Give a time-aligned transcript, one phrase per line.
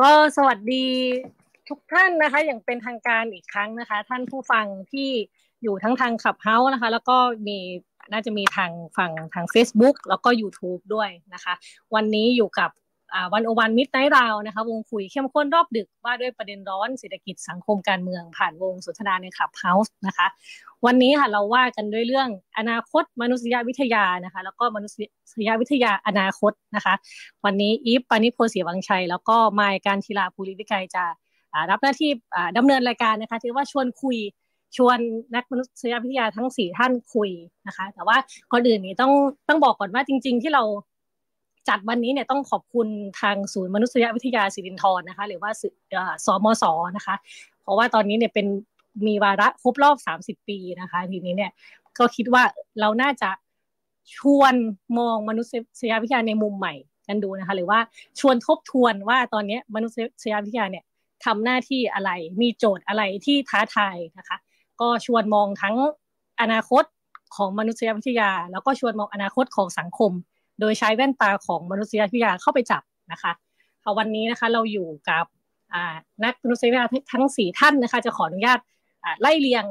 [0.00, 0.86] ก็สวัสดี
[1.68, 5.10] ทุกท่านนะคะ อย่างเป็นทางการอีกครั้งนะคะ ท่านผู้ฟังที่
[5.62, 7.16] อยู่ทั้งทาง Clubhouse นะคะ แล้วก็
[7.48, 7.58] มี
[8.12, 11.54] น่าจะมีทางฝั่งทาง Facebook แล้วก็ YouTube ด้วยนะคะ
[11.94, 12.70] วันนี้อยู่กับ
[13.32, 20.26] One O One Midnight Round นะคะ วงคุยเข้มข้นรอบดึกว่าด้วยประเด็นร้อนเศรษฐกิจสังคมการเมืองผ่านวงสนทนาใน Clubhouse นะคะ
[20.86, 24.94] วันนี้ค่ะเราว่ากันด้วยเรื่องอนาคตมานุษยวิทยานะคะ แล้วก็มนุษ
[25.46, 26.94] ยวิทยาอนาคตนะคะ
[27.44, 31.04] วันนี้อีฟปานิโพเสียวังชัย แล้วก็มายการทีลาภูริวิกัยจะ
[31.70, 32.10] รับหน้าที่
[32.56, 34.18] ดำเนินรายการนะคะที่ว่าชวนคุย
[34.76, 34.98] ชวน
[35.34, 37.30] นักมนุษยวิทยาทั้งสี่ท่านคุย
[37.66, 38.16] นะคะ แต่ว่า
[38.52, 39.12] ก่อนอื่นนี้ต้อง
[39.48, 40.62] ต้องบอกก่อนว่าจริง ๆ ที่เรา
[41.68, 42.88] จัดวันนี้เนี่ยต้องขอบคุณ
[43.20, 45.50] ทางศูนย์มนุษยวิทยาสิรินทรนะคะ หรือว่า
[46.26, 46.64] สมส
[46.96, 47.14] นะคะ
[47.62, 48.46] เพราะว่าตอนนี้เนี่ยเป็น
[49.06, 51.50] มีวาระครบรอบ 30 ปีนะคะ ทีนี้เนี่ย
[51.98, 52.42] ก็คิดว่า
[52.80, 53.30] เราน่าจะ
[54.16, 54.54] ชวน
[54.98, 55.42] มองมนุ
[55.80, 56.74] ษยวิทยาในมุมใหม่
[57.08, 57.78] กันดูนะคะ หรือว่า
[58.20, 59.96] ชวนทบทวนว่าตอนนี้มนุษ
[60.32, 60.84] ยวิทยาเนี่ย
[61.24, 64.36] ทำหน้าที่อะไรมีโจทย์อะไรที่ท้าทายนะคะ
[64.80, 65.76] ก็ชวนมองทั้ง
[66.40, 66.84] อนาคต
[67.36, 70.12] ของมนุษยวิทยา แล้วก็ชวนมองอนาคตของสังคม
[70.60, 73.32] โดยใช้แว่นตาของมนุษยวิทยาเข้าไปจับนะคะ
[73.98, 75.24] วันนี้นะคะเราอยู่กับ
[76.24, 78.58] นักมนุษยวิทยาทั้งสี่ท่านนะคะ จะขออนุญาต
[79.20, 79.64] ไล่เรียง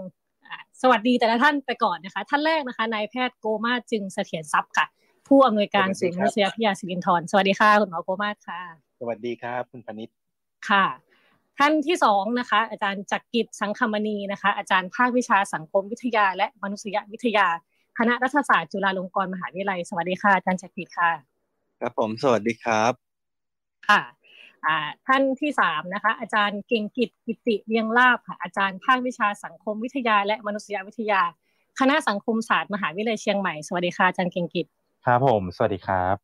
[0.81, 4.85] สวัสดีแต่ละท่านไปก่อนนะคะ ท่านแรกนะคะนายแพทย์โกมาจึงเสถียรทรัพย์ค่ะ
[5.27, 8.61] ผู้อำนวยการศูนย์มนุษยวิทยาสิรินทรสวัสดีค่ะคุณหมอโกมาค่ะ
[8.99, 10.09] สวัสดีครับคุณพนิษ
[10.69, 10.85] ค่ะ
[11.57, 17.47] ท่านที่สองนะคะ อาจารย์จักกิจสังคมณีนะคะ อาจารย์ภาควิชาสังคมวิทยา และมนุษยวิทยา
[17.99, 21.11] คณะรัฐศาสตร์จุฬาลงกรณ์มหาวิทยาลัย สวัสดีค่ะอาจารย์จักกิจค่ะ
[21.79, 22.93] ครับผมสวัสดีครับ
[23.87, 24.01] ค่ะ
[25.07, 31.21] ท่านที่สามนะคะ อาจารย์เก่งกิจกิติเวียงลาบค่ะอาจารย์ภาควิชาสังคมวิทยา และมนุษยวิทยา
[31.79, 34.65] คณะสังคมศาสตร์มหาวิทยาลัยเชียงใหม่สวัสดีค่ะอาจารย์เก่งกิจ
[35.05, 36.15] ครับผม สวัสดีครับ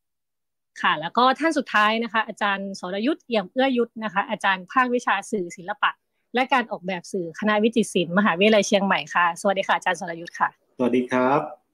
[0.81, 5.91] ค่ะ แล้วก็ท่านสุดท้ายนะคะ อาจารย์สรยุทธ์เอี่ยมเอื้อยุทธนะคะ อาจารย์ภาควิชาสื่อศิลปะ
[6.35, 11.64] และการออกแบบสื่อคณะวิจิตรศิลป์มหาวิทยาลัยเชียงใหม่ค่ะ สวัสดีค่ะอาจารย์สรยุทธ์ค่ะ สวัสดีครับ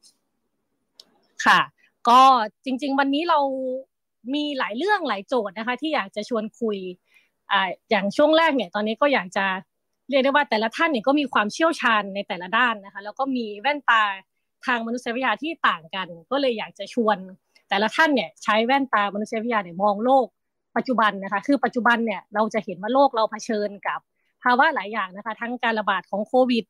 [1.45, 1.59] ค่ะ
[2.09, 2.21] ก็
[2.65, 3.39] จริง ๆ วันนี้เรา
[4.33, 6.77] มีหลายเรื่องหลายโจทย์นะคะ ที่อยากจะชวนคุย
[7.51, 9.45] อ่าอย่างช่วงแรกเนี่ยตอนนี้ก็อยากจะ
[10.09, 14.03] เรียกได้ว่าแต่ละท่านเนี่ยก็มีความเชี่ยวชาญในแต่ละด้านนะคะ แล้วก็มีแว่นตา
[14.65, 17.17] ทางมนุษยวิทยาที่ต่างกัน ก็เลยอยากจะชวน
[17.69, 20.25] แต่ละท่านเนี่ยใช้แว่นตามนุษยวิทยาเนี่ยมองโลก
[20.77, 23.99] ปัจจุบันนะคะ คือปัจจุบันเนี่ยเราจะเห็นว่าโลกเราเผชิญกับ
[24.43, 26.63] ภาวะหลายอย่างนะคะ ทั้งการระบาดของโควิด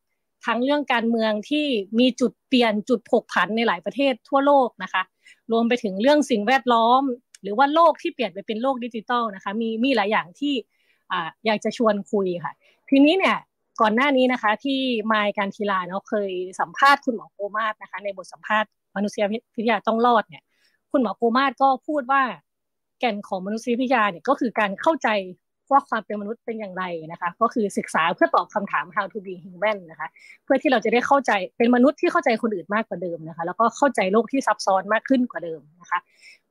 [0.46, 1.66] ทั้งเรื่องการเมืองที่
[2.00, 5.04] มีจุดเปลี่ยนจุดผกผันในหลายประเทศทั่วโลกนะคะ
[5.52, 7.04] รวมไปถึงเรื่องสิ่งแวดล้อม
[7.42, 10.54] หรือว่าโลกที่เปลี่ยนไปเป็นโลกดิจิตอลนะคะมีมีหลายอย่างที่
[11.46, 12.54] อยากจะชวนคุยค่ะ
[12.90, 13.38] ทีนี้เนี่ย
[13.82, 14.80] ก่อนหน้านี้นะคะที่
[15.12, 19.24] มายการทีลาเนาะเคยสัมภาษณ์คุณหมอโกมาสนะคะ ในบทสัมภาษณ์มนุษย
[19.56, 20.44] วิทยาต้องรอดเนี่ย
[20.92, 22.24] คุณหมอโกมาศก็พูดว่า
[23.00, 25.08] แก่นของมนุษยวิทยาเนี่ยก็คือการเข้าใจ
[25.72, 30.08] ว่าความเป็นมนุษย์เป็นอย่างไรนะคะ ก็คือศึกษาเพื่อตอบคำถาม how to be human นะคะ
[30.44, 36.00] เพื่อที่เราจะได้เข้าใจเป็นมนุษย์ที่เข้าใจคนอื่นมากกว่าเดิมนะคะ แล้วก็เข้าใจโลกที่ซับซ้อนมากขึ้นกว่าเดิมนะคะ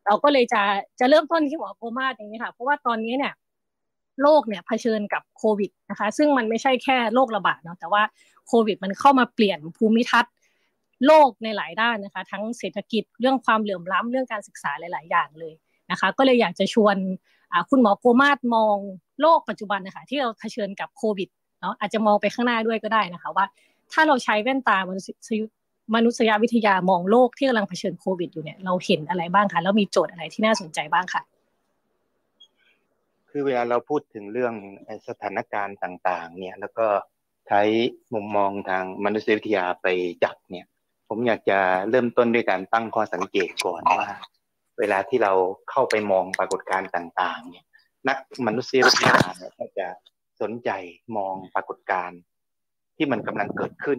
[0.07, 0.63] เราก็เลยจะ
[1.01, 3.33] จะเริ่มต้นที่หมอโกมาศอย่างนี้ค่ะ เพราะว่าตอนนี้เนี่ย
[4.23, 8.03] โลกเนี่ยเผชิญกับโควิดนะคะ ซึ่งมันไม่ใช่แค่โรคระบาดเนาะแต่ว่า
[8.49, 10.33] โควิด มันเข้ามาเปลี่ยนภูมิทัศน์
[11.07, 15.55] โลกในหลายด้านนะคะ ทั้งเศรษฐกิจเรื่องความเหลื่อมล้ำเรื่องการศึกษาหลาย ๆ อย่างเลย
[15.91, 16.97] นะคะ ก็เลยอยากจะชวน
[17.71, 18.77] คุณหมอโกมาศมอง
[19.21, 21.29] โลกปัจจุบันนะคะที่เราเผชิญกับโควิด
[21.61, 23.47] เนาะอาจจะมองไปข้างหน้าด้วยก็ได้นะคะว่า
[23.93, 25.41] ถ้าเราใช้แว่นตามนุษย
[25.95, 31.23] มนุษยวิทยามองโลกที่กำลังเผชิญโควิดอยู่เนี่ยเราเห็นอะไรบ้างคะแล้วมีโจทย์อะไรที่น่าสนใจบ้างค่ะ
[33.31, 34.55] คือเวลาเราพูดถึงเรื่อง
[35.09, 36.87] สถานการณ์ต่าง ๆ เนี่ย แล้วก็
[37.47, 37.61] ใช้
[38.15, 39.87] มุมมองทางมนุษยวิทยาไป
[40.25, 40.67] จับเนี่ย
[41.09, 41.59] ผมอยากจะ
[41.91, 44.09] เริ่มต้นด้วยการตั้งข้อสังเกตก่อนว่า
[44.79, 45.33] เวลาที่เรา
[45.71, 47.65] เข้าไปมองปรากฏการณ์ต่าง ๆ เนี่ย
[48.09, 49.89] นักมนุษยวิทยาเนี่ยก็จะ
[50.41, 50.71] สนใจ
[51.17, 52.21] มองปรากฏการณ์
[52.97, 53.99] ที่มันกำลังเกิดขึ้น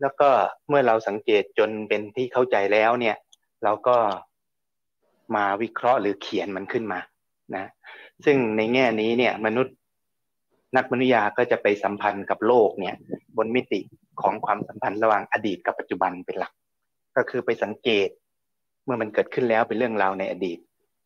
[0.00, 0.30] แล้วก็
[0.68, 3.16] เมื่อเราสังเกตจนเป็นที่เข้าใจแล้วเนี่ย
[3.64, 3.96] เราก็
[5.36, 7.00] มาวิเคราะห์หรือเขียนมันขึ้นมา
[7.56, 7.66] นะ
[8.24, 9.74] ซึ่งในแง่นี้เนี่ย มนุษย์
[10.76, 12.96] นักมนุษยาก็จะไปสัมพันธ์กับโลกเนี่ย
[13.36, 13.80] บนมิติ
[14.20, 16.52] ของความสัมพันธ์ระหว่างอดีตกับปัจจุบันเป็นหลัก
[17.16, 18.08] ก็คือไปสังเกต
[18.84, 20.58] เมื่อมันเกิดขึ้นแล้วเป็นเรื่องราวในอดีต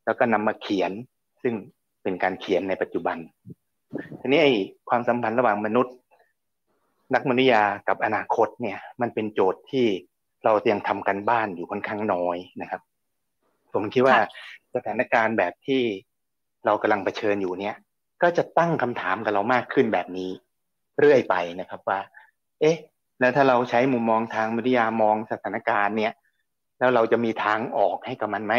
[0.05, 0.93] แล้วก็นำมาเขียน
[1.43, 1.55] ซึ่ง
[2.03, 3.17] เป็นการเขียนในปัจจุบัน
[4.21, 4.53] ทีนี้ไอ้
[4.89, 5.95] ความสัมพันธ์ระหว่างมนุษย์
[7.15, 9.87] นักมนุษยากับอนาคตเนี่ย มันเป็นโจทย์ที่
[10.45, 12.81] เรายังทำกันบ้านอยู่ค่อนข้างน้อยนะครับ
[13.73, 14.17] ผมคิดว่า
[14.75, 15.83] สถานการณ์แบบที่
[16.67, 17.77] เรากำลังเผชิญอยู่เนี่ย
[18.23, 20.31] ก็จะตั้งคำถามกับเรามากขึ้นแบบนี้
[20.99, 22.01] เรื่อยไปนะครับว่า
[22.61, 22.77] เอ๊ะ
[23.21, 26.13] แล้วถ้าเราใช้มุมมองทางวิทยามองสถานการณ์เนี่ย
[26.79, 28.55] แล้วเราจะมีทางออกให้กับมันไหม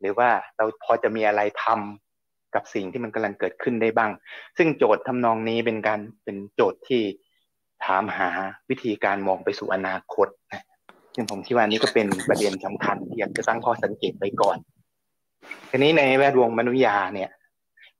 [0.00, 1.66] หรือว่าเราพอจะมีอะไรท
[2.54, 4.10] กับสิ่งที่มันกำลังเกิดขึ้นได้บ้าง
[4.56, 7.02] ซึ่งโจทย์ทำนองนี้เป็นการเป็นโจทย์ที่
[7.84, 8.28] ถามหา
[8.68, 10.64] วิธีการมองไปสู่อนาคตนะ
[11.14, 14.56] ซึ่งผมคิดว่านี้ก็เป็นประเด็นสำคัญที่อยากจะตั้งข้อสังเกตไปก่อน
[15.70, 17.30] ทีนี้ในแวดวงมนุษยาเนี่ย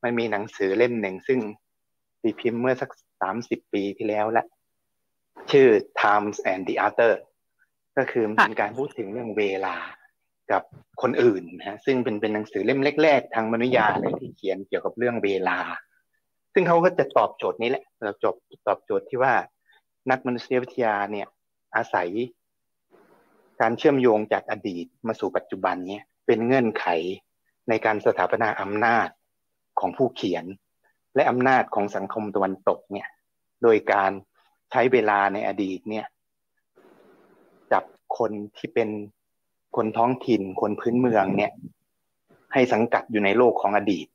[0.02, 1.40] มันมีหนังสือเล่มหนึ่งซึ่ง
[2.22, 4.44] ตีพิมพ์เมื่อสักสามสิบปีที่แล้วละ
[5.50, 5.68] ชื่อ
[6.00, 7.14] Times and the Other
[7.96, 9.76] ก็คือเป็นการพูดถึงเรื่องเวลา
[10.52, 10.62] กับ
[11.02, 15.58] คนอื่นนะซึ่งเป็นเป็นหนังสือเล่มแรก ๆ ทางมนุษยาเลยที่เขียนเกี่ยวกับเรื่องเวลา
[16.54, 18.34] ซึ่งเขาก็จะตอบโจทย์นี้แหละเราจบ
[18.66, 19.34] ตอบโจทย์ที่ว่า
[20.10, 21.26] นักมนุษยวิทยาเนี่ย
[21.76, 22.08] อาศัย
[23.60, 26.86] การเชื่อมโยงจากอดีตมาสู่ปัจจุบันเนี่ยเป็นเงื่อนไข
[27.68, 29.08] ในการสถาปนาอำนาจ
[29.80, 30.44] ของผู้เขียน
[31.14, 33.08] และอำนาจของสังคมตะวันตกเนี่ย
[33.62, 34.12] โดยการ
[34.70, 36.06] ใช้เวลาในอดีตเนี่ย
[37.72, 37.84] จับ
[38.18, 38.88] คนที่เป็น
[39.76, 41.52] คนท้องถิ่นคนพื้นเมืองเนี่ย
[42.52, 44.06] ให้สังกัดอยู่ในโลกของอดีต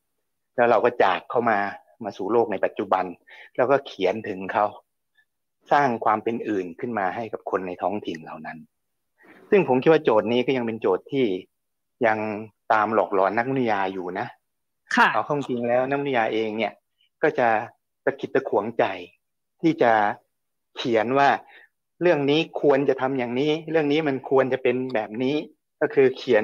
[0.56, 1.58] แล้วเราก็จากเข้ามา
[2.04, 3.06] มาสู่โลกในปัจจุบัน
[3.56, 4.66] แล้วก็เขียนถึงเขา
[5.72, 8.58] สร้างความเป็นอื่นขึ้นมาให้กับคนในท้องถิ่นเหล่านั้น
[9.50, 11.26] ซึ่งผมคิดว่าโจทย์นี้ก็ยังเป็นโจทย์ที่
[12.06, 12.18] ยัง
[12.74, 14.28] ตามหลอกหลอนนักวิทยาอยู่นะ
[14.96, 16.74] ค่ะเอาข้อจริงแล้วนักวิทยาเองเนี่ย
[17.24, 17.48] ก็จะ
[18.06, 18.86] ตะคิดตะขวงใจ
[19.62, 19.92] ที่จะ
[20.78, 21.30] เขียนว่า
[22.02, 25.36] เรื่องนี้ควรจะทำอย่างนี้ เรื่องนี้มันควรจะเป็นแบบนี้
[25.82, 26.44] ก็คือเขียน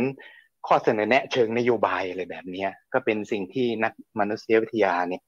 [0.68, 5.24] ข้อเสนอแนะเชิงนโยบายอะไรแบบนี้ก็เป็นสิ่งที่นักมนุษยวิทยาเนี่ย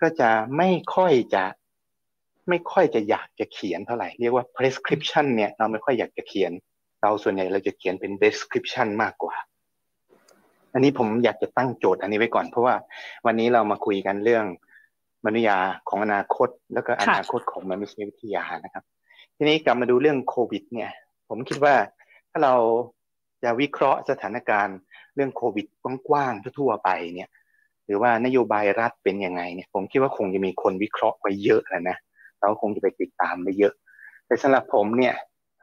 [0.00, 1.44] ก็จะไม่ค่อยจะ
[2.48, 6.52] ไม่ค่อยจะอยากจะเขียนเท่าไหร่เรียกว่า prescription เนี่ยเราไม่ค่อยอยากจะเขียน
[7.02, 9.34] เราส่วนใหญ่เราจะเขียนเป็น description มากกว่า
[10.72, 12.74] อันนี้ผมอยากจะตั้งโจทย์อันนี้ไว้ก่อน เพราะว่า
[13.26, 14.44] วันนี้เรามาคุยกันเรื่อง
[15.24, 15.58] มนุษยา
[15.88, 18.84] ของอนาคต แล้วก็อนาคตของมนุษยวิทยานะครับ
[19.40, 20.90] ทีนี้กลับมาดูเรื่องโควิด เนี่ย
[21.28, 21.74] ผมคิดว่า
[22.30, 22.54] ถ้าเรา
[23.42, 24.76] จะวิเคราะห์สถานการณ์
[25.14, 25.66] เรื่องโควิด
[26.08, 27.30] กว้างๆทั่วไปเนี่ย
[27.86, 31.96] หรือว่านโยบายรัฐเป็นยังไงเนี่ย ผมคิดว่าคงจะมีคนวิเคราะห์ไปเยอะแล้วนะ
[32.40, 33.74] เราคงจะไปติดตามไปเยอะ
[34.26, 35.14] แต่สำหรับผมเนี่ย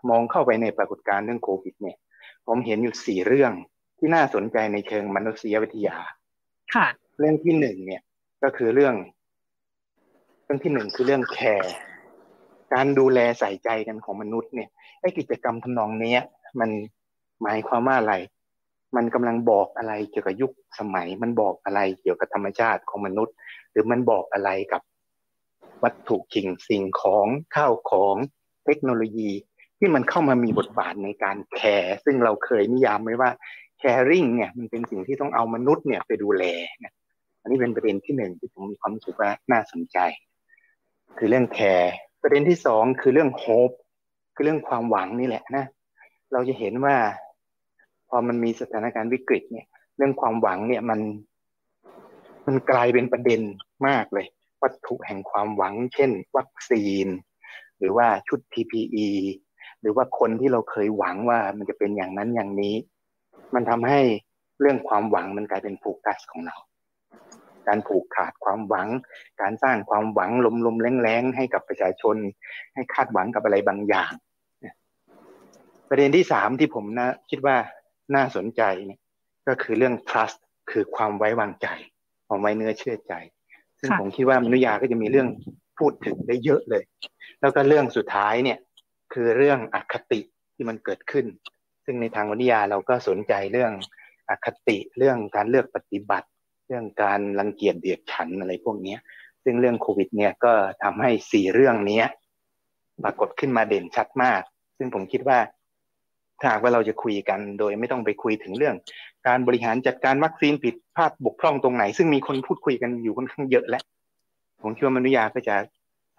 [0.09, 1.97] มองเข้าไปในปรากฏการณ์เรื่องโควิด เนี่ย
[2.47, 3.53] ผมเห็นอยู่สี่เรื่อง
[3.97, 5.97] ที่น่าสนใจในเชิงมนุษยวิทยา
[6.75, 6.87] ค่ะ
[7.19, 8.01] เรื่องที่หนึ่งเนี่ย
[8.43, 8.95] ก็คือเรื่อง
[10.43, 11.73] เรื่องที่หนึ่งคือเรื่องแคร์
[12.73, 14.69] การดูแลใส่ใจกันของมนุษย์เนี่ย
[15.01, 16.17] ไอ้กิจกรรมทำนองนี้
[16.59, 16.69] มัน
[17.41, 18.15] หมายความว่าอะไร
[18.95, 23.35] มันกำลังบอกอะไรเกี่ยวกับยุคสมัย มันบอกอะไรเกี่ยวกับธรรมชาติของมนุษย์
[23.71, 24.81] หรือมันบอกอะไรกับ
[25.83, 28.15] วัตถุกิ่งสิ่งของข้าวของ
[28.65, 29.31] เทคโนโลยี
[29.79, 33.29] ที่มันเข้ามามีบทบาทในการแคร์ซึ่งเราเคยนิยามไว้ว่า
[33.79, 36.43] แคริ่งเนี่ยมันเป็นสิ่งที่ต้องเอามนุษย์เนี่ยไปดูแล
[36.83, 36.93] นี่ย
[37.41, 39.97] อันนี้เป็นประเด็นที่หนึ่งที่ผมมีความรู้สึกว่าน่าสนใจ
[41.17, 41.95] คือเรื่องแคร์
[42.27, 43.71] ประเด็นที่สองคือเรื่องโฮป
[44.35, 45.65] คือเรื่องความหวังนี่แหละนะ
[46.33, 46.95] เราจะเห็นว่า
[48.09, 49.65] พอมันมีสถานการณ์วิกฤตเนี่ย
[49.97, 50.99] เรื่องความหวังเนี่ยมัน
[52.45, 53.41] มันกลายเป็นประเด็น
[53.87, 54.25] มากเลย
[54.61, 57.07] วัตถุแห่งความหวัง เช่น วัคซีน
[57.79, 59.07] หรือว่าชุด PPE
[59.81, 62.75] หรือว่าคนที่เราเคยหวังว่ามันจะเป็นอย่างนั้นอย่างนี้
[63.53, 63.99] มันทำให้
[64.59, 66.55] เรื่องความหวังมันกลายเป็นโฟกัสของเรา
[67.67, 68.87] การผูกขาดความหวัง
[69.41, 70.31] การสร้างความหวัง
[70.65, 72.15] ลมๆแรงๆให้กับประชาชน
[72.73, 74.11] ให้คาดหวังกับอะไรบางอย่าง
[75.89, 77.57] ประเด็นที่สามที่ผมนะคิดว่า
[78.15, 78.99] น่าสนใจเนี่ย
[79.47, 80.37] ก็คือเรื่อง trust
[80.71, 81.67] คือความไว้วางใจ
[82.27, 83.13] ความไว้เนื้อเชื่อใจ
[83.79, 85.27] ซึ่งผมคิดว่ามนุยาก็จะมีเรื่อง
[85.79, 86.83] พูดถึงได้เยอะเลย
[87.41, 88.59] แล้วก็เรื่องสุดท้ายเนี่ย
[89.13, 90.19] คือเรื่องอคติ
[90.55, 91.25] ที่มันเกิดขึ้น
[91.85, 93.71] ซึ่งในทางวิทยาเราก็สนใจเรื่อง
[94.29, 96.27] อคติเรื่องการเลือกปฏิบัติ
[96.67, 98.95] เรื่องการรังเกียจเดียดฉันอะไรพวกนี้
[99.43, 100.53] ซึ่งเรื่องโควิด เนี่ยก็
[100.83, 102.03] ทำให้สี่เรื่องนี้
[103.03, 104.41] ปรากฏขึ้นมาเด่นชัดมาก
[104.77, 105.39] ซึ่งผมคิดว่า
[106.39, 108.75] ถ้าหากว่าเราจะคุยกันโดยไม่ต้องไปคุยถึงเรื่อง
[109.27, 113.83] การบริหารจัดการวัคซีนผิดพลาดบกพร่องตรงไหน ซึ่งมีคนพูดคุยกันอยู่ค่อนข้างเยอะแล้ว
[114.61, 115.55] ผมคิดว่ามนุษยาก็จะ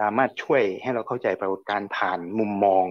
[0.00, 2.86] สามารถช่วยให้เราเข้าใจปรากฏการณ์ผ่านมุมมอง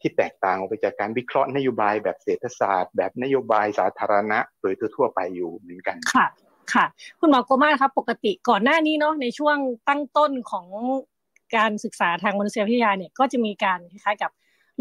[0.00, 6.26] ที่แตกต่างออกไปจากการวิเคราะห์นโยบายแบบเศรษฐศาสตร์ แบบนโยบายสาธารณะโดยทั่วไปอยู่เหมือนกันค่ะ
[6.74, 6.84] ค่ะ
[7.20, 9.56] คุณหมอโกมาครับปกติก่อนหน้านี้เนาะในช่วง
[9.88, 10.66] ตั้งต้นของ
[11.56, 14.30] การศึกษาทางมนุษยวิทยาเนี่ยก็จะมีการคล้ายๆกับ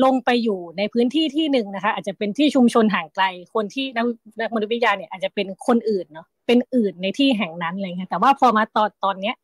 [0.04, 4.06] ลงไปอยู่ในพื้นที่ที่หนึ่งนะคะ อาจจะเป็นที่ชุมชนห่างไกลคนที่นัก
[4.40, 9.36] นักมนุษยวิทยาเนี่ยอาจจะเป็นคนอื่นเนาะเป็นอื่นในที่แห่งนั้นอะไรเงี้ยแต่ว่าพอมาตอนตอนเนี้ย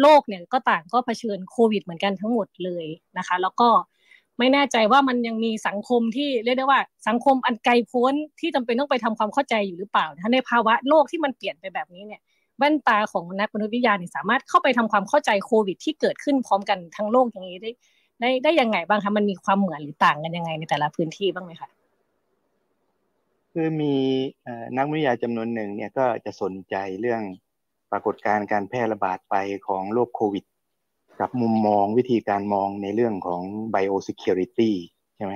[0.00, 2.86] โลกเนี่ยก็ต่างก็เผชิญโควิดเหมือนกันทั้งหมดเลย
[3.18, 3.68] นะคะ แล้วก็
[4.38, 12.20] ไม่แน่ใจว่ามันยังมีสังคมที่เรียกได้ว่า สังคมอันไกลโพ้นที่จำเป็นต้องไปทำความเข้าใจอยู่หรือเปล่านะในภาวะโลกที่มันเปลี่ยนไปแบบนี้เนี่ย
[12.58, 17.70] แว่นตาของนักมนุษยวิทยาเนี่ยสามารถเข้าไปทำความเข้าใจโควิด ที่เกิดขึ้นพร้อมกันทั้งโลกอย่างนี้ได้
[18.20, 21.68] ได้ได้ยังไงบ้างคะมันมีความเหมือนหรือต่างกันยังไงในแต่ละพื้นที่บ้างไหมคะ
[23.52, 23.94] คือมี
[24.78, 27.22] นักวิทยาจำนวนหนึ่งเนี่ยก็จะสนใจเรื่อง
[27.92, 29.34] ปรากฏการณ์การแพร่ระบาดไป
[29.66, 30.44] ของโรคโควิด
[31.20, 33.42] กับมุมมองวิธีการมองในเรื่องของ
[33.74, 34.72] biosecurity
[35.16, 35.34] ใช่ไหม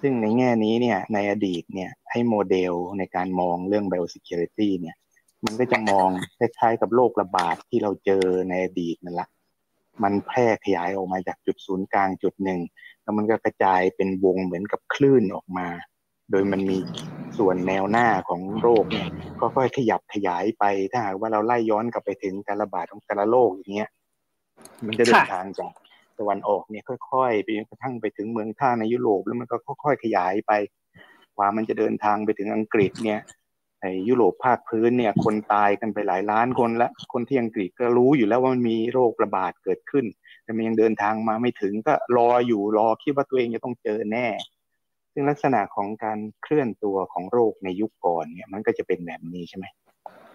[0.00, 4.96] ซึ่งในแง่นี้เนี่ยในอดีตเนี่ยให้โมเดลในการมองเรื่อง biosecurity เนี่ย
[5.44, 9.28] มันก็จะมองคล้ายๆกับโรคระบาดที่เราเจอในอดีตนั่นแหละ
[10.02, 12.60] มันแพร่ขยายออกมาจากจุดศูนย์กลางจุดหนึ่ง
[13.02, 15.68] แล้วมันก็กระจายเป็นวงเหมือนกับคลื่นออกมา
[16.30, 16.78] โดยมันมี
[17.38, 19.08] ส่วนแนวหน้าของโรคเนี่ย
[19.40, 23.90] ก็ค่อยขยับขยายไปถ้าหากว่าเราไล่ย้อนกลับไปถึงการระบาดของแต่ละโรคอย่างเงี้ย
[24.86, 25.72] มันจะเดินทางจาก
[26.18, 30.52] ตะวันออกเนี่ยค่อยๆไปจนกระทั่งไปถึงเมืองท่าในยุโรปแล้วมันก็ค่อยๆขยายไป
[31.36, 33.20] กว่ามันจะเดินทางไปถึงอังกฤษเนี่ย
[33.80, 40.04] ไอ้ยุโรปภาคพื้นเนี่ย คนตายกันไปหลายล้านคนละคนที่อังกฤษก็รู้อยู่แล้วว่ามันมีโรคระบาดเกิดขึ้น
[40.42, 44.28] แต่มันยังเดินทางมาไม่ถึงก็รออยู่รอคิดว่าตัวเองจะต้องเจอแน่
[45.12, 49.66] ซึ่งลักษณะของการเคลื่อนตัวของโรคในยุคก่อนเนี่ย มันก็จะเป็นแบบนี้ใช่ไหม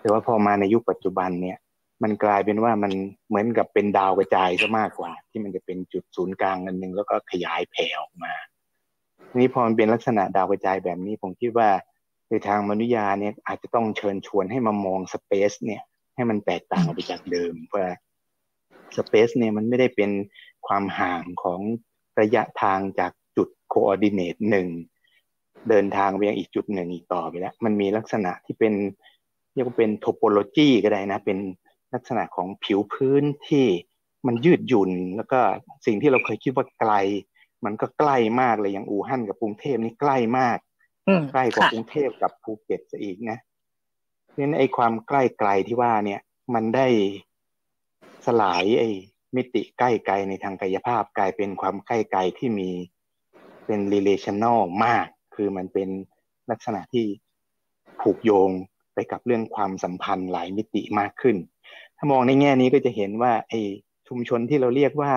[0.01, 1.57] แต่ว่าพอมาในยุคปัจจุบันเนี่ย
[2.03, 2.91] มันกลายเป็นว่ามัน
[3.27, 8.33] เหมือนกับเป็นดาวกระจายซะมากกว่า ที่มันจะเป็นจุดศูนย์กลางอันหนึ่งแล้วก็ขยายแผ่ออกมา
[9.29, 11.69] ทีนี้พอมันเป็นลักษณะดาวกระจายแบบนี้ ผมคิดว่า
[12.29, 15.81] ในทางมนุษยาเนี่ยอาจจะต้องเชิญชวนให้มามองสเปซเนี่ย
[16.15, 17.81] ให้มันแตกต่างออกไปจากเดิมเพราะ
[18.97, 20.11] สเปซเนี่ยมันไม่ได้เป็น
[20.67, 21.59] ความห่างของ
[22.21, 24.67] ระยะทางจากจุดโคออดิเนตหนึ่ง
[25.69, 28.73] เดินทางไปยังอีกจุดหนึ่งอีกต่อไปแล้ว มันมีลักษณะที่เป็น
[29.53, 31.37] เรียกว่าเป็นโทโปโลจีก็ได้นะ เป็น
[31.93, 33.67] ลักษณะของผิวพื้นที่
[34.27, 35.39] มันยืดหยุ่น แล้วก็
[35.85, 36.93] สิ่งที่เราเคยคิดว่าไกล
[37.65, 40.57] มันก็ใกล้มากเลยอย่างอู่ฮั่นกับกรุงเทพนี่ใกล้มาก
[41.31, 43.37] ใกล้กว่ากรุงเทพกับภูเก็ตซะอีกนะ
[44.25, 46.21] เพราะฉะนั้นไอ้ความใกล้ไกลที่ว่าเนี่ย
[46.53, 46.87] มันได้
[48.25, 48.89] สลายไอ้
[49.35, 52.69] มิติใกล้ไกลในทางกายภาพกลายเป็นความใกล้ไกลที่มี
[53.65, 55.89] เป็น relational มาก คือมันเป็น
[56.51, 57.05] ลักษณะที่
[58.01, 58.51] ผูกโยง
[58.93, 61.37] ไปกับเรื่องความสัมพันธ์หลายมิติมากขึ้น
[61.97, 63.59] ถ้ามองในแง่นี้ก็จะเห็นว่าไอ้
[64.07, 65.13] ชุมชนที่เราเรียกว่า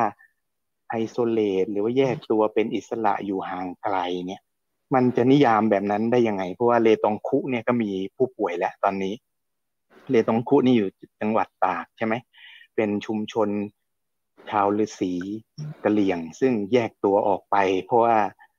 [0.91, 3.97] ไอโซเลตหรือว่าแยกตัวเป็นอิสระอยู่ห่างไกล
[4.27, 4.43] เนี่ย
[4.95, 9.15] มันจะนิยามแบบนั้นได้ยังไง เพราะว่าเลตองคุเนี่ยก็มีผู้ป่วยแล้วตอนนี้
[10.11, 10.89] เลตองคุนี่อยู่
[11.21, 12.15] จังหวัดตากใช่ไหม
[12.77, 13.49] เป็นชุมชน
[14.51, 15.13] ชาวฤาษี
[15.85, 17.57] กะเหลี่ยง ซึ่งแยกตัวออกไป
[17.87, 18.17] เพราะว่า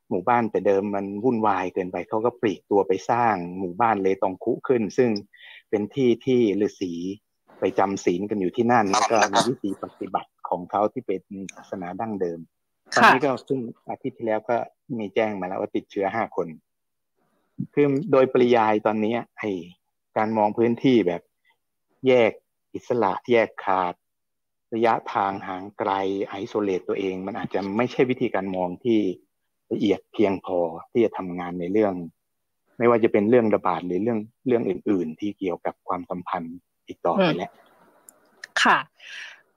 [0.09, 5.09] หมู่บ้านแต่เดิมมันวุ่นวายเกินไปเขาก็ปลีกตัวไปสร้างหมู่บ้านเลตองคุขึ้น ซึ่ง
[5.69, 6.93] เป็นที่ที่ฤาษี
[7.61, 11.21] ไปจำศีลกันอยู่ที่นั่นแล้วก็มีวิธีปฏิบัติของเขาที่เป็น
[11.55, 12.39] ศาสนาดั้งเดิม
[12.95, 14.57] ตอนนี้ก็ซึ่งอาทิตย์ที่แล้วก็
[14.97, 16.47] มีแจ้งมาแล้วว่าติดเชื้อห้าคน
[17.73, 19.43] คือโดยปริยายตอนนี้ไอ
[20.17, 21.21] การมองพื้นที่แบบ
[22.07, 22.31] แยก
[22.73, 23.93] อิสระแยกขาด
[24.73, 25.91] ระยะทางห่างไกล
[26.29, 28.99] ไอโซเลตตัวเอง มันอาจจะไม่ใช่วิธีการมองที่
[29.71, 30.59] ละเอียดเพียงพอ
[30.91, 31.93] ที่จะทำงานในเรื่อง
[32.77, 36.57] ไม่ว่าจะเป็นเรื่องระบาดหรือเรื่องเรื่องอื่น ๆ ที่เกี่ยวกับความสัมพันธ์
[36.91, 37.51] อีกต่อไปแล้ว
[38.63, 38.77] ค่ะ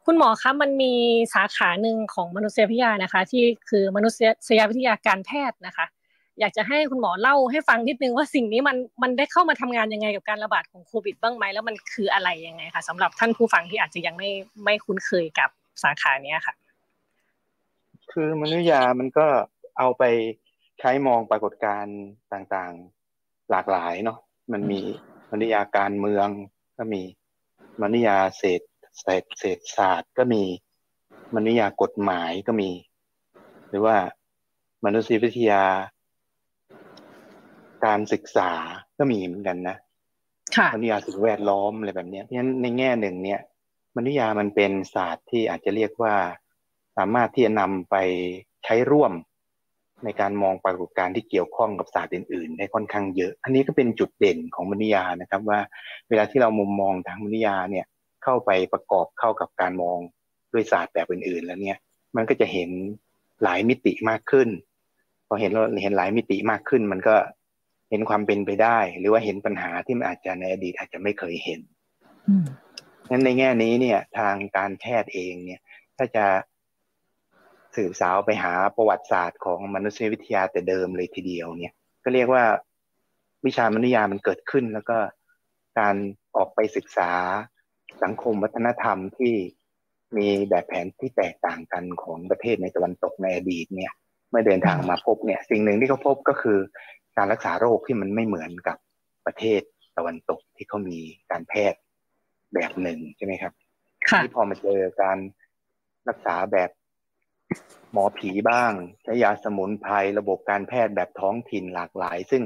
[0.05, 0.93] คุณหมอคะมันมี
[1.35, 4.19] สาขาหนึ่งของมนุษยวิทยานะคะ ที่คือมนุษ
[4.59, 5.87] ยวิทยาการแพทย์นะคะ
[6.41, 14.31] อยากจะให้คุณหมอเล่าให้ฟังนิดนึงว่าสิ่งนี้มันมันได้เข้ามาทำงานยังไงกับการระบาดของโควิดบ้างไหมแล้วมันคืออะไรยังไงคะสำหรับท่านผู้ฟังที่อาจจะยังไม่
[14.65, 15.51] ไม่คุ้นเคยกับ
[15.83, 16.55] สาขาเนี้ยค่ะ
[18.13, 19.27] คือมนุษยามันก็
[19.79, 20.03] เอาไป
[20.81, 21.99] ใช้มองปรากฏการณ์
[22.33, 24.19] ต่างๆ หลากหลายเนาะ
[24.53, 24.81] มันมี
[25.31, 26.29] มนุษยาการเมือง
[26.79, 27.03] ก็มี
[27.83, 28.63] มนุษยาเศรษฐ
[29.01, 30.43] เศรษฐเศรษฐศาสตร์ก็มี
[31.35, 32.71] มนุษยากฎหมายก็มี
[33.69, 33.97] หรือว่า
[34.85, 35.65] มนุษยวิทยา
[37.85, 38.51] การศึกษา
[38.99, 39.77] ก็มีเหมือนกันนะ
[40.75, 43.41] มนุษยาสิ่งแวดล้อมอะไรแบบนี้เพราะฉะนั้นในแง่หนึ่งเนี่ย
[43.97, 46.15] มนุษยามันเป็นศาสตร์ที่อาจจะเรียกว่า
[46.97, 47.97] สามารถที่จะนำไป
[48.65, 49.13] ใช้ร่วม
[50.05, 55.61] ในการมองปรากฏการณ์ที่เกี่ยวข้องกับศาสตร์อื่นๆได้ค่อนข้างเยอะ อันนี้ก็เป็นจุดเด่นของมนุษยานะครับว่า
[56.09, 57.87] เวลาที่เรามุมมองทางมนุษยาเนี่ย
[58.25, 59.99] เข้าไปประกอบเข้ากับการมอง
[60.53, 61.79] ด้วยศาสตร์แบบอื่นๆ แล้วเนี่ย
[62.17, 62.71] มันก็จะเห็น
[63.43, 64.49] หลายมิติมากขึ้น
[65.27, 67.17] พอเห็นเราเห็นหลายมิติมากขึ้น มันก็
[67.91, 71.61] เห็นความเป็นไปได้ หรือว่าเห็นปัญหาที่มันอาจจะในอดีตอาจจะไม่เคยเห็น
[73.11, 75.61] นั้นในแง่นี้เนี่ยทางการแพทย์เองเนี่ย
[75.97, 76.25] ถ้าจะ
[77.77, 82.45] สืบสาวไปหาประวัติศาสตร์ของมนุษยวิทยาแต่เดิมเลยทีเดียวเนี่ย ก็เรียกว่า
[83.47, 84.99] วิชามนุษยามันเกิดขึ้น แล้วก็
[85.79, 85.97] การ
[86.37, 87.11] ออกไปศึกษา
[88.03, 89.35] สังคมวัฒนธรรมที่
[90.17, 93.93] มีแบบแผนที่แตกต่างกันของประเทศในตะวันตกในอดีตเนี่ย
[94.31, 96.59] เมื่อเดินทางมาพบเนี่ย สิ่งหนึ่งที่เขาพบก็คือ
[97.17, 98.79] การรักษาโรคที่มันไม่เหมือนกับ
[99.27, 99.61] ประเทศ
[99.97, 100.99] ตะวันตกที่เขามี
[101.31, 101.81] การแพทย์
[102.55, 103.53] แบบหนึ่งใช่ไหมครับ
[104.23, 105.19] ที่พอมาเจอการ
[106.09, 106.71] รักษาแบบ
[107.93, 108.73] หมอผีบ้าง
[109.03, 112.43] ใช้ยาสมุนไพรระบบการแพทย์แบบท้องถิ่นหลากหลาย ซึ่ง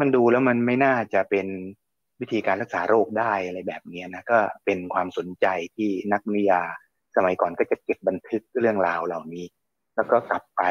[0.00, 1.46] มันดูแล้วมันไม่น่าจะเป็น
[2.20, 5.46] วิธีการรักษาโรคได้อะไรแบบนี้นะก็เป็นความสนใจ
[5.76, 6.62] ที่นักวิทยา
[7.16, 9.46] สมัยก่อนก็จะเก็บบันทึกเรื่องราวเหล่านี้
[9.94, 10.62] แล้วก็กลับไป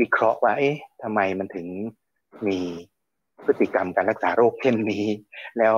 [0.00, 1.66] วิเคราะห์ว่า เอ๊ะทำไมมันถึง
[2.46, 2.58] มี
[3.44, 5.06] พฤติกรรมการรักษาโรคเช่นนี้
[5.58, 5.76] แล้ว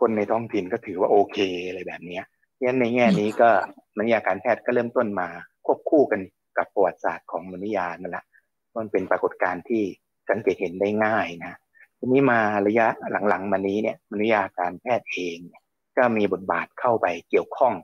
[0.00, 1.38] คนในท้องถิ่นก็ถือว่าโอเค
[1.68, 2.20] อะไรแบบนี้
[2.62, 3.48] งั้นในแง่นี้ก็
[3.96, 5.28] มนุษยาการแพทย์ก็เริ่มต้นมา
[5.66, 6.20] ควบคู่กัน
[6.58, 8.24] กับประวัติศาสตร์ของมนุษยานั่นแหละ
[8.76, 9.82] มันเป็นปรากฏการณ์ที่
[10.28, 11.58] สังเกตเห็นได้ง่ายนะ
[11.98, 12.86] ทีนี้มาระยะ
[13.28, 15.38] หลังๆมานี้เนี่ยมนุษยาการแพทย์เอง
[15.96, 17.74] ก็มีบทบาทเข้าไปเกี่ยวข้อง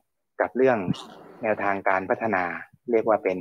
[0.40, 0.78] กับเรื่อง
[1.42, 2.44] แนวทางการพัฒนา
[2.90, 3.38] เรียกว่าเป็น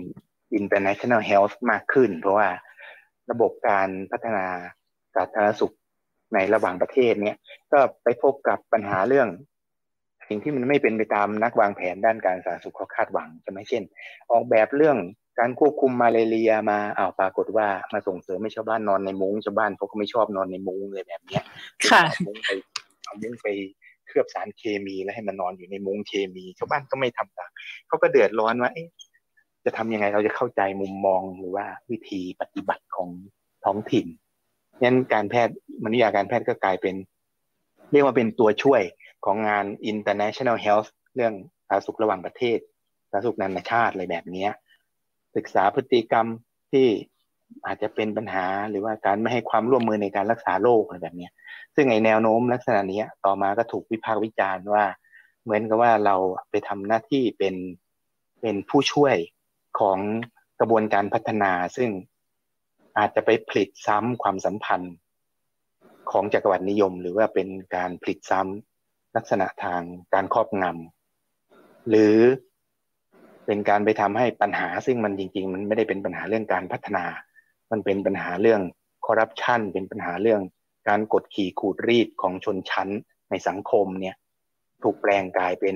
[0.60, 2.50] international health มากขึ้น เพราะว่า
[3.32, 4.46] ระบบการพัฒนา
[5.16, 5.76] สาธารณสุข
[6.34, 7.38] ในระหว่างประเทศเนี่ย
[7.74, 9.30] ก็ไปพบกับปัญหาเรื่อง
[10.30, 13.84] สิ่งที่มันไม่เป็นไปตามนักวางแผนด้านการสาธารณสุขเขาคาดหวังใช่ไหมเช่น
[14.32, 14.98] ออกแบบเรื่อง
[15.40, 21.44] การควบคุมมาเรียมาอ้าวปรากฏว่ามาส่งเสริมให้ชาวบ้านนอนในมุ้งชาวบ้านเขาก็ไม่ชอบนอนในมุ้งเลยแบบเนี้ย
[21.90, 22.50] ค่ะมุ้งไป
[23.06, 23.48] เอามุ้งไป
[24.08, 27.52] เคลือบสารเคมีแล้วให้มันนอนอยู่ในมุ้งเคมีชาวบ้านก็ไม่ทำตาม
[27.88, 28.72] เขาก็เดือดร้อนว่า
[29.66, 33.10] จะทำยังไงเราจะเข้าใจมุมมองหรือว่าวิธีปฏิบัติของ
[33.66, 34.06] ท้องถิ่น
[34.84, 36.96] นั้นการแพทย์มนุษยาการแพทย์ก็กลายเป็น
[37.92, 38.82] เรียกว่าเป็นตัวช่วย
[39.26, 41.34] ของงาน international health เรื่อง
[41.68, 42.60] สาธารณสุขระหว่างประเทศ
[43.12, 44.48] สาธารณสุขนานาชาติอะไรแบบนี้
[45.36, 46.28] ศึกษาพฤติกรรม
[46.72, 46.88] ที่
[47.66, 51.30] อาจจะเป็นปัญหาหรือว่าการไม่ให้ความร่วมมือในการรักษาโรคอะไรแบบนี้
[51.76, 54.86] ซึ่งไอแนวโน้มลักษณะนี้ต่อมาก็ถูกวิพากษ์วิจารณ์ว่า
[55.44, 56.16] เหมือนกับว่าเรา
[56.50, 57.56] ไปทำหน้าที่เป็น
[58.42, 59.16] เป็นผู้ช่วย
[59.80, 60.00] ของ
[60.60, 61.90] กระบวนการพัฒนา ซึ่ง
[62.98, 64.94] อาจจะไปผลิตซ้ำความสัมพันธ์
[66.12, 68.69] ของจักรวรรดินิยม หรือว่าเป็นการผลิตซ้ำ
[69.20, 69.82] ลักษณะทาง
[70.14, 72.18] การครอบงำหรือ
[73.46, 77.06] เป็นการไปทำให้ปัญหาซึ่งมันจริง ๆ มันไม่ได้เป็นปัญหาเรื่องการพัฒนา
[77.72, 78.62] มันเป็นปัญหาเรื่อง
[79.06, 80.42] คอร์รัปชันเป็นปัญหาเรื่อง
[80.90, 82.90] การกดขี่ขูดรีดของชนชั้น
[83.30, 84.16] ในสังคมเนี่ย
[84.84, 85.76] ถูกแปลงกลายเป็น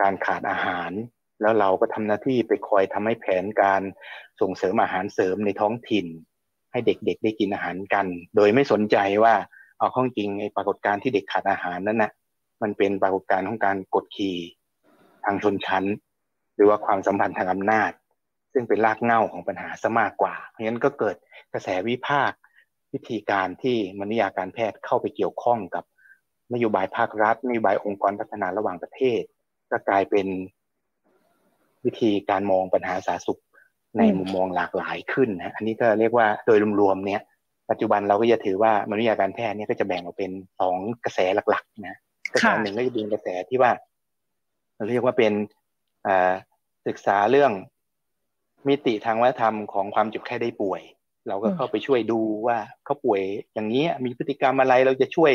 [0.00, 0.90] การขาดอาหาร
[1.40, 3.82] แล้วเราก็ทำหน้าที่ไปคอยทำให้แผนการ
[4.40, 6.06] ส่งเสริมอาหารเสริมในท้องถิ่น
[6.72, 9.34] ให้เด็กๆได้กินอาหารกัน โดยไม่สนใจว่า
[9.78, 12.12] เอาข้องจริงไอ้ปรากฏการณ์ที่เด็กขาดอาหารนั้นนะ่ะ
[12.62, 14.36] มันเป็นปรากฏการณ์ของการกดขี่
[15.24, 15.84] ทางชนชั้น
[16.56, 17.90] หรือว่าความสัมพันธ์ทางอำนาจ
[18.52, 21.16] ซึ่งเป็นรากเหง้าของปัญหาซะมากกว่า เพราะฉะนั้นก็เกิด
[21.52, 22.38] กระแสวิพากษ์
[22.92, 25.84] วิธีการที่มนุษยาการแพทย์เข้าไปเกี่ยวข้องกับ
[26.52, 29.22] นโยบายภาครัฐนโยบายองค์กรพัฒนาระหว่างประเทศ
[29.70, 30.26] ก็กลายเป็น
[31.84, 33.40] วิธีการมองปัญหาสาธารณสุข
[33.98, 37.22] ในมุมมองหลากหลายขึ้นนะอันนี้ก็เรียกว่าโดยรวมๆเนี้ย
[37.70, 41.18] ปัจจุบันเราก็จะถือว่ามนุษยาการแพทย์เนี่ยก็จะแบ่งออกเป็นสองกระแส
[41.50, 41.98] หลักๆนะ
[42.32, 43.72] กระแสหนึ่งก็จะเป็นกระแสที่ว่า
[44.74, 45.32] เราเรียกว่าเป็น
[46.86, 47.52] ศึกษาเรื่อง
[48.68, 50.82] มิติทางวัฒนธรรมของความเจ็บแค่ได้ป่วย
[51.28, 53.20] เราก็เข้าไปช่วยดูว่าเขาป่วย
[53.54, 55.32] อย่างนี้มีพฤติกรรมอะไรเราจะช่วย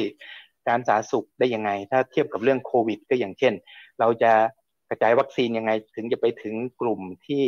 [0.67, 3.53] การสาธารณสุขได้ยังไง ถ้าเทียบกับเรื่องโควิด ก็อย่างเช่น
[3.99, 4.31] เราจะ
[4.89, 7.45] กระจายวัคซีนยังไง ถึงจะไปถึงกลุ่มที่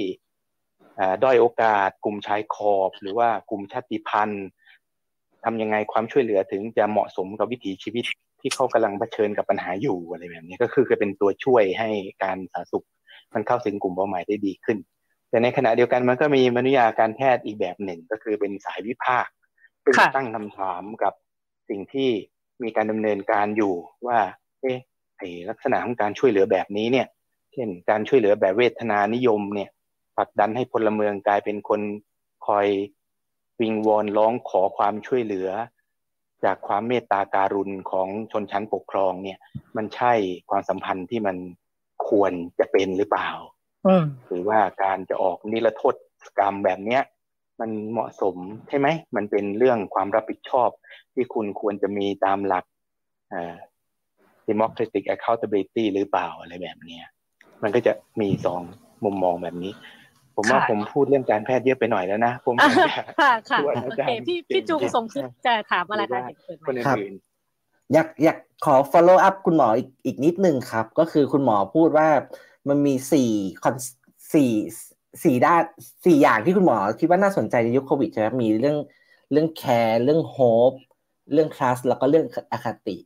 [1.24, 4.46] ด้อยโอกาส กลุ่มชายขอบ หรือว่ากลุ่มชาติพันธุ์
[5.44, 8.06] ทำยังไงความช่วยเหลือถึงจะเหมาะสมกับวิถีชีวิต
[8.44, 11.90] ที่เขากำลังเผชิญกับปัญหาอยู่อะไรแบบนี้ก็คือจะเป็นตัวช่วยให้
[12.24, 12.86] การสาธารณสุข
[13.34, 14.78] มันเข้าถึงกลุ่มเป้าหมายได้ดีขึ้น
[15.30, 19.34] แต่ในขณะเดียวกันมันก็มีมนุษยาการแพทย์อีกแบบหนึ่ง ก็คือเป็นสายวิพากษ์
[19.84, 21.14] ซึ่งตั้งคำถามกับ
[21.70, 22.10] สิ่งที่
[22.64, 23.74] มีการดำเนินการอยู่
[24.08, 24.20] ว่า
[24.62, 24.78] เอ๊ะ
[25.18, 27.08] ไอลักษณะของการช่วยเหลือแบบนี้เนี่ย
[27.54, 29.70] เช่นการช่วยเหลือแบบเวทนานิยมเนี่ย
[30.18, 31.82] ผลักดันให้พลเมืองกลายเป็นคน
[32.48, 32.68] คอย
[33.62, 35.50] วิงวอนร้องขอความช่วยเหลือ
[36.46, 39.40] จากความเมตตาการุณของชนชั้นปกครองเนี่ย
[39.78, 40.14] มันใช่
[40.50, 41.38] ความสัมพันธ์ที่มัน
[42.10, 43.30] ควรจะเป็นหรือเปล่า
[44.28, 45.96] หรือว่าการจะออกนิรโทษ
[46.40, 47.02] กรรมแบบเนี้ย
[47.60, 48.36] มันเหมาะสม
[48.70, 50.70] ใช่ไหม มันเป็นเรื่องความรับผิดชอบ
[51.14, 52.66] ที่คุณควรจะมีตามหลัก
[54.50, 57.06] democratic accountability หรือเปล่าอะไรแบบเนี้ย
[57.64, 58.62] มันก็จะมีสอง
[59.04, 59.72] มุมมองแบบนี้
[60.36, 62.56] ผมว่าผมพูดเรื่องการแพทย์เยอะไปหน่อยแล้วนะผม
[63.20, 66.22] ค่ะค่ะโอเคพี่พี่จุงสงคิดจะถามอะไรคะ
[66.68, 67.14] คนอื่น
[67.94, 72.08] อยากอยากขอ follow up คุณหมออีกอีกนิดนึงครับ ก็คือคุณหมอพูดว่า
[72.70, 73.32] มันมีสี่
[73.64, 73.76] คอน
[74.34, 74.52] สี่
[75.24, 75.64] สี่ด้าน
[76.06, 78.78] สี่อย่างที่คุณหมอคิดว่าน่าสนใจในยุคโควิดใช่ไหมมีเรื่อง
[79.32, 80.38] เรื่องแคร์เรื่องโฮ
[80.72, 80.74] ป
[81.34, 82.98] เรื่องคลาสแล้วก็เรื่องอคติ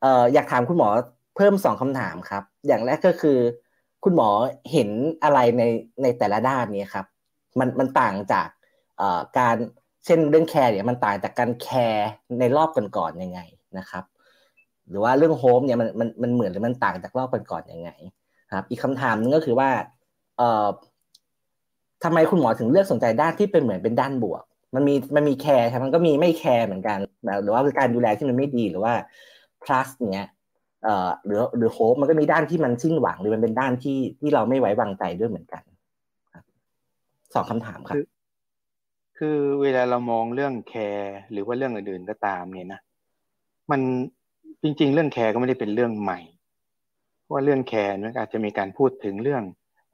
[0.00, 0.88] เอ่ออยากถามคุณหมอ
[1.36, 3.38] เพิ่มสองคำถามครับ อย่างแรกก็คือ
[4.04, 4.28] คุณหมอ
[4.72, 4.90] เห็น
[5.24, 5.62] อะไรใน
[6.02, 7.06] ในแต่ละด้านนี้ครับ
[7.58, 8.48] มันมันต่างจาก
[8.98, 9.56] เอ่อการ
[10.04, 12.08] เช่นเรื่อง care เนี่ยมันต่างจากการ care
[12.40, 13.40] ในรอบก่อนๆยังไง
[13.78, 14.04] นะครับ
[14.88, 17.90] หรือว่าเรื่องโฮมเนี่ยมันมันมันเหมือนหรือมันต่างจากรอบก่อนๆยังไง
[18.52, 19.70] ครับ อีกคำถามนึงก็คือว่า
[20.38, 20.68] เอ่อ
[22.04, 24.42] ทำไมคุณหมอถึงเลือกสนใจด้านที่เป็นเหมือนเป็นด้านบวก
[24.74, 26.98] มันมีมันมี care ใช่มันก็มีไม่ care เหมือนกัน
[27.42, 28.92] หรือว่าการดูแลที่มันไม่ดีหรือว่า
[29.64, 30.28] trust เนี้ย
[30.84, 35.62] เอ่อหรือหรือ hope มันก็มีด้านที่มันสิ้นหวังหรือมันเป็นด้านที่ที่เราไม่ไว้วางใจด้วยเหมือนกัน
[37.34, 37.96] สองคำถามครับ
[39.18, 42.80] คือเวลาเรามองเรื่อง care หรือว่าเรื่องอื่นๆก็ตามเนี่ยนะ
[43.70, 43.80] มัน
[44.62, 46.20] จริง ๆ เรื่อง care ก็ไม่ได้เป็นเรื่องใหม่
[47.30, 49.42] ว่าเรื่อง care มันอาจจะมีการพูดถึงเรื่อง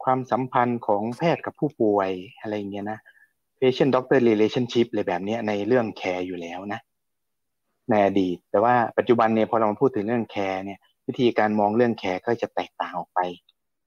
[0.04, 2.98] ความสัมพันธ์ของแพทย์กับผู้ป่วยอะไรเงี้ยนะ
[3.60, 6.80] patient doctor relationship อะไรแบบนี้ในเรื่อง care อยู่แล้วนะ
[7.90, 13.20] ในอดีต แต่ว่าปัจจุบันเนี่ยพอเรามาพูดถึงเรื่อง care เนี่ยวิธีการมองเรื่อง care ก็จะแตกต่างออกไป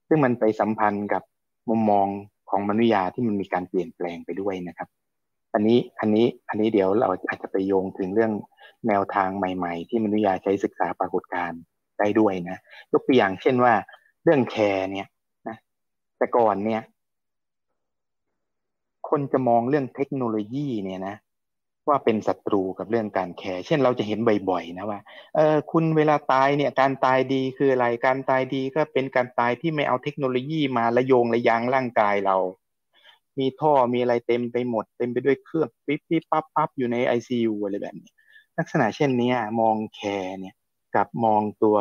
[0.08, 1.22] ซึ่งมันไปสัมพันธ์กับ
[1.68, 2.06] มุมมอง
[2.50, 4.88] ของมนุษยาที่มันมีการเปลี่ยนแปลงไปด้วยนะครับ
[5.54, 8.32] อันนี้อันนี้อันนี้เดี๋ยวเราอาจจะไปโยงถึงเรื่อง
[8.88, 11.60] แนวทางใหม่ ๆ ที่มนุษยาใช้ศึกษาปรากฏการณ์
[11.98, 12.58] ได้ด้วยนะ
[12.92, 13.74] ยกตัวอย่างเช่นว่า
[14.24, 15.08] เรื่องแคร์เนี่ย
[15.48, 15.56] นะ
[16.18, 16.82] แต่ก่อนเนี่ย
[19.08, 21.16] คนจะมองเรื่องเทคโนโลยีเนี่ยนะ
[21.88, 24.18] ว่าเป็นศัตรูกับเรื่องการแคร์ เช่นเราจะเห็น
[24.50, 25.00] บ่อยๆนะว่า
[25.34, 32.36] เออคุณเวลาตายเนี่ยการตายดีคืออะไร การตายดีก็เป็นการตายที่ไม่เอาเทคโนโลยีมาละโยงระยางร่างกายเรา
[33.38, 38.10] มีท่อมีอะไรเต็มไปหมด เต็มไปด้วยเครื่องปิ๊บปิ๊บปั๊บปั๊บอยู่ในไอซียูอะไรแบบนี้
[38.58, 40.54] ลักษณะเช่นนี้มองแคร์เนี่ย
[40.94, 41.76] กับมองตัว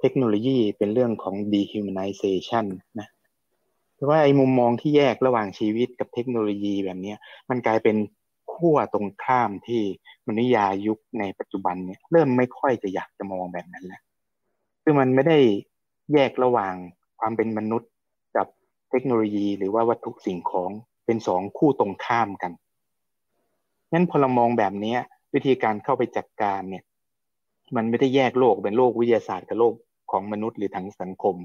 [0.00, 2.66] เทคโนโลยีเป็นเรื่องของ dehumanization
[3.00, 3.08] นะ
[3.96, 7.14] แต่ว่าไอ้มุมมองที่แยกระหว่างชีวิตกับเทคโนโลยีแบบนี้
[7.50, 7.96] มันกลายเป็น
[8.56, 9.82] ขั้วตรงข้ามที่
[10.26, 14.02] มนุษยายุคในปัจจุบันเนี่ยเริ่มไม่ค่อยจะอยากจะมองแบบนั้นแล้ว
[14.82, 15.38] คือมันไม่ได้
[16.12, 16.74] แยกระหว่าง
[17.20, 17.90] ความเป็นมนุษย์
[18.36, 18.46] กับ
[18.90, 20.70] เทคโนโลยีหรือว่าวัตถุสิ่งของ
[21.06, 22.52] เป็นสองคู่ตรงข้ามกัน
[23.92, 24.96] งั้นพอเรามองแบบนี้
[25.34, 26.84] วิธีการเข้าไปจัดการเนี่ย
[27.76, 29.74] มันไม่ได้แยกโลกเป็นโลกวิทยาศาสตร์กับโลก
[30.10, 31.36] ของมนุษย์หรือทางสังคม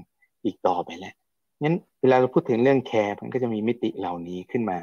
[0.44, 1.14] อีกต่อไปแล้ว
[1.62, 4.78] งั้นเวลาเราพูดถึงเรื่องแคร์มันก็จะมีมิติเหล่านี้ขึ้นมา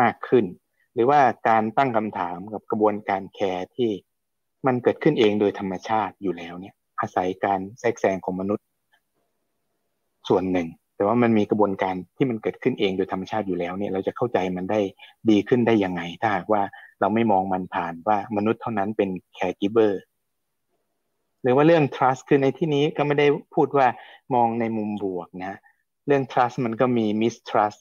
[0.00, 0.44] มากขึ้น
[0.96, 3.90] หรือว่าการตั้งคำถามกับกระบวนการ care ที่
[4.66, 8.64] มันเกิดขึ้นเองโดยธรรมชาติอยู่แล้วเนี่ย อาศัยการแทรกแซงของมนุษย์
[10.28, 14.80] ส่วนหนึ่ง แต่ว่ามันมีกระบวนการที่มันเกิดขึ้นเองโดยธรรมชาติอยู่แล้วเนี่ย เราจะเข้าใจมันได้
[15.30, 16.62] ดีขึ้นได้ยังไง ถ้าหากว่า
[17.00, 20.02] เราไม่มองมันผ่านว่ามนุษย์เท่านั้นเป็น caregiver
[21.42, 23.86] หรือว่าเรื่อง trust คือในที่นี้ก็ไม่ได้พูดว่า
[24.34, 25.58] มองในมุมบวกนะ
[26.06, 27.80] เรื่อง trust มันก็มี mistrust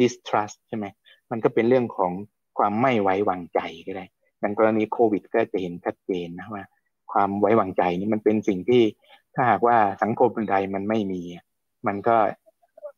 [0.00, 0.86] distrust ใช่ไหม
[1.30, 2.12] มันก็เป็นเรื่องของ
[2.58, 4.04] ความไม่ไว้วางใจก็ได้
[4.40, 6.64] อย่างกรณีโควิด ก็จะเห็นชัดเจนนะว่า
[7.12, 8.82] ความไว้วางใจนี่มันเป็นสิ่งที่
[9.34, 11.20] ถ้าหากว่าสังคมใดมันไม่มี
[11.86, 12.16] มันก็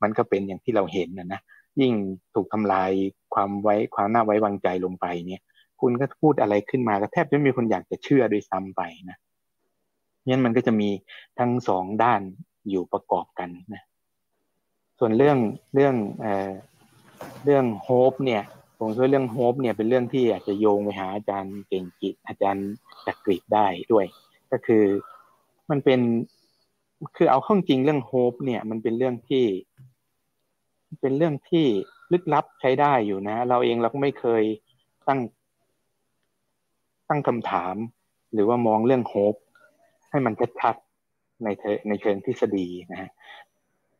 [0.02, 1.40] มันก็เป็นอย่างที่เราเห็นนะนะ
[1.80, 1.92] ยิ่ง
[2.34, 2.90] ถูกทำลาย
[3.34, 5.42] ความไว้ความน่าไว้วางใจลงไปเนี่ย
[5.80, 9.18] คุณก็พูดอะไรขึ้นมาก็แทบไม่มีคนอยากจะเชื่อด้วยซ้ำไปนะ
[10.28, 10.88] นั้นมันก็จะมี
[11.38, 12.20] ทั้งสองด้าน
[12.70, 13.82] อยู่ประกอบกันนะ
[14.98, 15.38] ส่วนเรื่อง
[15.74, 16.50] เรื่องเอ่อ
[17.44, 18.42] เรื่องโฮปเนี่ย
[18.78, 22.68] ผมคิดว่าเรื่องโฮปเนี่ยเป็นเรื่องที่อาจจะโยงไปหาอาจารย์เก่งกิจอาจารย์
[23.06, 24.06] จักริดได้ด้วย
[24.52, 24.84] ก็คือ
[25.70, 26.00] มันเป็น
[27.16, 29.44] คือเอาข้องจริงเรื่องโฮปเนี่ย มันเป็นเรื่องที่
[31.00, 31.66] เป็นเรื่องที่
[32.12, 34.42] ลึกลับใช้ได้อยู่นะ เราเองเราก็ไม่เคย
[35.08, 35.20] ตั้ง
[37.08, 37.74] ตั้งคำถาม
[38.32, 39.35] หรือว่ามองเรื่อง hope
[40.10, 41.48] ให้มันชัดๆใน
[41.88, 43.10] ในเชิงทฤษฎีนะฮะ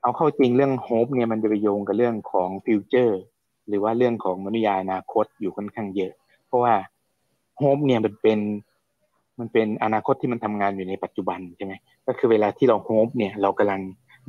[0.02, 3.20] เอาเข้าจริงเรื่อง hope เนี่ยมันจะไปโยงกับเรื่องของ future
[3.68, 6.12] หรือว่าเรื่องของมานุษยาอนาคตอยู่ค่อนข้างเยอะ
[6.46, 6.74] เพราะว่า
[7.59, 8.38] hope เนี่ยมันเป็น
[9.38, 11.72] มันเป็นอนาคตที่มันทำงานอยู่ในปัจจุบันใช่ไหม
[12.07, 13.81] ก็คือเวลาที่เรา hope เนี่ยเรากำลัง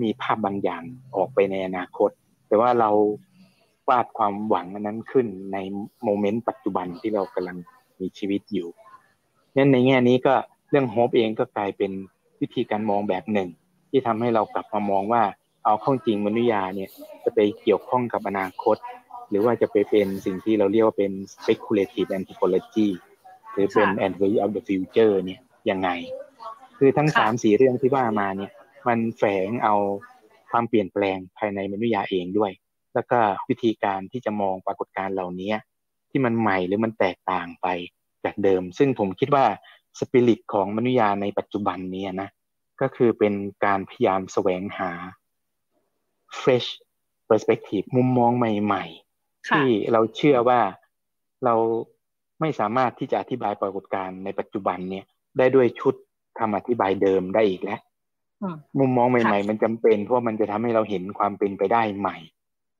[0.01, 0.83] มีภาพบางอย่าง
[1.15, 2.09] ออกไปในอนาคต
[2.47, 2.89] แต่ว่าเรา
[3.89, 5.57] วาดความหวังนั้นขึ้นใน
[6.03, 7.57] โมเมนต์ปัจจุบันที่เรากำลัง
[7.99, 8.67] มีชีวิตอยู่
[9.55, 10.35] นั่นในแง่นี้ก็
[10.69, 11.91] เรื่องโฮปเองก็กลายเป็น
[12.41, 13.49] วิธีการมองแบบหนึ่ง
[13.89, 15.23] ที่ทำให้เรากลับมามองว่า
[15.65, 16.89] เอาข้องจริงมนุษยาเนี่ย
[17.23, 18.77] จะไปเกี่ยวข้องกับอนาคต
[19.29, 22.89] หรือว่าจะไปเป็นสิ่งที่เราเรียกว่าเป็น speculative anthropology
[23.53, 25.89] หรือเป็น anthropology of the future เนี่ยยังไง
[26.77, 28.51] คือทั้งสามสี่เรื่องที่ว่ามาเนี่ย
[28.87, 29.75] มันแฝงเอา
[30.51, 32.51] ความเปลี่ยนแปลงภายในมนุษยาเองด้วย
[32.93, 35.53] แล้วก็วิธีการที่จะมองปรากฏการณ์เหล่านี้
[36.09, 37.67] ที่มันใหม่หรือมันแตกต่างไป
[38.25, 39.45] จากเดิม ซึ่งผมคิดว่า
[39.99, 42.29] สปิริตของมนุษยาในปัจจุบันนี้นะ
[42.81, 43.33] ก็คือเป็น
[43.65, 44.91] การพยายามแสวงหา
[46.41, 46.69] fresh
[47.29, 49.06] perspective มุมมองใหม่ๆ
[49.55, 50.59] ที่เราเชื่อว่า
[51.45, 51.55] เรา
[52.41, 55.05] ไม่สามารถที่จะอธิบายปรากฏการณ์ในปัจจุบันเนี่ย
[55.37, 55.95] ได้ด้วยชุด
[56.39, 57.81] คำอธิบายเดิมได้อีกแล้ว
[58.79, 62.17] มุมมองใหม่ ๆ มันจำเป็น เพราะมันจะทำให้เราเห็นความเป็นไปได้ใหม่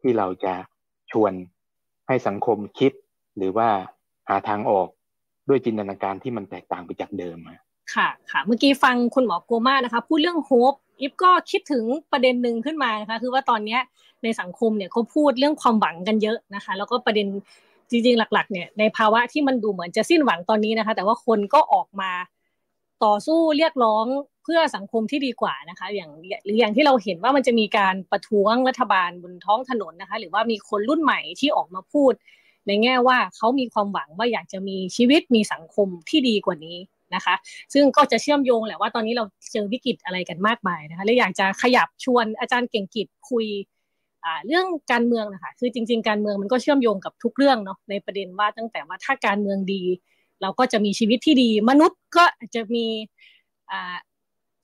[0.01, 0.53] ที่เราจะ
[1.11, 1.33] ชวน
[2.07, 2.91] ให้สังคมคิด
[3.37, 3.69] หรือว่า
[4.29, 4.87] หาทางออก
[5.49, 7.37] ด้วยจินตนาการที่มันแตกต่างไปจากเดิม
[7.95, 13.77] ค่ะค่ะเมื่อกี้ฟังคุณหมอโกมานะคะพูดเรื่องโฮปอิฟก็คิดถึงประเด็นหนึ่งขึ้นมานะคะคือว่าตอนนี้
[14.23, 17.27] ในสังคมเนี่ยเขาพูดเรื่องความหวังกันเยอะนะคะ แล้วก็ประเด็น
[17.89, 22.11] จริงๆ หลัก ๆ เนี่ยในภาวะที่มันดูเหมือนจะสิ้นหวังตอนนี้นะคะ แต่ว่าคนก็ออกมา
[23.05, 24.05] ต่อสู้เรียกร้อง
[24.43, 26.11] เพื่อสังคมที่ดีกว่านะคะ อย่าง
[26.45, 32.13] หรืออย่างที่เราเห็นว่ามันจะมีการประท้วงรัฐบาลบนท้องถนนนะคะ หรือว่ามีคนรุ่นใหม่ที่ออกมาพูด
[32.67, 36.77] ในแง่ว่าเขามีความหวังว่าอยากจะมีชีวิตมีสังคมที่ดีกว่านี้
[37.15, 37.35] นะคะ
[37.73, 43.45] ซึ่งก็จะเชื่อมโยงแหละว่าตอนนี้เราเจอวิกฤตอะไรกันมากมายนะคะและอยากจะขยับชวนอาจารย์เก่งกิจคุย
[44.47, 49.83] เรื่องการเมืองนะคะคือจริง ๆ การเมืองมันก็เชื่อมโยงกับทุกเรื่องเนาะในประเด็นว่าตั้งแต่ว่าถ้าการเมืองดี
[50.41, 52.85] เราก็จะมีชีวิตที่ดี มนุษย์ก็จะมี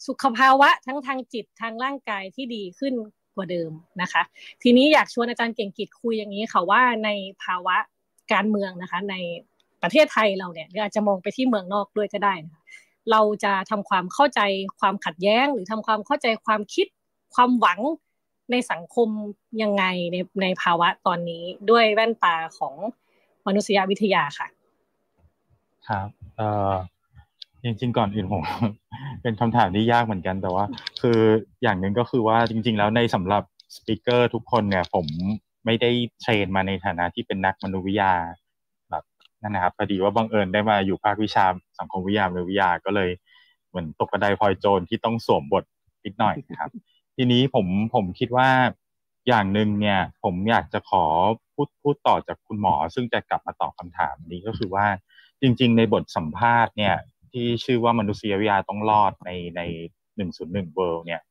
[0.08, 2.94] สุขภาวะทั้งทางจิตทางร่างกายที่ดีขึ้น
[3.36, 4.24] กว่าเดิมนะคะ
[4.64, 7.10] ทีนี้อยากชวนอาจารย์เก่งกิจคุยอย่างนี้ค่ะว่าใน
[7.44, 7.78] ภาวะ
[8.34, 9.16] การเมืองนะคะใน
[9.84, 12.62] ประเทศไทยเราเนี่ยหรืออาจจะมองไปที่เมืองนอกด้วยก็ได้นะ
[13.12, 14.40] เราจะทำความเข้าใจ
[14.80, 16.88] ความขัดแย้ง หรือทำความเข้าใจความคิด
[17.36, 17.80] ความหวัง
[18.52, 19.08] ในสังคม
[19.62, 22.76] ยังไงในในภาวะตอนนี้ด้วยแว่นตาของ
[23.48, 24.48] มนุษยวิทยาค่ะ
[25.88, 26.74] ครับเอ่อ
[27.64, 28.44] จริงๆก่อนอื่นผม
[29.22, 30.66] เป็นคำถามที่ยากเหมือนกันแต่ว่า
[31.02, 31.20] คือ
[31.64, 33.44] อย่างหนึ่งก็คือว่าจริง ๆ แล้วในสำหรับ
[33.76, 35.06] สปิเกอร์ทุกคนเนี่ย ผม
[35.66, 35.92] ไม่ได้
[36.22, 38.14] เทรนมาในฐานะที่เป็นนักมนุษยวิทยา
[39.44, 41.46] นั่นนะครับพอดีว่าบังเอิญได้มาอยู่ภาควิชา
[41.80, 43.10] สังคมวิทยามนุษยวิทยาก็เลย
[43.70, 45.64] เหมือนตกกระไดพลอยโจรที่ต้องสวมบท
[46.06, 46.72] นิดหน่อยครับ
[47.16, 48.50] ทีนี้ผมผมคิดว่า
[49.28, 51.06] อย่างหนึ่งเนี่ย ผมอยากจะขอ
[51.54, 54.86] พูดพูดต่อจากคุณหมอ ซึ่งจะกลับมาตอบคาถามนี้ก็คือว่า
[55.42, 56.96] จริง ๆ ในบทสัมภาษณ์เนี่ย
[57.32, 59.62] ที่ชื่อว่ามนุษยวิทยาต้องรอดในใน
[60.16, 61.22] หนึ่งศูนย์หนึ่งเวิลด์เนี่ย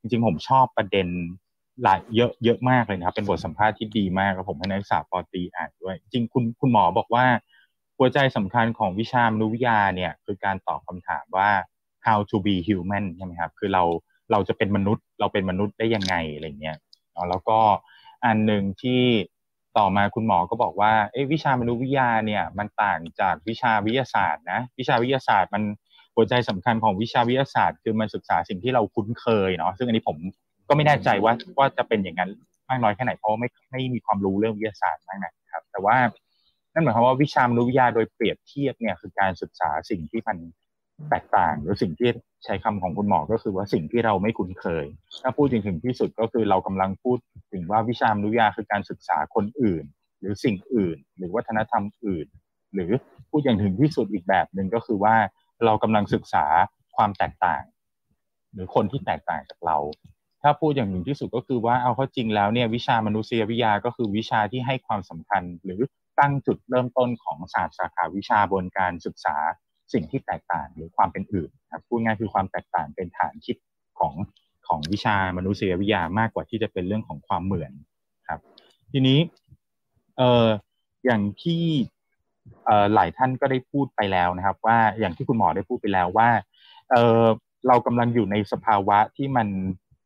[0.00, 1.08] จริง ๆ ผมชอบประเด็น
[1.82, 7.24] หลายเยอะเยอะมากเลยนะครับ เป็นบทสัมภาษณ์ที่ดีมากแล้วผมให้นักศึกษาปอตีอ่านด้วย จริงคุณคุณหมอบอกว่า
[8.02, 11.50] หัวใจสำคัญของวิชามนุษยวิทยาเนี่ยคือการตอบคำถามว่า
[12.06, 13.82] how to be human ใช่ไหมครับคือเรา
[14.32, 16.76] เราจะเป็นมนุษย์ เราเป็นมนุษย์ได้ยังไงอะไรเงี้ย
[17.30, 17.58] แล้วก็
[18.24, 19.02] อันหนึ่งที่
[19.78, 25.62] ต่อมาคุณหมอก็บอกว่าเอ้วิชามนุษยวิทยาเนี่ยมันต่างจากวิชาวิทยาศาสตร์นะวิชาวิทยาศาสตร์มัน
[26.14, 30.16] หัวใจสำคัญของวิชาวิทยาศาสตร์ คือมันศึกษาสิ่งที่เราคุ้นเคยเนาะซึ่งอันนี้ผม
[30.68, 32.30] ก็ไม่แน่ใจว่าว่าจะเป็นอย่างนั้น
[32.68, 35.96] มากน้อยแค่ไหนเพราะไม่ไม่มีความรู้เรื่องวิทยาศาสตร์มากนะครับ แต่ว่า
[36.74, 40.36] นั่นหมายความว่าวิชามนุษยวิทยาโดยเปรียบเทียบเนี่ยคือการศึกษาสิ่งที่มัน
[41.10, 42.08] แตกต่าง หรือสิ่งที่
[42.44, 44.84] ใช้คำของคุณหมอก็คือว่าสิ่งที่เราไม่คุ้นเคย
[45.22, 47.18] ถ้าพูดจริงถึงที่สุดก็คือเรากำลังพูด
[47.52, 49.84] ถึงว่าวิชามนุษยาคือการศึกษาคนอื่น
[50.20, 52.26] หรือสิ่งอื่น หรือวัฒนธรรมอื่น
[52.74, 52.90] หรือ
[53.30, 55.14] พูดอย่างถึงที่สุดอีกแบบหนึ่งก็คือว่า
[55.64, 56.44] เรากำลังศึกษา
[56.96, 57.62] ความแตกต่าง
[58.52, 59.78] หรือคนที่แตกต่างจากเรา
[60.42, 65.80] ถ้าพูดอย่างหนึ่งที่สุดก็คือว่าเอาเข้าจริงแล้วเนี่ยวิชามนุษยวิทยาก็คือวิชาที่ให้ความสำคัญหรือ
[66.20, 69.36] ตั้งจุดเริ่มต้นของศาสตร์สาขาวิชาบนการศึกษา
[69.92, 73.56] สิ่งที่แตกต่างหรือความเป็นอื่นครับพูดง่ายคือความแตกต่างเป็นฐานคิด
[73.98, 74.14] ของ
[74.68, 77.72] ของวิชามนุษยวิทยามากกว่าที่จะเป็นเรื่องของความเหมือน
[78.28, 78.40] ครับ
[78.92, 79.18] ทีนี้
[80.16, 80.46] เอ่อ
[81.04, 81.64] อย่างที่
[82.64, 86.30] เอ่อหลายท่านก็ได้พูดไปแล้วนะครับ ว่าอย่างที่คุณหมอได้พูดไปแล้วว่า
[86.90, 87.24] เอ่อ
[87.68, 89.48] เรากำลังอยู่ในสภาวะที่มัน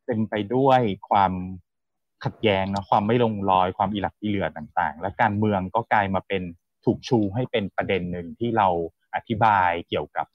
[0.06, 1.32] เป็นไปด้วยความ
[2.24, 6.42] ขัดแย้งนะความไม่ลงรอยความอิหลักอิเหลือต่างๆ และการเมืองก็กลายมาเป็น
[6.84, 8.68] ถูกชูให้เป็นประเด็นหนึ่งที่เรา
[9.14, 10.26] อธิบายเกี่ยวกับ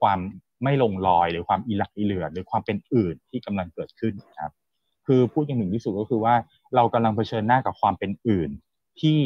[0.00, 0.18] ความ
[0.64, 4.52] ไม่ลงรอยหรือความอิหลักอิเหลือหรือความเป็นอื่นที่กำลังเกิดขึ้นครับ
[5.06, 6.34] คือพูดอย่างหนึ่งที่สุดก็คือว่า
[6.74, 8.50] เรากำลังเผชิญหน้ากับความเป็นอื่น
[9.00, 9.18] ที่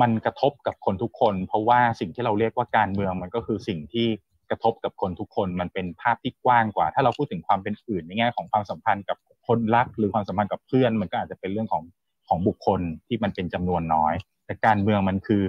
[0.00, 4.08] มันกระทบกับคนทุกคน เพราะว่าสิ่งที่เราเรียกว่าการเมืองมันก็คือสิ่งที่
[4.50, 11.82] กระทบกับคนทุกคนมันเป็นภาพที่กว้างกว่า ถ้าเราพูดถึงความเป็นอื่นในแง่ของความสัมพันธ์กับคนรัก หรือความสัมพันธ์กับเพื่อน มันก็อาจจะเป็นเรื่องของ
[12.28, 14.14] ของบุคคลที่มันเป็นจำนวนน้อย
[14.46, 15.42] แต่การเมืองมันคือ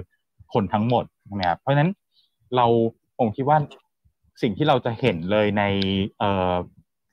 [0.54, 1.90] คนทั้งหมดใช่ไหมครับเพราะฉะนั้น
[2.56, 2.66] เรา
[3.18, 3.58] ผมคิดว่า
[4.42, 5.64] สิ่งที่เราจะเห็นเลยใน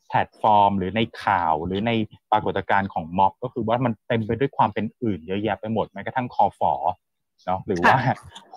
[0.08, 1.92] แพลตฟอร์ม หรือในข่าวหรือใน
[2.32, 6.74] ปรากฏการณ์ของม็อบก็คือว่ามันเต็มไปด้วยความเป็นอื่นเยอะแยะไปหมดแม้กระทั่งคอฟอ
[7.50, 7.96] เนาะหรือว่า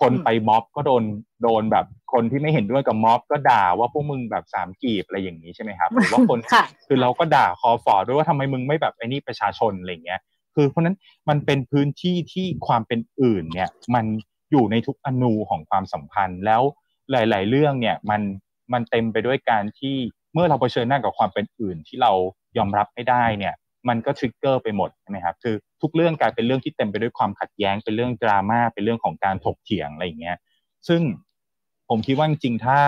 [0.01, 1.03] คนไปม็อบก็โดน
[1.43, 6.39] โดนแบบคนที่ไม่เห็นด้วยกับม็อบก็ด่าว่าพวกมึงแบบสามกีบอะไรอย่างนี้ใช่ไหมครับหรือว่าคน
[6.87, 10.19] คือเราก็ด่าคอฟอด้วยว่าทำไมมึงไม่แบบไอ้นี่ประชาชนอะไรเงี้ย
[10.55, 10.95] คือเพราะนั้น
[11.29, 14.05] มันเป็นพื้นที่ที่ความเป็นอื่นเนี่ย มัน
[14.51, 16.61] อยู่ในทุกอนูของความสัมพันธ์แล้ว
[17.11, 18.21] หลาย ๆ เรื่องเนี่ยมัน
[18.73, 19.95] มันเต็มไปด้วยการที่
[20.33, 22.11] เมื่อเราเผชิญหน้ากับความเป็นอื่นที่เรา
[22.57, 23.53] ยอมรับไม่ได้เนี่ย
[23.89, 30.37] มันก็ทริกเกอร์ไปหมดใช่ไหมครับคือทุกเรื่องกลายเป็นเรื่องที่เต็มไปด้วยความขัดแย้งเป็นเรื่องดราม่าเป็นเรื่องของการถกเถียงอะไรอย่างเงี้ย
[30.87, 31.01] ซึ่ง
[31.89, 32.79] ผมคิดว่าจริงๆถ้า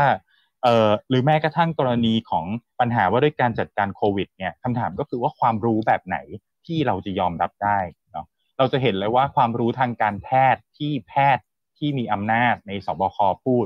[0.63, 2.45] เอ่อหรือแม้กระทั่งกรณีของ
[2.79, 6.17] ปัญหาว่าด้วยการจัดการโควิดเนี่ยคำถามก็คือว่าความรู้แบบไหน
[6.65, 7.79] ที่เราจะยอมรับได้
[8.11, 8.25] เนาะ
[8.57, 11.43] เราจะเห็นเลยว่าความรู้ทางการแพทย์ที่แพทย์
[11.77, 13.65] ที่มีอำนาจในสบคพูด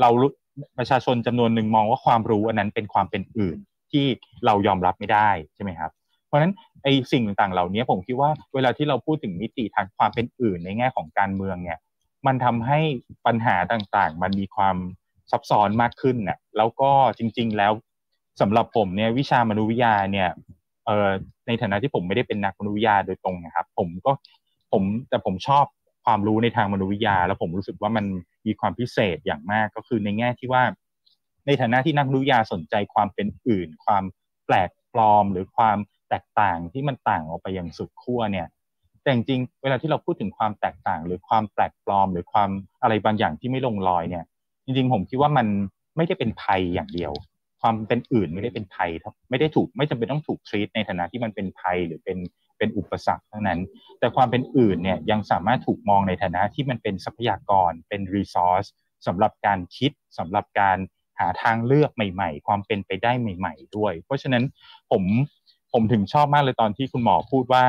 [0.00, 0.08] เรา
[0.78, 3.58] ประชาชนจำนวนหนึ่งมองว่าความรู้อันนั้นเป็นความเป็นอื่น
[3.92, 4.06] ที่
[4.46, 5.90] เรายอมรับไม่ได้ใช่ไหมครับ
[6.36, 11.78] ราะฉะนั้นไอ้สิ่งต่างๆเหล่านี้ผมคิดว่าเวลาที่เราพูดถึงมิติทางความเป็นอื่นในแง่ของการเมืองเนี่ย
[12.26, 12.80] มันทำให้
[13.26, 14.76] ปัญหาต่างๆ มันมีความ
[15.30, 17.72] ซับซ้อนมากขึ้นน่ะแล้วก็จริง ๆ แล้ว
[18.40, 20.28] สำหรับผมเนี่ยวิชามนุษยวิทยาเนี่ย
[20.86, 21.10] เอ่อ
[21.46, 24.12] ในฐานะที่ผมไม่ได้เป็นนักมนุษยวิทยาโดยตรงนะครับ ผมก็
[24.72, 25.64] ผมแต่ผมชอบ
[26.04, 28.04] ความรู้ในทางมนุษยวิทยา แล้วผมรู้สึกว่ามัน
[28.46, 30.62] มีความพิเศษอย่างมากก็คือในแง่ที่ว่า
[31.46, 34.04] ในฐานะที่นักมนุษยวิทยาสนใจความเป็นอื่น ความ
[34.46, 38.46] แปลกปลอมหรือความ แตกต่างที่มันต่างออกไปอย่างสุดขั้วเนี่ย
[39.02, 42.50] แต่จริงเวลาที่เราพูดถึงความแตกต่าง หรือความแปลกปลอม หรือความ
[42.82, 44.24] อะไรบางอย่างที่ไม่ลงรอยเนี่ย
[44.64, 45.46] จริงๆผมคิดว่ามัน
[45.96, 47.12] ไม่ได้เป็นภัยอย่างเดียว
[47.60, 48.90] ความเป็นอื่นไม่ได้เป็นภัย
[49.30, 52.18] ไม่ได้ถูกไม่จำเป็นต้องถูกทรีตในฐานะที่มันเป็นภัยหรือเป็น
[52.58, 53.60] เป็นอุปสรรคเทั้งนั้น
[53.98, 58.64] แต่ความเป็นอื่นเนี่ยยังสามารถถูกมองในฐานะที่มันเป็นทรัพยากร เป็นรีซอส
[59.06, 60.78] สำหรับการคิดสำหรับการ
[61.18, 64.44] หาทางเลือกใหม่ ๆ ความเป็นไปได้ใหม่ ๆ ด้วย เพราะฉะนั้น
[64.90, 65.02] ผม
[65.72, 67.64] ผมถึงชอบมากเลยตอนที่คุณหมอพูดว่า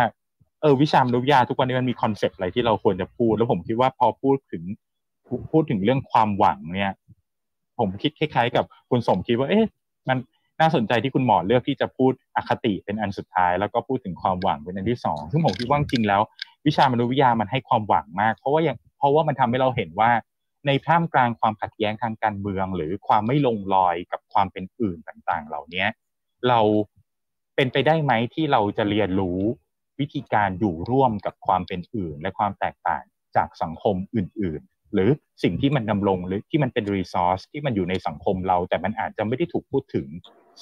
[0.62, 4.63] เออวิชามานุษยาทุกวันนี้มันมี concept อะไรที่เราควรจะพูด แล้วผมคิดว่าพอพูดถึง
[5.51, 6.91] พูดถึงเรื่องความหวังเนี่ย
[7.79, 9.65] ผมคิดคล้ายๆ กับคุณสมคิดว่าเอ๊ะ
[10.10, 10.17] มัน
[10.60, 16.21] น่าสนใจที่คุณหมอเลือกที่จะพูดอคติเป็นอันสุดท้าย แล้วก็พูดถึงความหวังเป็นอันที่สองซึ่งผมคิดว่าจริงแล้ว
[16.67, 20.12] วิชามานุษยวิทยามันให้ความหวังมาก เพราะว่าอย่างเพราะว่ามันทำให้เราเห็นว่า
[20.67, 25.86] ในท่ามกลางความขัดแย้งทางการเมือง หรือความไม่ลงรอยกับความเป็นอื่นต่างๆ เหล่านี้
[26.49, 26.60] เรา
[27.58, 29.39] เป็นไปได้ไหมที่เราจะเรียนรู้
[30.00, 33.04] วิธีการอยู่ร่วมกับความเป็นอื่น และความแตกต่าง
[33.36, 35.10] จากสังคมอื่น ๆ หรือ
[35.43, 40.08] สิ่งที่มันดำรงหรือที่มันเป็นรีซอสที่มันอยู่ในสังคมเรา แต่มันอาจจะไม่ได้ถูกพูดถึง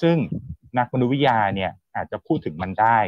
[0.02, 0.16] ซึ่ง
[0.78, 2.98] นักมนุษยวิทยาเนี่ยอาจจะพูดถึงมันได้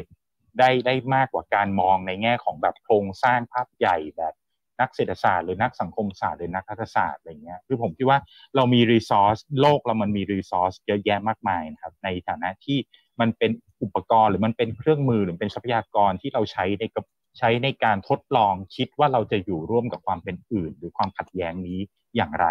[0.58, 4.34] ได้ได้มากกว่าการมองในแง่ของแบบโครงสร้างภาพใหญ่แบบ
[4.80, 8.18] นักเศรษฐศาสตร์หรือนักสังคมศาสตร์หรือนักรัฐศาสตร์อะไรเงี้ยคือผมคิดว่า
[8.56, 12.78] เรามีรีซอสโลกเรามันมีรีซอสเยอะแยะมากมายนะครับในฐานะที่
[13.20, 13.50] มันเป็น
[13.82, 17.04] อุปกรณ์หรือมันเป็นเครื่องมือหรือเป็นทรัพยากรที่เราใช้ในกับ
[17.38, 21.78] ใช้ในการทดลองคิดว่าเราจะอยู่ร่วมกับความเป็นอื่น หรือความขัดแย้งนี้
[22.16, 22.46] อย่างไร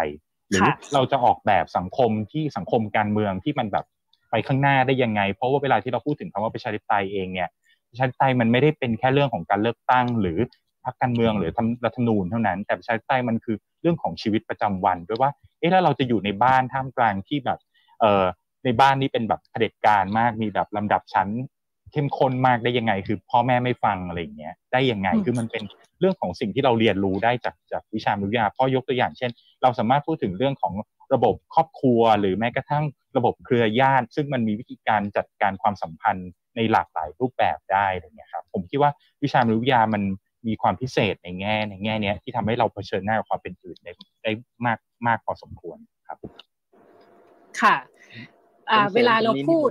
[0.50, 3.84] หรือเราจะออกแบบสังคมที่สังคมการเมืองที่มันแบบ
[4.30, 7.48] ไปข้างหน้าได้ยังไง เพราะว่าเวลาที่เราพูดถึงคำว่าประชาธิปไตยเองเนี่ย
[7.90, 10.38] ประชาธิปไตยมันไม่ได้เป็นแค่เรื่องของการเลือกตั้ง หรือ
[10.84, 17.58] พรรคการเมืองหรือทำรัฐธรรมนูญเท่านั้น แต่ประชาธิปไตยมันคือเรื่องของชีวิตประจำวันด้วยว่าเอ๊ะแล้วเราจะอยู่ในบ้านท่ามกลางที่แบบ
[18.00, 18.24] เออ
[18.68, 21.28] ในบ้านนี้เป็นแบบเผด็จการมากมีแบบลำดับชั้น
[21.92, 25.62] เข้มข้นมากได้ยังไง คือพ่อแม่ไม่ฟังอะไรอย่างเงี้ยได้ยังไงคือมันเป็น
[26.00, 29.30] เรื่องของสิ่งที่เราเรียนรู้ได้จากจากวิชาวิทยาพ่อยกตัวอย่างเช่น
[29.62, 30.74] เราสามารถพูดถึงเรื่องของ
[31.14, 32.84] ระบบครอบครัว หรือแม้กระทั่ง
[33.16, 38.90] ระบบเครือญาติ ซึ่งมันมีวิธีการจัดการความสัมพันธ์ในหลากหลายรูปแบบได้อะไรเงี้ยครับผมคิดว่า
[39.22, 40.02] วิชาวิทยามัน
[40.48, 44.30] มีความพิเศษในแง่ในแง่นี้ที่ทำให้เราเผชิญหน้ากับความเป็นอื่นได้ได้
[44.66, 45.78] มากมากพอสมควร
[46.08, 46.18] ครับ
[47.60, 47.97] ค่ะอ่า
[48.94, 49.68] เวลาเราพูด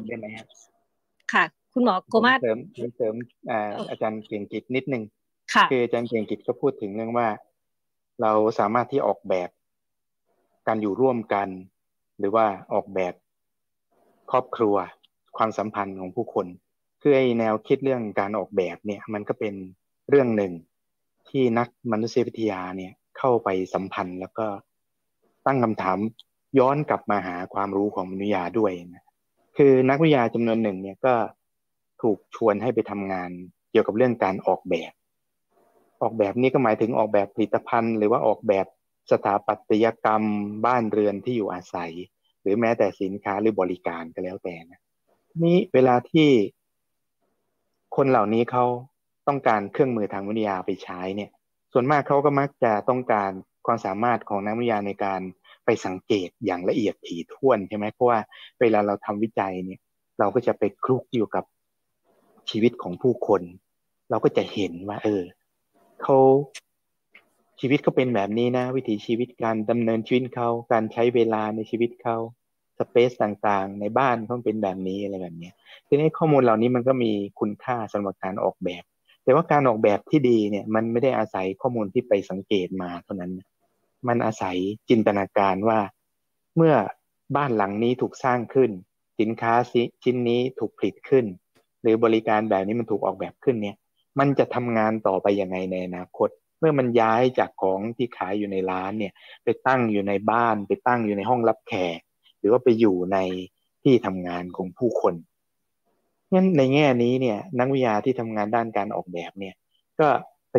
[1.34, 2.60] ค่ะ คุณหมอโกมาเสริม
[2.98, 3.16] เสริม
[3.52, 5.04] อ่าอาจารย์เกียงกิจนิดนึง
[5.54, 7.28] ค่ะคืออาจารย์เกียงกิจก็พูดถึงเรื่องว่า
[8.22, 9.50] เราสามารถที่ออกแบบ
[10.68, 11.48] การอยู่ร่วมกัน
[12.20, 13.14] หรือว่าออกแบบ
[14.32, 14.76] ครอบครัว
[15.38, 16.48] ความสัมพันธ์ของผู้คน
[17.02, 19.54] คือไอแนวคิดเรื่องการออกแบบเนี่ย มันก็เป็น
[20.10, 20.54] เรื่องหนึ่ง
[21.30, 24.48] ที่นักมนุษยวิทยาเนี่ยเข้าไปสัมพันธ์แล้วก็
[25.46, 25.98] ตั้งคำถาม
[26.60, 29.04] ย้อนกลับมาหาความรู้ของมนุษยาด้วยนะ
[29.58, 31.14] คือนักวิทยาจำนวนหนึ่งเนี่ยก็
[32.02, 33.30] ถูกชวนให้ไปทำงาน
[33.72, 34.92] เกี่ยวกับเรื่องการออกแบบ
[36.02, 38.66] ออกแบบนี้ก็หมายถึงออกแบบผลิตภัณฑ์ หรือว่าออกแบบ
[39.12, 40.24] สถาปัตยกรรม
[40.66, 41.92] บ้านเรือนที่อยู่อาศัย
[42.42, 44.80] หรือแม้แต่สินค้าหรือบริการก็แล้วแต่นะ
[45.44, 46.30] นี่เวลาที่
[47.96, 48.66] คนเหล่านี้เขา
[49.28, 51.32] ต้องการเครื่องมือทางวิทยาไปใช้เนี่ย
[51.74, 53.32] ส่วนมากเขาก็มักจะต้องการ
[53.66, 55.22] ความสามารถของนักวิทยาในการ
[55.68, 58.20] ไปสังเกตอย่างละเอียดถี่ถ้วนใช่ไหมเพราะว่า
[58.62, 59.80] เวลาเราทำวิจัยเนี่ย
[60.20, 61.44] เราก็จะไปคลุกอยู่กับ
[62.50, 63.42] ชีวิตของผู้คน
[64.10, 65.24] เราก็จะเห็นว่า เออ
[66.04, 66.18] เขา
[67.60, 72.18] ชีวิตเขาเป็นแบบนี้นะ วิถีชีวิตการดำเนินชีวิตเขาการใช้เวลาในชีวิตเขา
[72.80, 75.52] สเปซต่างๆ ในบ้านเขาเป็นแบบนี้อะไรแบบนี้
[75.88, 78.84] ทีนี้ข้อมูลเหล่านี้มันก็มีคุณค่าสำหรับการออกแบบ
[79.24, 83.32] แต่ว่าการออกแบบที่ดีเนี่ย มันไม่ได้อาศัยข้อมูลที่ไปสังเกตมาเท่านั้น
[84.08, 84.58] มันอาศัย
[84.90, 85.80] จินตนาการว่า
[86.56, 86.76] เมื่อ
[87.36, 88.72] บ้านหลังนี้ถูกสร้างขึ้น
[89.20, 89.54] สินค้า
[90.04, 91.26] ชิ้นนี้ถูกผลิตขึ้น
[91.82, 93.78] หรือบริการแบบนี้มันถูกออกแบบขึ้นเนี่ย
[94.20, 99.14] มันจะทำงานต่อไปยังไงในอนาคต เมื่อมันย้ายจากของที่ขายอยู่ในร้านเนี่ย
[99.44, 102.00] ไปตั้งอยู่ในบ้าน ไปตั้งอยู่ในห้องรับแขก
[102.40, 103.18] หรือว่าไปอยู่ใน
[103.84, 105.16] ที่ทำงานของผู้คน
[106.34, 109.56] งั้นในแง่นี้เนี่ย นักวิทยาที่ทำงานด้านการออกแบบเนี่ย
[110.00, 110.08] ก็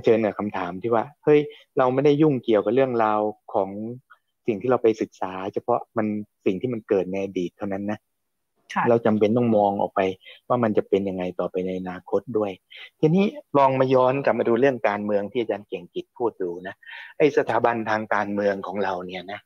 [0.07, 1.41] ชิญกับคำถามที่ว่าเฮ้ย
[1.79, 3.21] เราไม่ได้ยุ่งเกี่ยวกับเรื่องราว
[3.55, 3.71] ของ
[4.47, 6.07] สิ่งที่เราไปศึกษา เฉพาะมัน
[6.47, 7.99] สิ่งที่มันเกิดในอดีตเท่านั้นนะ
[8.89, 10.01] เราจำเป็นต้องมองออกไป
[10.49, 12.53] ว่ามันจะเป็นยังไงต่อไปในอนาคตด้วย
[13.01, 13.25] ทีนี้
[13.59, 16.75] ลองมาย้อนกลับมาดูเรื่องการเมืองที่อาจารย์เก่งกิจพูดดูนะ
[17.19, 19.41] ไอ้สถาบันทางการเมืองของเราเนี่ยนะ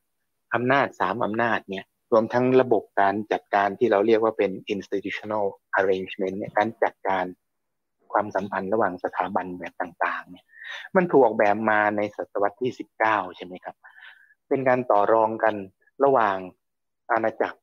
[0.53, 5.45] อำนาจสามอำนาจเนี่ยรวมทั้งระบบการจัดการที่เราเรียกว่าเป็น institutional
[5.79, 7.25] arrangement เนี่ยการจัดการ
[8.13, 10.45] ความสัมพันธ์ระหว่างสถาบันแบบต่าง ๆ เนี่ย
[10.95, 13.75] มันถูกออกแบบมาในศตวรรษที่สิบเก้าใช่ไหมครับ
[14.49, 15.55] เป็นการต่อรองกัน
[16.03, 16.37] ระหว่าง
[17.11, 17.59] อาณาจักร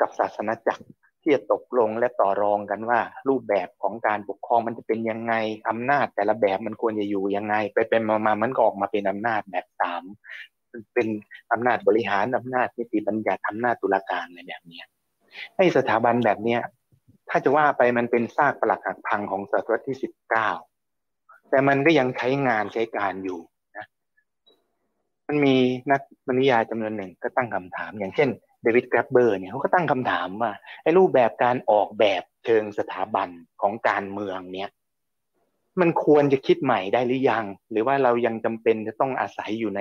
[0.00, 0.84] กับศาสนาจักร
[1.22, 5.34] ที่จะตกลงและต่อรองกันว่า รูปแบบของการปกครองมันจะเป็นยังไง
[5.68, 10.04] อำนาจแต่ละแบบมันควรจะอยู่ยังไง ไปเป็นมามามันก็ออกมาเป็นอำนาจแบบสาม
[10.94, 11.08] เป็น
[11.52, 14.82] อำนาจบริหารอำนาจนิติบัญญัติอำนาจตุลาการอะไรแบบนี้
[15.56, 16.60] ให้สถาบันแบบเนี้ย
[17.30, 20.50] ถ้าจะว่าไปมันเป็นซากปลักหักพังของศตวรรษที่สิบเก้า
[21.50, 23.40] แต่มันก็ยังใช้งานใช้การอยู่
[23.76, 23.86] นะ
[25.28, 25.56] มันมี
[25.90, 28.28] นักบรรยายจำนวนหนึ่งก็ตั้งคำถาม อย่างเช่น
[28.62, 30.52] เดวิดแกรบเบอร์เนี่ยเขาก็ตั้งคำถามว่า
[30.82, 33.28] ไอ้รูปแบบการออกแบบเชิงสถาบัน
[33.62, 34.70] ของการเมืองเนี่ย
[35.80, 39.80] มันควรจะคิดใหม่ได้หรือยัง หรือว่าเรายังจำเป็นจะต้องอาศัยอยู่ใน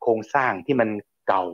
[0.00, 0.88] โครงสร้างที่มัน
[1.28, 1.44] เก่า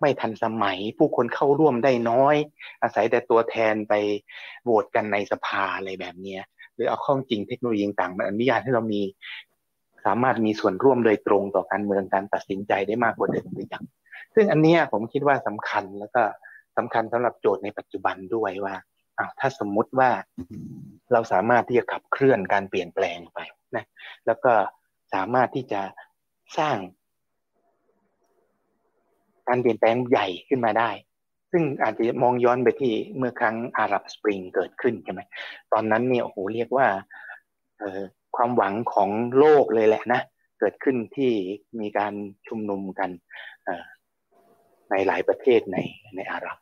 [0.00, 2.36] ไม่ทันสมัย ผู้คนเข้าร่วมได้น้อย
[2.82, 3.94] อาศัยแต่ตัวแทนไป
[4.64, 6.38] โหวตกันในสภาอะไรแบบนี้
[6.74, 9.02] หรือเอาข้อจริงเทคโนโลยีต่างมันอนุญาตให้เรามี
[10.06, 13.84] สามารถมีส่วนร่วมโดยตรงต่อการเมืองการตัดสินใจได้มากกว่าเดิมหรือยัง
[14.34, 16.22] ซึ่งอันนี้ผมคิดว่าสำคัญแล้วก็
[16.76, 18.74] สำคัญสำหรับโจทย์ในปัจจุบันด้วยว่า
[19.38, 20.10] ถ้าสมมุติว่า
[21.12, 23.38] เราสามารถที่จะขับเคลื่อนการเปลี่ยนแปลงไป
[23.76, 23.84] นะ
[24.26, 24.52] แล้วก็
[25.14, 25.82] สามารถที่จะ
[26.58, 26.76] สร้าง
[29.50, 30.90] การเปลี่ยนแปลงใหญ่ขึ้นมาได้
[31.52, 35.20] ซึ่งอาจจะมองย้อนไปที่เมื่อครั้งอาหรับสปริงเกิดขึ้นใช่ไหม
[35.72, 36.86] ตอนนั้นเนี่ยโอ้โหเรียกว่า
[38.36, 40.20] ความหวังของโลกเลยแหละนะ
[40.60, 41.32] เกิดขึ้นที่
[41.80, 42.14] มีการ
[42.48, 43.10] ชุมนุมกัน
[44.90, 45.78] ในหลายประเทศใน
[46.16, 46.56] ในอาหรับ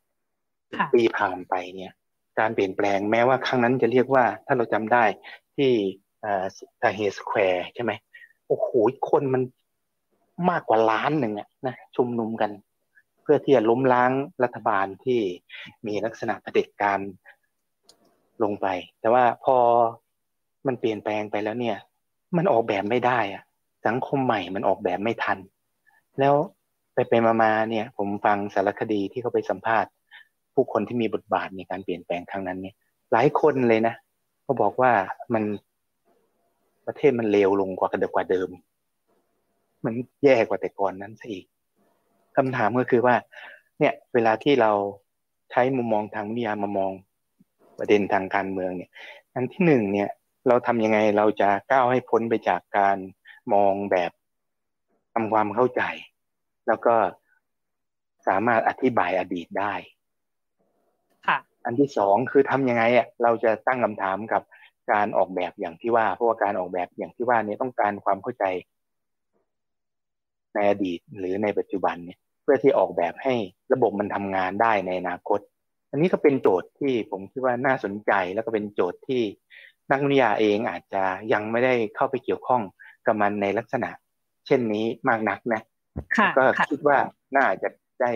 [0.93, 1.93] ปีผ่านไปเนี่ย
[2.39, 5.05] การเปลี่ยนแปลงแม้ว่าครั้งนั้นจะเรียกว่าถ้าเราจำได้
[5.57, 5.70] ที่
[6.80, 7.93] ทาเฮสแควร์ใช่ไหม
[8.47, 8.68] โอ้โห
[9.11, 9.43] คนมัน
[10.51, 14.12] มากกว่าล้านหนึ่งอะนะชุมนุมกันเพื่อที่จะล้มล้าง
[14.45, 15.20] รัฐบาลที่
[15.87, 17.01] มีลักษณะเผด็จการ
[18.43, 18.66] ลงไป
[19.01, 19.57] แต่ว่าพอ
[20.66, 21.76] มันเปลี่ยนแปลงไปแล้วเนี่ย
[22.37, 23.43] มันออกแบบไม่ได้อะ
[23.87, 25.39] สังคมใหม่มันออกแบบไม่ทัน
[26.18, 26.35] แล้ว
[26.95, 27.12] ไปไป
[27.43, 29.91] มาๆเนี่ย ผมฟังสารคดีที่เขาไปสัมภาษณ์
[30.55, 32.74] ผู้คนที่มีบทบาทในการเปลี่ยนแปลงครั้งนั้นเนี่ย
[33.12, 33.95] หลายคนเลยนะ
[34.43, 34.93] เขาบอกว่า
[35.35, 35.45] มัน
[36.87, 38.49] ประเทศมันเลวลงกว่ากันเดิมกว่าเดิม
[39.85, 41.47] มันแย่กว่าแต่ก่อนนั้นซะอีก
[42.39, 43.16] คำถามก็คือว่า
[43.78, 44.72] เนี่ย เวลาที่เรา
[45.51, 46.93] ใช้มุมมองทางวิทยามามอง
[47.78, 48.91] ประเด็นทางการเมืองเนี่ย
[49.34, 50.09] อันที่หนึ่งเนี่ย
[50.49, 52.97] เราทำยังไงเราจะก้าวให้พ้นไปจากการ
[53.55, 54.11] มองแบบ
[55.14, 55.82] ทำความเข้าใจ
[56.66, 56.95] แล้วก็
[58.26, 59.74] สามารถอธิบายอดีตได้
[61.64, 64.43] อันที่สองคือทำยังไงอะเราจะตั้งคำถามกับ
[64.93, 68.45] การออกแบบอย่างที่ว่า เพราะว่าการออกแบบอย่างที่ว่านี้ต้องการความเข้าใจ
[70.55, 73.35] ในอดีตหรือในปัจจุบันเนี่ยเพื่อที่ออกแบบให้
[73.73, 75.41] ระบบมันทำงานได้ในอนาคต
[75.91, 79.23] อันนี้ก็เป็นโจทย์ที่ผมคิดว่าน่าสนใจแล้วก็เป็นโจทย์ที่
[79.91, 82.63] นักวิทยาเองอาจจะยังไม่ได้เข้าไปเกี่ยวข้อง
[83.07, 83.91] กับมันในลักษณะ
[84.47, 85.61] เช่นนี้มากนักนะ
[86.39, 86.99] ก็คิดว่า
[87.37, 87.69] น่าจะ
[88.01, 88.13] ได้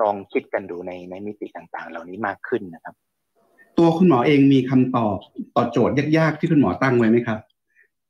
[0.00, 2.94] ลองคิดกันดูในในมิติต่างๆ เหล่านี้มากขึ้นนะครับ
[3.78, 5.16] ตัวคุณหมอเองมีคำตอบ
[5.56, 7.38] ต่อโจทย์ยากๆที่คุณหมอตั้งไว้ไหมครับ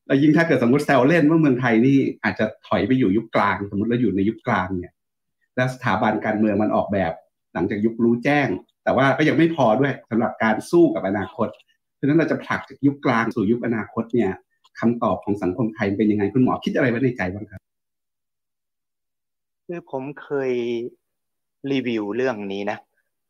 [0.06, 4.92] แล้วยิ่งถ้าเกิดสมมติแซวเล่นว่าเมืองไทยนี่อาจจะถอยไปอยู่ยุคกลาง สมมติเราอยู่ในยุคกลางเนี่ย
[5.56, 7.12] แล้วสถาบันการเมืองมันออกแบบ
[7.54, 8.48] หลังจากยุครู้แจ้ง
[8.84, 11.48] แต่ว่าก็ยังไม่พอด้วยสำหรับการสู้กับอนาคต
[11.94, 14.30] เพราะนั้นเราจะผลักจากยุคกลางสู่ยุคอนาคตเนี่ย
[14.78, 17.60] คำตอบของสังคมไทยเป็นยังไงคุณหมอคิดอะไรไว้ในใจบ้างครับ
[19.66, 20.52] คือผมเคย
[21.72, 22.78] รีวิวเรื่องนี้นะ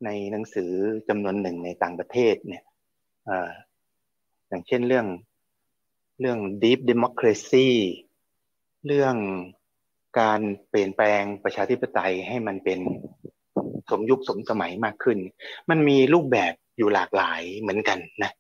[0.04, 0.70] ในหนังสือ
[1.08, 2.64] จำนวนหนึ่งในต่างประเทศเนี่ย
[4.48, 5.06] อย่างเช่นเรื่อง
[6.20, 7.68] เรื่อง deep democracy
[8.86, 9.16] เรื่อง
[10.18, 12.78] การเปลี่ยนแปลงประชาธิปไตยให้มันเป็น
[13.90, 15.18] สมยุคสมสมัยมากขึ้น
[15.70, 18.30] มันมีรูปแบบอยู่หลากหลายเหมือนกันนะ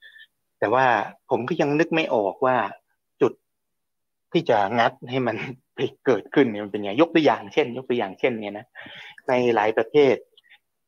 [0.58, 0.86] แต่ว่า
[1.30, 2.56] ผมก็ยังนึกไม่ออกว่า
[3.20, 3.32] จุด
[4.32, 5.36] ที่จะงัดให้มัน
[6.06, 8.66] เกิดขึ้นเนี่ยมันเป็นไงยกตัวอย่างเช่น ยกตัวอย่างเช่น เนี่ยนะ
[9.28, 10.16] ในหลายประเทศ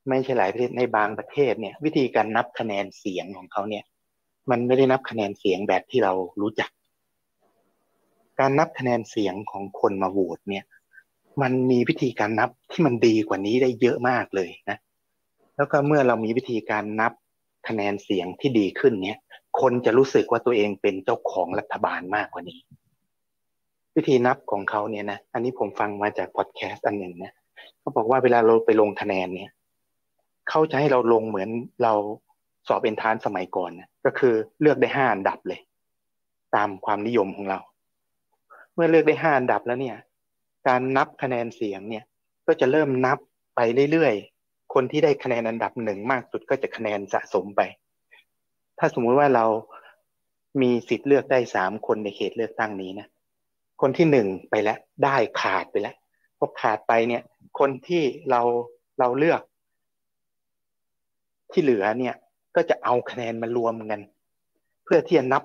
[0.08, 3.84] ไม่ใช่หลายประเทศในบางประเทศเนี่ย วิธีการนับคะแนนเสียงของเขาเนี่ย
[4.50, 6.70] มันไม่ได้นับคะแนนเสียงแบบที่เรารู้จัก
[8.40, 10.64] การนับคะแนนเสียงของคนมาโหวตเนี่ย
[11.42, 14.78] มันมีวิธีการนับที่มันดีกว่านี้ได้เยอะมากเลยนะ
[15.56, 17.12] แล้วก็เมื่อเรามีวิธีการนับ
[17.68, 19.20] คะแนนเสียงที่ดีขึ้นเนี่ย
[19.60, 22.58] คนจะรู้สึกว่าตัวเองเป็นเจ้าของรัฐบาลมากกว่านี้
[23.96, 27.32] วิธีนับของเขาเนี่ยนะ อันนี้ผมฟังมาจากพอดแคสต์อันหนึ่งนะ
[27.80, 29.50] เขาบอกว่าเวลาเราไปลงคะแนนเนี่ย
[30.48, 31.48] เขาจะให้เราลงเหมือน
[31.82, 31.92] เรา
[32.68, 35.60] สอบเป็นทานสมัยก่อนนะก็คือเลือกได้ห้าอันดับเลย
[36.54, 37.58] ตามความนิยมของเรา
[38.74, 39.96] เมื่อเลือกได้ห้าอันดับแล้วเนี่ย
[40.68, 42.04] การนับคะแนนเสียงเนี่ย
[42.46, 43.18] ก็จะเริ่มนับ
[43.56, 43.60] ไป
[43.92, 47.60] เรื่อยๆ คนที่ได้คะแนนอันดับหนึ่งมากสุดก็จะคะแนนสะสมไป
[48.78, 49.46] ถ้าสมมุติว่าเรา
[50.62, 53.06] มีสิทธิ์เลือกได้สามคนในเขตเลือกตั้งนี้นะ
[53.80, 55.96] คนที่หนึ่งไปแล้วได้ขาดไปแล้ว
[56.38, 57.22] พอขาดไปเนี่ย
[57.58, 58.42] คนที่เรา
[58.98, 59.42] เราเลือก
[61.52, 62.14] ที่เหลือเนี่ย
[62.56, 64.00] ก็จะเอาคะแนนมารวมกัน
[64.84, 65.42] เพื่อที่จะนับ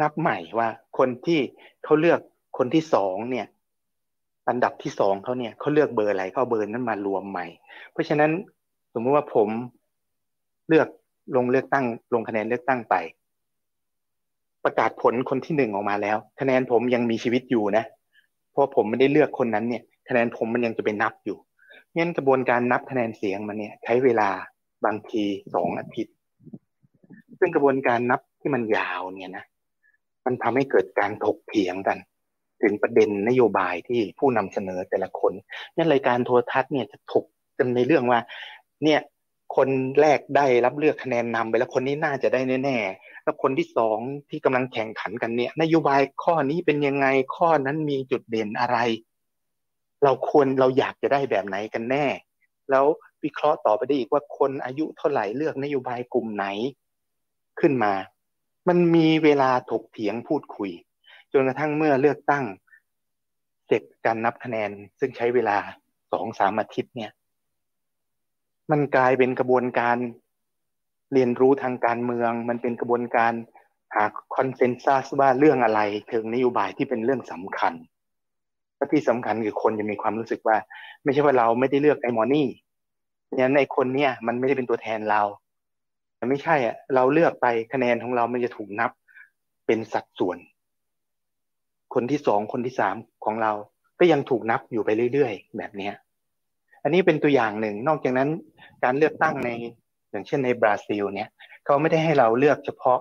[0.00, 0.68] นับใหม่ว่า
[0.98, 1.40] คนที่
[1.84, 2.20] เขาเลือก
[2.58, 3.46] คนที่สองเนี่ย
[4.50, 7.46] อันดับที่สองเขาเนี่ยเขาเลือกเบอร์อะไรเขาเบอร์นั้นมารวมใหม่
[7.92, 8.30] เพราะฉะนั้น
[8.94, 9.48] สมมติว่าผม
[10.68, 10.88] เลือก
[11.36, 11.84] ลงเลือกตั้ง
[12.14, 12.94] ลงคะแนนเลือกตั้งไป
[14.64, 17.84] ประกาศผลคนที่หนึ่งออกมาแล้ว คะแนนผมยังมีชีวิตอยู่นะ
[18.50, 21.38] เพราะผมไม่ได้เลือกคนนั้นเนี่ย คะแนนผมมันยังจะไปนับอยู่
[21.96, 24.28] งั้นกระบวนการนับคะแนนเสียงมันเนี่ย ใช้เวลา
[24.84, 25.24] บางที
[25.54, 26.14] สองอาทิตย์
[27.38, 29.44] ซึ่งกระบวนการนับที่มันยาวเนี่ยนะ
[30.24, 31.98] มันทำให้เกิดการถกเถียงกัน
[32.62, 35.32] ถึงประเด็นนโยบายที่ผู้นำเสนอแต่ละคน
[35.74, 37.24] นี่รายการโทรทัศน์เนี่ยจะถก
[37.58, 38.20] กันในเรื่องว่า
[38.84, 39.00] เนี่ย
[39.56, 39.68] คน
[40.00, 42.78] แรกได้รับเลือกคะแนนนำไปแล้วคนนี้น่าจะได้แน่
[43.24, 43.98] แล้วคนที่สอง
[44.30, 47.06] ที่กำลังแข่งขันกันเนี่ย นโยบายข้อนี้เป็นยังไง
[47.36, 48.78] ข้อนั้นมีจุดเด่นอะไร
[50.04, 52.06] เราควรเราอยากจะได้แบบไหนกันแน่
[52.70, 52.84] แล้ว
[53.24, 56.46] วิเคราะห์ต่อไปได้อีกว่าคนอายุเท่าไหร่เลือกนโยบายกลุ่มไหน
[57.60, 57.92] ขึ้นมา
[58.68, 60.70] มันมีเวลาถกเถียงพูดคุย
[61.32, 62.44] จนกระทั่งเมื่อเลือกตั้ง
[63.66, 64.70] เสร็จการนับคะแนน
[65.00, 65.56] ซึ่งใช้เวลา
[66.12, 67.10] สองสามอาทิตย์เนี่ย
[68.70, 69.96] มันกลายเป็นกระบวนการ
[71.14, 73.32] เรียนรู้ทางการเมือง มันเป็นกระบวนการ
[73.94, 74.04] หา
[74.36, 77.74] คอนเซนแซสว่าเรื่องอะไรเชิงนโยบายที่เป็นเรื่องสำคัญ
[78.76, 80.56] และที่สำคัญคือคนจะมีความรู้สึกว่า
[81.04, 82.48] ไม่ใช่ว่าเราไม่ได้เลือกไอ้มอนี่
[83.34, 85.22] เนี่ยในคนเนี่ยมันไม่ได้เป็นตัวแทนเรา
[86.16, 88.90] แต่ไม่ใช่อะเราเลือกไปคะแนนของเรามันจะถูกนับ
[89.66, 90.38] เป็นสัดส่วน
[91.94, 93.52] คนที่สองคนที่สามของเรา
[93.98, 95.94] ก็ยังถูกนับอยู่ไปเรื่อยๆ แบบเนี้ย
[96.82, 98.28] อันนี้เป็นตัวอย่างหนึ่งนอกจากนั้น
[98.84, 99.50] การเลือกตั้งใน
[100.10, 101.30] อย่างเช่นในบราซิลเนี่ย
[101.64, 102.98] เขาไม่ได้ให้เราเลือกเฉพาะ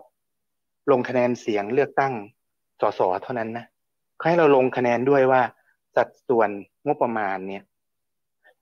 [0.92, 2.14] ลงคะแนนเสียงเลือกตั้ง
[2.82, 3.66] สสเท่านั้นนะ
[4.18, 5.42] เขาให้เราลงคะแนนด้วยว่า
[5.96, 6.50] สัดส่วน
[6.86, 7.64] งบประมาณเนี่ย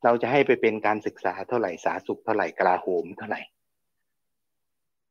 [0.04, 3.42] เราจะให้ไปเป็นการศึกษาเท่าไหร่สาสุขเท่าไหร่กลาโหมเท่าไหร่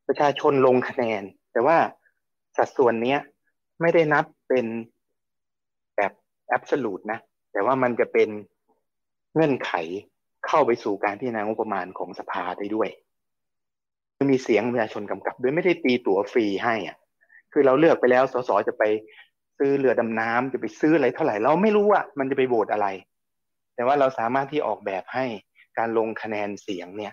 [0.07, 1.79] ประชาชนลงคะแนน แต่ว่า
[2.57, 3.21] สัดส่วนเนี้ย
[3.81, 4.67] ไม่ได้นับเป็น
[6.47, 7.18] แอบสูตนะ
[7.53, 8.28] แต่ว่ามันจะเป็น
[9.34, 9.72] เงื่อนไข
[10.47, 12.88] เข้าไปสู่การพิจารณางบประมาณของสภาได้ด้วย
[14.30, 16.97] มีเสียงประชาชนกำกับโดยไม่ได้ตีตั๋วฟรีให้อะ
[17.53, 18.84] คือเราเลือกไปแล้วสสจะไป
[19.59, 22.86] ซื้อเรือดำน้ำจะไปซื้ออะไรเท่าไหร่เราไม่รู้ว่ามันจะไปโหวตอะไร
[23.74, 25.24] แต่ว่าเราสามารถที่ออกแบบให้
[25.78, 27.12] การลงคะแนนเสียงเนี่ย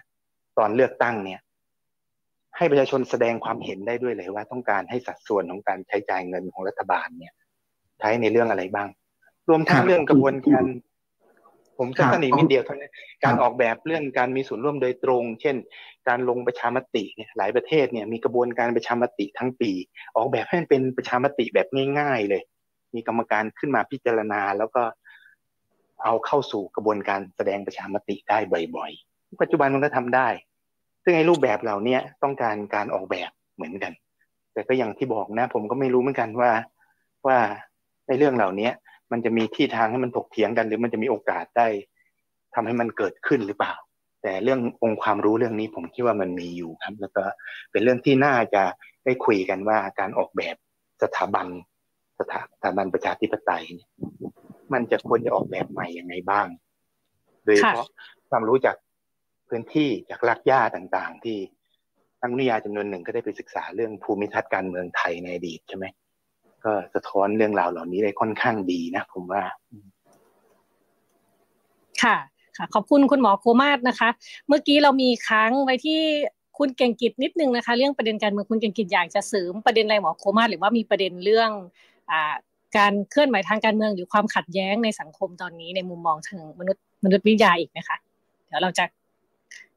[0.57, 1.39] ตอนเลือกตั้งเนี่ย
[2.57, 7.33] ให้ประชาชนแสดงความเห็นได้ด้วยเลยว่าต้องการให้สัดส่วนของการใช้จ่ายเงินของรัฐบาลเนี่ย
[7.99, 8.89] ใช้ในเรื่องอะไรบ้าง
[9.49, 10.63] รวมทั้งเรื่องกระบวนการ
[11.79, 15.55] ผมจะสนิทนิดเดียวเท่านั้นการออกแบบเรื่องการมีส่วนร่วมโดยตรง เช่น
[16.07, 19.71] การลงประชามติเนี่ยหลายประเทศเนี่ยมีกระบวนการประชามติทั้งปี
[20.15, 21.67] ออกแบบให้มันเป็นประชามติแบบ
[21.99, 22.43] ง่าย ๆ เลย
[22.95, 24.83] มีกรรมการขึ้นมาพิจารณา แล้วก็
[26.03, 28.37] เอาเข้าสู่กระบวนการแสดงประชามติได้
[28.75, 30.27] บ่อยๆ ปัจจุบันมันก็ทำได้
[31.03, 33.93] ซึ่งไอ้รูปแบบเหล่านี้ต้องการการออกแบบเหมือนกัน
[34.53, 36.51] แต่ก็อย่างที่บอกนะ ผมก็ไม่รู้เหมือนกันว่า
[37.27, 37.37] ว่า
[38.07, 38.69] ในเรื่องเหล่านี้
[39.11, 41.67] มันจะมีที่ทางให้มันถกเถียงกัน หรือมันจะมีโอกาสได้
[42.55, 43.73] ทำให้มันเกิดขึ้นหรือเปล่า
[44.23, 47.23] แต่เรื่ององค์ความรู้เรื่องนี้ผมคิดว่ามันมีอยู่ครับ แล้วก็
[47.71, 48.63] เป็นเรื่องที่น่าจะ
[49.05, 50.55] ได้คุยกันว่าการออกแบบ
[51.03, 51.47] สถาบัน
[52.19, 53.89] สถาสถาบันประชาธิปไตยเนี่ย
[54.73, 56.47] มันจะควรจะออกแบบใหม่ยังไงบ้าง
[57.45, 57.87] โดยเฉพาะ
[58.29, 58.75] ความรู้จาก
[59.49, 61.37] พื้นที่จากรากหญ้าต่างๆ ที่
[62.21, 65.85] นักวิทยาจำนวนหนึ่งก็ได้ไปศึกษาเรื่องภูมิทัศน์การเมืองไทยในอดีตใช่ไหม
[66.65, 69.41] ก็สะท้อนเรื่องราวเหล่านี้ได้ค่อนข้างดีนะผมว่า
[72.03, 72.15] ค่ะ
[72.57, 74.09] ค่ะ ขอบคุณคุณหมอโคมาศนะคะ
[74.47, 75.99] เมื่อกี้เรามีค้างไว้ที่
[76.57, 81.49] คุณเก่งกิจนิดนึงนะคะ เรื่องประเด็นการเมืองคุณเก่งกิจอยากจะเสริมประเด็นอะไรหมอโคมาศหรือว่ามีประเด็นเรื่อง
[82.11, 82.33] อ่า
[82.77, 87.97] การเคลื่อนไหวทางการเมืองหรือความขัดแย้งในสังคมตอนนี้ในมุมมองทางมนุษย์มนุษยวิทยาอีกนะคะ
[88.47, 88.85] เดี๋ยวเราจะ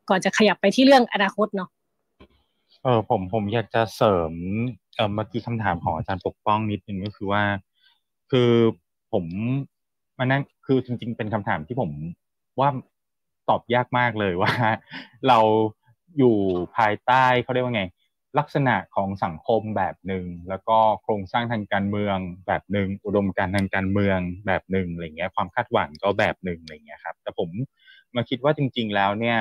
[0.09, 1.69] ก่อนจะขยับไปที่เรื่องอนาคตเนาะ
[2.87, 4.33] เออผมผมอยากจะเสริม
[4.97, 7.43] เออเมื่อกี้คำถามของอาจารย์ปกป้องนิดนึงก็คือว่า
[8.31, 8.51] คือ
[9.13, 9.25] ผม
[10.19, 11.91] มานั่งคือจริง ๆ เป็นคำถามที่ผม
[12.61, 12.69] ว่า
[13.49, 14.53] ตอบยากมากเลยว่า
[15.29, 15.39] เรา
[16.19, 16.37] อยู่
[16.77, 17.85] ภายใต้เขาเรียกว่าไง
[18.39, 22.17] ลักษณะของสังคมแบบหนึ่งแล้วก็โครงสร้างทางการเมือง
[22.47, 27.51] แบบหนึ่งอุดมการทางการเมืองแบบหนึ่งอะไรเงี้ย ความคาดหวังก็แบบหนึ่งอะไรเงี้ยครับ แต่ผม
[28.15, 29.39] มาคิดว่าจริง ๆ แล้วเนี่ย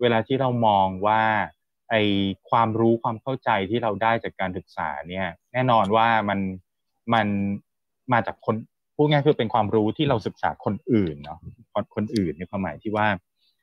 [0.00, 1.22] เวลาที่เรามองว่า
[1.90, 1.94] ไอ
[2.50, 6.40] ความรู้ความเข้าใจที่เราได้จากการศึกษาเนี่ย แน่นอนว่ามัน
[7.14, 7.26] มัน
[8.12, 8.56] มาจากคน
[8.96, 11.40] พูดง่ายคือเป็นความรู้ที่เราศึกษาคนอื่นเนาะ
[11.96, 13.06] คนอื่นในความหมายที่ว่า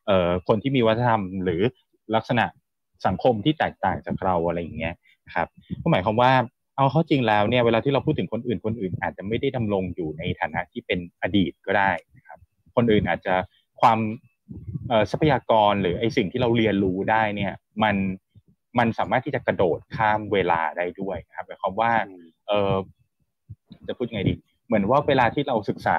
[0.06, 1.62] เอ่อคนที่มีวัฒนธรรมหรือ
[2.16, 2.46] ลักษณะ
[3.06, 4.94] สังคมที่แตกต่างจากเราอะไรอย่างเงี้ย
[5.26, 5.48] นะครับ
[5.82, 6.32] ก็หมายความว่า
[6.76, 12.40] เอาเข้าจริงแล้วเนี่ยเวลาที่เราพูดถึงคนอื่นคนอื่น อาจจะไม่ได้ดำรงอยู่ในฐานะที่เป็นอดีตก็ได้นะครับ
[12.76, 13.36] คนอื่นอาจจะ
[13.82, 14.00] ความ
[15.12, 17.96] ทรัพยากรหรือไอสิ่งที่เราเรียนรู้ได้เนี่ยมัน
[18.80, 21.91] มันสามารถที่จะกระโดดข้ามเวลาได้ด้วยครับหมายความว่า
[22.48, 22.74] เออ
[23.88, 24.34] จะพูดยังไงดี
[24.66, 25.98] เหมือนว่าเวลาที่เราศึกษา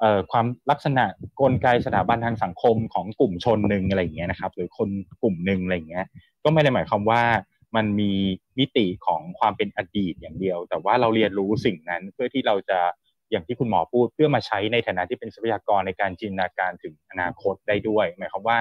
[0.00, 1.04] เอ่อความลักษณะ
[1.40, 4.88] กลไกสถาบันทางสังคมของกลุ่มชนหนึ่งอะไรอย่างเงี้ยนะครับหรือคน
[5.22, 6.06] กลุ่มหนึ่งอะไรอย่างเงี้ย
[6.44, 7.22] ก็ไม่ได้หมายความว่า
[7.76, 8.12] มันมี
[8.58, 12.78] มิติของความเป็นอดีตอย่างเดียว แต่ว่าเราเรียนรู้สิ่งนั้นเพื่อที่เราจะ
[13.30, 18.58] อย่างที่คุณหมอพูดเพื่อมาใช้ในฐานะที่เป็นทรัพยากรในการจินตนาการถึงอนาคตได้ด้วย หมายความว่า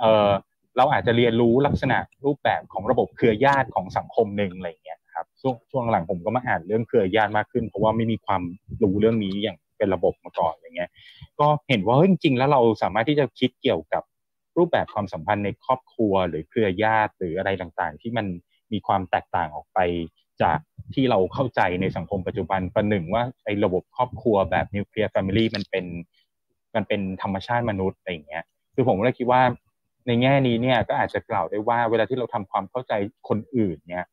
[0.00, 0.30] เออ
[0.76, 8.42] เราอาจจะเรียนรู้ลักษณะรูปแบบของระบบเครือญาติของสังคมหนึ่งอะไรอย่างเงี้ยครับช่วงช่วงหลังผมก็มาอ่านเรื่องเครือญาติมากขึ้น เพราะว่าไม่มีความ
[8.82, 10.90] รู้เรื่องนี้อย่างเป็นระบบมาก่อนอย่างเงี้ย
[11.40, 14.02] ก็เห็นว่าจริงๆแล้วเราสามารถที่จะคิดเกี่ยวกับ
[14.56, 18.26] รูปแบบความสัมพันธ์ในครอบครัว หรือเครือญาติหรืออะไรต่างๆ ที่มัน
[18.72, 19.78] มีความแตกต่างออกไป
[20.42, 20.58] จาก
[20.94, 25.84] ที่เราเข้าใจในสังคมปัจจุบันประหนึ่งว่าไอ้ระบบครอบครัวแบบนิวเคลียร์แฟมิลี่มันเป็น
[26.74, 29.42] มันเป็นธรรมชาติมนุษย์อะไรอย่างเงี้ยคือผมก็เลยคิดว่า
[30.06, 32.92] ในแง่นี้เนี่ยก็อาจจะกล่าวได้ว่า เวลาที่เราทำความเข้าใจ
[33.28, 34.04] คนอื่นเนี่ย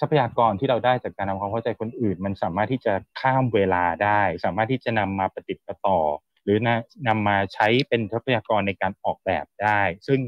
[0.00, 5.98] ทรัพยากรที่เราได้จากการทำความเข้าใจคนอื่น มันสามารถที่จะข้ามเวลาได้ สามารถที่จะนำมาปฏิบัติต่อ
[6.44, 6.68] หรือน
[7.08, 10.20] นำมาใช้เป็นทรัพยากรในการออกแบบได้ ซึ่ง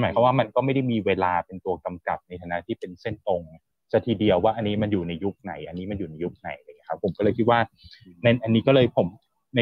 [0.00, 3.42] หมายความว่ามันก็ไม่ได้มีเวลาเป็นตัวกำกับในฐานะที่เป็นเส้นตรง
[3.92, 7.60] จะทีเดียวว่าอันนี้มันอยู่ในยุคไหน อันนี้มันอยู่ในยุคไหนอะไรครับ ผมก็เลยคิดว่า
[8.22, 9.06] ในอันนี้ก็เลยผม
[9.56, 9.60] ใน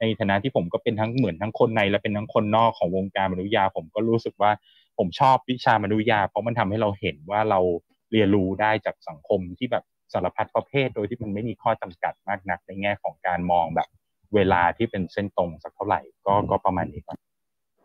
[0.00, 4.50] ในฐานะที่ผมก็เป็นทั้งเหมือนทั้งคนในและเป็นทั้งคนนอกของวงการมนุษยา ผมก็รู้สึกว่า
[4.98, 7.60] ผมชอบวิชามนุษยา เพราะมันทำให้เราเห็นว่าเรา
[8.12, 13.88] เรียนรู้ได้จากสังคมที่แบบสารพัดประเภทโดยที่มันไม่มีข้อจำกัดมากนักในแง่ของการมองแบบ
[14.34, 17.18] เวลาที่เป็นเส้นตรงสักเท่าไหร่ก็ก็ประมาณนี้ครับ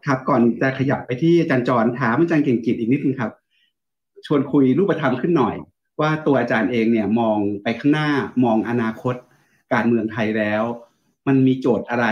[0.05, 3.31] ครับก่อนจะขยับไปที่อาจารย์จรถามอาจารย์เก่งจิตอีกนิดนึงครับ
[4.25, 5.55] ชวนคุยรูปธรรมขึ้นหน่อย
[6.01, 8.09] ว่าตัวอาจารย์เองเนี่ยมองไปข้างหน้า
[8.43, 9.15] มองอนาคต
[9.73, 10.63] การเมืองไทยแล้ว
[11.27, 12.07] มันมีโจทย์อะไร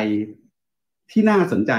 [1.12, 1.74] ที่น่าสนใจ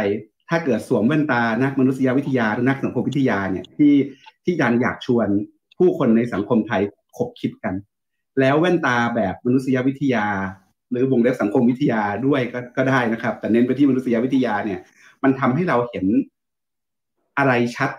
[0.49, 3.95] ถ้าเกิดสวมแว่นตานักมนุษยวิทยาหรือนักสังคมวิทยาเนี่ยที่
[4.45, 5.29] ที่อาจารย์อยากชวน
[5.79, 6.83] ผู้คนในสังคมไทย
[7.17, 7.75] คบคิดกัน
[8.41, 10.27] แล้วแว่นตาแบบมนุษยวิทยา
[10.91, 14.81] หรือวงเล็บสังคมวิทยาด้วยก็ก็ได้นะครับ แต่เน้นไปที่มนุษยวิทยาเนี่ย
[15.23, 16.07] มันทำให้เราเห็น
[17.39, 17.91] อะไรชัด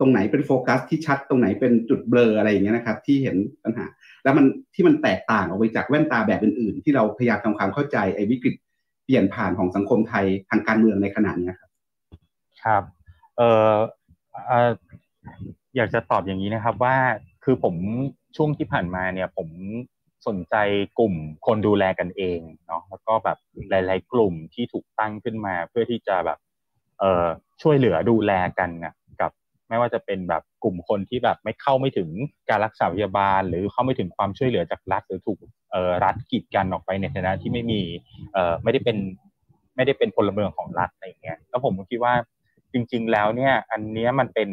[0.00, 3.86] ตรงไหนเป็นโฟกัสที่ชัดตรงไหนเป็นจุดเบลออะไรอย่างเงี้ยนะครับ ที่เห็นปัญหา
[4.24, 8.54] แล้วมันที่มันแตกต่างออกไปจากแว่นตาแบบอื่น ๆ ที่เราพยายามทำความเข้าใจไอ้วิกฤต
[9.04, 11.70] เปลี่ยนผ่านของสังคมไทยทางการเมืองในขณะนี้ครับ
[12.64, 12.82] ครับ
[13.36, 13.76] เอ่อ
[15.76, 16.96] อยากจะตอบอย่างนี้นะครับว่า
[17.44, 17.74] คือผม
[18.36, 19.48] ช่วงที่ผ่านมาเนี่ยผม
[20.26, 20.56] สนใจ
[20.98, 21.14] กลุ่ม
[21.46, 23.38] คนดูแลกันเองเนาะแล้วก็แบบ
[23.70, 26.38] หลาย ๆ กลุ่มที่ถูกตั้งขึ้นมา เพื่อที่จะแบบ
[26.98, 27.26] เอ่อ
[27.62, 28.94] ช่วยเหลือดูแลกันนะ
[29.68, 32.08] ไม่ว่าจะเป็นแบบกลุ่มคนที่แบบไม่เข้าไม่ถึง
[32.48, 35.38] การรักษาพยาบาล หรือเข้าไม่ถึงความช่วยเหลือจากรัฐหรือถูก
[36.04, 37.80] รัฐกีดกันออกไปในฐานะที่ไม่มี
[38.62, 38.96] ไม่ได้เป็น
[39.76, 42.14] ไม่ได้เป็นพลเมืองของรัฐอะไรอย่างเงี้ยแล้วผมคิดว่า
[42.72, 44.48] จริง ๆ แล้วเนี่ย อันนี้มันเป็น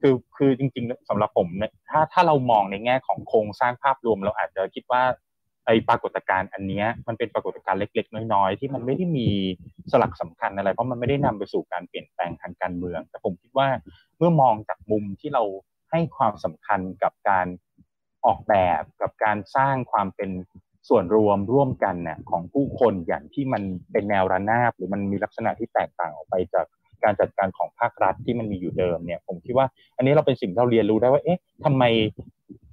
[0.00, 5.02] คือคือจริง ๆสำหรับผมเนี่ยถ้าถ้าเรามองในแง่ของโครงสร้างภาพรวมเราอาจจะคิดว่า
[5.66, 9.28] ไอปรากฏการณ์อันนี้มันเป็นปรากฏการณ์เล็ก ๆ น้อยๆที่มันไม่ได้มี
[9.90, 13.68] สลักสำคัญอะไร เพราะมันไม่ได้นำไปสู่การเปลี่ยนแปลงทางการเมือง แต่ผมคิดว่า
[14.16, 15.42] เมื่อมองจากมุมที่เรา
[15.90, 17.46] ให้ความสำคัญกับการ
[18.26, 20.30] ออกแบบกับการสร้างความเป็น
[20.88, 26.66] ส่วนรวมร่วมกันเนี่ยของผู้คนอย่างที่มันเป็นแนวระนาบ หรือมันมีลักษณะที่แตกต่างออกไปจาก
[27.04, 31.84] การจัดการของภาครัฐที่มันมีอยู่เดิมเนี่ยผมคิดว่า อันนี้เราเป็นสิ่งที่เราเรียนรู้ได้ว่าเอ๊ะทำไม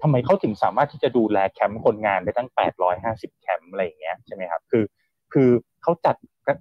[0.02, 4.84] ทำไมเขาถึงสามารถที่จะดูแลแคมป์คนงานได้ตั้ง 850 แคมป์อะไรอย่างเงี้ยใช่ไหมครับคือ
[5.34, 5.50] คือ
[5.84, 6.16] เขาจัด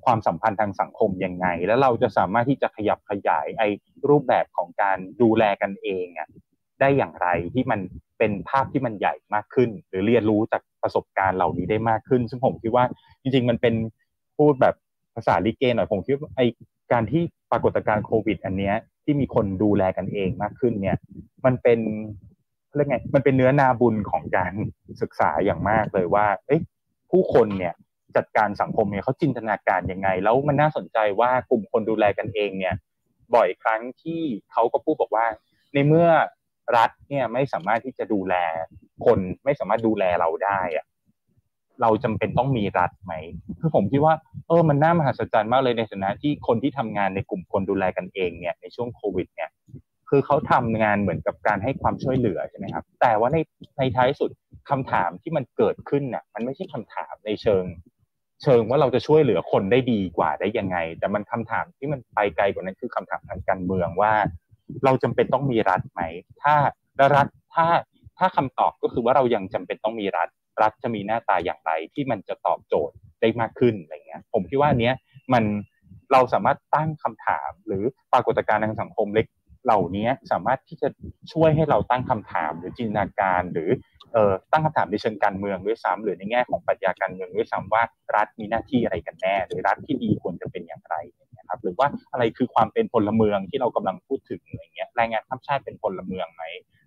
[0.06, 3.68] ความสัมพันธ์ทางสังคมยังไง แล้วเราจะสามารถที่จะขยับขยายไอ้
[4.08, 6.28] รูปแบบของการดูแลกันเองอะ
[6.80, 7.80] ได้อย่างไรที่มัน
[8.18, 12.84] เป็นภาพที่มันใหญ่มากขึ้น หรือเรียนรู้จากประสบการณ์เหล่านี้ได้มากขึ้น ซึ่งผมคิดว่า
[13.22, 13.74] จริง ๆ มันเป็น
[14.38, 14.74] พูดแบบ
[15.14, 16.40] ภาษาลิเกหน่อยผมคิดว่าไอ
[16.92, 20.96] การที่ากฏการณ์โควิด อันเนี้ยที่มีคนดูแลกันเองมากขึ้นเนี่ย
[21.44, 21.80] มันเป็น
[22.74, 24.52] เรียกไงมันเป็นเนื้อนาบุญของการ
[25.02, 26.58] ศึกษาอย่างมากเลยว่า เอ้
[27.10, 27.74] ผู้คนเนี่ย
[28.16, 32.74] จัดการสังคมเนี่ยเขาจินตนาการยังไง แล้วมันน่าสนใจว่ากลุ่มคนดูแลกันเองเนี่ย
[33.34, 35.26] บ่อยครั้งที่เขาก็พูดบอกว่า
[35.74, 36.08] ในเมื่อ
[36.76, 38.34] รัฐเนี่ยไม่สามารถที่จะดูแล
[39.06, 40.86] คนไม่สามารถดูแลเราได้อะ
[41.80, 43.12] เราจำเป็นต้องมีรัฐไหม
[43.60, 44.14] คือผมคิดว่า
[44.48, 49.50] เออ มันน่ามหัศจรรย์มากเลยในฐานะที่คนที่ทำงานในกลุ่มคนดูแลกันเองเนี่ยในช่วงโควิด เนี่ย
[50.10, 53.36] คือเขาทำงานเหมือนกับการให้ความช่วยเหลือใช่ไหมครับ แต่ว่าใน
[53.78, 54.30] ในท้ายสุด
[54.70, 57.64] คำถามที่มันเกิดขึ้นเนี่ยมันไม่ใช่คำถามในเชิง
[58.42, 64.12] เชิงว่าเราจะช่วยเหลือคนได้ดีกว่าได้ยังไง แต่มันคำถามที่มันไปไกลกว่านั้นคือคำถามทางการเมืองว่า
[64.84, 66.02] เราจำเป็นต้องมีรัฐไหม
[66.42, 66.54] ถ้า
[67.14, 67.66] รัฐถ้า
[68.18, 70.28] ถ้าคำตอบก็คือว่าเรายังจำเป็นต้องมีรัฐ
[70.62, 74.94] รัฐจะมีหน้าตาอย่างไรที่มันจะตอบโจทย์ได้มากขึ้นอะไรเงี้ยผมคิดว่าเนี้ย
[75.32, 75.44] มัน
[76.12, 79.26] เราสามารถตั้งคำถาม หรือปรากฏการณ์ทางสังคมเล็ก
[79.64, 80.88] เหล่านี้สามารถที่จะ
[81.32, 83.70] ช่วยให้เราตั้งคำถามหรือจินตนาการ หรือ
[84.12, 87.82] เอ่อตั้งคำถามในเชิงการเมืองด้วยซ้ำหรือในแง่ของปรัชญาการเมืองด้วยซ้ำว่า
[88.16, 90.96] รัฐมีหน้าที่อะไรกันแน่ หรือรัฐที่ดีควรจะเป็นอย่างไร
[91.38, 96.44] นะครับหรือว่าอะไรคือความเป็นพลเมืองที่เรากำลังพูดถึงอะไรเงี้ยแรงงานข้ามชาติเป็นพลเมืองไหม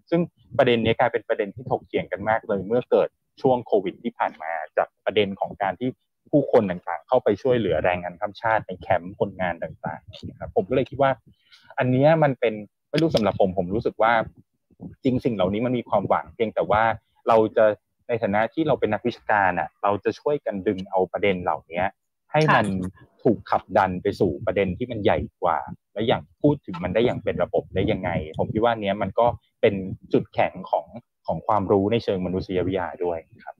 [0.09, 0.21] ซึ่ง
[0.57, 3.09] ประเด็นนี้กลายเป็นประเด็นที่ถกเถียงกันมากเลย เมื่อเกิด
[3.41, 5.89] ช่วงโควิดที่ผ่านมาจากประเด็นของการที่
[6.31, 11.11] ผู้คนต่างๆ เข้าไปช่วยเหลือแรงงานข้ามชาติในแคมป์คนงานต่างๆนะครับผมก็เลยคิดว่า
[11.77, 12.53] อันนี้มันเป็น
[12.89, 14.13] ไม่รู้สำหรับผมผมรู้สึกว่า
[15.03, 16.83] จริงสิ่งเหล่านี้มันมีความหวังเพียงแต่ว่า
[17.27, 17.65] เราจะ
[18.07, 21.83] ในฐานะที่เราเป็นนักวิชาการอะ เราจะช่วยกันดึงเอาประเด็นเหล่านี้
[22.31, 22.65] ให้มัน
[23.23, 25.57] ถูกขับดันไปสู่ประเด็นที่มันใหญ่กว่า
[25.93, 28.09] และอย่างพูดถึงมันได้อย่างเป็นระบบได้ยังไง
[28.39, 29.25] ผมคิดว่าเนี้ยมันก็
[29.61, 29.73] เป็น
[30.13, 30.85] จุดแข็งของ
[31.29, 33.55] ของความรู้ในเชิงมนุษยวิทยาด้วยครับ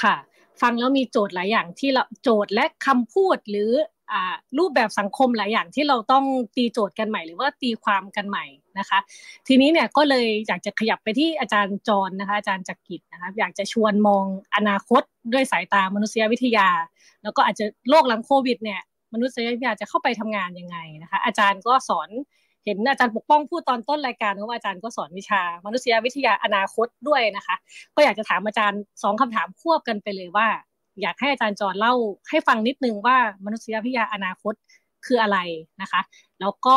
[0.00, 0.16] ค่ะ
[0.62, 3.70] ฟังแล้วมีโจทย์หลายอย่างที่เราโจทย์และคำพูดหรือ
[4.12, 4.14] อ
[4.58, 6.24] รูปแบบสังคมหลายอย่างที่เราต้อง
[6.56, 8.44] ตีโจทย์กันใหม่ หรือว่าตีความกันใหม่
[8.78, 8.98] นะคะ
[9.48, 14.24] ทีนี้เนี่ยก็เลยอยากจะขยับไปที่อาจารย์จรนะคะอาจารย์จักกิจนะคะอยากจะชวนมอง
[14.56, 15.02] อนาคต
[15.32, 16.68] ด้วยสายตามนุษยวิทยา
[17.22, 18.80] แล้วก็อาจจะโลกหลังโควิดเนี่ย
[19.14, 22.08] มนุษยวิทยาจะเข้าไปทำงานยังไงนะคะ อาจารย์ก็สอน
[22.64, 27.56] เห็นอาจารย์ปกป้องพูดตอนต้นรายการว่าอาจารย์ก็สอนวิชา มนุษยวิทยาอนาคตด้วยนะคะ
[27.94, 30.48] ก็อยากจะถามอาจารย์สองคำถามควบกันไปเลยว่า
[31.02, 31.94] อยากให้อาจารย์จรเล่า
[32.30, 34.54] ให้ฟังนิดนึงว่ามนุษยวิทยาอนาคต
[35.06, 35.38] คืออะไร
[35.82, 36.00] นะคะ
[36.40, 36.76] แล้วก็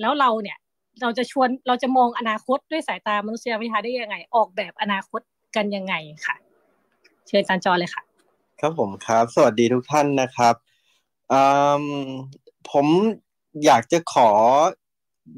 [0.00, 0.58] แล้วเราเนี่ย
[1.00, 5.20] เราจะชวนเราจะมองอนาคตด้วยสายตามนุษยวิทยาได้ยังไง ออกแบบอนาคต
[5.56, 5.94] กันยังไง
[6.26, 6.36] ค่ะ
[7.26, 8.02] เชิญอาจารย์จรเลยค่ะ
[8.60, 10.54] ครับผมครับ สวัสดีทุกท่านนะครับ
[12.70, 12.86] ผม
[13.64, 14.30] อยากจะขอ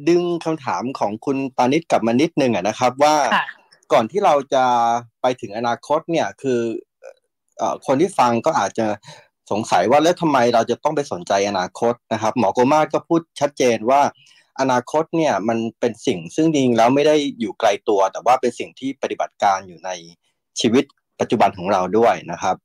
[0.08, 3.16] ดึงคำถามของคุณปานิชกลับมานิดนึงนะครับ ว่า
[3.92, 4.64] ก่อนที่เราจะ
[5.22, 6.60] ไปถึงอนาคตเนี่ยคือ
[7.86, 8.86] คนที่ฟังก็อาจจะ
[9.50, 14.00] สงสัยว่าแล้วทำไมเราจะต้องไปสนใจอนาคตนะครับ หมอโกมาก็พูดชัดเจนว่า
[14.60, 19.90] อนาคตเนี่ยมันเป็นสิ่งซึ่งจริงแล้วไม่ได้อยู่ไกลตัว แต่ว่าเป็นสิ่งที่ปฏิบัติการอยู่ใน
[20.60, 20.84] ชีวิต
[21.20, 22.56] ปัจจุบันของเราด้วยนะครับ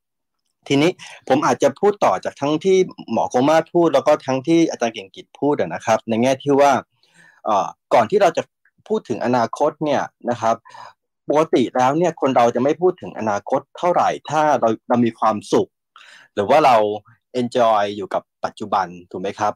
[0.68, 0.92] ทีนี้
[1.28, 2.78] ผมอาจจะพูดต่อจากทั้งที่
[3.12, 6.72] หมอโกมาพูดแล้วก็ทั้งที่อาจารย์เก่งกิจพูดนะครับ ในแง่ที่ว่า
[7.94, 8.44] ก่อนที่เราจะ
[8.88, 10.56] พูดถึงอนาคตเนี่ยนะครับ
[11.30, 15.70] ปกติแล้วเนี่ยคนเราจะไม่พูดถึงอนาคตเท่าไหร่ ถ้าเราเรามีความสุข
[16.34, 16.76] หรือว่าเรา
[17.42, 19.54] enjoy อยู่กับปัจจุบันถูกไหมครับ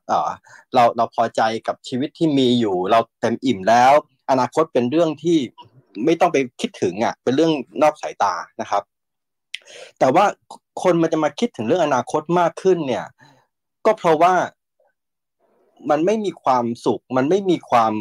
[0.73, 3.93] เราเราพอใจกับชีวิตที่มีอยู่ เราเต็มอิ่มแล้ว
[4.29, 5.37] อนาคตเป็นเรื่องที่
[6.05, 8.83] ไม่ต้องไปคิดถึงอะเป็นเรื่องนอกสายตานะครับ
[9.99, 10.25] แต่ว่า
[10.83, 13.05] คนมันจะมาคิดถึงเรื่องอนาคตมากขึ้นเนี่ย
[13.85, 14.33] ก็เพราะว่า
[15.89, 17.93] มันไม่มีความสุข มันไม่มีความ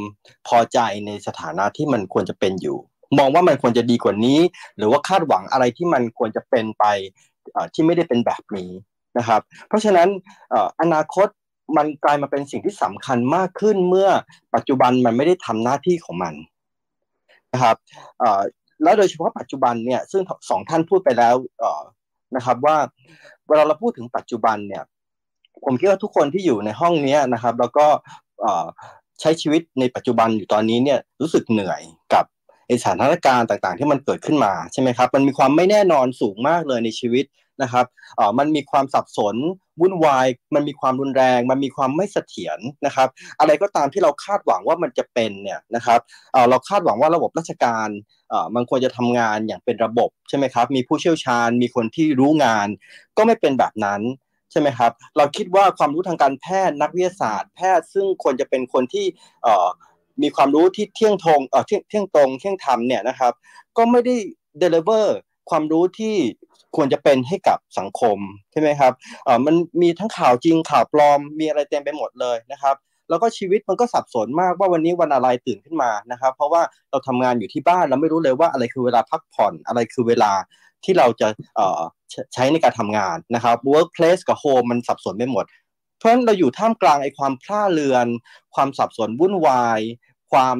[0.49, 2.79] พอใจในสถานะที่มันควรจะเป็นอยู่
[3.19, 4.39] มองว่ามันควรจะดีกว่านี้
[4.77, 6.85] หรือว่าคาดหวังอะไรที่มันควรจะเป็นไป
[7.75, 8.71] ที่ไม่ได้เป็นแบบนี้
[9.19, 10.09] นะครับ เพราะฉะนั้น
[10.81, 11.29] อนาคต
[11.77, 14.09] มันกลายมาเป็นสิ่งที่สำคัญมากขึ้นเมื่อ
[14.55, 16.35] ปัจจุบันมันไม่ได้ทำหน้าที่ของมัน
[17.53, 17.77] นะครับ
[18.83, 21.35] แล้วโดยเฉพาะปัจจุบันเนี่ยซึ่งสองท่านพูดไปแล้ว
[22.37, 22.77] นะครับว่า
[23.49, 24.83] เวลาเราพูดถึงปัจจุบันเนี่ย
[25.65, 27.87] ผมคิดว่าทุกคนที่อยู่ในห้องนี้นะครับ แล้วก็
[29.21, 31.83] ใช้ชีวิตในปัจจุบันอยู่ตอนนี้เนี่ยรู้สึกเหนื่อย
[32.15, 32.25] กับ
[32.83, 37.25] สถานการณ์ต่างๆ ที่มันเกิดขึ้นมาใช่ไหมครับ มันมีความไม่แน่นอนสูงมากเลยในชีวิต
[37.63, 37.87] นะครับ
[38.39, 39.37] มันมีความสับสน
[39.81, 43.09] วุ่นวาย มันมีความรุนแรง มันมีความไม่เสถียรนะครับ
[43.41, 46.01] อะไรก็ตามที่เราคาดหวังว่ามันจะเป็นเนี่ยนะครับ
[46.51, 47.89] เราคาดหวังว่าระบบราชการ
[48.55, 52.69] มันควรจะทำงานอย่างเป็นระบบใช่ไหมครับ มีผู้เชี่ยวชาญ มีคนที่รู้งาน
[53.17, 54.01] ก็ไม่เป็นแบบนั้น
[54.55, 59.07] ใช่ไหมครับ เราคิดว่าความรู้ทางการแพทย์นักวิทยาศาสตร์ แพทย์ซึ่งควรจะเป็นคนที่
[60.23, 63.33] มีความรู้ที่เที่ยงทงเที่ยงเที่ยงตรงเที่ยงธรรมเนี่ยนะครับ
[63.77, 64.17] ก็ไม่ได้
[64.59, 65.17] เดลิเวอร์
[65.51, 66.17] ความรู้ที่
[66.77, 68.19] ควรจะเป็นให้กับสังคม
[68.53, 68.93] ใช่ไหมครับ
[69.25, 72.77] เออมันมีทั้งข่าวจริงข่าวปลอมมีอะไรเต็มไปหมดเลยนะครับ
[73.09, 80.33] แล้วก็ชีวิตมันก็สับสนมากว่าวันนี้วันอะไรตื่นขึ้นมานะครับ เพราะว่าเราทำงานอยู่ที่บ้านเราไม่รู้เลยว่าอะไรคือเวลาพักผ่อนอะไรคือเวลา
[80.85, 81.81] ที่เราจะเอ่อ
[82.35, 85.45] ใช้ในการทำงานนะครับ workplace กับ home มันสับสนไปหมด
[85.99, 88.07] เพราะฉะนั้นเราอยู่ท่ามกลางไอ้ความพล่าเรือน
[88.55, 89.81] ความสับสนวุ่นวาย
[90.33, 90.57] ความ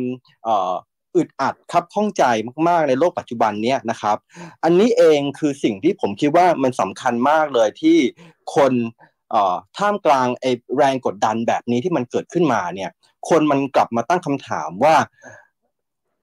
[1.17, 2.25] อึดอัดครับข้องใจ
[2.69, 4.17] มากๆในโลกปัจจุบันเนี้ยนะครับ
[4.65, 7.99] อันนี้เองคือสิ่งที่ผมคิดว่ามันสำคัญมากเลยที่
[8.55, 8.73] คน
[9.79, 12.91] ท่ามกลางไอ้แรงกดดันแบบนี้ที่มันเกิดขึ้นมาเนี่ย
[13.29, 14.97] คนมันกลับมาตั้งคำถามว่า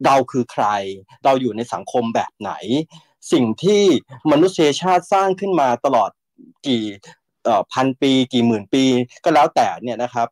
[0.06, 0.66] เราคือใคร
[1.26, 2.52] เราอยู่ในสังคมแบบไหน
[3.32, 3.84] สิ่งที่
[4.32, 6.10] มนุษยชาติสร้างขึ้นมาตลอด
[6.68, 6.84] กี่
[7.74, 8.84] พันปีกี่หมื่นปี
[9.24, 10.28] ก็แล้วแต่เนี่ยนะครับ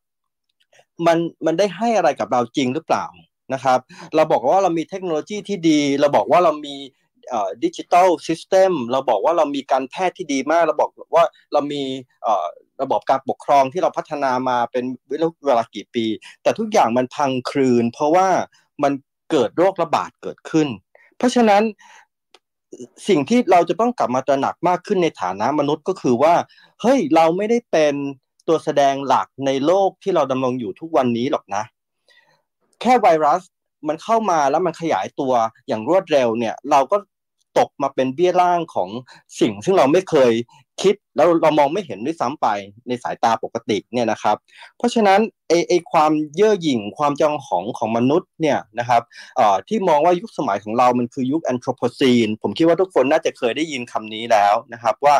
[1.06, 3.06] มันมันได้ให้อะไรกับเราจริงหรือเปล่า
[3.54, 3.80] นะครับ
[4.16, 6.76] เราบอกว่าเรามีเทคโนโลยีที่ดี เราบอกว่าเรามี
[7.64, 11.24] ดิจิทัลซิสเต็มเราบอกว่าเรามีการแพทย์ที่ดีมาก เราบอกว่า
[11.54, 11.82] เรามี
[12.82, 14.84] ระบบการปกครองที่เราพัฒนามาเป็น
[15.46, 16.06] เวลากี่ปี
[16.44, 18.28] แต่ทุกอย่างมันพังคลืน เพราะว่า
[18.84, 18.94] มัน
[19.32, 20.68] เกิดโรคระบาดเกิดขึ้น
[21.18, 21.64] เพราะฉะนั้น
[23.08, 26.34] สิ่งที่เราจะต้องกลับมาตระหนักมากขึ้นในฐานะมนุษย์ก็คือว่า
[26.82, 27.94] เฮ้ยเราไม่ได้เป็น
[28.48, 31.64] ตัวแสดงหลักในโลกที่เราดำรงอยู่ทุกวันนี้หรอกนะ
[32.82, 33.42] แค่ไวรัส
[33.88, 35.34] มันเข้ามาแล้วมันขยายตัว
[35.68, 36.98] อย่างรวดเร็วเนี่ย เราก็
[37.60, 38.90] ตกมาเป็นเบี้ยล่างของ
[39.40, 40.32] สิ่ง ซึ่งเราไม่เคย
[40.82, 42.48] คิดแล้วเรามองไม่เห็นด้วยซ้ำไป
[42.88, 44.36] ในสายตาปกติเนี่ยนะครับ
[44.78, 49.02] เพราะฉะนั้นไอไอความเย่อหยิ่งความจองของของมนุษย์เนี่ยนะครับ
[49.36, 55.16] เอ่อที่มองว่ายุคสมัยของเรามันคือยุคแอนโทรโพซีนผมคิดว่าทุกคนน่าจะเคยได้ยินคำนี้แล้วนะครับว่า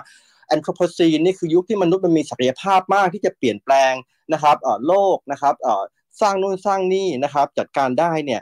[0.48, 3.94] แอนโทรโพซีนนี่คือยุคที่มนุษย์มันมีศักยภาพมากที่จะเปลี่ยนแปลง
[4.34, 5.84] นะครับเอ่อโลกนะครับเอ่อ
[6.22, 8.42] สร้างนู่นสร้างนี่นะครับจัดการได้เนี่ย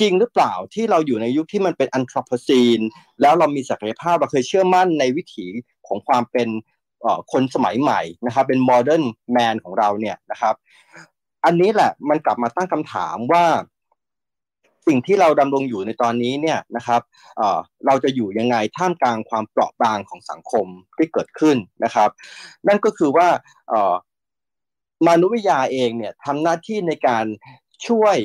[0.00, 2.80] จริงหรือเปล่าที่เราอยู่ในยุคที่มันเป็นอันทรพซีน
[3.20, 5.46] แล้วเรามีศักยภาพเราเคยเชื่อมั่นในวิถี
[5.86, 6.48] ของความเป็น
[7.32, 10.54] คนสมัยใหม่นะครับ เป็นโมเดิร์นแมนของเราเนี่ยนะครับ
[11.44, 13.44] อันนี้แหละมันกลับมาตั้งคำถามว่า
[14.86, 17.00] สิ่งที่เราดำรงอยู่ในตอนนี้เนี่ยนะครับ
[17.86, 22.10] เราจะอยู่ยังไงท่ามกลางความเปราะบางของสังคมที่เกิดขึ้นนะครับ
[22.68, 23.28] นั่นก็คือว่า
[25.06, 27.24] มานุวิทยาเองเนี่ยทำหน้าที่ในการ
[27.86, 28.16] ช่วย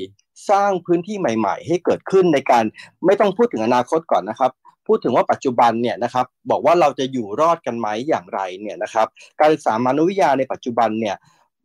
[0.49, 2.63] สร้างพื้นที่ใหม่ ๆ ให้เกิดขึ้นในการ
[3.05, 4.51] ไม่ต้องพูดถึงอนาคตก่อนนะครับ
[4.88, 9.07] พูดถึงว่าปัจจุบันเนี่ยนะครับบอกว่าเราจะอยู่รอดกันไหมอย่างไรเนี่ยนะครับ
[9.39, 11.15] การศึกษามนุษยวิทยาในปัจจุบันเนี่ย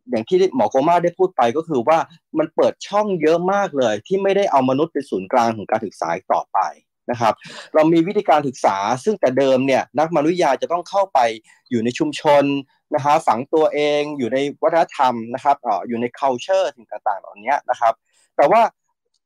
[0.09, 1.97] อย่างที่หมอโกมาได้พูดไปก็คือว่า
[2.37, 6.59] มันเปิดช่องเยอะมากเลย ที่ไม่ได้เอามนุษย์เป็นศูนย์กลางของการศึกษาต่อไป
[7.11, 7.33] นะครับ
[7.73, 11.19] เรามีวิธีการศึกษาซึ่งแต่เดิมเนี่ยนักมนุษยวิทยาจะต้องเข้าไป
[11.69, 12.43] อยู่ในชุมชน
[12.95, 17.93] นะฮะฝังตัวเองอยู่ในวัฒนธรรมนะครับอออยู่ใน culture สิ่งต่างๆ เหล่านี้นะครับ
[18.39, 18.63] แต่ว่า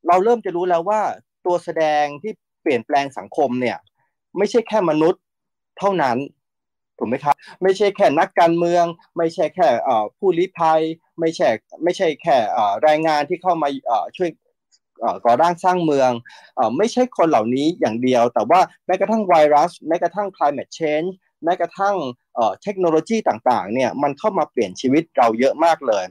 [0.08, 1.02] เราเริ่มจะรู้แล้วว่า
[1.46, 3.78] ตัวแสดงที่เปลี่ยนแปลงสังคมเนี่ย
[4.38, 5.22] ไม่ใช่แค่มนุษย์
[5.80, 6.18] เท่านั้น
[6.98, 8.86] ถูกไหมครับ ไม่ใช่แค่นักการเมือง
[9.18, 9.68] ไม่ใช่แค่
[10.18, 10.82] ผู้ลี้ภัย
[11.20, 11.50] ไม่ใช่
[11.84, 12.38] ไม่ใช่แค่
[12.82, 13.70] แรงงานที่เข้ามา
[14.18, 14.30] ช่วย
[15.26, 16.12] ก่อร่างสร้างเมือง
[16.78, 21.10] ไม่ใช่คนเหล่านี้อย่างเดียว แต่ว่าแม้กระทั่งไวรัสแม้กระทั่ง climate change
[21.44, 21.96] แม้กระทั่ง
[22.64, 26.04] เทคโนโลยีต่างๆเนี่ยมันเข้ามาเปลี่ยนชีวิตเราเยอะมากเลย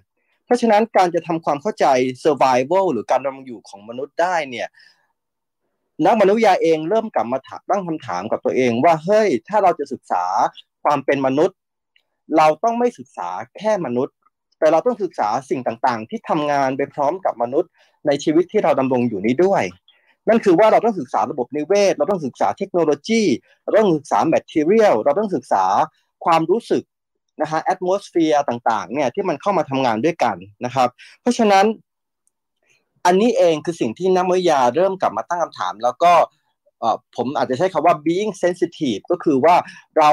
[0.53, 1.86] ราะฉะนั้นการจะทำความเข้าใจ
[2.24, 4.68] survival หรือการดำรงอยู่ของมนุษย์ได้เนี่ย
[6.05, 7.38] นักมนุษยาเองเริ่มกลับมา
[7.70, 10.24] ตั้งคำถามกับตัวเองว่าเฮ้ยถ้าเราจะศึกษา
[10.84, 11.57] ความเป็นมนุษย์
[12.36, 14.14] เราต้องไม่ศึกษาแค่มนุษย์
[14.59, 17.70] แต่เราต้องศึกษาสิ่งต่างๆ ที่ทำงานไปพร้อมกับมนุษย์
[18.07, 19.62] ในชีวิตที่เราดำรงอยู่นี้ด้วย
[20.28, 23.22] นั่นคือว่าเราต้องศึกษาระบบนิเวศ เราต้องศึกษาเทคโนโลยี
[23.62, 25.64] เราต้องศึกษา material เราต้องศึกษา
[26.24, 26.82] ความรู้สึก
[27.40, 30.88] นะฮะ atmosphere ต่างๆเนี่ยที่มันเข้ามาทำงานด้วยกันนะครับ
[31.20, 31.64] เพราะฉะนั้น
[33.06, 36.12] อันนี้เองคือสิ่งที่นักวิทยาเริ่มกลับมาตั้งคำถาม แล้วก็
[37.16, 39.54] ผมอาจจะใช้คำว่า being sensitive ก็คือว่า
[39.98, 40.10] เรา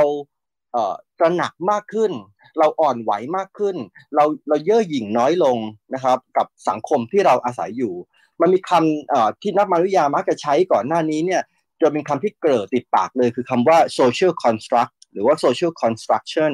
[1.19, 2.11] ตระหนักมากขึ้น
[2.59, 3.75] เราอ่อนไหวมากขึ้น
[4.15, 5.57] เราเราเย่อหยิ่งน้อยลง
[5.93, 7.93] นะครับ กับสังคมที่เราอาศัยอยู่
[8.41, 11.41] มันมีคำที่นักมนุษยามักจะใช้ก่อนหน้านี้เนี่ย
[11.81, 16.51] จะเป็นคำที่เกิดติดปากเลยคือคำว่า social construct หรือว่า social construction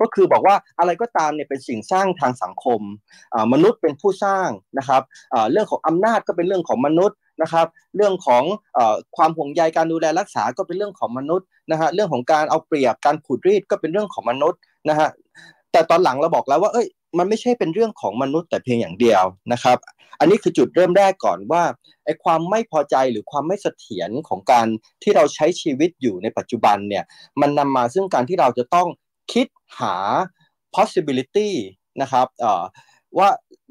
[0.00, 2.80] ก็คือบอกว่าอะไรก็ตามเนี่ยเป็นสิ่งสร้างทางสังคม
[3.52, 5.02] มนุษย์เป็นผู้สร้างนะครับ
[5.52, 7.66] เรื่องของอำนาจก็เป็นเรื่องของมนุษย์นะครับ
[7.96, 8.42] เรื่องของ
[9.16, 15.08] ความห่วงใยการดูแลรักษาก็เป็นเรื่องของมนุษย์นะฮะเรื่องของการเอาเปรียบการขูดรีดก็เป็นเรื่องของมนุษย์นะฮะ
[15.72, 16.86] แต่ตอนหลังเราบอกแล้วว่าเอ้ย
[17.18, 19.22] มันไม่ใช่เป็นเรื่องของมนุษย์แต่เพียงอย่างเดียว
[19.52, 19.78] นะครับ
[20.20, 21.62] อันนี้คือจุดเริ่มแรกก่อนว่า
[22.04, 24.66] ไอ้ความไม่พอใจหรือความไม่เสถียรของการ
[25.02, 27.04] ที่เราใช้ชีวิตอยู่ในปัจจุบันเนี่ย
[27.40, 28.88] มันนำมาซึ่งการที่เราจะต้อง
[29.32, 29.46] คิด
[29.80, 29.96] หา
[30.76, 31.50] possibility
[32.02, 32.26] นะครับ
[33.18, 33.28] ว่า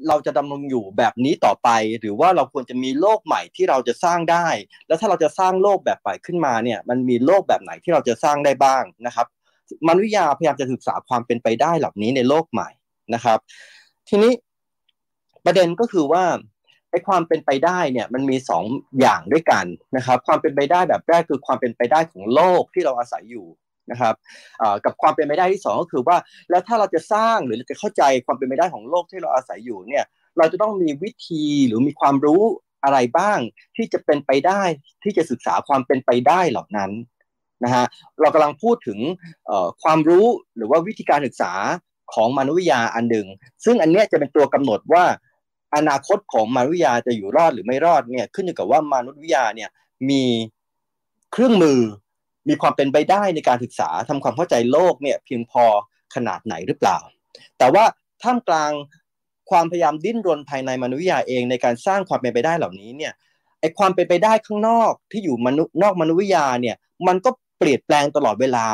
[0.08, 1.68] เราจะดำรงอยู่แบบนี้ต่อไป
[2.00, 4.46] หรือว่าเราควรจะมีโลกใหม่ที่เราจะสร้างได้
[4.86, 9.26] แล้วถ้าเราจะสร้างโลกแบบใหม่ขึ้นมาเนี่ยมันมีโลกแบบไหนที่เราจะสร้างได้บ้างนะครับ
[9.88, 12.68] มนุษยาพยายามจะศึกษาความเป็นไปได้เหล่านี้ในโลกใหม่
[13.14, 13.38] นะครับ
[14.08, 14.32] ทีนี้
[15.44, 16.24] ประเด็นก็คือว่า
[16.90, 18.64] ไอ้ความเป็นไปได้เนี่ยมันมีสอง
[19.00, 23.46] อย่างด้วยกันนะครับ ความเป็นไปได้แบบแรกคือความเป็นไปได้ของโลกที่เราอาศัยอยู่
[23.90, 24.14] นะครับ
[24.84, 26.16] กับความเป็นไปได้ที่ 2 ก็คือว่า
[26.50, 30.04] แล้วถ้าเราจะสร้างหรือจะเข้าใจความเป็นไปได้ของโลกที่เราอาศัยอยู่เนี่ย
[30.38, 32.42] เราจะต้องมีวิธีหรือมีความรู้
[32.84, 33.38] อะไรบ้าง
[33.76, 34.62] ที่จะเป็นไปได้
[35.02, 36.90] ที่จะศึกษาความเป็นไปได้เหล่านั้น
[37.64, 37.84] นะฮะ
[38.20, 38.98] เรากำลังพูดถึง
[39.82, 40.26] ความรู้
[40.56, 41.52] หรือว่าวิธีการศึกษา
[42.14, 43.26] ของมนุษยวิทยาอันหนึ่ง
[43.64, 45.04] ซึ่งอันนี้จะเป็นตัวกำหนดว่า
[45.76, 49.70] อนาคตของมนุษยวิทยาจะอยู่รอดหรือไม่รอดเนี่ยขึ้นอยู่กับว่ามนุษยวิทยาเนี่ย
[50.10, 50.22] มี
[51.32, 51.80] เครื่องมือ
[52.48, 55.64] มีความเป็นไปได้ในการศึกษาทำความเข้าใจโลกเนี่ยเพียงพอ
[56.14, 56.98] ขขนาดไหนหรือเปล่า
[57.58, 57.84] แต่ว่า
[58.22, 58.72] ท่ามกลาง
[59.50, 63.12] ความพยายามดิ้นรนภายในมนุษยาเองในการสร้างความเป็นไปได้เหล่านี้เนี่ย
[63.60, 66.76] ไอความเป็นไปได้ข้างนอกที่อยู่มนุษย์นอกมนุษยาเนี่ย
[67.06, 68.66] มันก็เปลี่ยนแปลงตลอดเวลา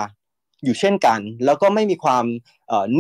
[0.65, 2.25] อยู่เช่นกัน แล้วก็ไม่มีความ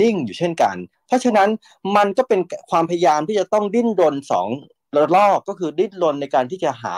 [0.01, 1.49] นิ่งอยู่เช่นกัน เพราะฉะนั้น
[1.97, 4.49] มันก็เป็นความพยายามที่จะต้องดิ้นรนสอง
[4.97, 6.97] ระลอกก็คือดิ้นรนในการที่จะหา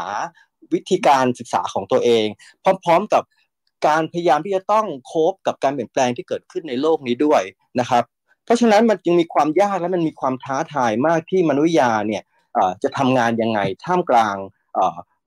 [0.75, 2.27] วิธีการศึกษาของตัวเอง
[2.85, 3.23] พร้อม ๆกับ
[3.87, 7.43] การพยายามที่จะต้องโคบกับการเปลี่ยนแปลงที่เกิดขึ้นในโลกนี้ด้วย
[7.81, 8.05] นะครับ
[8.45, 12.23] เพราะฉะนั้นมันจึงมีความยากและมันมีความท้าทายมากที่มนุษยาเนี่ย
[12.83, 14.37] จะทำงานยังไงท่ามกลาง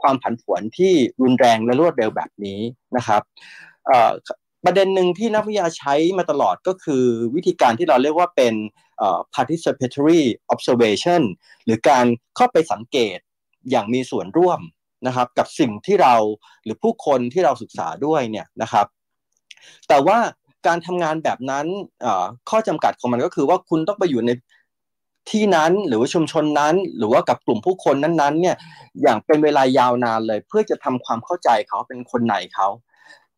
[0.01, 2.59] ความผันผวนที่รุนแรงและรวดเร็วแบบนี้
[2.97, 3.21] นะครับ
[4.65, 7.03] ประเด็นหนึ่งที่นักวิทยาใช้มาตลอดก็คือ
[7.35, 8.53] วิธีการที่เราเรียกว่าเป็น
[9.35, 10.21] participatory
[10.53, 11.21] observation
[11.65, 12.05] หรือการ
[12.35, 13.17] เข้าไปสังเกต
[13.69, 14.59] อย่างมีส่วนร่วม
[15.05, 16.15] นะครับกับสิ่งที่เรา
[16.63, 18.85] หรือผู้คนที่เราศึกษาด้วยเนี่ยนะครับ
[19.87, 20.17] แต่ว่า
[20.67, 21.65] การทำงานแบบนั้น
[22.49, 24.31] ข้อจำกัดของมันก็คือว่าคุณต้องไปอยู่ใน
[25.31, 28.55] ที่นั้นหรือว่าชุมชนนั้น หรือว่ากับกลุ่มผู้คนนั้นๆเนี่ย
[29.01, 32.67] อย่างเป็นเวลายาวนานเลย เพื่อจะทำความเข้าใจเขาเป็นคนไหนเขา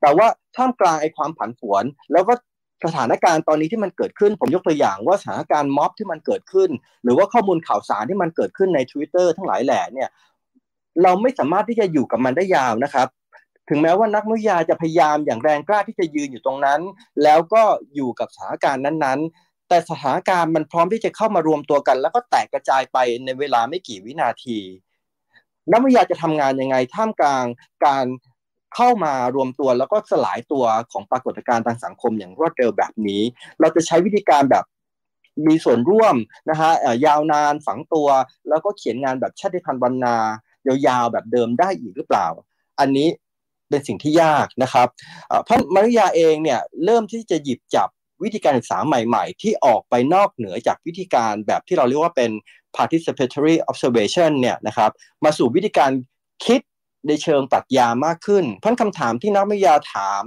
[0.02, 1.84] แต่ว่าท่ามกลางไอ้ความผันผวน
[2.14, 2.34] แล้วก็
[2.86, 6.70] สถานการณ์ตอนนี้ที่มันเกิดขึ้น ผมยกตัวอย่างว่าสถานการณ์ม็อบที่มันเกิดขึ้น
[7.04, 10.10] หรือว่าข้อมูลข่าวสารที่มันเกิดขึ้นใน Twitter ทั้งหลายแหล่เนี่ย
[11.04, 13.08] เราไม่สามารถที่จะอยู่กับมันได้ยาวนะครับ
[13.70, 16.82] ถึงแม้ว่านักวิทยาจะพยายามอย่างแรงกล้าที่จะยืนอยู่ตรงนั้น
[17.24, 17.64] แล้วก็
[17.96, 24.58] อยู่กับสถานการณ์นั้นๆ แต่สถานการณ์มันพร้อมที่จะเข้ามารวมตัวกัน แล้วก็แตกกระจายไปในเวลาไม่กี่วินาที
[25.72, 27.46] นักวิทยาจะทำงานยังไงท่ามกลาง
[27.86, 28.06] การ
[28.76, 33.22] เข้ามารวมตัวแล้วก็สลายตัวของปรากฏการณ์ทางสังคมอย่างรวดเร็วแบบนี้
[33.60, 34.66] เราจะใช้วิธีการแบบ
[35.48, 36.16] มีส่วนร่วม
[36.50, 36.72] นะฮะ
[37.06, 38.08] ยาวนานฝังตัว
[38.50, 40.18] แล้วก็เขียนงานแบบชาติพันธุ์วรรณา
[40.88, 42.28] ยาวๆแบบเดิมได้อีกหรือเปล่า
[42.80, 43.08] อันนี้
[43.70, 44.88] เป็นสิ่งที่ยากนะครับ
[45.44, 47.90] เพราะมารยาเองเนี่ยเริ่มที่จะหยิบจับ
[48.24, 52.32] วิธีการศึกษาใหม่ๆ ที่ออกไปนอกเหนือจากวิธีการแบบที่เราเรียกว่าเป็น
[52.78, 54.92] participatory observation เนี่ยนะครับ
[55.26, 55.92] มาสู่วิธีการ
[56.46, 56.62] คิด
[57.08, 60.26] ในเชิงปรัชญามากขึ้น เพราะคำถามที่นักวิทยาถาม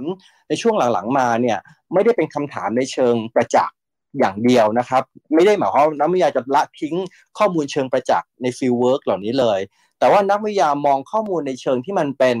[0.49, 1.59] ในช่วงหลังๆมาเนี่ย
[1.93, 3.77] ไม่ได้เป็นคำถามในเชิงประจักษ์
[4.19, 6.95] อย่างเดียวนะครับ ไม่ได้หมายความว่านักวิทยาจะละทิ้ง
[7.37, 9.59] ข้อมูลเชิงประจักษ์ใน fieldwork เหล่านี้เลย
[10.03, 12.37] แต่ว่านักวิทยามองข้อมูลในเชิงที่มันเป็น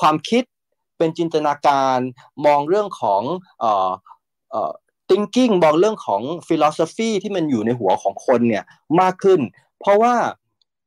[0.00, 0.44] ความคิด
[0.98, 1.98] เป็นจินตนาการ
[2.46, 3.22] มองเรื่องของ
[5.08, 8.64] thinking มองเรื่องของ philosophy ที่มันอยู่ในหัวของคนเนี่ย
[9.00, 9.40] มากขึ้น
[9.80, 10.14] เพราะว่า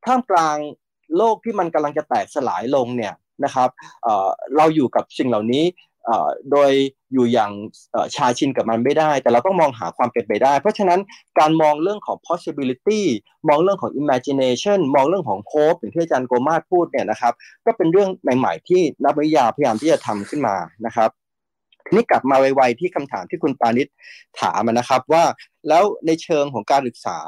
[0.05, 0.57] ท่ามกลาง
[1.17, 3.13] โลกที่มันกำลังจะแตกสลายลงเนี่ย
[3.43, 3.69] นะครับ
[4.57, 5.63] เราอยู่กับสิ่งเหล่านี้
[6.51, 6.71] โดย
[7.13, 7.51] อยู่อย่าง
[8.15, 10.99] ชาชินกับมันไม่ได้ แต่เราต้องมองหาความเป็นไปได้ เพราะฉะนั้น
[11.39, 13.01] การมองเรื่องของ possibility
[13.47, 17.33] มองเรื่องของ imagination มองเรื่องของ hope อย่างที่อาจารย์โกมาสพูดเนี่ยนะครับ
[17.65, 20.55] ก็เป็นเรื่องใหม่ๆที่นักวิทยาพยายามที่จะทำขึ้นมา
[20.85, 21.09] นะครับ
[21.93, 23.87] นี่กลับมาไวๆที่คำถามที่คุณปานิช
[24.41, 25.23] ถามนะครับว่า
[25.67, 27.19] แล้วในเชิงของการศึกษา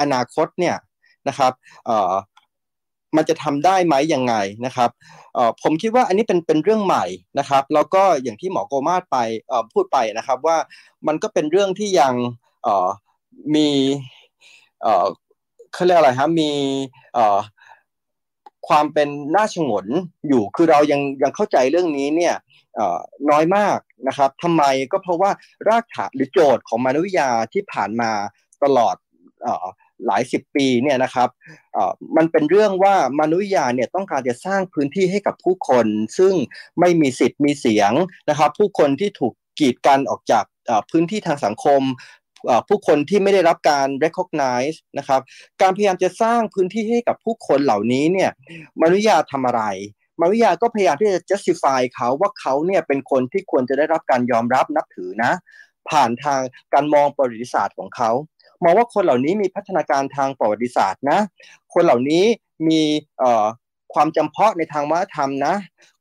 [0.00, 0.76] อนาคตเนี่ย
[1.28, 1.52] นะครับ
[3.16, 4.34] มันจะทำได้ไหมยังไง
[4.66, 4.90] นะครับ
[5.62, 7.04] ผมคิดว่าอันนี้เป็นเป็นเรื่องใหม่
[7.38, 9.16] นะครับ แล้วก็อย่างที่หมอโกมาสไป
[9.72, 10.56] พูดไปนะครับว่า
[11.06, 12.14] มันก็เป็นเรื่องที่ยัง
[13.54, 13.68] มี
[15.72, 16.50] เขาเรียกอะไรครับมี
[18.68, 19.86] ความเป็นน่าชงน
[20.28, 22.34] อยู่คือเรายังยังเข้าใจเรื่องนี้เนี่ย
[23.30, 23.78] น้อยมาก
[24.08, 25.30] นะครับทำไมก็เพราะว่า
[25.68, 28.10] รากฐานหรือโจทย์ของมนุษยวิทยาที่ผ่านมา
[28.64, 28.96] ตลอด
[30.06, 31.28] หลายสิบปีเนี่ยนะครับ
[32.16, 35.86] มันเป็นเรื่องว่ามนุษยาเนี่ยต้องการจะสร้างพื้นที่ให้กับผู้คน
[36.18, 36.34] ซึ่ง
[36.80, 37.92] ไม่มีสิทธิ์มีเสียง
[38.28, 40.44] นะครับผู้คนที่ถูกกีดกันออกจาก
[40.90, 41.82] พื้นที่ทางสังคม
[42.68, 45.20] ผู้คนที่ไม่ได้รับการ recognize นะครับ
[45.62, 48.30] การพยายามจะสร้างพื้นที่ให้กับผู้คนเหล่านี้เนี่ย
[48.82, 49.62] มนุษยาทำอะไร
[50.20, 55.32] มนุษยาก็พยายามที่จะ justify เขาว่าเขาเนี่ยเป็นคนที่ควรจะได้รับการยอมรับนับถือนะ
[55.90, 56.40] ผ่านทาง
[56.74, 58.10] การมองประวัติศาสตร์ของเขา
[58.64, 61.18] มองว่าคนเหล่านี้มีพัฒนาการทางประวัติศาสตร์นะ
[61.74, 62.24] คนเหล่านี้
[62.68, 62.82] มี
[63.94, 65.54] ความจำเพาะในทางวัฒนธรรมนะ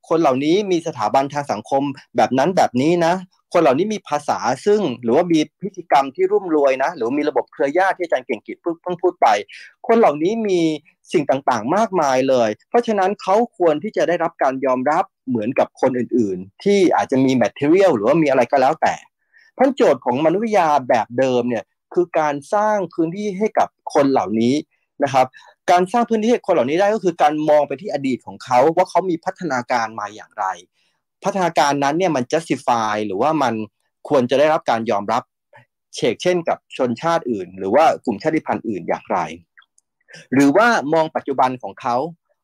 [0.10, 1.84] คนเหล่านี้มีสถาบันทางสังคม
[2.16, 3.14] แบบนั้นแบบนี้นะ
[3.54, 9.28] คนเหล่านี้มีภาษาซึ่งหรือว่ามีพิธีกรรมที่รุ่มรวยนะ หรือมีระบบเครือญาติที่อาจารย์เก่งกิจเพิ่งพูดไป
[9.88, 10.62] คนเหล่านี้มี
[11.14, 18.96] สิ่งต่างๆ มากมายเลย เพราะฉะนั้นเขาควรที่จะได้รับการยอมรับเหมือนกับคนอื่นๆ ที่อาจจะมีแมทเทอเรียลหรือว่ามีอะไรก็แล้วแต่
[19.58, 21.64] พันโจทย์ของมนุษยวิทยาแบบเดิมเนี่ย
[21.98, 24.56] คือการสร้างพื้นที่ให้กับคนเหล่านี้
[25.04, 25.26] นะครับ
[25.72, 30.46] การสร้างพื้นที่ให้คนเหล่านี้ได้ก็คือการมองไปที่อดีตของเขาว่าเขามีพัฒนาการมาอย่างไร
[31.24, 33.54] พัฒนาการนั้นเนี่ยมัน justify หรือว่ามัน
[34.10, 35.24] ควรจะได้รับการยอมรับ
[35.96, 39.20] เชกเช่นกับชนชาติอื่น หรือว่ากลุ่มชาติพันธุ์อื่นอย่างไร
[40.34, 41.96] หรือว่ามองปัจจุบันของเขา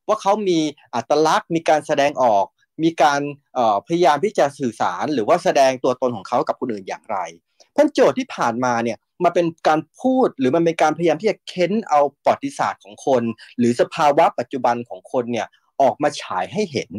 [0.08, 0.60] ว่าเขามี
[0.96, 2.46] อัตลักษณ์ มีการแสดงออก
[2.84, 3.22] มีการ
[3.88, 7.18] พยายามที่จะสื่อสาร หรือว่าแสดงตัวตนของเขากับคนอื่นอย่างไร
[7.72, 13.24] เพราะโจทย์ที่ผ่านมาเนี่ย มาเป็นการพูดหรือมันเป็นการพยายามที่จะเค้นเอาประวัติศาสตร์ของคน
[13.58, 15.48] หรือสภาวะปัจจุบันของคนเนี่ย
[15.82, 16.90] ออกมาฉายให้เห็น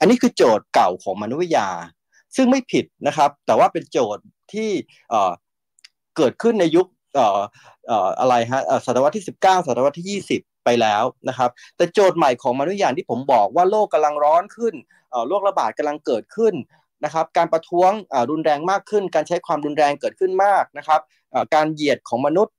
[0.00, 1.68] อันนี้คือโจทย์เก่าของมนุษยวิทยา
[2.36, 4.70] ซึ่งไม่ผิดนะครับ แต่ว่าเป็นโจทย์ที่
[6.16, 6.86] เกิดขึ้นในยุค
[8.20, 14.74] อะไรฮะศตวรรษที่ 19ศตวรรษที่ 20 ไปแล้วนะครับ แต่โจทย์ใหม่ของมนุษยวิทยาที่ผมบอกว่าโลกกำลังร้อนขึ้น
[15.28, 16.54] โรคระบาดกำลังเกิดขึ้น
[17.04, 17.90] นะครับการประท้วง
[18.30, 21.00] รุนแรงมากขึ้น การใช้ความรุนแรงเกิดขึ้นมากนะครับ
[21.54, 22.54] การเหยียดของมนุษย์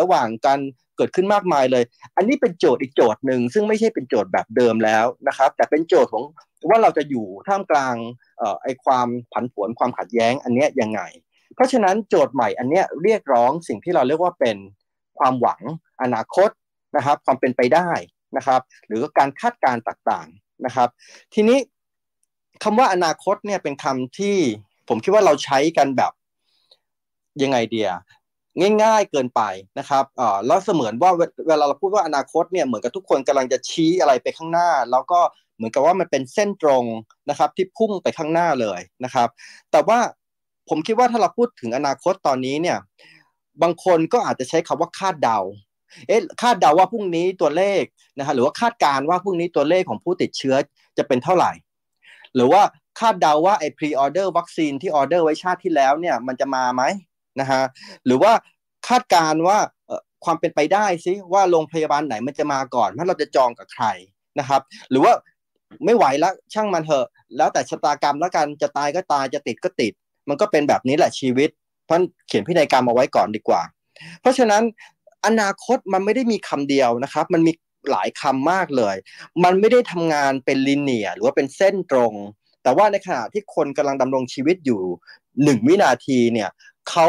[0.00, 0.60] ระหว่างการ
[0.96, 1.84] เกิดขึ้นมากมายเลย
[2.16, 6.24] อันนี้เป็นโจทย์อีกโจทย์หนึ่งซึ่งไม่ใช่เป็นโจทย์แบบเดิมแล้วนะครับ แต่เป็นโจทย์ของ
[6.68, 7.96] ว่าเราจะอยู่ท่ามกลาง
[8.62, 11.00] ไอความผันผวนความขัดแย้งอันนี้ยังไง
[11.54, 14.56] เพราะฉะนั้นโจทย์ใหม่อันนี้เรียกร้องสิ่งที่เราเรียกว่าเป็น
[15.18, 15.60] ความหวัง
[16.02, 16.50] อนาคต
[16.96, 17.90] นะครับ ความเป็นไปได้
[18.36, 20.88] นะครับ หรือการคาดการณ์ต่างๆนะครับ
[21.34, 21.58] ทีนี้
[22.62, 24.36] คำว่าอนาคตเนี่ยเป็นคำที่
[24.88, 26.12] ผมคิดว่าเราใช้กันแบบ
[27.42, 27.90] ยังไงเดีย
[28.82, 29.42] ง่าย ๆเกินไป
[29.78, 31.10] นะครับอ่าแล้วเสมือนว่า
[31.48, 35.20] เวลาเราพูดว่าอนาคตเนี่ยเหมือนกับทุกคนกำลังจะชี้อะไรไปข้างหน้า แล้วก็
[35.56, 36.84] เหมือนกับว่ามันเป็นเส้นตรง
[37.30, 39.28] นะครับที่พุ่งไปข้างหน้าเลยนะครับ
[39.72, 39.98] แต่ว่า
[40.68, 42.78] ผมคิดว่าถ้าเราพูดถึงอนาคตตอนนี้เนี่ย
[43.62, 45.40] บางคนก็อาจจะใช้คำว่าคาดเดา
[46.08, 47.82] เอ๊ะคาดเดาว่าพรุ่งนี้ตัวเลข
[48.18, 50.56] นะฮะหรือว่าคาดการว่าพรุ่งนี้ตัวเลขของผู้ติดเชื้อ
[50.98, 51.52] จะเป็นเท่าไหร่
[52.36, 52.62] หรือว่า
[52.98, 56.82] คาดเดาว่าไอ้ pre-order วัคซีนที่ออเดอร์ไว้ชาติที่แล้วเนี่ยมันจะมาไหม
[57.40, 57.62] นะฮะ
[58.06, 58.32] หรือว่า
[58.88, 59.58] คาดการณ์ว่า
[60.24, 63.86] ความเป็นไปได้ซิว่าโรงพยาบาลไหนมันจะมาก่อนว่าเราจะจองกับใคร
[64.38, 64.60] นะครับ
[64.90, 65.12] หรือว่า
[65.84, 67.06] ไม่ไหวแล้วช่างมันเถอะ
[67.36, 69.92] แล้วแต่ชะตากรรมแล้วกันจะตายก็ตายจะติดก็ติด
[70.28, 71.50] มันก็เป็นแบบนี้แหละชีวิต
[71.84, 73.62] เพราะเขียนพินัยกรรมเอาไว้ก่อนดีกว่า
[74.20, 74.62] เพราะฉะนั้น
[75.26, 77.52] อนาคตมันไม่ได้มีคำเดียวนะครับ มันมี
[77.90, 78.96] หลายคำมากเลย
[79.44, 82.14] มันไม่ได้ทำงานเป็นลิเนียหรือว่าเป็นเส้นตรง
[82.62, 84.82] แต่ว่าในขณะที่คนกำลังดำรงชีวิตอยู่
[85.44, 86.50] หนึ่งวินาทีเนี่ย
[86.90, 87.06] เขา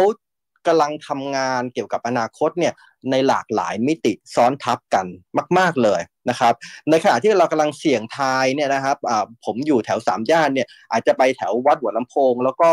[0.67, 2.73] กำลังทำงานเกี่ยวกับอนาคตเนี่ย
[3.11, 5.05] ในหลากหลายมิติซ้อนทับกัน
[5.57, 6.53] มาก ๆเลยนะครับ
[6.89, 8.97] ในขณะที่เรากำลังเสี่ยงทายเนี่ยนะครับ
[9.45, 12.69] ผมอยู่แถวสามย่านเนี่ยอาจจะไปแถววัดหัวลำโพง แล้วก็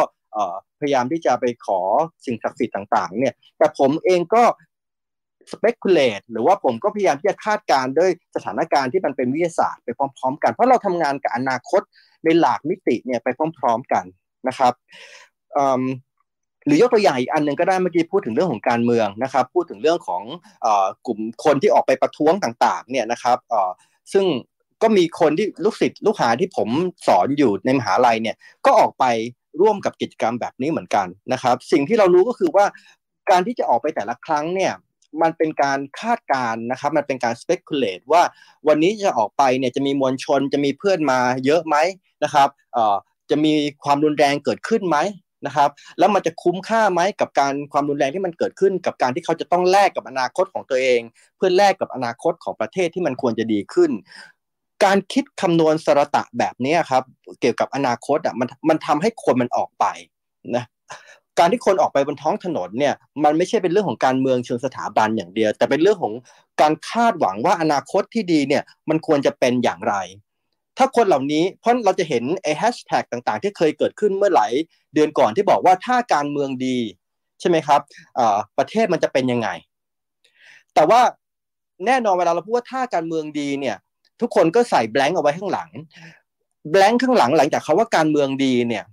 [0.81, 1.81] พยายามที่จะไปขอ
[2.25, 4.45] สิ่งศักดิ์สิทธิ์ต่างๆเนี่ยแต่ผมเองก็
[5.53, 11.83] speculate หรือว่าผมก็พยายามที่จะคาดการณ์ด้วยสถานการณ์ที่มันเป็นวิทยาศาสตร์ไปพร้อม ๆ กัน เพราะเราทำงานกับอนาคต
[12.25, 13.29] ในหลากมิติเนี่ยไป
[13.59, 14.05] พร้อม ๆกัน
[14.49, 14.73] นะครับ
[16.67, 20.23] หรือยกตัวอย่างอีกอันหนึ่งก็ได้เมื่อกี้พูดถึงเรื่องของการเมืองนะครับ พูดถึงเรื่องของ
[21.07, 23.39] กลุ่มคนที่ออกไปประท้วงต่างๆเนี่ยนะครับ
[24.13, 24.25] ซึ่ง
[24.83, 26.69] ก็มีคนที่ลูกศิษย์ลูกหาที่ผม
[27.07, 28.37] สอนอยู่ในมหาลัยเนี่ย
[28.67, 29.05] ก็ออกไป
[29.61, 32.65] ร่วมกับกิจกรรมแบบนี้เหมือนกันนะครับ สิ่งที่เรารู้ก็คือว่า
[33.31, 34.73] การที่จะออกไปแต่ละครั้งเนี่ย
[35.23, 38.23] มันเป็นการคาดการณ์นะครับ มันเป็นการ speculate ว่า
[38.69, 41.77] วันนี้จะออกไปเนี่ยจะมีมวลชนจะมีเพื่อนมาเยอะไหม
[42.25, 42.49] นะครับ
[43.31, 43.53] จะมี
[43.85, 44.99] ความรุนแรงเกิดขึ้นไหม
[45.47, 51.01] นะครับ แล้วมันจะคุ้มค่าไหมกับการความรุนแรงที่มันเกิดขึ้น กับการที่เขาจะต้องแลกกับอนาคตของตัวเอง
[51.37, 53.91] เพื่อแลกกับอนาคตของประเทศที่มันควรจะดีขึ้น
[54.85, 57.03] การคิดคำนวณสระตะแบบนี้ครับ
[57.41, 59.85] เกี่ยวกับอนาคตอะมันมันทำให้คนมันออกไป
[60.57, 60.65] นะ
[61.43, 66.13] การที่คนออกไปบนท้องถนนเนี่ยมันไม่ใช่เป็นเรื่องของการเมืองเชิงสถาบันอย่างเดียว แต่เป็นเรื่องของ
[66.61, 69.95] การคาดหวังว่าอนาคตที่ดีเนี่ยมันควรจะเป็นอย่างไร
[70.79, 74.53] ถ้าคนเหล่านี้เพราะเราจะเห็นไอ้แฮชแท็กต่างๆ ที่เคยเกิดขึ้นเมื่อหลาย
[74.95, 76.79] เดือนก่อนที่บอกว่าถ้าการเมืองดี
[77.41, 77.81] ใช่ไหมครับ
[78.59, 79.49] ประเทศมันจะเป็นยังไง
[80.75, 81.01] แต่ว่า
[81.87, 83.77] แน่นอนเวลาเราพูดว่าถ้าการเมืองดีเนี่ย
[84.21, 85.71] ทุกคนก็ใส่ blank เอาไว้ข้างหลัง
[86.71, 88.85] blank ข้างหลังหลังจากคำว่าการเมืองดีเนี่ย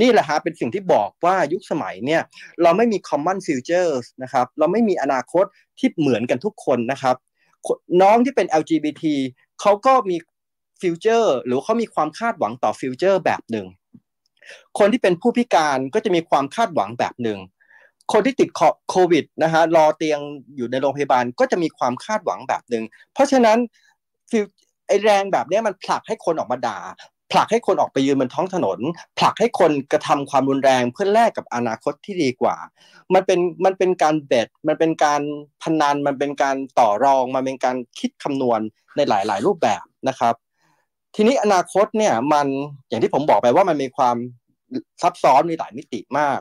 [0.00, 2.22] นี่แหละฮะเป็นสิ่งที่บอกว่ายุคสมัยเนี่ย
[2.62, 5.44] เราไม่มี common futures นะครับเราไม่มีอนาคต
[5.78, 7.16] ที่เหมือนกันทุกคนนะครับ
[8.02, 9.04] น้องที่เป็น LGBT
[9.60, 10.16] เขาก็มี
[10.82, 13.66] future หรือเขามีความคาดหวังต่อ future แบบหนึ่ง
[14.78, 17.38] คนที่เป็นผู้พิการก็จะมีความคาดหวังแบบหนึ่ง
[18.12, 18.48] คนที่ติด
[18.90, 20.20] โควิดนะฮะรอเตียง
[20.56, 23.58] อยู่ในโรงพยาบาลก็จะมีความคาดหวังแบบหนึ่ง เพราะฉะนั้น
[24.30, 24.44] ฟิว
[24.86, 26.78] ไอแรงแบบนี้มันผลักให้คนออกมาด่า
[27.32, 28.78] ผลักให้คนออกไปยืนบนท้องถนน
[29.18, 32.56] ผลักให้คนกระทำความรุนแรงเพื่อแลกกับอนาคตที่ดีกว่า
[33.14, 35.20] มันเป็นมันเป็นการเบ็ด มันเป็นการ
[35.62, 38.60] พนัน มันเป็นการต่อรอง มันเป็นการคิดคำนวณ
[38.96, 40.34] ในหลาย ๆ รูปแบบนะครับ
[41.14, 42.46] ทีนี้อนาคตเนี่ยมัน
[42.88, 44.16] อย่างที่ผมบอกไปว่ามันมีความ
[45.02, 46.40] ซับซ้อนมีหลายมิติมาก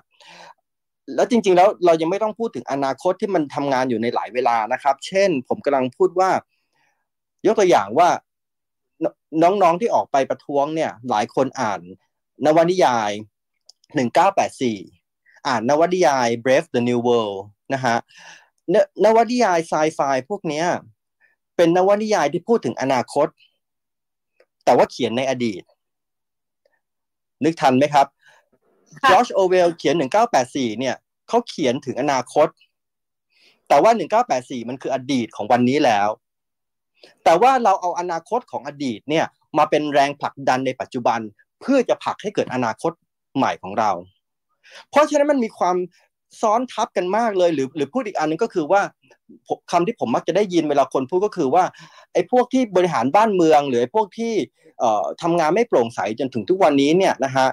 [1.15, 6.30] แล้วจริง ๆ แล้วเรายังไม่ต้องพูดถึงอนาคตที่มันทำงานอยู่ในหลายเวลานะครับ เช่น ผมกำลังพูดว่า
[7.45, 8.10] ยกตัวอย่างว่า
[9.43, 11.81] น้องๆที่ออกไปประท้วงเนี่ย หลายคนอ่าน
[12.45, 13.11] นวนิยาย
[14.30, 17.39] 1984 อ่านนวนิยาย Brave the New World
[17.73, 17.97] นะฮะ
[19.03, 19.99] นวนิยายไซไฟ
[20.30, 20.63] พวกนี้
[21.55, 23.27] เป็นนวนิยายที่พูดถึงอนาคต
[24.65, 25.63] แต่ว่าเขียนในอดีต
[27.43, 28.07] นึกทันไหมครับ
[29.09, 29.95] จอร์จโอเวลเขียน
[30.38, 30.95] 1984 เนี่ย
[31.27, 32.47] เขาเขียนถึงอนาคต
[33.67, 33.91] แต่ว่า
[34.30, 36.07] 1984 มันคืออดีตของวันนี้แล้ว
[37.23, 39.25] แต่ว่าเราเอาอนาคตของอดีตเนี่ย
[39.57, 41.19] มาเป็นแรงผลักดันในปัจจุบัน
[41.61, 42.91] เพื่อจะผลักให้เกิดอนาคต
[43.38, 43.91] ใหม่ของเรา
[44.89, 45.77] เพราะฉะนั้นมันมีความ
[46.41, 48.81] ซ้อนทับกันมากเลยหรือหรือพูดอีกอันนึงก็คือว่า
[49.71, 51.63] คำที่ผมมักจะได้ยินเวลาคนพูดก็คือว่า
[52.13, 54.34] ไอ้พวกที่บริหารบ้านเมือง หรือไอ้พวกที่
[54.80, 57.47] เอ่อทำงานไม่โปร่งใสจนถึงทุกวันนี้เนี่ยนะฮะ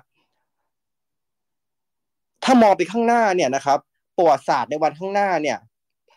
[2.45, 3.79] ถ้ามองไปข้างหน้าเนี่ยนะครับ
[4.17, 5.59] ประวัติศาสตร์ในวันข้างหน้าเนี่ย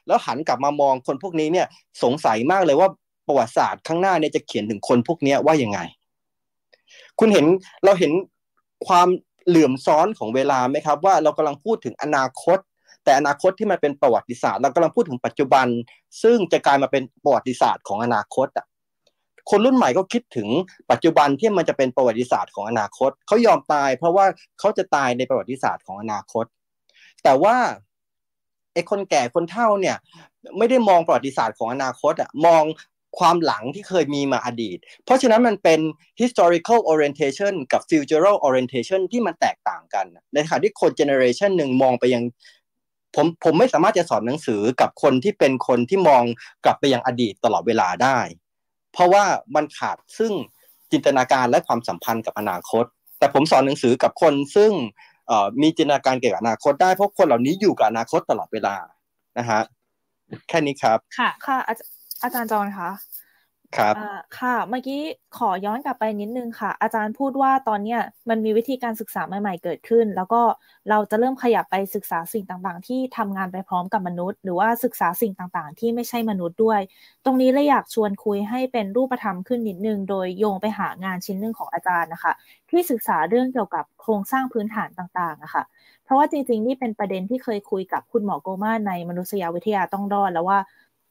[0.07, 1.67] แล้วหันกลับมามองคนพวกนี้เนี่ย
[2.03, 2.89] สงสัยมากเลยว่า
[3.27, 5.79] ประวัติศาสตร์ข้างหน้าเนี่ยจะเขียนถึงคนพวกนี้ว่ายังไง
[7.19, 7.45] คุณเห็น
[7.85, 8.11] เราเห็น
[8.87, 9.07] ความ
[9.47, 12.59] เหลื่อมซ้อนของเวลาไหมครับ ว่าเรากำลังพูดถึงอนาคต
[13.03, 15.67] แต่อนาคตที่มันเป็นประวัติศาสตร์ เรากำลังพูดถึงปัจจุบัน
[16.23, 18.65] ซึ่งจะกลายมาเป็นประวัติศาสตร์ของอนาคตอะ
[19.49, 20.47] คนรุ่นใหม่ก็คิดถึง
[20.91, 24.25] ปัจจุบันที่มันจะเป็นประวัติศาสตร์ของอนาคตเขายอมตาย เพราะว่า
[24.59, 26.45] เขาจะตายในประวัติศาสตร์ของอนาคต
[27.23, 27.55] แต่ว่า
[28.73, 29.97] ไอ้คนแก่คนเฒ่าเนี่ย
[30.57, 32.63] ไม่ได้มองประวัติศาสตร์ของอนาคตอะมอง
[33.19, 35.79] ความหลังที่เคยมีมาอดีต เพราะฉะนั้นมันเป็น
[36.21, 42.23] historical orientation กับ futural orientation ที่มันแตกต่างกันในขณะที่คน generation หนึ่งมองไปยัง
[43.15, 46.23] ผมผมไม่สามารถจะสอนหนังสือกับคนที่เป็นคนที่มอง
[46.65, 48.19] กลับไปยังอดีตตลอดเวลาได้
[48.93, 49.23] เพราะว่า
[49.55, 50.31] มันขาดซึ่ง
[50.91, 52.85] จินตนาการและความสัมพันธ์กับอนาคต
[53.19, 54.71] แต่ผมสอนหนังสือกับคนซึ่ง
[55.61, 58.75] มีจินตนาการเกี่ยวกับอนาคตได้เพราะคนเหล่านี้อยู่กับอนาคตตลอดเวลา
[59.37, 59.61] นะฮะ
[60.49, 61.57] แค่นี้ครับ ค่ะค่ะ
[62.23, 62.89] อาจารย์จอนคะ
[63.77, 63.95] ครับ
[64.37, 65.01] ค่ะ เมื่อกี้
[65.37, 70.41] ขอย้อนกลับไปนิดนึงค่ะ อาจารย์พูดว่าตอนเนี้ยมันมีวิธีการศึกษาใหม่ๆเกิดขึ้น แล้วก็
[70.89, 76.79] เราจะเริ่มขยับไปศึกษาสิ่งต่างๆ ที่ทำงานไปพร้อมกับมนุษย์ หรือว่าศึกษาสิ่งต่างๆ ที่ไม่ใช่มนุษย์ด้วย
[77.25, 82.33] ตรงนี้เลยอยากชวนคุยให้เป็นรูปธรรมขึ้นนิดนึง โดยโยงไปหางานชิ้นหนึ่งของอาจารย์นะคะ
[82.69, 85.63] ที่ศึกษาเรื่องเกี่ยวกับโครงสร้างพื้นฐานต่างๆนะคะ
[86.03, 90.59] เพราะว่าจริงๆนี่เป็นประเด็นที่เคยคุยกับคุณหมอโกมาในมนุษยวิทยาต้องรอดแล้วว่า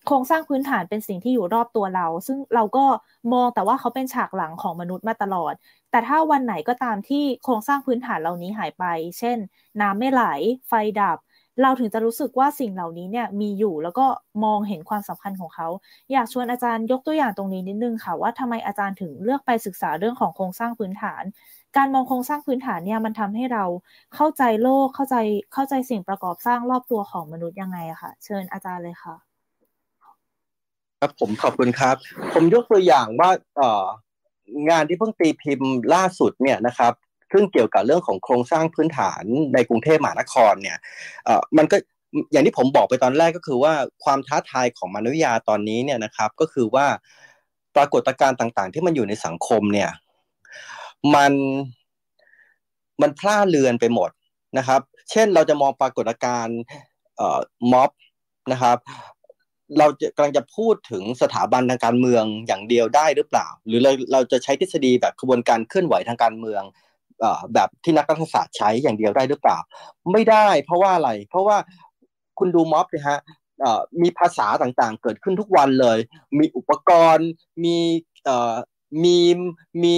[0.06, 2.84] โครงสร้างพื้นฐานเป็นสิ่งที่อยู่รอบตัวเรา ซึ่งเราก็
[3.32, 5.54] มองแต่ว่าเขาเป็นฉากหลังของมนุษย์มาตลอด
[5.90, 8.84] แต่ถ้าวันไหนก็ตามที่โครงสร้างพื้นฐานเหล่านี้หายไป
[9.18, 9.38] เช่น
[9.80, 10.22] น้ำไม่ไหล
[10.68, 11.18] ไฟดับ
[11.62, 14.06] เราถึงจะรู้สึกว่าสิ่งเหล่านี้เนี่ยมีอยู่แล้วก็
[14.44, 15.68] มองเห็นความสำคัญของเขา
[16.12, 21.22] อยากชวนอาจารย์ยกตัวอย่างตรงนี้นิดนึงค่ะว่าทำไมอาจารย์ถึงเลือกไปศึกษาเรื่องของโครงสร้างพื้นฐาน
[21.76, 23.64] การมองโครงสร้างพื้นฐานเนี่ยมันทำให้เรา
[24.14, 25.16] เข้าใจโลกเข้าใจ
[25.52, 29.31] เข้าใจสิ่งประกอบสร้างรอบตัวของมนุษย์ยังไงอะค่ะ เชิญอาจารย์เลยค่ะ
[31.04, 31.96] ครับผมขอบคุณครับ
[32.34, 33.86] ผมยกตัวอย่างว่าเอ่อ
[34.68, 36.92] งานที่เพิ่งตีพิมพ์ล่าสุดเนี่ยนะครับ
[37.32, 39.22] ซึ่งเกี่ยวกับเรื่องของโครงสร้างพื้นฐาน
[39.54, 40.78] ในกรุงเทพมหานครเนี่ย
[41.24, 41.76] เอ่อมันก็
[42.32, 43.72] อย่างที่ผมบอกไปตอนแรกก็คือว่า
[44.04, 46.86] ความท้าทายของมนุษยาตอนนี้เนี่ยนะครับ ก็คือว่า
[47.76, 49.90] ปรากฏการณ์ต่างๆ ที่มันอยู่ในสังคมเนี่ย
[51.14, 51.32] มัน
[53.02, 54.10] มันพล่าเลือนไปหมด
[54.58, 54.80] นะครับ
[55.10, 56.58] เช่นเราจะมองปรากฏการณ์
[57.16, 57.38] เอ่อ
[57.72, 57.90] ม็อบ
[58.52, 58.78] นะครับ
[59.78, 66.62] เราจะกำลังจะพูดถึงสถาบันทางการเมืองอย่างเดียวได้หรือเปล่า หรือเราเราจะใช้ทฤษฎีแบบกระบวนการเคลื่อนไหวทางการเมือง
[67.54, 69.58] แบบที่นักรัฐศาสตร์ใช้อย่างเดียวได้หรือเปล่า
[70.12, 71.56] ไม่ได้ เพราะว่าอะไร เพราะว่า
[72.38, 73.18] คุณดูม็อบนะฮะ
[74.02, 75.98] มีภาษาต่างๆ เกิดขึ้นทุกวันเลย
[76.38, 77.28] มีอุปกรณ์
[77.64, 77.76] มี
[79.04, 79.18] มี
[79.84, 79.96] มี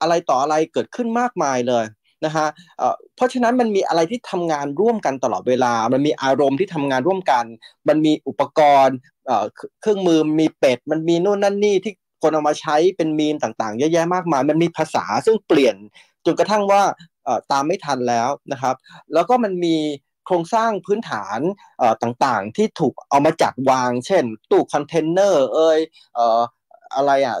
[0.00, 1.84] อะไรต่ออะไรเกิดขึ้นมากมายเลย
[2.24, 2.46] นะฮะ
[3.16, 7.44] เพราะฉะนั้นมันมีอะไรที่ทำงานร่วมกันตลอดเวลา มันมีอารมณ์ที่ทำงานร่วมกัน
[7.88, 8.96] มันมีอุปกรณ์
[9.80, 15.76] เครื่องมือมีเป็ด มันมีนู่นนั่นนี่ที่คนเอามาใช้เป็นมีมต่างๆ เยอะแยะมากมาย มันมีภาษาซึ่งเปลี่ยน
[16.24, 16.82] จนกระทั่งว่า
[17.52, 18.74] ตามไม่ทันแล้วนะครับ
[19.14, 19.76] แล้วก็มันมี
[20.26, 21.40] โครงสร้างพื้นฐาน
[22.02, 25.78] ต่างๆ ที่ถูกเอามาจัดวาง เช่น ตู้คอนเทนเนอร์เอ่ย
[26.94, 27.38] อะไรอะ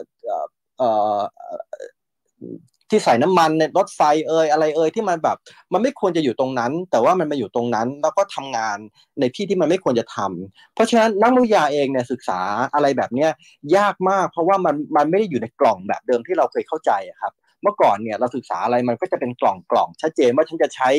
[2.90, 5.36] ที่ใส่น้ำมันในรถไฟเอ่ยอะไรเอ่ยที่มันแบบ
[5.72, 8.78] มันไม่ควรจะอยู่ตรงนั้น แต่ว่ามันมาอยู่ตรงนั้น แล้วก็ทำงาน
[9.20, 12.40] ในที่ที่มันไม่ควรจะทำเพราะฉะนั้นนักวิทยาเองเนี่ยศึกษา
[12.74, 13.30] อะไรแบบเนี้ย
[13.76, 16.92] ยากมาก เพราะว่ามันมันไม่ได้อยู่ในกล่องแบบเดิมที่เราเคยเข้าใจ
[17.22, 20.90] ครับเมื่อก่อนเนี่ยเราศึกษาอะไรมันก็จะเป็นกล่องกล่องชัดเจนว่าฉันจะใช้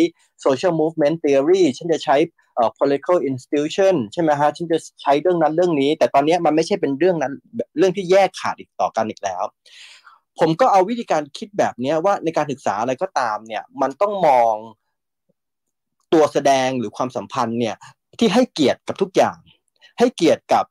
[0.46, 2.16] social movement theory ฉันจะใช้
[2.56, 7.34] เอ่อ political institution ใช่ไหมฮะฉันจะใช้เรื่องนั้นเรื่องนี้ แต่ตอนนี้มันไม่ใช่เป็นเรื่องนั้น
[7.78, 9.44] เรื่องที่แยกขาดอีกต่อกันอีกแล้ว
[10.40, 14.54] ผมก็เอาวิธีการคิดแบบนี้ว่าในการศึกษาอะไรก็ตามเนี่ย มันต้องมอง
[16.14, 17.76] ตัวแสดงหรือความสัมพันธ์เนี่ย
[18.20, 19.38] ที่ให้เกียรติกับทุกอย่าง
[20.00, 20.66] ให้เกียรติกับ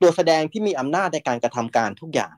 [0.00, 2.34] ตัวแสดงที่มีอำนาจในการกระทำการทุกอย่าง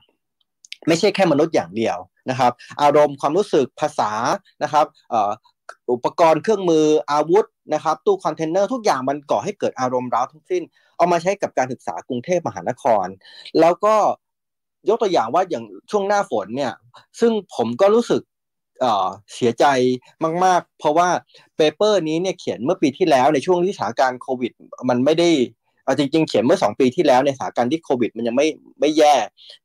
[0.87, 1.97] ไม่ใช่แค่มนุษย์อย่างเดียว
[2.29, 2.51] นะครับ
[2.81, 4.11] อารมณ์ความรู้สึกภาษา
[4.63, 4.85] นะครับ
[5.91, 10.63] อุปกรณ์เครื่องมืออาวุธนะครับตู้คอนเทนเนอร์ทุกอย่างมันก่อให้เกิดอารมณ์ร้าวทั้งสิ้น
[10.97, 13.07] เอามาใช้กับการศึกษากรุงเทพมหานคร
[13.59, 13.95] แล้วก็
[14.89, 16.73] ยกตัวอย่างว่าอย่างช่วงหน้าฝนเนี่ย
[17.19, 18.21] ซึ่งผมก็รู้สึก
[19.33, 19.65] เสียใจ
[20.45, 21.09] มาก ๆ เพราะว่า
[21.57, 24.51] paper นี้เนี่ยเขียนเมื่อปีที่แล้วในช่วงที่สถานการณ์โควิด
[24.89, 25.29] มันไม่ได้
[25.97, 28.47] จริง ๆ เขียนเมื่อสองปีที่แล้วในสถานการณ์ที่โควิด มันยังไม่
[28.79, 29.15] ไม่แย่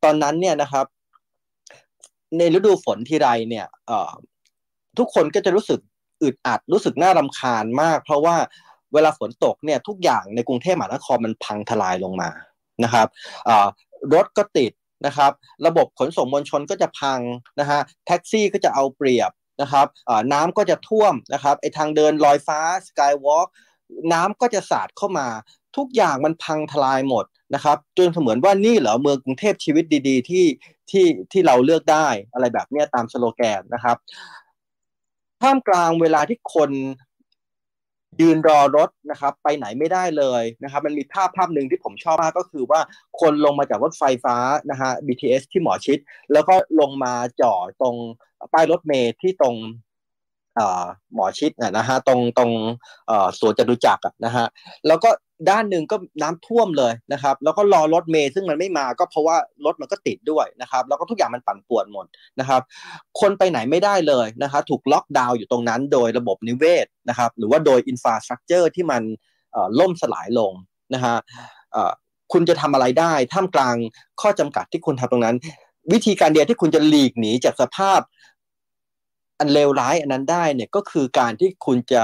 [0.04, 0.86] ตอนนั้นเนี่ยนะครับ
[2.38, 3.66] ในฤดูฝนทีไรเนี่ย
[4.98, 5.80] ทุกคนก็จะรู้สึก
[6.22, 8.36] อึดอัดรู้สึกน่ารำคาญมาก เพราะว่า
[8.94, 12.30] เวลาฝนตกเนี่ยทุกอย่างในกรุงเทพมหานครมันพังทลายลงมา
[12.84, 13.08] นะครับ
[14.14, 14.72] รถก็ติด
[15.06, 15.32] นะครับ
[15.66, 17.20] ระบบขนส่งมวลชนก็จะพัง
[17.60, 19.30] นะฮะแท็กซี่ก็จะเอาเปรียบ
[19.62, 19.86] นะครับ
[20.32, 23.48] น้ำก็จะท่วมนะครับไอทางเดินลอยฟ้าสกายวอล์ก
[24.12, 25.28] น้ำก็จะสาดเข้ามา
[25.76, 27.24] ทุกอย่างมันพังทลายหมด
[27.54, 30.44] นะครับจนเสมือนว่านี่เหรอเมืองกรุงเทพชีวิตดี ๆ ที่
[30.90, 33.96] ที่ที่เราเลือกได้อะไรแบบนี้ตามสโลแกนนะครับ
[35.42, 36.70] ท่ามกลางเวลาที่คน
[38.20, 42.80] ยืนรอรถนะครับไปไหนไม่ได้เลยนะครับมันมีภาพภาพหนึ่งที่ผมชอบมากก็คือว่า
[43.20, 44.36] คนลงมาจากรถไฟฟ้า
[44.70, 45.98] นะฮะ BTS ที่หมอชิด
[46.32, 47.96] แล้วก็ลงมาจอดตรง
[48.52, 49.56] ป้ายรถเมล์ที่ตรง
[51.14, 52.50] หมอชิดนะฮะตรงตรง
[53.38, 54.46] สวนจตุจักรนะฮะ
[54.88, 55.10] แล้วก็
[55.50, 62.06] ด้านหนึ่งก็น้ำท่วมเลยนะครับ แล้วก็รอรถเมย์ซึ่งมันไม่มาก็เพราะว่ารถมันก็ติดด้วยนะครับ แล้วก็ทุกอย่างมันปั่นป่วนหมด
[62.40, 62.60] นะครับ
[63.20, 69.02] คนไปไหนไม่ได้เลยนะครับถูกล็อกดาวน์อยู่ตรงนั้นโดยระบบนิเวศนะครับ หรือว่าโดยอินฟราสตรักเจอร์ที่มัน
[69.80, 70.52] ล่มสลายลง
[70.94, 71.16] นะฮะ
[72.32, 73.76] คุณจะทำอะไรได้ท่ามกลาง
[74.20, 75.36] ข้อจำกัดที่คุณทำตรงนั้น
[75.92, 78.00] วิธีการเดียวที่คุณจะหลีกหนีจากสภาพ
[79.40, 82.02] อันเลวร้ายอันนั้นได้เนี่ยก็คือการที่คุณจะ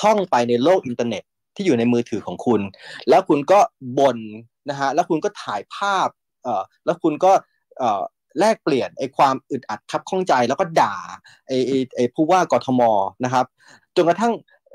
[0.00, 1.22] ท่องไปในโลกอินเทอร์เน็ต
[1.56, 2.60] ที่อยู่ในมือถือของคุณ
[3.08, 3.60] แล้วคุณก็
[3.98, 4.18] บ่น
[4.70, 6.08] นะฮะแล้วคุณก็ถ่ายภาพ
[6.42, 7.32] เอ่อแล้วคุณก็
[7.78, 8.02] เอ่อ
[8.38, 10.96] แลกเปลี่ยนไอ้ความอึดอัดทับข้องใจแล้วก็ด่า
[11.46, 11.58] ไอ้
[11.96, 12.80] ไอ้ผู้ว่ากทม
[13.24, 13.44] นะครับ
[13.96, 14.32] จนกระทั่ง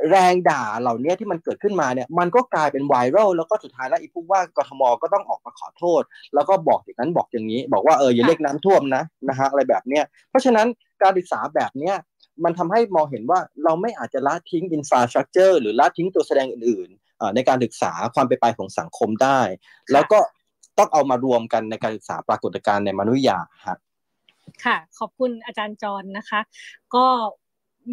[0.10, 6.02] แรงด่าเหล่านี้ที่มันเกิดขึ้นมาเนี่ยมันก็กลายเป็นไวรัลแล้วก็สุดท้ายแล้วอีผู้ว่ากทมก็ต้องออกมาขอโทษ
[6.36, 10.68] แล้วก็บอกอย่างนั้นบอกอย่างนี้ บอกว่าเอออย่าเรียกน้ำท่วมนะนะฮะอะไรแบบเนี้ยเพราะฉะนั้น
[11.01, 11.95] การศึกษาแบบเนี้ย
[12.43, 16.89] มันทำให้มองเห็นว่าเราไม่อาจจะละทิ้งอินฟราสตรักเจอร์หรือละทิ้งตัวแสดงอื่น
[17.35, 19.39] ในการศึกษาความเป็นไปของสังคมได้
[19.91, 20.19] แล้วก็
[20.77, 23.77] ต้องเอามารวมกันในการศึกษาปรากฏการณ์ในมนุษยาครับ
[24.65, 26.39] ค่ะ ขอบคุณอาจารย์จรนะคะ
[26.95, 27.05] ก็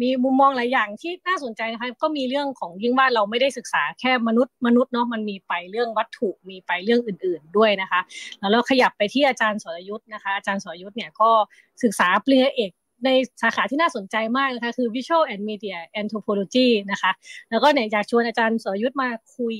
[0.01, 8.01] มีมุมมองหลายอย่างที่น่าสนใจนะคะก็มีเรื่องของยิ่งว่าเราไม่ได้ศึกษาแค่มนุษย์มนุษย์เนาะมันมีไปเรื่องวัตถุมีไปเรื่องอื่น ๆด้วยนะคะ
[8.39, 11.29] แล้วเราขยับไปที่อาจารย์สรยุทธ์นะคะ อาจารย์สรยุทธ์เนี่ยก็
[11.83, 12.71] ศึกษาปริญญาเอก
[13.05, 13.09] ใน
[13.41, 17.11] สาขาที่น่าสนใจมากนะคะคือ Visual and Media Anthropology นะคะ
[17.49, 19.55] แล้วก็เนี่ยอยากชวนอาจารย์สรยุทธ์มาคุย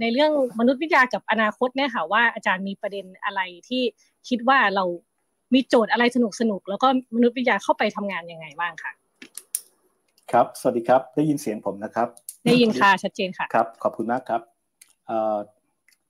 [0.00, 3.82] ในเรื่องมนุษยวิทยากับอนาคตเนี่ยค่ะว่าอาจารย์มีประเด็นอะไรที่
[4.28, 4.84] คิดว่าเรา
[5.54, 8.92] มีโจทย์อะไรสนุกสนุกแล้วก็มนุษยวิทยาเข้าไปทำงานยังไงบ้างค่ะ
[10.32, 12.08] ครับ สวัสดีครับได้ยินเสียงผมนะครับ
[12.46, 14.40] ได้ยินค่ะชัดเจนค่ะครับ ขอบคุณมากครับ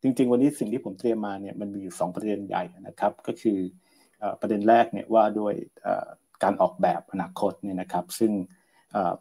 [0.02, 3.58] จริง ๆ วันนี้สิ่งที่ผมเตรียมมาเนี่ยมันมีอยู่สองประเด็นใหญ่นะครับ ก็คือ
[4.40, 5.54] ประเด็นแรกเนี่ยว่าด้วย
[6.42, 8.32] การออกแบบอนาคตเนี่ยนะครับ ซึ่ง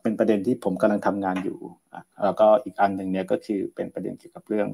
[0.01, 1.59] เป็นประเด็นที่ผมกำลังทำงานอยู่
[2.23, 4.67] แล้วก็อีกอันหนึ่งเนี่ยก็คือเป็นประเด็นเกี่ยวกับเรื่อง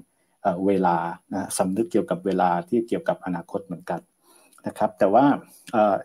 [0.67, 0.97] เวลา
[1.33, 3.99] นะสำนึกเกี่ยวกับเวลาที่เกี่ยวกับอนาคตเหมือนกัน
[4.67, 5.25] นะครับ แต่ว่า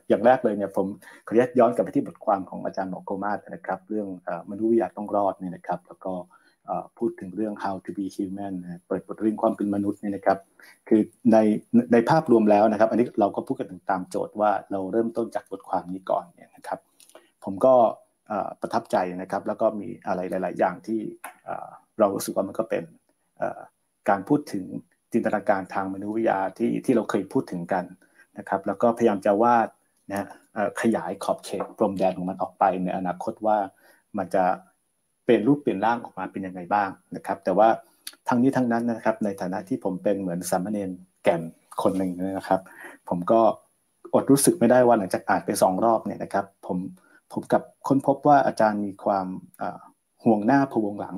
[0.09, 0.87] อย่างแรกเลยเนี่ยผม
[1.27, 4.09] ขออนุญาตย้อนกลับไปที่บทความของอาจารย์หมอโกมาสนะครับ เรื่อง
[4.51, 6.13] มนุษยวิทยาต้องรอดเนี่ยนะครับ แล้วก็
[6.99, 8.55] พูดถึงเรื่อง how to be human
[8.87, 10.39] เปิดบทเรียนความเป็นมนุษย์เนี่ยนะครับ
[10.89, 11.01] คือ
[11.33, 11.37] ใน
[11.93, 16.79] ในภาพรวมแล้วนะครับ อันนี้เราก็พูดกันถึงตามโจทย์ว่าเราเริ่มต้นจากบทความนี้ก่อนเนี่ยนะครับ
[17.45, 17.75] ผมก็
[18.61, 21.01] ประทับใจนะครับ แล้วก็มีอะไรหลาย ๆ อย่างที่
[21.99, 22.85] เรารู้สึกว่ามันก็เป็น
[24.09, 24.65] การพูดถึง
[25.13, 27.85] จินตนาการทางมนุษยวิทยาที่ที่เราเคยพูดถึงกัน
[28.39, 29.69] นะครับ แล้วก็พยายามจะวาด
[30.11, 30.27] นะ
[30.83, 33.59] ขยายขอบเขตพรมแดนของมันออกไปในอนาคตว่า
[34.19, 34.45] มันจะ
[35.27, 37.69] เป็นรูปเปลี่ยนร่างออกมาเป็นยังไงบ้างนะครับ แต่ว่า
[38.29, 40.91] ทั้งนี้ทั้งนั้นนะครับ ในฐานะที่ผมเป็นเหมือนสามเณร
[41.25, 41.43] แก่น
[41.83, 42.61] คนหนึ่งนะครับ
[43.09, 43.41] ผมก็
[44.15, 46.79] อดรู้สึกไม่ได้ว่าหลังจากอ่านไปสองรอบเนี่ยนะครับ ผม
[47.33, 49.27] ผมกับค้นพบว่าอาจารย์มีความ
[50.25, 51.17] ห่วงหน้าพวงหลัง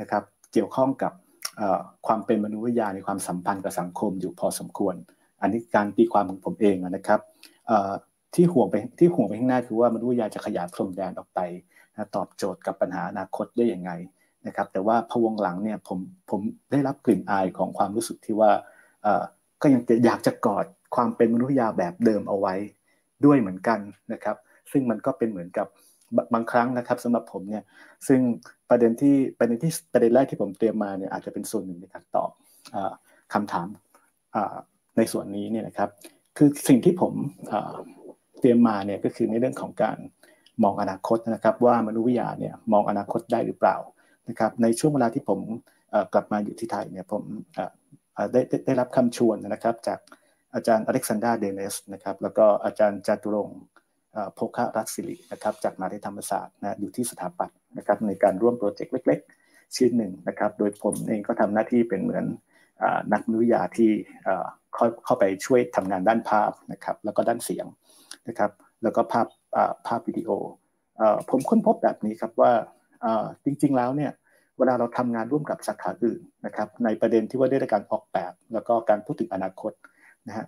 [0.00, 0.22] นะครับ
[0.52, 1.12] เกี่ยวข้องกับ
[2.06, 4.94] ความเป็นมนุษยวิทยาในความสัมพันธ์กับสังคมอยู่พอสมควร
[5.40, 7.20] อันนี้การตีความของผมเองนะครับ
[8.34, 11.40] ที่ห่วงไปที่ห่วงไปข้างหน้าคือว่ามนุษยวิทยาจะขยายพรมแดนออกไป
[12.16, 13.90] ตอบโจทย์กับปัญหาอนาคตได้อย่างไง
[14.46, 15.98] นะครับแต่ว่าพวงหลังเนี่ยผม
[16.30, 16.40] ผม
[16.72, 18.50] ได้รับกลิ่นอายของความรู้สึกที่ว่า
[19.62, 22.54] ก็ยังอยากจะกอดความเป็นมนุษยาแบบเดิมเอาไว้
[23.24, 23.78] ด้วยเหมือนกัน
[24.12, 24.36] นะครับ
[24.72, 25.66] ซึ่งมันก็เป็นเหมือนกับ
[26.34, 27.64] บางครั้งนะครับสำหรับผมเนี่ย
[28.08, 28.20] ซึ่ง
[28.68, 32.30] ประเด็นที่ประเด็นที่ประเด็นแรกที่ผมเตรียมมาเนี่ยอาจจะเป็นส่วนหนึ่งในการตอบ
[33.32, 33.68] คำถาม
[34.96, 35.90] ในส่วนนี้เนี่ยนะครับ
[36.36, 37.12] คือสิ่งที่ผม
[38.40, 39.98] เตรียมมาเนี่ยก็คือในเรื่องของการ
[40.62, 43.76] มองอนาคตนะครับ ว่ามนุษยวิทยาเนี่ยมองอนาคตได้หรือเปล่า
[44.28, 45.40] นะครับในช่วงเวลาที่ผม
[46.12, 47.22] กลับมาอยู่ที่ไทยเนี่ยผม
[48.32, 49.98] ได้ได้รับคำชวนนะครับจาก
[50.54, 53.48] อาจารย์อเล็กซานดราเดเนสนะครับแล้วก็อาจารย์จตุรง
[54.34, 62.24] โพคารัตสิรินะครับจากมหาวิทยาลัยธรรมศาสตร์นะอยู่ที่สถาปัตย์นะครับในการร่วมโปรเจกต์เล็ก ๆ ชิ้นหนึ่งนะครับ โดยผมเองก็ทำหน้าที่เป็นเหมือน
[63.12, 63.90] นักมนุยาที่
[65.04, 67.66] เข้าไปช่วยทำงานด้านภาพนะครับแล้วก็ด้านเสียง
[68.28, 68.50] นะครับ
[68.82, 69.26] แล้วก็ภาพ
[69.86, 70.30] ภาพวิดีโอ
[71.30, 72.52] ผมค้นพบแบบนี้ครับว่า
[73.44, 74.12] จริง ๆ แล้วเนี่ย
[74.58, 79.72] เวลาเราทำงานร่วมกับสาขาอื่นนะครับ ในประเด็นที่ว่าได้การออกแบบ แล้วก็การพูดถึงอนาคต
[80.28, 80.46] นะฮะ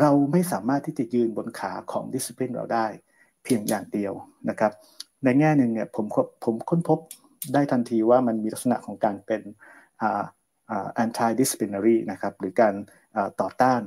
[0.00, 2.86] เราไม่สามารถที่จะยืนบนขาของดิสซิ p ลินเราได้
[3.44, 4.12] เพียงอย่างเดียว
[4.50, 4.72] นะครับ
[5.24, 6.06] ในแง่หนึ่งเนี่ยผม
[6.44, 6.98] ผมค้นพบ
[7.54, 9.42] ได้ทันทีว่ามันมีลักษณะของการเป็น
[11.02, 12.74] anti disciplinary นะครับหรือการ
[13.40, 13.80] ต่อต้าน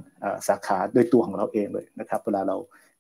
[0.47, 2.57] สาขาโดยตัวของเราเองเลยนะครับ เวลาเรา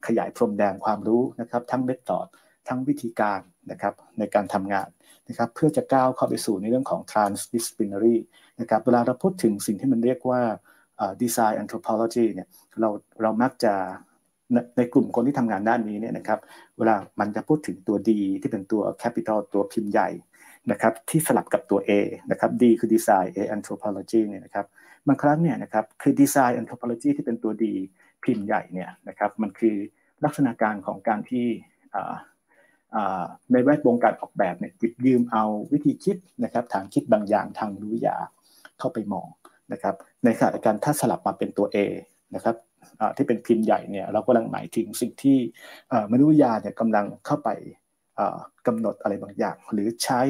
[0.07, 2.27] ขยายพรมแดงความรู้นะครับทั้งเมธอด
[2.67, 3.41] ทั้งวิธีการ
[3.71, 4.87] นะครับในการทำงาน
[5.29, 8.17] นะครับเพื่อจะก้าวเข้าไปสู่ในเรื่องของ transdisciplinary
[8.59, 10.41] นะครับเวลาเราพูดถึงสิ่งที่มันเรียกว่า
[11.21, 12.47] design anthropology เนี่ย
[12.79, 12.89] เรา
[13.21, 13.73] เรามักจะ
[14.77, 16.39] ในกลุ่มคนที่ทำงานด้านนี้เนี่ยนะครับ
[16.77, 18.09] เวลามันจะพูดถึงตัว D
[18.41, 20.09] ที่เป็นตัว capital ตัวพิมพ์ใหญ่
[20.71, 21.91] นะครับที่สลับกับตัว A
[22.31, 24.65] นะครับ D คือ design A anthropology เนี่ยนะครับ
[25.07, 27.65] บางครั้งเนี่ยนะครับคือ design anthropology ที่เป็นตัว D
[28.23, 29.75] พิมพ์ใหญ่เนี่ยนะครับมันคือ
[30.23, 31.47] ลักษณะการของการที่
[33.51, 38.17] ในแวดวงการออกแบบเนี่ยหยิบยืมเอาวิธีคิดนะครับทางคิดบางอย่างทางวิทยา
[38.79, 39.27] เข้าไปมอง
[39.71, 41.77] นะครับในขณะการถ้าสลับมาเป็นตัว A
[42.35, 42.55] นะครับ
[43.15, 45.37] ที่เป็นพิมพ์ใหญ่เนี่ยเรากำลังหมายถึงสิ่งที่
[46.11, 47.49] มนุษยยาเนี่ยกำลังเข้าไป
[48.67, 50.21] กำหนดอะไรบางอย่าง หรือใช้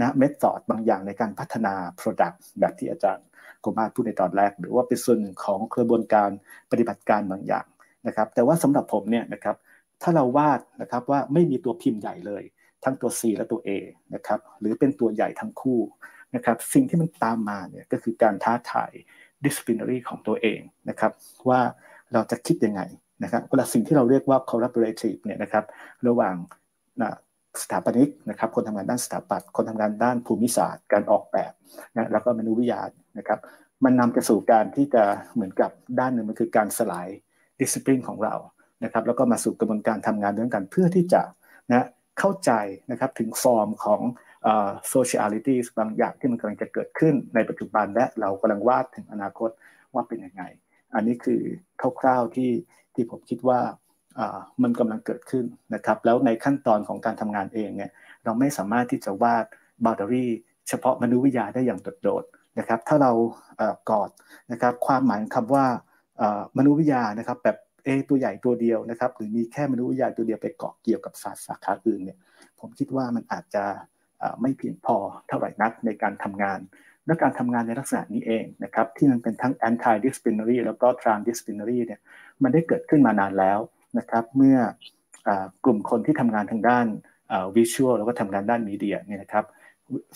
[0.00, 3.25] นะเมธอดบางอย่างในการพัฒนา Product แบบที่อาจารย์
[3.72, 6.30] กมาพูดในตอนแรก หรือว่าเป็นส่วนหนึ่งของกระบวนการ
[6.70, 7.66] ปฏิบัติการบางอย่าง
[8.06, 9.56] นะครับแต่ว่าสำหรับผมเนี่ยนะครับ
[10.02, 12.42] ถ้าเราวาดนะครับว่าไม่มีตัวพิมพ์ใหญ่เลย
[12.84, 13.70] ทั้งตัว C และตัว A
[14.14, 15.80] นะครับหรือเป็นตัวใหญ่ทั้งคู่
[16.34, 18.92] นะครับสิ่งที่มันตามมาเนี่ยก็คือการท้าทาย
[19.44, 21.12] disciplinary ของตัวเองนะครับ
[21.48, 21.60] ว่า
[22.12, 22.82] เราจะคิดยังไง
[23.22, 25.64] นะครับเวลาสิ่งที่เราเรียกว่า collaborative เนี่ยนะครับ
[26.06, 26.34] ระหว่าง
[27.62, 31.52] สถาปนิกนะครับ คนทำงานด้านสถาปัตย์คนทำงานด้านภูมิศาสตร์ การออกแบบ
[31.96, 32.82] นะแล้วก็มนุษยวิทยา
[33.18, 33.38] นะครับ
[33.84, 35.02] มันนำไปสู่การที่จะ
[35.34, 35.70] เหมือนกับ
[36.00, 37.08] ด้านหนึ่งมันคือการสลาย
[37.60, 38.34] ดิสซิปลินของเรา
[38.84, 41.22] นะครับ แล้วก็มาสู่กระบวนการทำงานด้วยกันเพื่อที่จะ
[41.70, 41.86] นะ
[42.18, 42.52] เข้าใจ
[42.90, 44.00] นะครับถึงฟอร์มของ
[44.88, 49.50] sociality บางอย่างที่มันกำลังจะเกิดขึ้นในปัจจุบันและเรากำลังวาดถึงอนาคต
[49.94, 50.42] ว่าเป็นยังไง
[50.94, 51.40] อันนี้คือ
[52.00, 52.52] คร่าวๆที่
[52.94, 53.60] ที่ผมคิดว่า
[54.62, 55.44] มันกำลังเกิดขึ้น
[55.74, 57.90] นะครับ แล้วในขั้นตอนของการทำงานเองเนี่ย
[58.24, 59.44] เราไม่สามารถที่จะวาด
[59.84, 60.30] boundary
[60.68, 63.12] เฉพาะมนุษยวิทยาได้อย่างโดดๆนะครับ ถ้าเรา
[63.90, 64.10] กอด
[64.52, 65.64] นะครับความหมายคำว่า
[66.58, 72.18] มนุษยวิทยานะครับแบบเอตัวใหญ่ตัวเดียวนะครับ หรือมีแค่มนุษยวิทยาตัวเดียวไปเกาะเกี่ยวกับศาสตร์สาขาอื่นเนี่ย
[72.60, 73.64] ผมคิดว่ามันอาจจะ
[74.40, 74.96] ไม่เพียงพอ
[75.28, 76.60] เท่าไหร่นักในการทำงาน
[77.06, 82.00] และการทำงานในลักษณะนี้เองนะครับที่มันเป็นทั้ง anti disciplinary แล้วก็ transdisciplinary เนี่ย
[82.42, 83.58] มันได้เกิดขึ้นมานานแล้ว
[83.98, 84.58] นะครับเมื่อ
[85.64, 86.86] กลุ่มคนที่ทำงานทางด้าน
[87.56, 89.44] วิชวลแล้วก็ทำงานด้านมีเดียเนี่ยนะครับ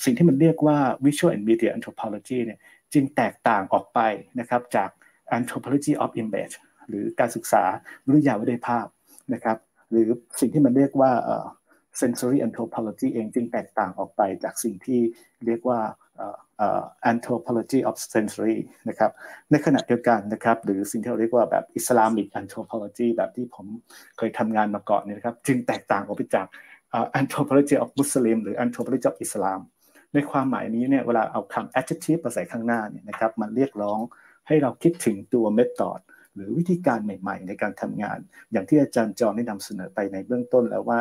[0.05, 2.59] สิ่งที่มันเรียกว่า visual and media anthropology เนี่ย
[2.93, 4.01] จึงแตกต่างออกไป
[4.41, 4.91] นะครับจาก
[5.39, 6.55] anthropology of image
[6.89, 7.63] หรือการศึกษา
[8.07, 8.87] วิทยาวิทยภาพ
[9.35, 9.59] นะครับ
[9.91, 10.09] หรือ
[10.41, 11.13] สิ่งที่มันเรียกว่า
[12.01, 15.01] sensory anthropology เองจึงแตกต่างออกไปจากสิ่งที่
[15.47, 15.81] เรียกว่า
[17.13, 18.57] anthropology of sensory
[18.89, 19.11] นะครับ
[19.51, 23.67] ในขณะเดียวกันนะครับหรือสิ่งที่เราเรียกว่าแบบ Islamic anthropology แบบที่ผม
[24.17, 26.47] เคยทำงานมาก่อนเนี่ยนะครับจึงแตกต่างออกไปจาก
[27.21, 29.61] anthropology of Muslim หรือ anthropology of Islam
[30.15, 33.99] ในความหมายนี้เนี่ยเวลาเอาคำ adjective มาใส่ข้างหน้าเนี่ยนะครับมันเรียกร้อง
[34.49, 36.01] ให้เราคิดถึงตัว method
[36.41, 38.19] รือวิธีการใหม่ ๆ ในการทำงาน
[38.53, 41.01] อย่างที่อาจารย์จอมได้นำเสนอไปในเบื้องต้นแล้วว่า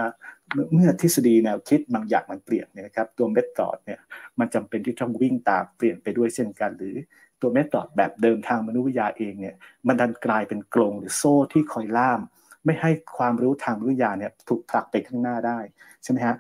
[0.73, 3.99] เมื่อทฤษฎีแนวคิดบางอย่างมันเปลี่ยนนะครับตัวเมธอดเนี่ย
[4.39, 6.95] มันจำเป็นที่ต้องวิ่งตามเปลี่ยนไปด้วยเช่นกัน หรือ
[7.41, 9.55] ตัวเมธอดแบบเดิมทางมนุษยวิทยาเองเนี่ย
[9.87, 12.21] มันดันกลายเป็นกรงหรือโซ่ที่คอยล่าม
[12.65, 15.59] ไม่ให้ความรู้ทางวิทยาเนี่ยถูกผลักไปข้างหน้าได้
[16.03, 16.35] ใช่ไหมฮะ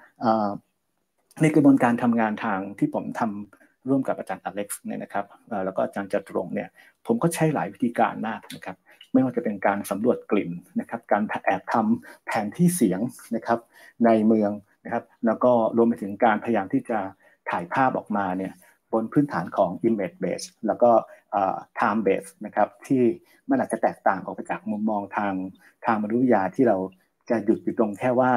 [1.41, 5.25] ในกระบวนการทำงานทางที่ผมทำร่วมกับอาจารย์อเล็กซ์เนี่ยนะครับ
[5.65, 6.69] แล้วก็อาจารย์จัตรงเนี่ย
[7.07, 8.77] ผมก็ใช้หลายวิธีการมากนะครับ
[9.13, 12.99] ไม่ว่าจะเป็นการสำรวจกลิ่นนะครับ การแอบทำแผนที่เสียง
[13.35, 13.59] นะครับ
[14.05, 14.51] ในเมือง
[14.85, 16.99] นะครับ แล้วก็รวมไปถึงการพยายามที่จะ
[17.49, 18.53] ถ่ายภาพออกมาเนี่ย
[18.93, 20.91] บนพื้นฐานของ image base แล้วก็
[21.79, 23.03] time base นะครับ ที่
[23.49, 25.33] มันอาจจะแตกต่างออกไปจากมุมมองทาง
[25.85, 26.77] ทางมนุษยวิทยาที่เรา
[27.29, 28.31] จะหยุดอยู่ตรงแค่ว่า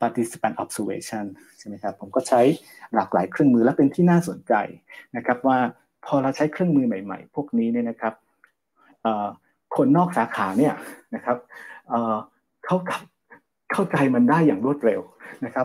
[0.00, 1.24] participant observation
[1.58, 2.40] ใช่ไหมครับ ผมก็ใช้
[2.94, 4.54] หลากหลายเครื่องมือและเป็นที่น่าสนใจ
[5.16, 5.58] นะครับว่า
[6.06, 8.14] พอเราใช้เครื่องมือใหม่ ๆ พวกนี้เนี่ยนะครับ
[9.76, 10.74] คนนอกสาขาเนี่ย
[11.14, 11.36] นะครับ
[12.66, 13.00] เข้ากับ
[13.72, 15.00] เข้าใจมันได้อย่างรวดเร็ว
[15.44, 15.64] นะครับ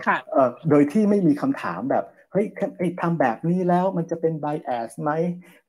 [0.70, 2.48] โดยที่ไม่มีคำถามแบบเฮ้ฮ้ย
[2.78, 5.12] ไอ้ทำแบบนี้แล้วมันจะเป็น bias ไหม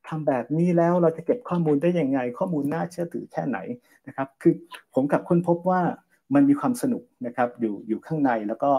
[0.08, 3.58] ทำแบบนี้แล้วเราจะเก็บข้อมูลได้ยังไง ข้อมูลน่าเชื่อถือแค่ไหน
[4.06, 4.54] นะครับ คือ
[4.94, 5.80] ผมกับคนพบว่า
[6.34, 8.70] มันมีความสนุกนะครับอยู่อยู่ข้างในแล้วก็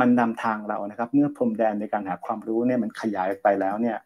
[0.00, 3.98] มันนำทางเรานะครับ เมื่อพรมแดนในการหาความรู้เนี่ยมันขยายไปแล้วเนี่ย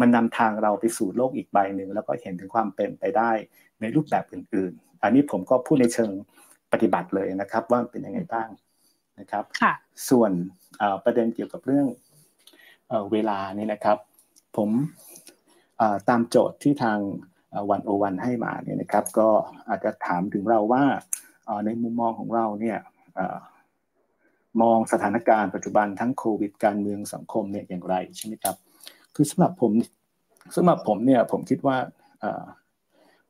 [0.00, 3.30] มันนำทางเราไปสู่โลกอีกใบหนึ่งแล้วก็เห็นถึงความเป็นไปได้
[3.80, 6.10] ในรูปแบบอื่น ๆ อันนี้ผมก็พูดในเชิง
[6.72, 8.48] ปฏิบัติเลยนะครับ ว่าเป็นยังไงบ้าง
[9.20, 9.44] นะครับ
[10.08, 10.30] ส่วน
[11.04, 11.86] ประเด็นเกี่ยวกับเรื่อง
[13.12, 13.98] เวลานี่นะครับ
[14.56, 14.70] ผม
[16.08, 16.98] ตามโจทย์ที่ทาง
[17.70, 19.28] วันโอวันให้มาเนี่ยนะครับ ก็
[19.68, 20.84] อาจจะถามถึงเราว่า
[21.66, 22.78] ในมุมมองของเราเนี่ย
[24.62, 28.56] มองสถานการณ์ปัจจุบันทั้งโควิด การเมืองสังคมเนี่ยอย่างไรใช่ไหมครับ
[29.14, 29.72] คือสำหรับผม
[30.56, 31.76] สำหรับผมเนี่ยผมคิดว่า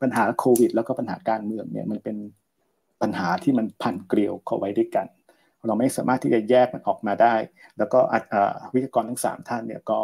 [0.02, 2.16] ปัญหาโควิด แล้วก็ปัญหาการเมืองเนี่ยมันเป็น
[3.02, 5.06] ปัญหาที่มันพันเกลียวเข้าไว้ด้วยกัน
[5.66, 7.34] เราไม่สามารถที่จะแยกมันออกมาได้
[7.78, 7.98] แล้วก็
[8.74, 10.00] วิทยากรทั้งสามท่านเนี่ยก็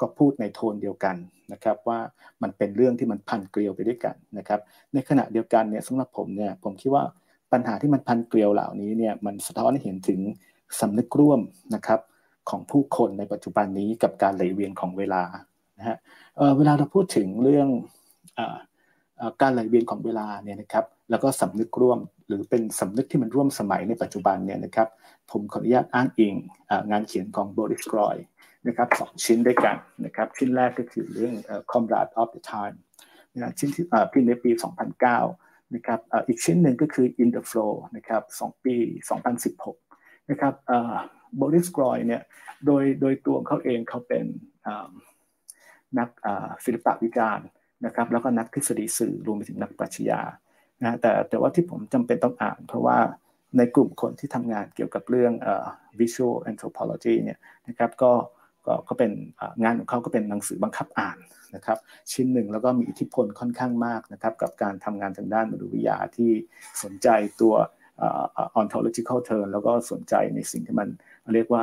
[0.00, 1.16] ก็พูดในโทนเดียวกัน
[1.52, 1.98] นะครับว่า
[2.42, 4.60] มันเป็นเรื่องที่มันพันเกลียวไปด้วยกันนะครับ
[4.94, 7.04] ในขณะเดียวกันเนี่ยสำหรับผมเนี่ยผมคิดว่า
[7.52, 10.20] ปัญหาที่มันพันเกลียวเหล่านี้เนี่ยมันสะท้อนให้เห็นถึง
[10.80, 11.40] สำนึกร่วม
[11.74, 12.00] นะครับ
[12.50, 15.22] ของผู้คนในปัจจุบันนี้กับการไหลเวียนของเวลา
[15.78, 15.96] นะฮะ
[16.56, 17.68] เวลาเราพูดถึงเรื่อง
[19.40, 24.88] การไหลเวียนของเวลาเนี่ยนะครับแล้วก็สำนึกร่วมหรือเป็นสำนึกที่มันร่วมสมัยในปัจจุบันเนี่ยนะครับ
[25.30, 26.34] ผมขออนุญาตอ้างอิง
[26.90, 28.16] งานเขียนของโบริสกรอย
[28.66, 31.34] นะครับสองชิ้นด้วยกันนะครับชิ้นแรกก็คือเรื่อง
[31.72, 32.76] Comrade of the Time
[33.34, 34.50] นะชิ้นที่พิมพ์ในปี
[35.12, 38.76] 2009นะครับอีกชิ้นหนึ่งก็คือ In the Flow นะครับสองปี
[39.52, 40.54] 2016นะครับ
[41.36, 42.22] โบริสกรอยเนี่ย
[42.66, 44.24] โดยโดยตัวเขาเองเขาเป็น
[45.98, 46.08] นัก
[46.64, 47.46] ศิลปวิจารณ์
[47.86, 50.20] นะครับแล้วก็นักทฤษฎีสื่อรวมไปถึงนักปรัชญา
[50.82, 52.98] นะแต่แต่ว่าที่ผมจำเป็นต้องอ่าน เพราะว่า
[53.58, 55.32] ในกลุ่มคนที่ทำงานเกี่ยวกับเรื่อง
[56.00, 57.38] visual anthropology เนี่ย
[57.68, 58.12] นะครับก็
[58.66, 59.12] ก็ก็เป็น
[59.62, 61.18] งานของเขาก็เป็นหนังสือบังคับอ่าน
[61.54, 61.78] นะครับ
[62.12, 66.30] ชิ้นหนึ่งแล้วก็มีอิทธิพลค่อนข้างมากนะครับ กับการทำงานทางด้านมนุษยวิทยาที่
[66.82, 67.08] สนใจ
[67.40, 67.54] ตัว
[68.60, 70.88] ontological term แล้วก็สนใจในสิ่งที่มัน
[71.34, 71.62] เรียกว่า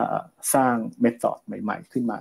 [0.56, 2.20] สร้างเมธอดใหม่ ๆ ขึ้นมา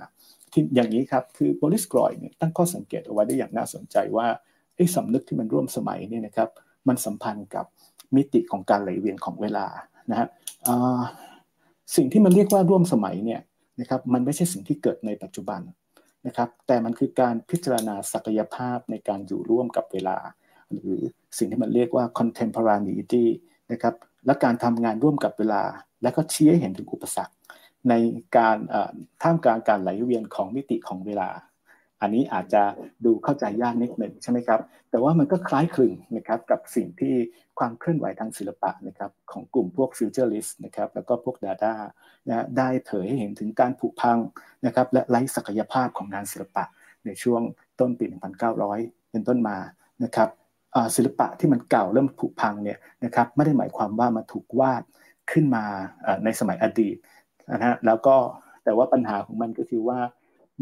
[0.53, 4.27] ที่อย่างนี้ครับคือบริสกรอยเนี่ยตั้งข้อสังเกตเอาไว้ได้อย่างน่าสนใจว่า
[4.75, 6.49] ไอ้สำนึกที่มันร่วมสมัยเนี่ยนะครับ
[6.87, 7.65] มันสัมพันธ์กับ
[8.15, 9.65] มิติของการไหลเวียนของเวลา
[10.11, 10.27] นะฮะ
[11.95, 13.41] สิ่งที่มันเรียกว่าร่วมสมัยเนี่ย
[13.79, 15.61] นะครับมันไม่ใช่สิ่งที่เกิดในปัจจุบัน
[16.27, 20.17] นะครับแต่มันคือการพิจารณาศักยภาพในการอยู่ร่วมกับเวลา
[20.71, 21.01] หรือ
[21.37, 23.25] สิ่งที่มันเรียกว่า contemporaneity
[23.71, 23.95] นะครับ
[24.25, 25.63] และการทำงานร่วมกับเวลา
[26.03, 27.33] และก็ชี้ให้เห็นถึงอุปสรรค
[27.89, 27.93] ใน
[28.37, 28.57] การ
[29.21, 31.29] ท่ามกลางการไหลเวียนของมิติของเวลา
[32.01, 32.63] อันนี้อาจจะ
[33.05, 34.59] ดูเข้าใจยากนิดหนึ่งใช่ไหมครับ
[34.89, 37.15] แต่ว่ามันก็คล้ายคลึงนะครับกับสิ่งที่
[37.59, 41.73] ความเคลื่อนไหวทางศิลปะนะครับของกลุ่มพวกฟิวเจอริสต์นะครับแล้วก็พวกดาด้า
[42.29, 44.17] นะได้เผยให้เห็นถึงการผุพัง
[44.65, 46.63] นะครับและไร้ศักยภาพของงานศิลปะ
[47.05, 47.41] ในช่วง
[47.79, 48.05] ต้นปี
[48.59, 49.57] 1900 เป็นต้นมา
[50.03, 50.29] นะครับ
[50.95, 54.83] ศิลปะที่มันเก่าเริ่มผุพังเนี่ยนะครับไม่ได้หมายความว่ามันถูกวาด
[55.31, 55.65] ขึ้นมา
[56.23, 56.95] ในสมัยอดีต
[57.51, 58.15] นะฮะแล้วก็
[58.63, 59.99] แต่ว่าปัญหาของมันก็คือว่า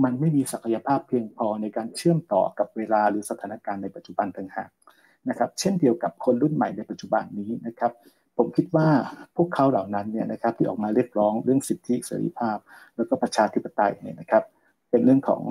[0.04, 4.70] มันไม่มีศักยภาพเพียงพอในการเชื่อมต่อกับเวลาหรือสถานการณ์ในปัจจุบันต่างหาก
[5.30, 7.92] นะครับเช่นเดียวกับคนรุ่นใหม่ในปัจจุบันนี้นะครับ
[8.38, 8.88] ผมคิดว่า
[9.36, 12.58] พวกเขาเหล่านั้นเนี่ยนะครับที่ออกมาเรียกร้องเรื่องสิทธิเสรีภาพ
[12.96, 14.44] แล้วก็ประชาธิปไตยเนี่ยนะครับ
[14.90, 15.42] เป็นเรื่องของ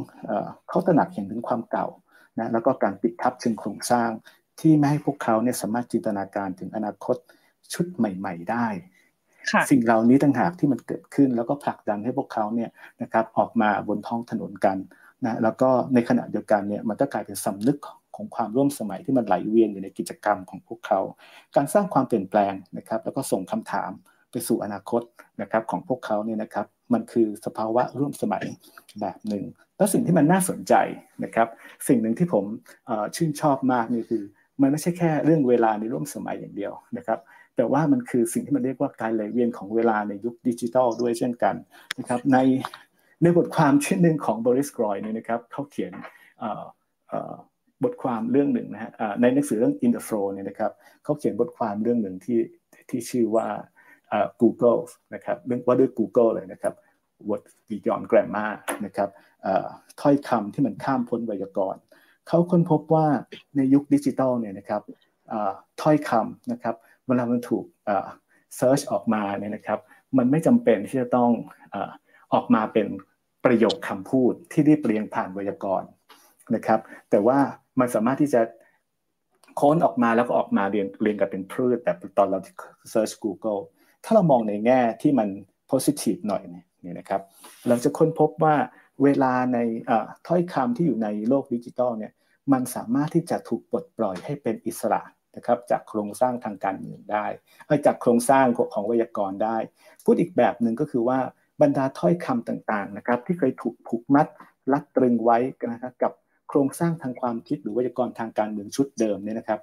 [0.69, 1.87] เขาตระหนักเห็นถึงความเก่า
[2.39, 4.11] นะแล้วก็การปิดทับเชิงโครงสร้าง
[4.61, 7.17] ที่ไม่ให้พวกเขาเนี่ยสามารถจินตนาการถึงอนาคต
[7.75, 8.67] ชุดใหม่ ๆ ได้
[9.71, 12.71] สิ่งเหล่านี้ต่างหากที่มันเกิดขึ้น แล้วก็ผลักดันให้พวกเขาเนี่ย
[13.03, 14.77] นะครับออกมาบนท้องถนนกัน
[15.25, 17.79] นะแล้วก็ในขณะเดียวกันเนี่ยมันก็กลายเป็นสำนึก
[18.17, 21.01] ของความร่วมสมัยที่มันไหลเวียนอยู่ในกิจกรรมของพวกเขา
[21.57, 23.91] การสร้างความเปลี่ยนแปลงนะครับแล้วก็ส่งคำถาม
[24.31, 25.03] ไปสู่อนาคต
[25.43, 28.45] นะครับของพวกเขาเนี่ยนะครับมันคือสภาวะร่วมสมัย
[29.01, 29.45] แบบหนึ่ง
[29.77, 30.75] แล้วสิ่งที่มันน่าสนใจ
[31.25, 31.49] นะครับ
[31.89, 32.45] สิ่งหนึ่งที่ผม
[33.17, 34.23] ชื่นชอบมากนี่คือ
[34.61, 37.19] มันไม่ใช่แค่เรื่องเวลาในร่วมสมัยอย่างเดียวนะครับ
[37.59, 41.55] แต่ว่ามันคือสิ่งที่มันเรียกว่าการไหลเวียนของเวลาในยุคดิจิทัลด้วยเช่นกัน
[41.99, 42.39] นะครับใน
[43.23, 45.93] ในบทความชิ้นหนึ่งของบริสกรอยเนี่ยนะครับเขาเขียน
[47.85, 50.73] บทความเรื่องหนึ่งนะฮะในหนังสือเรื่อง In the Flow เนี่ยนะครับ
[51.05, 52.41] เขาเขียนบทความเรื่องหนึ่งที่
[52.91, 53.47] ที่ชื่อว่า
[54.43, 54.81] Google
[55.15, 56.75] นะครับเรื่องว่าด้วย Google เลยนะครับ
[57.29, 58.53] Word Beyond Grammar
[58.85, 59.09] นะครับ
[60.01, 61.83] ถ้อยคำที่มันข้ามพ้นไวยากรณ์
[62.29, 63.07] เขาค้นพบว่า
[63.57, 64.83] ในยุคดิจิทัลเนี่ยนะครับ
[65.83, 66.75] ถ้อยคำนะครับ
[67.09, 67.65] เวลามันถูก
[68.57, 69.81] เซิร์ชออกมาเนี่ยนะครับ
[70.19, 71.31] มันไม่จำเป็นที่จะต้อง
[72.35, 72.87] ออกมาเป็น
[73.45, 75.89] ประโยคคำพูดที่ได้เปลี่ยนผ่านไวยากรณ์
[76.55, 76.81] นะครับ
[77.11, 77.39] แต่ว่า
[77.81, 78.41] มันสามารถที่จะ
[79.61, 82.39] ค้นออกมาแล้วก็ออกมาเรียนเรียนกันเป็นพืชแบบตอนเรา
[82.91, 83.61] เซิร์ช Google
[84.05, 85.29] ถ้าเรามองในแง่ที่มัน
[85.71, 87.23] positive หน่อยเนี่ยนะครับ
[87.69, 88.55] เราจะค้นพบว่า
[89.03, 89.59] เวลาใน
[90.27, 92.13] ถ้อยคำที่อยู่ในโลกดิจิทัลเนี่ย
[92.53, 95.03] มันสามารถที่จะถูกปลดปล่อยให้เป็นอิสระ
[95.39, 97.27] นะครับจากโครงสร้างทางการเมืองได้
[97.87, 99.57] จากโครงสร้างของไวยากรณ์ได้
[100.05, 101.19] พูดอีกแบบหนึ่งก็คือว่า
[101.63, 104.27] บรรดาถ้อยคำต่างๆนะครับที่เคยถูกผูกมัด
[104.73, 105.39] รัดตรึงไว้
[105.73, 106.13] นะครับกับ
[106.49, 109.61] โครงสร้างทางความคิดหรือไวยากรณ์ทางการเมืองชุดเดิมเนี่ยนะครับ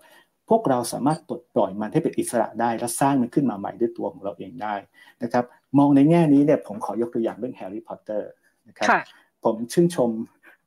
[0.50, 4.76] พวกเราสามารถปลดปล่อยมันให้เป็นอิสระได้ และสร้างมันขึ้นมาใหม่ด้วยตัวของเราเองได้
[5.24, 5.46] นะครับ
[5.78, 8.30] มองในแง่นี้เนี่ยผมขอยกตัวอย่างเรื่องแฮร์รี่พอตเตอร์
[8.68, 8.90] นะครับ
[9.44, 10.10] ผมชื่นชม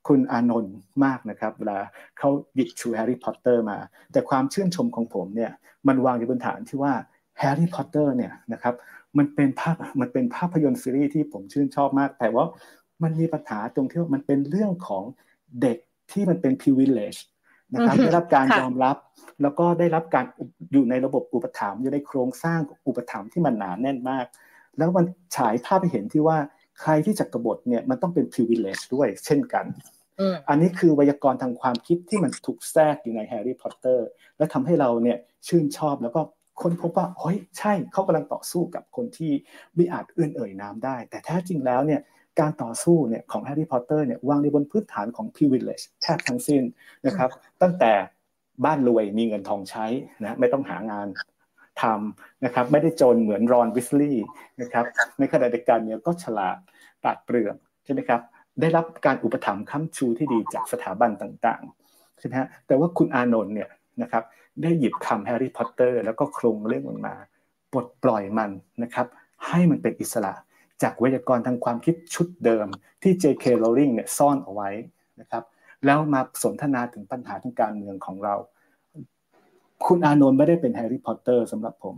[0.09, 1.79] คุณอานนท์มากนะครับเวลา
[2.19, 3.79] เขาหยิบชูแฮร์รี่พอตเตอร์มา
[4.13, 5.53] แต่ความชื่นชมของผมเนี่ย
[5.89, 6.93] มันวางอยู่บนฐานที่ว่า
[7.39, 8.75] แฮร์รี่พอตเตอร์เนี่ยนะครับ
[9.19, 12.45] มันเป็นภาพมันเป็นภาพยนตร์ซีรีส์ที่ผมชื่นชอบมาก แต่ว่า
[13.03, 15.05] มันมีปัญหาตรงที่ว่ามันเป็นเรื่องของ
[15.63, 15.79] เด็ก
[16.13, 17.21] ที่มันเป็น privilege
[17.75, 18.97] นะครับได้รับการยอมรับ
[19.43, 20.25] แล้วก็ได้รับการ
[20.73, 24.27] อยู่ในระบบอุปถัมภ์อยู่ในโครงสร้างอุปถัมภ์ที่มันหนาแน่นมาก
[24.79, 25.05] แล้วมัน
[25.37, 26.39] ฉายภาพให้เห็นที่ว่า
[26.83, 29.65] ใครที่จะกบฏเนี่ยมันต้องเป็น privilege ด้วยเช่นกัน
[30.49, 34.07] อันนี้คือไวยากรณ์ทางความคิดที่มันถูกแทรกอยู่ในแฮร์รี่พอตเตอร์
[34.39, 35.19] และทำให้เราเนี่ย
[35.49, 36.21] ชื่นชอบแล้วก็
[36.63, 39.33] ค้นพบว่าเฮ้ยใช่เขากำลังต่อสู้กับคนที่
[39.75, 42.01] ไม่อาจเอื้อนเอ่ยน้ำได้ แต่แท้จริงแล้วเนี่ย
[42.41, 46.63] การต่อสู้เนี่ยของแฮร์รี่พอตเตอร์เนี่ยวางในบนพื้นฐานของ privilege แทบทั้งสิ้น
[47.07, 47.31] นะครับ
[47.63, 47.93] ตั้งแต่
[48.65, 49.87] บ้านรวยมีเงินทองใช้
[50.23, 51.09] นะไม่ต้องหางาน
[51.83, 54.27] ทำนะครับไม่ได้จนเหมือนรอนวิสลีย์
[54.61, 54.85] นะครับ
[55.19, 56.57] ในขณะเดียวกันเนี่ยก็ฉลาด
[57.05, 58.21] ตัดเปลือกใช่ไหมครับ
[58.61, 63.71] ได้รับการอุปถัมภ์ค้ำชูที่ดีจากสถาบันต่างๆใช่ไหมฮะแต่ว่าคุณอานนท์เนี่ย
[64.03, 64.25] นะครับ
[64.63, 67.15] ได้หยิบคำแฮร์รี่พอตเตอร์แล้วก็โครงเรื่องมันมา
[67.73, 68.51] ปลดปล่อยมัน
[68.83, 69.07] นะครับ
[69.47, 70.35] ให้มันเป็นอิสระ
[70.83, 72.67] จากไวยากรณ์ทางความคิดชุดเดิม
[73.03, 73.45] ที่ J.K.
[73.63, 74.71] Rowling เนี่ยซ่อนเอาไว้
[75.21, 75.45] นะครับ
[75.85, 78.35] แล้วมาสนทนาถึงปัญหาทางการเมืองของเรา
[79.87, 81.97] คุณอานนท์ไม่ได้เป็นแฮร์รี่พอตเตอร์สำหรับผม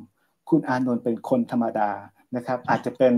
[0.51, 1.91] คุณอานนท์เป็นคนธรรมดา
[2.37, 3.15] นะครับอาจจะเป็น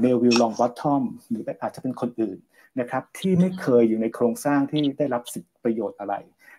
[0.00, 2.38] เนวิลล์ ลองบัตทอมหรืออาจจะเป็นคนอื่น
[2.80, 6.14] นะครับที่ไม่เคยอยู่ในโครงสร้างที่ได้รับสิทธิประโยชน์อะไร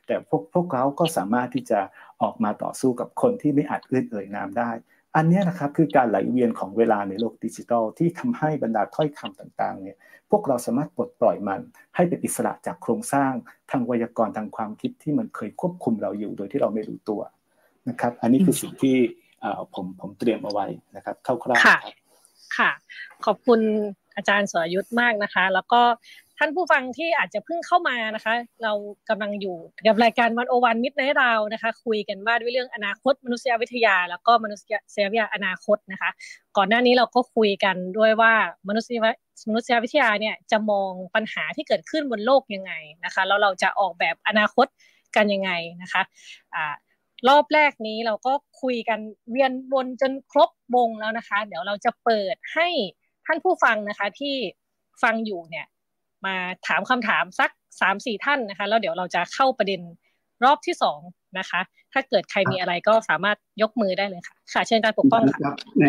[0.08, 1.80] แต่พวกพวกเขาก็สามารถที่จะ
[2.22, 4.72] ออกมาต่อสู้กับคนที่ไม่อาจเอื้อนเอ่ยนามได้
[5.16, 9.98] อันนี้นะครับคือการไหลเวียนของเวลาในโลกดิจิทัลที่ทำให้บรรดาถ้อยคำต่างๆเนี่ย
[10.32, 11.62] พวกเราสามารถปลดปล่อยมัน
[11.96, 13.32] ให้เป็นอิสระจากโครงสร้าง
[13.72, 17.22] ทางไวยากรณ์ทางความคิดที่มันเคยควบคุมเราอยู่โดยที่เราไม่รู้ตัว
[17.90, 18.96] นะครับอันนี้คือสิ่งที่
[19.74, 21.78] ผมผมเตรียมเอาไว้นะครับคร่าวๆค่ะ
[22.58, 22.72] ค่ะ
[23.26, 23.60] ขอบคุณ
[24.16, 25.82] อาจารย์สรยุทธ์มากนะคะ แล้วก็
[26.38, 28.34] ท่านผู้ฟังที่อาจจะเพิ่งเข้ามานะคะ
[28.64, 28.74] เรา
[29.10, 29.58] กำลังอยู่
[29.88, 34.74] กับรายการวันโอวันมิดในเรานะคะ คุยกันว่าด้วยเรื่องอนาคตมนุษยวิทยา แล้วก็มนุษย
[35.12, 36.10] วิทยาอนาคตนะคะ
[36.58, 38.34] ก่อนหน้านี้เราก็คุยกันด้วยว่า
[38.68, 38.98] มนุษย
[39.50, 42.74] มนุษยวิทยาเนี่ยจะมองปัญหาที่เกิดขึ้นบนโลกยังไง
[43.06, 44.68] นะคะแล้วเราจะออกแบบอนาคต
[45.16, 45.52] กันยังไง
[45.82, 46.02] นะคะ
[46.56, 46.76] อ่า
[47.30, 49.00] รอบแรกนี้เราก็คุยกัน
[49.32, 52.68] เวียนวนจนครบวงแล้วนะคะ เดี๋ยวเราจะเปิดให้
[53.32, 54.36] ท่านผู้ฟังนะคะที่
[55.04, 55.66] ฟังอยู่เนี่ย
[56.26, 56.36] มา
[56.68, 57.50] ถามคำถามสัก
[57.82, 59.82] สามสี่ท่านนะคะแล้วเดี๋ยวเราจะเข้าประเด็น
[60.46, 61.00] รอบที่สอง
[61.40, 61.62] นะคะ
[61.94, 65.86] ถ้าเกิดใครมีอะไรก็สามารถยกมือได้เลยค่ะ ค่ะ เชิญการปกป้องค่ะ ใน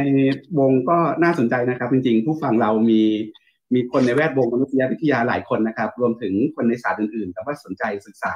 [0.59, 3.03] วงก็น่าสนใจนะครับ จริงๆ ผู้ฟังเรามี
[3.75, 8.35] มีคนในแวดวงมนุษยวิทยาหลายคนนะครับ รวมถึงคนในศาสตร์อื่นๆ แต่ว่าสนใจศึกษา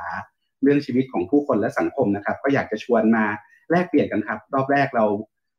[0.62, 3.24] เรื่องชีวิตของผู้คนและสังคมนะครับ ก็อยากจะชวนมา
[3.70, 5.04] แลกเปลี่ยนกันครับ รอบแรกเรา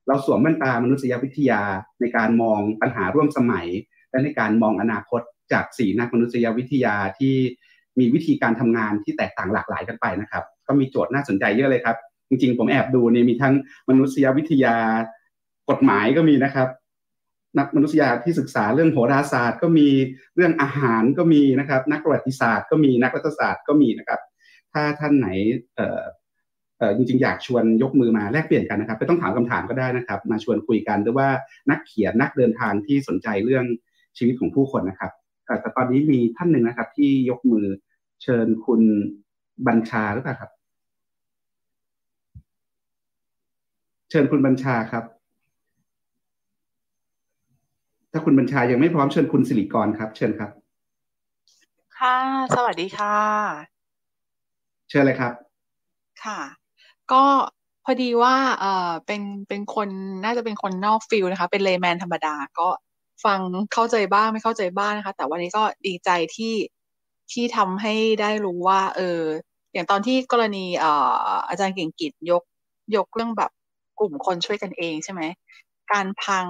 [0.07, 1.61] เราสวมแว่นตามนุษยวิทยา
[2.01, 3.67] ในการมองปัญหาร่วมสมัย
[4.11, 5.21] และในการมองอนาคต
[5.53, 7.35] จากสี่นักมนุษยวิทยาที่
[7.99, 11.97] มีวิธีการทำงานที่แตกต่างหลากหลายกันไปนะครับ ก็มีโจทย์น่าสนใจเยอะเลยครับ
[12.29, 13.53] จริงๆ ผมแอบดูนี่มีทั้ง
[13.89, 14.75] มนุษยวิทยา
[15.69, 16.67] กฎหมายก็มีนะครับ
[17.59, 19.89] นักมนุษยาที่ศึกษาเรื่องโหราศาสตร์ ก็มี
[20.35, 24.19] เรื่องอาหารก็มีนะครับ นักประวัติศาสตร์ก็มีนักรัฐศาสตร์ก็มีนะครับ
[24.73, 25.27] ถ้าท่านไหน
[25.75, 31.27] เจริงๆ อยากชวนยกมือมาแลกเปลี่ยนกันนะครับไม่ต้องถามคำถามก็ได้นะครับ มาชวนคุยกันหรือว่า
[31.69, 33.65] นักเขียนนักเดินทางที่สนใจเรื่อง
[34.17, 35.11] ชีวิตของผู้คนนะครับ
[35.61, 37.65] แต่ตอนนี้มีท่านหนึ่งนะครับ ที่ยกมือ
[38.23, 38.81] เชิญคุณ
[39.67, 40.51] บัญชาหรือเปล่าครับ
[44.09, 45.03] เชิญคุณบัญชาครับ
[48.11, 50.51] ถ้าคุณบัญชายังไม่พร้อมเชิญคุณสิริกรครับ เชิญครับ
[51.97, 52.17] ค่ะ
[52.55, 53.15] สวัสดีค่ะ
[54.89, 55.33] เชิญเลยครับ
[56.23, 56.39] ค่ะ
[57.11, 57.23] ก็
[57.83, 59.89] พอดีว่าเออเป็นเป็นคน
[60.23, 62.67] น่าจะเป็นคนนอกฟิลนะคะ เป็นเลแมนธรรมดาก็
[63.25, 63.39] ฟัง
[63.73, 66.55] เข้าใจบ้างไม่เข้าใจบ้างนะคะ แต่วันนี้ก็ดีใจที่
[67.31, 69.21] ที่ทำให้ได้รู้ว่า เออ
[69.73, 72.43] อย่างตอนที่กรณีเอ่ออาจารย์เก่งกิจยก
[72.95, 73.51] ยกเรื่องแบบ
[73.99, 75.21] กลุ่มคนช่วยกันเองใช่ไหม
[75.91, 76.47] การพัง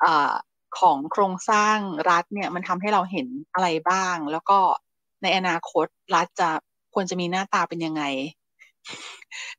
[0.00, 0.32] เอ่อ
[0.78, 1.78] ของโครงสร้าง
[2.10, 4.58] รัฐเนี่ยมันทำให้เราเห็นอะไรบ้าง แล้วก็
[5.22, 6.50] ในอนาคตรัฐจะ
[6.94, 8.02] ควรจะมีหน้าตาเป็นยังไง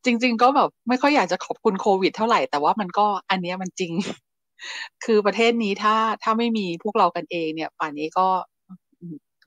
[0.06, 3.94] จริง ๆ ก็แบบไม่ค่อยอยากจะขอบคุณโควิด เท่าไหร่แต่ว่ามันก็อันนี้มันจริง
[5.06, 8.28] คือประเทศนี้ถ้าถ้าไม่มีพวกเรากันเองเนี่ย ป่านนี้ก็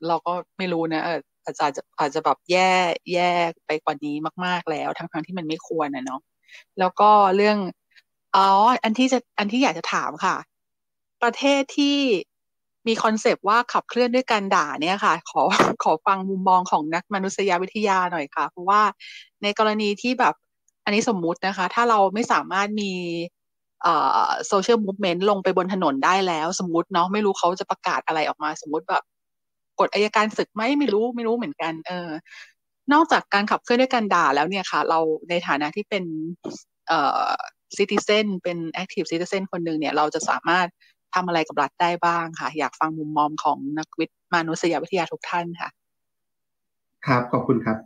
[0.07, 1.01] เราก็ไม่รู้นะ
[1.45, 2.71] อาจจะอาจจะแบบแย่
[3.13, 3.31] แย่
[3.65, 6.21] ไปกว่านี้มาก ๆแล้ว ทั้งทั้งที่มันไม่ควรนะเนาะ
[6.79, 7.57] แล้วก็เรื่อง
[8.35, 8.47] อ๋อ
[8.83, 10.35] อันที่จะอันที่อยากจะถามค่ะ
[11.23, 11.97] ประเทศที่
[12.87, 15.43] มี concept ว่าขับเคลื่อนด้วยการด่าเนี่ยค่ะ ขอ
[15.83, 18.81] ขอฟังมุมมองของนักมนุษยวิทยาหน่อยค่ะ เพราะว่า
[19.43, 20.33] ในกรณีที่แบบ
[20.85, 22.91] อันนี้สมมุตินะคะ ถ้าเราไม่สามารถมี
[23.81, 23.93] เอ่
[24.27, 29.03] อ social movement ลงไปบนถนนได้แล้ว สมมติเนาะไม่รู้เขาจะประกาศอะไรออกมา สมมติแบบ
[29.79, 32.09] กฎอายการศึกไหมไม่รู้ไม่รู้เหมือนกัน เออ
[32.93, 34.99] นอกจากการขับเคลื่อนด้วยการด่าแล้วเนี่ยค่ะ เรา
[35.29, 36.03] ในฐานะที่เป็น
[36.87, 37.29] เอ่อ
[37.77, 40.67] ซิติเซนเป็นแอคทีฟซิติเซนคนหนึ่งเนี่ย เราจะสามารถ
[41.15, 45.69] ทำอะไรกับรัฐได้บ้างค่ะ อยากฟังมุมมองของนักวิทย์มนุษยวิทยาทุกท่านค่ะ
[47.07, 47.77] ครับขอบคุณครับ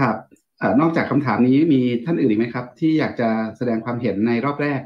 [0.00, 0.16] ครับ
[0.60, 4.80] อนอกจากคำถามนี้มีท่านอื่นอีกไหมครับ ที่อยากจะแสดงความเห็นในรอบแรก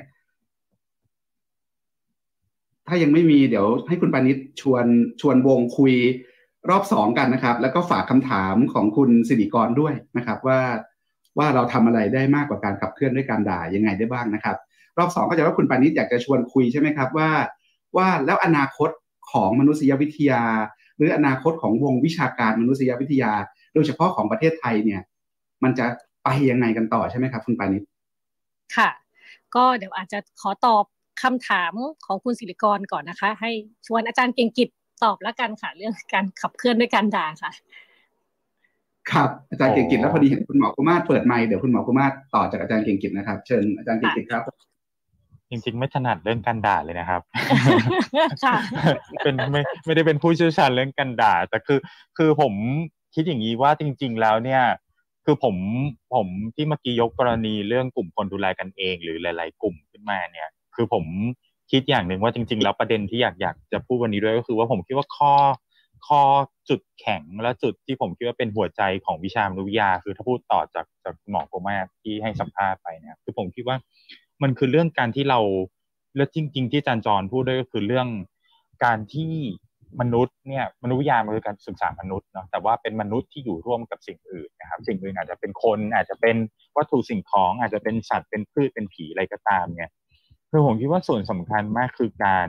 [2.88, 4.86] ถ้ายังไม่มีเดี๋ยวให้คุณปานิชชวน
[5.20, 5.94] ชวนวงคุย
[6.70, 10.60] รอบสองกันนะครับ แล้วก็ฝากคำถามของคุณสิริกรด้วยนะครับ ว่า
[11.38, 14.56] ว่าเราทำอะไรได้มากกว่าการขับเคลื่อนด้วยการด่ายังไงได้บ้างนะครับ
[14.98, 17.30] รอบสองก็จะว่าคุณปานิชอยากจะชวนคุยใช่ไหมครับว่า
[17.96, 18.90] ว่าแล้วอนาคต
[19.32, 20.42] ของมนุษยวิทยา
[20.96, 23.32] หรืออนาคตของวงวิชาการมนุษยวิทยา
[23.74, 25.00] โดยเฉพาะของประเทศไทยเนี่ย
[25.62, 25.86] มันจะ
[26.24, 27.82] ไปยังไงกันต่อใช่ไหมครับ คุณปานิช
[28.76, 28.90] ค่ะ
[29.54, 30.84] ก็เดี๋ยวอาจจะขอตอบ
[31.22, 31.72] คำถาม
[32.06, 33.50] ของคุณศิริกรก่อนนะคะ ให้
[33.86, 34.68] ชวนอาจารย์เก่งกิจ
[35.04, 37.50] ตอบแล้วกันค่ะ เรื่องการขับเคลื่อนด้วยการด่าค่ะ
[39.12, 44.42] ครับอาจารย์เก่งกิจแล้วพอดีเห็นคุณหมอกุมาศเปิดไมค์เดี๋ยวคุณหมอกุมาศต่อจากอาจารย์เก่งกิจนะครับ เชิญอาจารย์เก่งกิจครับ
[45.50, 47.20] จริงๆ ไม่ถนัดเรื่องการด่าเลยนะครับ
[49.22, 51.78] เป็นไม่ไม่ได้เป็นผู้เชี่ยวชาญเรื่องการด่า แต่คือ
[52.16, 52.52] คือผม
[53.14, 54.62] คิดอย่างนี้ว่าจริง ๆ แล้วเนี่ย
[55.24, 55.56] คือผม
[56.14, 61.04] ผมที่เมื่อกี้ยกกรณีเรื่องกลุ่มคนดูแลกันเอง หรือหลาย ๆ กลุ่มขึ้นมาเนี่ย คือผม
[61.70, 65.32] คิดอย่างหนึ่งว่าจริง ๆ แล้วประเด็นที่อยากอยากจะพูดวันนี้ด้วยก็คือว่าผมคิดว่าข้อ
[66.08, 66.20] ข้อ
[66.68, 73.76] จุดแข็งและจุดที่ผมคิดว่าเป็นหัวใจของวิชามนุษยวิทยาคือถ้าพูดต่อจากจากหมอโกมาที่ให้สัมภาษณ์ไปเนี่ยคือผมคิดว่า
[74.42, 75.40] มันคือเรื่องการที่เรา
[76.16, 78.08] และจริง ๆ ที่อาจารย์จรพูดด้วยก็คือเรื่อง
[78.84, 79.32] การที่
[80.00, 86.36] มนุษย์เนี่ยมนุษยวิทยามันคือการศึกษามนุษย์เนาะแต่ว่าเป็นมนุษย์ที่อยู่ร่วมกับสิ่งอื่นนะครับ สิ่งอื่นอาจจะเป็นคนอาจจะเป็น
[86.76, 89.92] วัตถุสิ่งของอาจจะเป็นสัตว์เป็นพืชเป็นผีอะไรก็ตามเนี่ย
[90.50, 92.48] คือผมคิดว่าส่วนสำคัญมากคือการ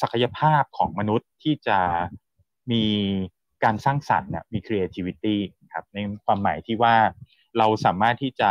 [0.00, 1.78] ศักยภาพของมนุษย์ที่จะ
[2.72, 2.84] มี
[3.64, 5.36] การสร้างสรรค์เนี่ยมี creativity
[5.74, 6.94] ครับในความหมายที่ว่า
[7.58, 8.50] เราสามารถที่จะ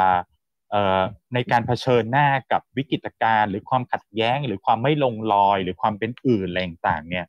[1.33, 7.25] ในการเผชิญหน้ากับวิกฤตการณ์หรือความขัดแย้ง หรือความไม่ลงรอย หรือความเป็นอื่นอะไรต่างเนี่ย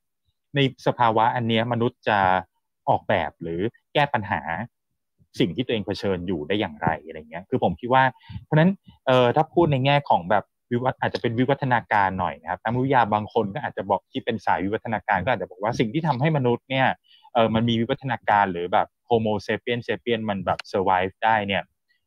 [0.55, 2.19] ในสภาวะอันนี้มนุษย์จะ
[2.89, 3.61] ออกแบบหรือ
[3.95, 4.41] แก้ปัญหา
[5.39, 8.05] สิ่งที่ตัวเองเผชิญอยู่ได้อย่างไรอะไรเงี้ย คือผมคิดว่า
[8.45, 8.71] เพราะนั้น
[9.07, 16.87] เออถ้าพูดในแง่ของแบบวิวัฒอาจจะเป็นวิวัฒนาการหน่อยนะครับนักวิทยาบางคนก็อาจจะบอกที่เป็นสายวิวัฒนาการก็อาจจะบอกว่าสิ่งที่ทำให้มนุษย์เนี่ย
[17.35, 21.63] เออมันมีวิวัฒนาการหรือแบบ Homo sapiens sapiens มันแบบ survive ได้เนี่ย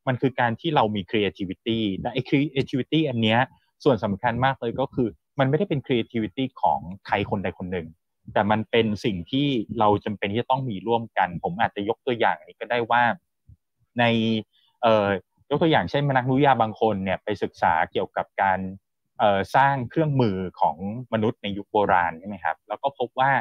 [0.08, 3.40] มันคือการที่เรามี creativity และไอ้ creativity อันเนี้ย
[3.84, 5.08] ส่วนสำคัญมากเลยก็คือ
[5.40, 7.88] มันไม่ได้เป็น creativity ของใครคนใดคนหนึ่ง
[8.34, 9.48] แต่มันเป็นสิ่งที่
[9.80, 13.04] เราจำเป็นที่จะต้องมีร่วมกัน ผมอาจจะยกตัวอย่างนี้ก็ได้ว่า
[14.00, 14.04] ใน
[14.82, 15.08] เอ่อ
[15.50, 18.60] ยกตัวอย่างเช่นนักนุยาบางคนเนี่ยไปศึกษาเกี่ยวกับการ
[19.20, 20.76] เอ่อสร้างเครื่องมือของ
[21.14, 23.32] มนุษย์ในยุคโบราณใช่ไหมครับ แล้วก็พบว่า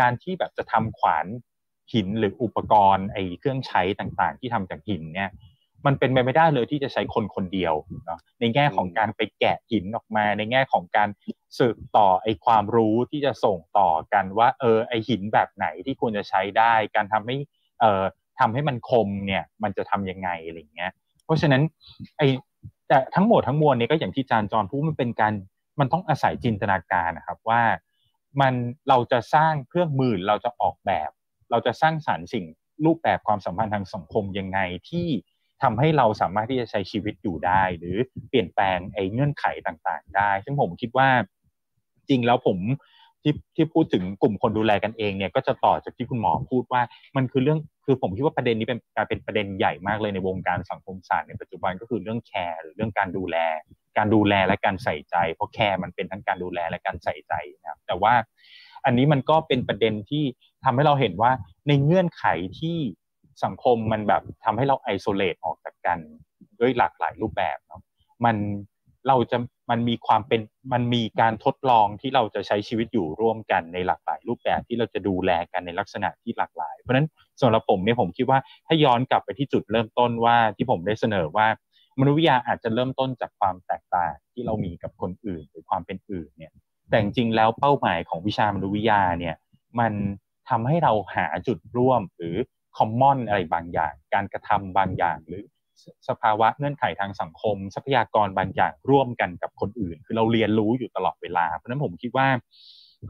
[0.00, 1.26] การที่แบบจะทำขวาน
[1.92, 5.30] หินหรืออุปกรณ์ไอ้เครื่องใช้ต่างๆ ที่ทำจากหินเนี่ย
[5.86, 7.74] มันเป็นไปไม่ได้เลยที่จะใช้คนคนเดียว
[8.06, 11.08] เนาะในแง่ของการไปแกะหินออกมา ในแง่ของการ
[11.58, 17.36] สืบต่อไอความรู้ที่จะส่งต่อกันว่า เออไอหินแบบไหนที่ควรจะใช้ได้ การทำให้
[17.80, 18.02] เอ่อ
[18.40, 20.92] ทำให้มันคมเนี่ยมันจะทํำยังไงอะไรเงี้ย
[21.24, 21.62] เพราะฉะนั้น
[22.18, 22.22] ไอ
[22.88, 25.32] แต่ทั้งหมดทั้งมวลนี้ก็อย่างที่จานจรพูดมันเป็นการ
[25.80, 27.62] มันต้องอาศัยจินตนาการนะครับว่า
[28.40, 28.54] มัน
[28.88, 31.10] เราจะสร้างเครื่องมือเราจะออกแบบ
[31.50, 32.44] เราจะสร้างสารรค์สิ่ง
[32.84, 34.58] รูปแบบความสัมพันธ์ทางสังคมยังไง
[34.90, 35.08] ที่
[35.62, 37.96] ทำให้เราสามารถที่จะใช้ชีวิตอยู่ได้ หรือ
[38.28, 41.08] เปลี่ยนแปลงไอ้เงื่อนไขต่างๆ ได้ ซึ่งผมคิดว่า
[42.08, 42.58] จริงแล้วผม
[43.22, 46.82] ที่ที่พูดถึงกลุ่มคนดูแลกันเองเนี่ยก็จะต่อจากที่คุณหมอพูดว่า
[47.16, 53.36] มันคือเรื่องคือผมคิดว่าประเด็นนี้เป็นการเป็นประเด็นใหญ่มากเลยในวงการสังคมศาสตร์ในปัจจุบันก็คือเรื่องแคร์หรือเรื่องการดูแล
[53.96, 58.14] การดูแลและการใส่ใจ เพราะแคร์มันเป็นทั้งการดูแลและการใส่ใจนะครับแต่ว่า
[58.84, 60.24] อันนี้มันก็เป็นประเด็นที่
[60.64, 61.32] ทำให้เราเห็นว่า
[61.68, 62.24] ในเงื่อนไข
[62.58, 62.78] ที่
[63.44, 65.98] สังคมมันแบบทำให้เราไอโซเลตออกจากกัน
[66.60, 67.80] ด้วยหลากหลายรูปแบบเนาะ
[68.24, 68.36] มัน
[69.08, 69.38] เราจะ
[69.70, 70.40] มันมีความเป็น
[70.72, 77.06] มันมีการทดลองที่เราจะใช้ชีวิตอยู่ร่วมกันในหลากหลายรูปแบบที่เราจะดูแลกันในลักษณะที่หลากหลาย เพราะฉะนั้น
[77.40, 81.46] สำหรับผมเนี่ยผมคิดว่าถ้าย้อนกลับไปที่จุดเริ่มต้นว่าที่ผมได้เสนอว่า
[82.00, 86.52] มนุษยวิทยาอาจจะเริ่มต้นจากความแตกต่างที่เรามีกับคนอื่นหรือความเป็นอื่นเนี่ย
[86.88, 89.36] แต่จริงแล้วเป้าหมายของวิชามนุษยวิทยาเนี่ย
[89.80, 89.92] มัน
[90.48, 92.36] ทำให้เราหาจุดร่วมหรือ
[92.76, 95.42] คอมมอนอะไรบางอย่าง การกระทำบางอย่าง หรือ
[96.08, 102.26] สภาวะเงื่อนไขทางสังคม ทรัพยากรบางอย่างร่วมกันกับคนอื่น คือเราเรียนรู้อยู่ตลอดเวลา เพราะฉะนั้นผมคิดว่า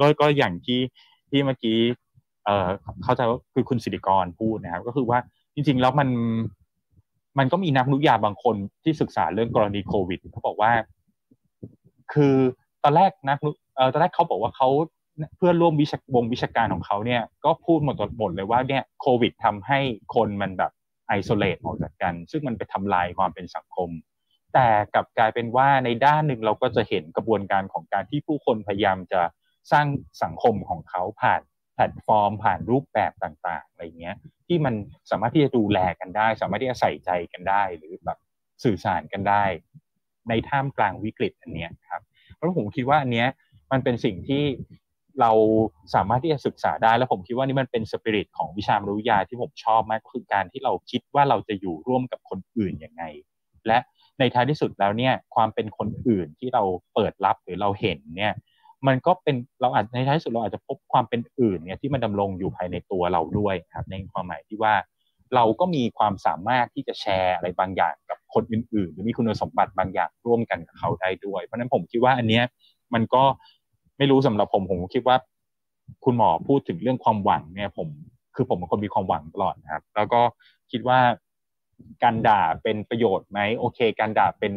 [0.00, 0.80] ก็ก็อย่างที่
[1.30, 1.78] ที่เมื่อกี้
[2.44, 2.68] เอ่อ
[3.04, 5.18] เข้าใจว่าคือคุณสิริกรพูดนะครับ ก็คือว่า
[5.54, 6.08] จริง ๆ แล้วมัน
[7.38, 10.72] มันก็มีนักนุยาบางคนที่ศึกษาเรื่องกรณีโควิดเขาบอกว่า
[12.12, 12.34] คือ
[12.82, 13.38] ตอนแรกนัก
[13.76, 14.68] เอ่อตอนแรกเขาบอกว่าเขา
[15.36, 19.80] เพื่อนร่วมวิชาวงวิชาการของเขาเนี่ยก็พูดหมดหมดเลยว่าเนี่ยโควิดทำให้
[20.14, 20.72] คนมันแบบ
[21.08, 23.90] isolate ออกจากกัน ซึ่งมันไปทำลายความเป็นสังคม
[24.54, 29.20] แต่กลับกลายเป็นว่าในด้านหนึ่งเราก็จะเห็นกระบวนการของการที่ผู้คนพยายามจะ
[29.72, 29.86] สร้าง
[30.22, 31.40] สังคมของเขาผ่าน
[31.74, 34.16] แพลตฟอร์ม ผ่านรูปแบบต่างๆอะไรเงี้ย
[34.46, 34.74] ที่มัน
[35.10, 38.18] สามารถที่จะดูแลกันได้ สามารถที่จะใส่ใจกันได้ หรือแบบ
[38.64, 39.44] สื่อสารกันได้
[40.28, 42.02] ในท่ามกลางวิกฤตอันเนี้ยครับ
[42.34, 43.28] เพราะผมคิดว่าอันเนี้ย
[43.72, 44.44] มันเป็นสิ่งที่
[45.20, 45.32] เรา
[45.94, 53.02] สามารถที่จะศึกษาได้ แล้วผมคิดว่านี่มันเป็นสปิริตของวิชามรุยาที่ผมชอบมากคือการที่เราคิดว่าเราจะอยู่ร่วมกับคนอื่นยังไง
[53.66, 53.78] และ
[54.18, 56.62] ในท้ายที่สุดแล้วเนี่ยความเป็นคนอื่นที่เรา
[56.94, 58.34] เปิดรับหรือเราเห็นเนี่ย
[58.86, 64.74] มันก็เป็นเราอาจในท้ายสุดเราอาจจะพบความเป็นอื่นเนี่ยที่มันดำรงอยู่ภายในตัวเราด้วยครับในความหมายที่ว่า
[65.34, 72.44] เราก็มีความสามารถที่จะแชร์อะไรบางอย่างกับคนอื่นๆ หรือมีคุณสมบัติบางอย่างร่วมกันกับเขาได้ด้วย เพราะนั้นผมคิดว่าอันเนี้ย
[72.94, 73.24] มันก็
[74.00, 75.16] ไม่รู้สำหรับผมผมคิดว่า
[76.04, 77.88] คุณหมอพูดถึงเรื่องความหวังเนี่ย ผม
[78.34, 80.20] คือผมเป็นคนมีความหวังตลอดนะครับ แล้วก็
[80.70, 80.98] คิดว่า
[82.02, 84.52] การด่าเป็นประโยชน์ไหมโอเค การด่าเป็น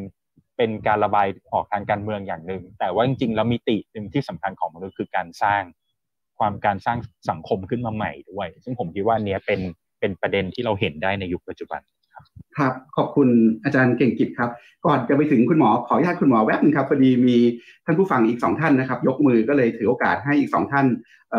[0.57, 5.61] เป็นการระบายออกทางการเมืองอย่างหนึ่งแต่ว่าจริงๆแล้วมิติหนึ่งที่สำคัญของมนุษย์คือการสร้าง
[6.39, 6.97] ความการสร้าง
[7.29, 9.59] สังคมขึ้นมาใหม่ด้วย ซึ่งผมคิดว่าเนี้ยเป็น
[9.99, 11.81] เป็นประเด็นที่เราเห็นได้ในยุคปัจจุบัน
[12.57, 13.27] ครับ ขอบคุณ
[13.63, 14.49] อาจารย์เก่งกิจครับ
[14.85, 17.37] ก่อนจะไปถึงคุณหมอขออนุญาตคุณหมอแวบนึงครับพอดีมี
[17.85, 20.85] ท่านผู้ฟังอีกสองท่านนะครับ ยกมือก็เลยถือโอกาสให้อีกสองท่าน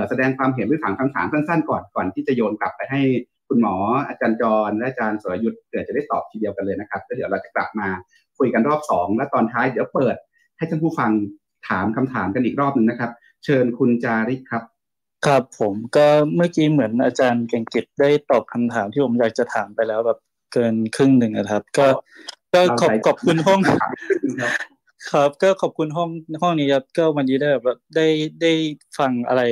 [0.08, 3.00] แสดงความเห็นหรือถามคำถามสั้นๆ ก่อนก่อนที่จะโยนกลับไปให้
[3.48, 3.74] คุณหมอ
[4.08, 7.88] อาจารย์จรและอาจารย์สรยุทธ์เกิดจะได้ตอบทีเดียวกันเลยนะครับแล้วเดี๋ยวเราจะกลับมา
[8.38, 10.16] คุยกันรอบสองและตอนท้ายเดี๋ยวเปิด
[10.56, 11.10] ให้ท่านผู้ฟัง
[11.68, 13.10] ถามคำถามกันอีกรอบหนึ่งนะครับ
[13.44, 14.62] เชิญคุณจาริกครับ
[15.26, 20.18] ครับผมก็เมื่อกี้เหมือนอาจารย์เก่งกิจได้ตอบคำถามที่ผมอยากจะถามไปแล้วแบบ
[20.54, 21.86] เกินครึ่งหนึ่งนะครับ ก็
[22.54, 23.60] ก็ขอบขอบคุณห้อง
[25.12, 26.10] ครับ ก็ขอบคุณห้อง
[26.42, 28.06] ห้องนี้ครับก็วันนี้ได้แบบได้
[28.42, 28.52] ได้
[28.98, 29.42] ฟังอะไร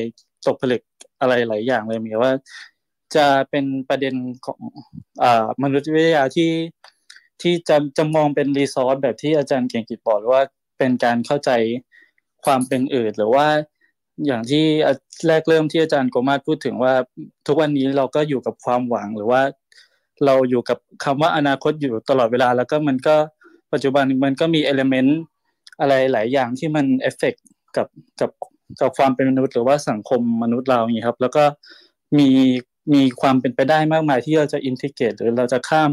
[0.47, 0.83] ตกผลึก
[1.20, 2.33] อะไรหลายอย่างเลยมีว่า
[3.16, 4.15] จะเป็นประเด็น
[4.47, 4.61] ของ
[5.23, 6.51] อ่ามนุษยวิทยาที่
[7.43, 10.43] ที่จะจะมองเป็น resource แบบที่อาจารย์เก่งกิจบอกว่า
[10.79, 11.51] เป็นการเข้าใจ
[12.45, 13.47] ความเป็นอื่นหรือว่า
[14.27, 14.65] อย่างที่
[15.27, 16.95] แรกเริ่มที่อาจารย์โกมาตรพูดถึงว่า
[17.47, 19.43] ทุกวันนี้เราก็อยู่กับความหวังหรือว่า
[20.27, 23.16] เราอยู่กับคำว่าอนาคตอยู่ตลอดเวลา แล้วก็มันก็
[23.73, 25.20] ปัจจุบันมันก็มี element
[25.81, 27.35] อะไรหลายอย่างที่มันเอฟเฟก
[27.77, 27.86] กับ
[28.20, 28.31] กับ
[28.81, 31.44] กับความเป็นมนุษย์หรือว่าสังคมมนุษย์เราอย่างนี้ครับ แล้วก็
[32.19, 32.31] มี
[32.94, 35.93] มีความเป็นไปได้มากมายที่เราจะอินทิเกรตหรือเราจะข้าม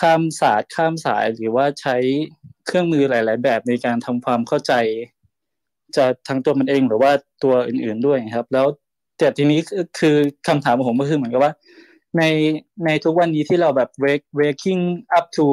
[0.00, 1.96] ข้ามศาสตร์ข้ามสายหรือว่าใช้
[2.66, 4.72] เครื่องมือหลาย ๆ แบบในการทำความเข้าใจ
[5.96, 7.12] จะทั้งตัวมันเองหรือว่า
[7.42, 8.66] ตัวอื่น ๆด้วยครับ แล้ว
[9.18, 9.60] แต่ทีนี้
[9.98, 10.16] คือ
[10.48, 11.52] คำถามของผมก็คือเหมือนกับว่า
[12.18, 12.22] ใน
[12.84, 14.82] ในทุกวันนี้ที่เราแบบ wake waking
[15.18, 15.44] up to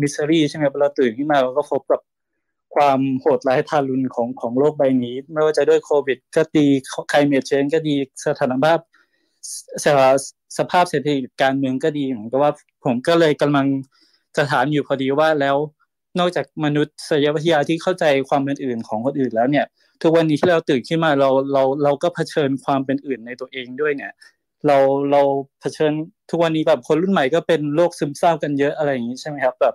[0.00, 2.00] misery ใช่ไหมเราตื่นขึ้นมาเราก็พบกับ
[2.74, 6.66] ความโหดร้ายทารุณของของโลกใบนี้ ไม่ว่าจะด้วยโควิด ก็ดี
[7.08, 7.94] ไคลเมทเชนก็ดี
[8.26, 8.78] สถานภาพ
[10.58, 12.52] สภาพเศรษฐกิจการเมืองก็ดีเหมือนกับว่า
[12.84, 13.66] ผมก็เลยกำลัง
[14.36, 15.56] จะถามอยู่พอดีว่าแล้ว
[16.18, 16.88] นอกจากมนุษ
[17.24, 19.66] ยวิทยาที่เข้าใจความเป็นอื่นของคนอื่นแล้วเนี่ย
[20.02, 24.12] ทุกวันนี้ที่เราตื่นขึ้นมาเราเราเราก็เผชิญความเป็นอื่นในตัวเองด้วยเนี่ย
[24.66, 24.76] เรา
[25.10, 25.22] เรา
[25.60, 25.92] เผชิญ
[26.30, 29.74] ทุกวันนี้แบบคนรุ่นใหม่ก็เป็นโรคซึมเศร้ากันเยอะอะไรอย่างนี้ใช่ไหมครับ แบบ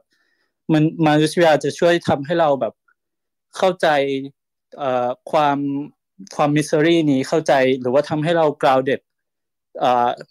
[0.74, 2.74] มันมนุษยวิทยาจะช่วยทำให้เราแบบ
[3.58, 3.88] เข้าใจ
[4.78, 5.58] เอ่อความ
[6.36, 9.02] ความมิสซิรี่นี้เข้าใจหรือว่าทำให้เรากราวเด็ด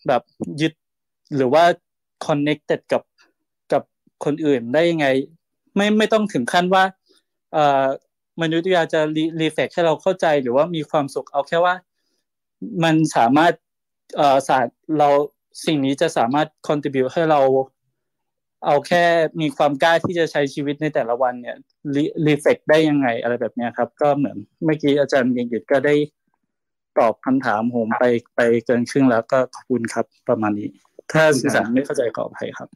[0.06, 0.22] แบบ
[0.60, 0.72] ยึด
[1.36, 1.64] หรือว่า
[2.26, 3.02] connected กับ
[3.72, 3.82] กับ
[4.24, 5.06] คนอื่นได้ยังไง
[5.76, 6.84] ไม่ไม่ต้องถึงขั้นว่า
[8.42, 9.00] มนุษยวิทยาจะ
[9.40, 11.74] รีเฟกให้เราเข้าใจหรือว่ามีความสุขเอาแค่ว่า
[12.84, 13.52] มันสามารถ
[14.48, 15.08] ศาสตร์เรา
[15.66, 17.40] สิ่งนี้จะสามารถ contribute ให้เรา
[18.66, 19.04] เอาแค่
[19.40, 21.56] มีความกล้าที่จะใช้ชีวิตในแต่ละวันเนี่ย
[22.26, 25.94] รีเฟกได้ยังไงอะไรแบบนี้ครับ ก็เหมือนเมื่อกี้อาจารย์เกียงกิจก็ได้
[26.98, 28.04] ตอบคำถามผมไป
[28.36, 30.68] ไปเกินครึ่งแล้วก็ขอบคุณครับประมาณนี้
[31.12, 32.68] ถ้าสื่อสารไม่เข้าใจขออภัยครับ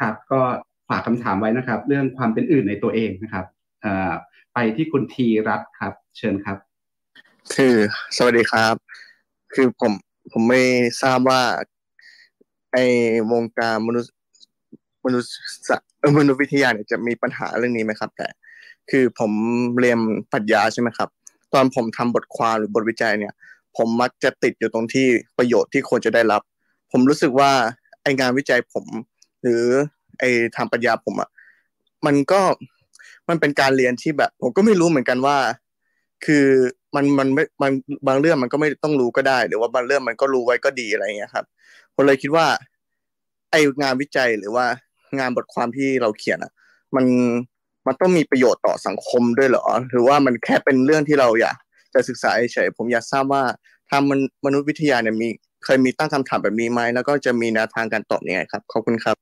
[0.00, 0.40] ครับ ก็
[0.88, 3.44] ฝากคำถามไว้นะครับ เรื่องความเป็นอื่นในตัวเองนะครับ
[4.54, 6.56] ไปที่คุณทีรัตครับ เชิญครับ
[7.54, 7.74] คือ
[8.16, 8.74] สวัสดีครับ
[9.54, 9.92] คือผม
[10.32, 10.62] ผมไม่
[11.02, 11.42] ทราบว่า
[12.72, 12.84] ไอ้
[13.32, 14.14] วงการมนุษย์
[15.04, 15.32] มนุษย์
[16.18, 18.26] มนุษยวิทยาเนี่ยจะมีปัญหาเรื่องนี้ไหมครับ แต่
[18.90, 19.32] คือผม
[19.80, 19.98] เรียน
[20.32, 21.08] ปรัชญาใช่ไหมครับ
[21.54, 23.34] ตอนผมทำบทความหรือบทวิจัยเนี่ย
[23.76, 25.06] ผมมักจะติดอยู่ตรงที่
[25.38, 26.42] ประโยชน์ที่ควรจะได้รับ
[26.92, 27.50] ผมรู้สึกว่า
[28.02, 28.86] ไองานวิจัยผม
[29.42, 29.64] หรือ
[30.18, 30.24] ไอ
[30.56, 31.30] ทางปัญญาผมอะ
[32.06, 32.40] มันก็
[33.28, 35.38] มันเป็นการเรียนที่แบบ ผมก็ไม่รู้เหมือนกันว่า
[36.24, 36.46] คือ
[36.94, 37.72] มันมันไม่บาง
[38.06, 41.44] บางเรื่องมันก็ไม่ต้องรู้ก็ได้ หรือว่าบางเรื่องมันก็รู้ไว้ก็ดีอะไรเงี้ยครับ
[41.94, 42.46] ผมเลยคิดว่า
[43.50, 44.66] ไองานวิจัยหรือว่า
[45.18, 46.52] งานบทความที่เราเขียนอะ
[46.96, 47.06] มัน
[47.86, 51.56] มันต้องมีประโยชน์ต่อสังคมด้วยเหรอ หรือว่ามันแค่เป็นเรื่องที่เราอยาก
[51.94, 53.42] จะศึกษาเฉยผมอยากทราบว่า
[53.90, 54.02] ทาง
[54.44, 55.28] มนุษยวิทยาเนี่ยมี
[55.64, 59.16] เคยมีตั้งคำถามแบบนี้ไหมแล้วก็จะมีแนวทางการตอบยังไงครับขอบคุณครับ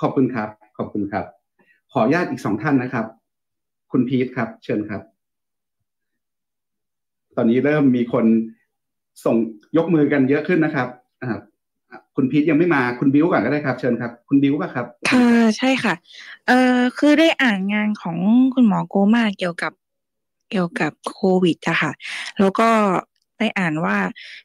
[0.00, 1.24] ขอบคุณครับ ขอบคุณครับ
[1.92, 3.06] ขออนุญาตอีกสองท่านนะครับ
[3.90, 5.02] คุณพีทครับ เชิญครับ
[7.36, 8.24] ตอนนี้เริ่มมีคน
[9.24, 9.36] ส่ง
[9.76, 10.88] ยกมือกันเยอะขึ้นนะครับ
[12.16, 15.94] คุณพีทยังไม่มาคุณบิวก่อนก็ได้ครับ เชิญครับ คุณบิวป่ะครับค่ะใช่ค่ะ
[16.46, 18.18] เอ่อคือได้อ่านงานของ
[18.54, 19.72] คุณหมอโกมาเกี่ยวกับ
[20.50, 21.92] เกี่ยวกับโควิดอะค่ะ
[22.40, 22.68] แล้วก็
[23.38, 23.96] ได้อ่านว่า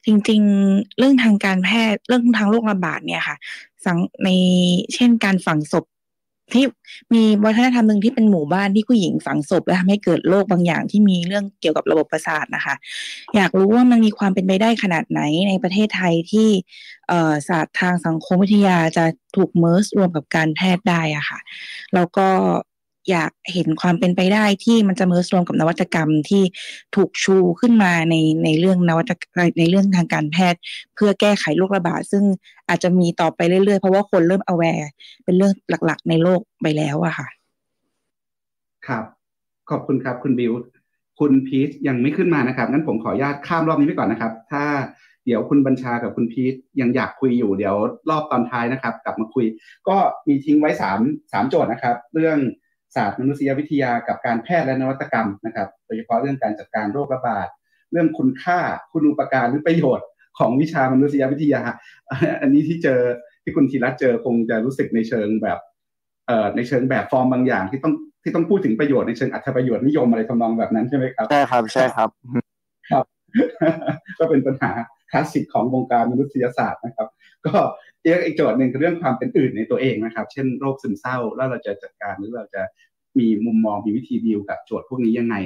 [0.06, 3.36] จริงๆ เรื่องทางการแพทย์เรื่องทางโรคระบาดเนี่ยค่ะ
[3.84, 4.28] สังใน
[4.94, 5.84] เช่นการฝังศพ
[6.54, 6.64] ที่
[7.14, 12.74] มีวัฒนธรรมหนึ่งที่เป็นหมู่บ้านที่ผู้หญิงฝังศพแล้วทำให้เกิดโรคบางอย่างที่มีเรื่องเกี่ยวกับระบบประสาทนะคะ
[13.36, 16.48] อยากรู้ว่ามันมีความเป็นไปได้ขนาดไหนในประเทศไทยที่
[17.48, 19.04] ศาสตร์ทางสังคมวิทยาจะ
[19.36, 21.38] ถูกเมิร์สรวมกับการแพทย์ได้อะค่ะ
[21.94, 22.28] แล้วก็
[23.10, 26.42] อยากเห็นความเป็นไปได้ที่มันจะเมิร์สรวมกับนวัตกรรมที่
[26.96, 28.14] ถูกชูขึ้นมาใน
[28.44, 29.12] ในเรื่องนวัต
[29.58, 30.60] ในเรื่องทางการแพทย์
[30.94, 32.24] เพื่อแก้ไขโรคระบาดซึ่ง
[32.68, 34.86] อาจจะมีต่อไปเรื่อยๆ เพราะว่าคนเริ่ม aware
[35.24, 35.52] เป็นเรื่อง
[35.86, 37.28] หลักๆ ในโลกไปแล้วอะค่ะ
[38.86, 39.04] ครับ
[39.70, 40.52] ขอบคุณครับคุณบิว
[41.20, 44.64] คุณพีทยังไม่ขึ้นมานะครับงั้นผมขออนุญาตข้ามรอบนี้ไปก่อนนะครับ ถ้า
[45.26, 47.76] เดี๋ยวคุณบัญชากับคุณพีทยังอยากคุยอยู่เดี๋ยว
[48.10, 49.46] รอบตอนท้ายนะครับ กลับมาคุย
[49.88, 49.96] ก็
[50.28, 50.98] มีทิ้งไว้สาม
[51.32, 52.38] สามโจทย์นะครับ เรื่อง
[52.96, 57.48] ศาสตร์มนุษยวิทยากับการแพทย์และนวัตกรรมนะครับ โดยเฉพาะเรื่องการจัดการโรคระบาด
[57.92, 58.58] เรื่องคุณค่า
[58.92, 60.06] คุณอุปการหรือประโยชน์
[60.38, 61.62] ของวิชามนุษยวิทยา
[62.40, 63.00] อันนี้ที่เจอ
[63.42, 65.58] ที่คุณธีรัตเจอคงจะรู้สึกในเชิงแบบ
[66.26, 72.08] เอ่อในเชิงแบบฟอร์มบางอย่างที่ต้องที่ต้องพูดถึงประโยชน์ในเชิงอัตประโยชน์นิยมอะไรทำนองแบบนั้นใช่ไหมครับใช่ครับใช่ครับ
[72.90, 73.04] ครับ
[74.18, 74.70] ก็เป็นปัญหา
[75.10, 77.08] คลาสสิกของวงการมนุษยศาสตร์นะครับ
[77.46, 77.56] ก็
[78.04, 82.62] อีกโจทย์หนึ่งคือเรื่องความเป็นอื่นในตัวเองนะครับ เช่นโรคซึมเศร้า แล้วเราจะจัดการหรือเราจะ
[83.18, 85.36] มีมุมมองมีวิธีดีลกับโจทย์พวกนี้ยังไง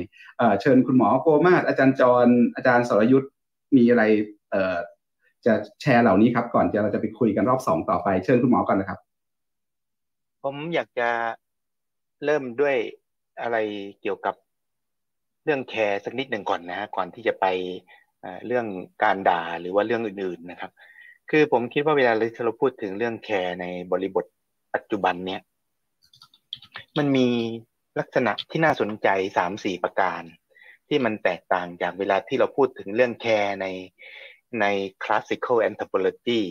[0.60, 3.32] เชิญคุณหมอโกมาตรอาจารย์จรอาจารย์สรยุทธ์
[3.76, 4.02] มีอะไร
[5.46, 8.98] จะแชร์เหล่านี้ครับ ก่อนจะเราจะไปคุยกันรอบสองต่อไป เชิญคุณหมอก่อนนะครับ
[10.42, 11.10] ผมอยากจะ
[12.24, 12.76] เริ่มด้วย
[13.42, 13.56] อะไร
[14.00, 14.34] เกี่ยวกับ
[15.44, 17.46] เรื่อง care สักนิดหนึ่งก่อนนะก่อนที่จะไป
[18.46, 18.66] เรื่อง
[19.02, 20.70] การด่าหรือว่าเรื่องอื่น ๆนะครับ
[21.30, 22.12] คือผมคิดว่าเวลา
[22.44, 24.24] เราพูดถึงเรื่อง care ในบริบท
[24.74, 25.40] ปัจจุบันเนี้ย
[26.98, 27.28] มันมี
[27.98, 30.22] ลักษณะที่น่าสนใจสามสี่ประการ
[30.88, 33.66] ที่มันแตกต่างจากเวลาที่เราพูดถึงเรื่องแคร์ใน
[34.60, 34.64] ใน
[35.04, 36.42] classical anthropology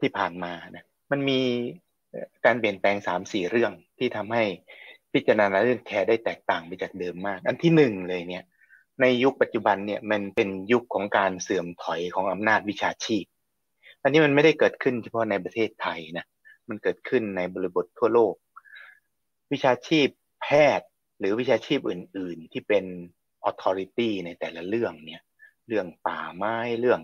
[0.00, 1.40] ที่ผ่านมานะมันมี
[2.44, 4.44] การเปลี่ยนแปลงสามสี่เรื่องที่ทำให้
[5.12, 8.44] พิจารณาเรื่องแคร์ได้แตกต่างไปจากเดิมมาก อันที่หนึ่งเลยเนี่ย
[9.00, 13.24] ในยุคปัจจุบันเนี่ยมันเป็นยุคของการเสื่อมถอยของอำนาจวิชาชีพ
[14.02, 16.26] อันนี้มันไม่ได้เกิดขึ้นเฉพาะในประเทศไทยนะ
[16.68, 18.34] มันเกิดขึ้นในบริบททั่วโลก
[19.52, 20.08] วิชาชีพ
[20.42, 20.48] แพ
[20.78, 20.88] ทย์
[21.18, 22.84] หรือวิชาชีพอื่น ๆ ที่เป็น
[23.48, 25.22] authority ในแต่ละเรื่องเนี่ย
[25.68, 27.00] เรื่องป่าไม้เรื่อง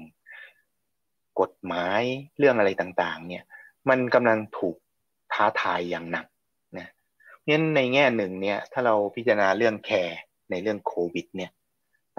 [1.40, 2.02] กฎหมาย
[2.38, 3.44] เรื่องอะไรต่าง ๆ เนี่ย
[3.88, 4.76] มันกำลังถูก
[5.32, 6.26] ท้าทายอย่างหนัก
[6.78, 6.88] นะ
[7.48, 10.18] งั้นในแง่หนึ่งเนี่ย ถ้าเราพิจารณาเรื่องแคร์
[10.50, 11.50] ในเรื่องโควิดเนี่ย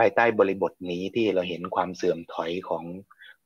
[0.05, 2.83] ายใต้บริบทนี้ที่เราเห็นความเสื่อมถอยของ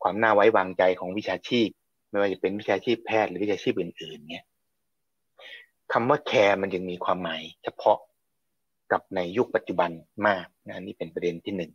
[0.02, 1.70] ความน่าไว้วางใจของวิชาชีพ
[2.10, 4.44] ไม่ว่าจะเป็นวิชาชีพแพทย์หรือวิชาชีพอื่น ๆ เนี่ย
[5.94, 7.98] คำว่าแคร์มันยังมีความหมายเฉพาะ
[8.92, 9.92] กับในยุคปัจจุบัน
[10.28, 11.72] มากนะนี่เป็นประเด็นที่หนึ่ง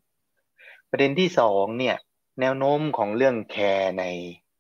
[0.91, 1.97] ประเด็นที่สองเนี่ย
[2.41, 4.05] แนวโน้มของเรื่องแคร์ใน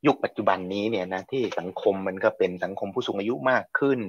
[0.06, 4.01] ยุคปัจจุบันนี้เนี่ยนะที่สังคมมันก็เป็นสังคมผู้สูงอายุมากขึ้น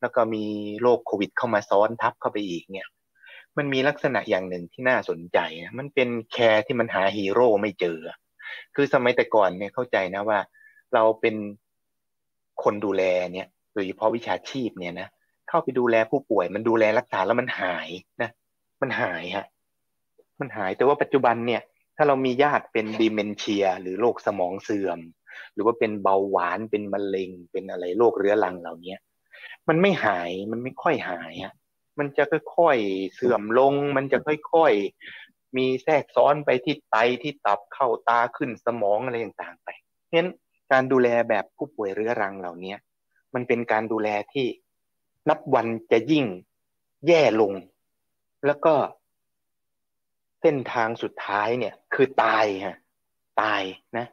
[0.00, 0.44] แล้วก็มี
[0.82, 2.86] โรคโควิดเข้ามาซ้อนทับเข้าไปอีกเนี่ย
[3.58, 7.98] มันมีลักษณะอย่างหนึ่งที่น่าสนใจนะมันเป็น care ที่มันหาฮีโร่ไม่เจอ
[8.74, 10.38] คือสมัยแต่ก่อนเนี่ยเข้าใจนะว่า
[10.94, 11.36] เราเป็น
[12.62, 13.02] คนดูแล
[13.34, 15.08] เนี่ยโดยเฉพาะวิชาชีพเนี่ยนะ
[15.48, 17.88] เข้าไปดูแลผู้ป่วย มันดูแลรักษาแล้วมันหาย
[18.22, 18.30] นะ
[18.82, 19.46] มันหายฮะ
[20.40, 21.62] มันหายแต่ว่าปัจจุบันเนี่ย
[21.96, 24.98] ถ้าเรามีญาติเป็น dementia หรือโรคสมองเสื่อม
[25.54, 28.94] หรือว่าเป็นเบาหวานเป็นมะเร็งเป็นอะไรโรคเรื้อรังเหล่านี้
[29.68, 31.54] มันไม่หายมันไม่ค่อยหายฮะ
[31.98, 32.24] มันจะ
[32.56, 39.68] ค่อยๆเสื่อมลง มันจะค่อยๆ มีแทรกซ้อนไปที่ไตที่ตับเข้าตาขึ้นสมองอะไรต่างๆไป
[40.04, 40.30] เพราะฉะนั้น
[40.72, 42.74] การดูแลแบบผู้ป่วยเรื้อรังเหล่านี้
[43.34, 44.46] มันเป็นการดูแลที่
[45.28, 46.24] นับวันจะยิ่ง
[47.06, 47.52] แย่ลง
[48.46, 48.74] แล้วก็
[50.40, 52.76] เส้นทางสุดท้ายเนี่ย คือตายฮะ
[53.42, 53.62] ตาย
[53.96, 54.06] นะ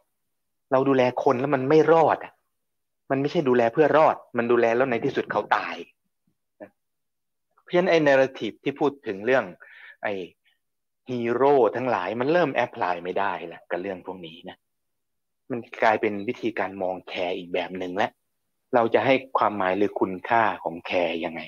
[0.72, 2.34] เราดูแลคนแล้วมันไม่รอดอะ
[3.12, 5.76] มันไม่ใช่ดูแลเพื่อรอด มันดูแลแล้วในที่สุดเขาตาย
[7.74, 9.46] เพราะฉะนั้นไอ้ narrative ที่พูดถึงเรื่อง
[10.04, 10.14] ไอ้
[11.10, 14.58] ฮีโร่ทั้งหลายมันเริ่ม apply ไม่ได้แล้วกับเรื่องพวกนี้นะ
[15.52, 18.12] มันกลายเป็นวิธีการมอง care อีกแบบหนึ่งแล้ว
[18.76, 21.42] เราจะให้ความหมายหรือคุณค่าของ care ยังไง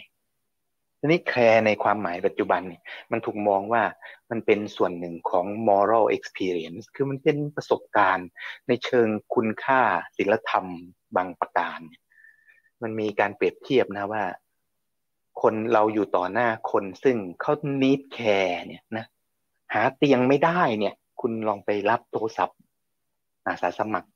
[0.99, 2.81] ทีนี้ care ในความหมายปัจจุบันเนี่ย
[3.11, 3.83] มันถูกมองว่า
[4.29, 8.27] มันเป็นส่วนหนึ่งของ moral experience คือมันเป็นประสบการณ์
[8.67, 9.81] ในเชิงคุณค่า
[10.17, 10.65] ศีลธรรม
[11.15, 11.79] บางประการ
[12.83, 14.23] มันมีการเปรียบเทียบนะว่า
[15.41, 19.05] คนเราอยู่ต่อหน้าคนซึ่งเขา need care เนี่ยนะ
[19.73, 22.57] หาเตียงไม่ได้เนี่ย คุณลองไปรับโทรศัพท์
[23.47, 24.09] อาสาสมัคร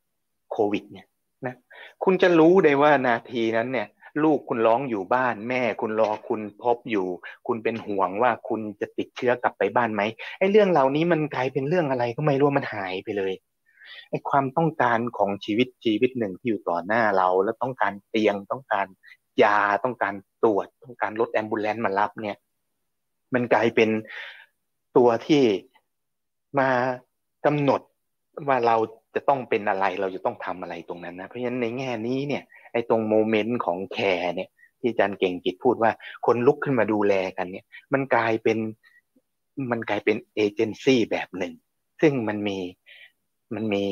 [0.51, 1.07] โควิด เนี่ย
[1.45, 1.55] นะ
[2.03, 3.87] คุณจะรู้ได้ว่านาทีนั้นเนี่ย
[4.23, 7.07] ลูกคุณร้องอยู่บ้านแม่ คุณรอคุณพบอยู่
[7.47, 10.01] คุณเป็นห่วงว่าคุณจะติดเชื้อกลับไปบ้านไหม
[10.37, 13.33] ไอ้เรื่องเหล่านี้มันกลายเป็นเรื่องอะไรก็ไม่รู้มันหายไปเลย
[14.09, 18.87] ไอ้ความต้องการของชีวิตชีวิตหนึ่งที่อยู่ต่อหน้าเรา แล้วต้องการเตียงต้องการ
[19.43, 20.13] ยาต้องการ
[20.43, 22.37] ตรวจต้องการรถแอมบูเลนต์มารับเนี่ย
[23.33, 23.89] มันกลายเป็น
[24.97, 25.43] ตัวที่
[26.59, 26.69] มา
[27.45, 27.81] กำหนด
[28.47, 28.75] ว่าเรา
[29.15, 34.49] จะต้องเป็นอะไรเราจะต้องทำอะไรตรงนั้นนะ เพราะฉะนั้นในแง่นี้เนี่ยไอ้ตรง moment ของ care เนี่ย
[34.79, 35.91] ที่อาจารย์เก่งกิจพูดว่า
[36.25, 38.57] คนลุกขึ้นมาดูแลกันเนี่ย มันกลายเป็น
[39.71, 41.53] มันกลายเป็นเอเจนซี่แบบหนึ่ง
[42.01, 42.57] ซึ่งมันมี
[43.55, 43.83] มันมี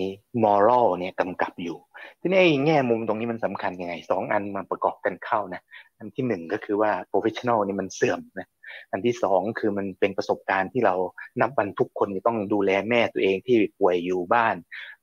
[0.44, 1.78] moral เนี่ยกำกับอยู่
[2.22, 5.62] ทีนี้แง่มุมตรงนี้มันสำคัญยังไงสองอันมาประกอบกันเข้านะ
[5.98, 8.48] อันที่หนึ่งก็คือว่า professional นี่มันเสื่อมนะ
[8.92, 10.96] อันที่สองคือมันเป็นประสบการณ์ที่เรา
[11.42, 14.56] นับวันทุกคนจะต้องดูแลแม่ตัวเองที่ป่วยอยู่บ้าน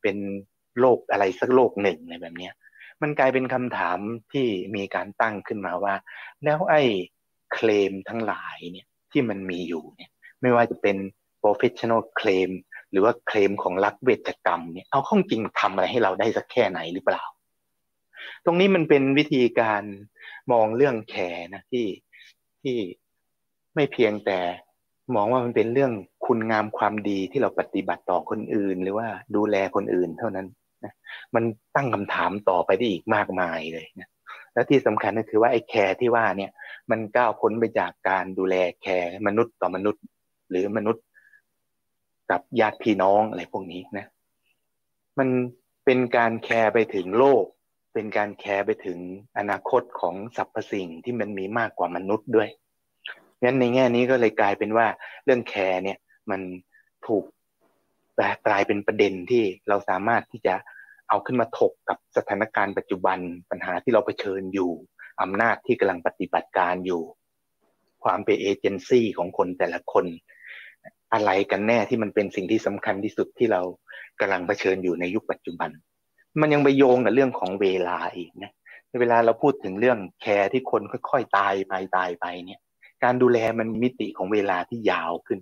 [0.03, 0.17] เป็น
[0.81, 2.51] โรคอะไรสักโรคหนึ่งอะไรแบบนี้
[3.03, 3.99] มันกลายเป็นคำถาม
[4.33, 4.47] ที่
[4.77, 5.95] มีการตั้งขึ้นมาว่า
[6.45, 6.83] แล้วไอ้
[7.53, 10.11] เคลมทั้งหลายเนี่ยที่มันมีอยู่เนี่ย
[10.41, 10.97] ไม่ว่าจะเป็น
[11.43, 12.51] professional claim
[12.95, 17.23] หรือว่าเคลมของรักเวชกรรมเนี่ยเอาข้องจริงทำอะไรให้เราได้สักแค่ไหนหรือเปล่า
[18.45, 19.83] ตรงนี้มันเป็นวิธีการ
[20.53, 21.87] มองเรื่องแคร์นะที่
[22.63, 22.77] ที่
[23.75, 24.39] ไม่เพียงแต่
[25.15, 25.93] มองว่ามันเป็นเรื่อง
[26.27, 30.47] คุณงามความดีที่เราปฏิบัติต่อคนอื่น หรือว่าดูแลคนอื่นเท่านั้น
[30.85, 30.93] นะ
[31.35, 31.45] มัน
[31.77, 34.09] ตั้งคำถามต่อไปได้อีกมากมายเลยนะ
[34.55, 36.51] และที่สำคัญก็คือว่าไอ้ care ที่ว่าเนี่ย
[36.91, 40.03] มันก้าวพ้นไปจากการดูแล care มนุษย์ต่อมนุษย์
[40.51, 41.05] หรือมนุษย์
[42.31, 44.07] กับญาติพี่น้องอะไรพวกนี้นะ
[45.19, 45.29] มัน
[45.85, 47.45] เป็นการ care ไปถึงโลก
[47.95, 48.99] เป็นการ care ไปถึง
[49.39, 52.49] อนาคตของสรรพสิ่งที่มันมีมากกว่ามนุษย์ด้วย
[53.43, 54.87] งั้นในแง่นี้ก็เลยกลายเป็นว่า
[55.25, 55.99] เรื่องแคร์เนี่ย
[56.31, 56.41] มัน
[57.07, 57.25] ถูก
[58.47, 60.55] กลายเป็นประเด็นที่เราสามารถที่จะ
[61.09, 63.19] เอาขึ้นมาถกกับสถานการณ์ปัจจุบัน
[63.51, 64.71] ปัญหาที่เราเผชิญอยู่
[65.23, 67.03] อำนาจที่กำลังปฏิบัติการอยู่
[68.05, 70.07] ความเป็นเอเจนซี่ของคนแต่ละคน
[71.15, 73.63] อะไรกันแน่ที่มันเป็นสิ่งที่สำคัญที่สุดที่เรา
[74.21, 75.71] กำลังเผชิญอยู่ในยุคปัจจุบัน
[76.41, 78.53] มันยังไปโยงกับเรื่องของเวลาอีกนะ
[79.01, 82.61] เวลาเราพูดถึงเรื่องแคร์ที่คนค่อยๆตายไปตายไปเนี่ย
[83.05, 85.39] การดูแลมันมิติของเวลาที่ยาวขึ้น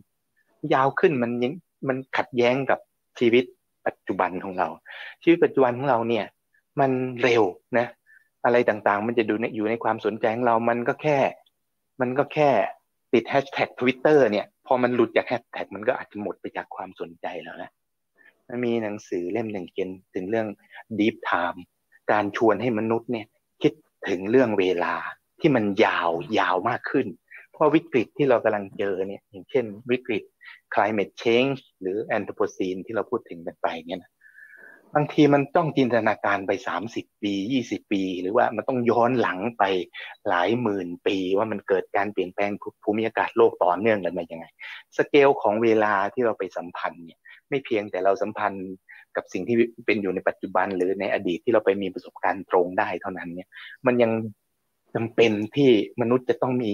[0.74, 1.52] ยาวขึ้นมันยัง
[1.88, 2.78] มันขัดแย้งกับ
[3.18, 3.44] ชีวิต
[3.86, 4.68] ปัจจุบันของเรา
[5.22, 6.24] ชีวิตปัจจุบันของเราเนี่ย
[6.80, 6.90] มัน
[7.22, 7.42] เร็ว
[7.78, 7.86] นะ
[8.44, 11.18] อะไรต่างๆ มันจะดูอยู่ในความสนใจของเรา มันก็แค่
[12.00, 12.50] มันก็แค่
[13.12, 17.70] ติดแฮชแท็กทวิตเตอร์เนี่ย พอมันหลุดจากแฮชแท็กมันก็อาจจะหมดไปจากความสนใจแล้วนะ
[18.48, 20.46] มันมีหนังสือเล่มหนึ่งเขียนถึงเรื่อง
[20.98, 21.58] deep time
[22.12, 23.26] การชวนให้มนุษย์เนี่ย
[23.62, 23.72] คิด
[24.08, 24.94] ถึงเรื่องเวลา
[25.40, 27.06] ที่มันยาวยาวมากขึ้น
[27.52, 30.22] เพราะวิกฤตที่เรากำลังเจอเนี่ย อย่างเช่นวิกฤต
[30.74, 34.10] climate change หรือ anthropocene ที่เราพูดถึงกันไปเนี่ยนะ
[34.94, 39.64] บางทีมันต้องจินตนาการไปสามสิบปียี่สิบปี หรือว่ามันต้องย้อนหลังไป
[40.28, 42.50] หลายหมื่นปีว่ามันเกิดการเปลี่ยนแปลง
[42.84, 44.46] ภูมิอากาศโลกต่อเนื่องกันมาย่างไง
[44.96, 48.68] สเกลของเวลาที่เราไปสัมพันธ์เนี่ยไม่เพียงแต่เราสัมพันธ์
[49.16, 49.56] กับสิ่งที่
[49.86, 53.48] เป็นอยู่ในปัจจุบันหรือในอดีตที่เราไปมีประสบการณ์ตรงได้เท่านั้นเนี่ย
[53.86, 54.12] มันยัง
[54.94, 55.70] จำเป็นที่
[56.00, 56.72] มนุษย์จะต้องมี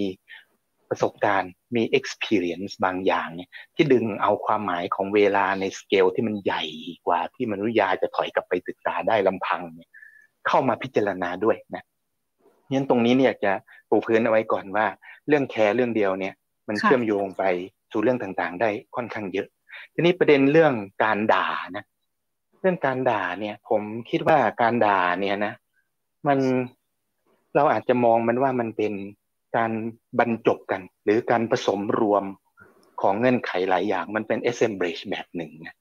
[0.91, 6.63] ประสบการณ์มี experience บางอย่างเนี่ยที่ดึงเอาความหมายของเวลาในสเกลที่มันใหญ่
[7.07, 9.91] กว่าที่มนุษย์จะถอยกลับไปศึกษาได้ลำพังเนี่ย
[10.47, 11.85] เข้ามาพิจารณาด้วยนะ
[12.71, 13.53] งั้นตรงนี้เนี่ยจะ
[13.89, 14.87] ปูพื้นเอาไว้ก่อนว่า
[15.29, 16.35] เรื่อง care เรื่องเดียวเนี่ย
[16.69, 17.43] มันเชื่อมโยงไป
[17.93, 19.49] สู่เรื่องต่างๆ ได้ค่อนข้างเยอะ
[19.95, 20.75] ทีนี้ประเด็นเรื่อง
[21.05, 21.85] การด่านะ
[22.61, 25.55] เรื่องการด่าเนี่ย ผมคิดว่าการด่าเนี่ยนะ
[26.27, 26.39] มัน
[27.57, 28.93] เราอาจจะมองมันว่ามันเป็น
[29.57, 29.73] การ
[30.19, 32.25] บรรจบกัน หรือการผสมรวม
[33.03, 35.77] ของเงื่อนไขหลายอย่าง มันเป็น assemblage แบบหนึ่งนะ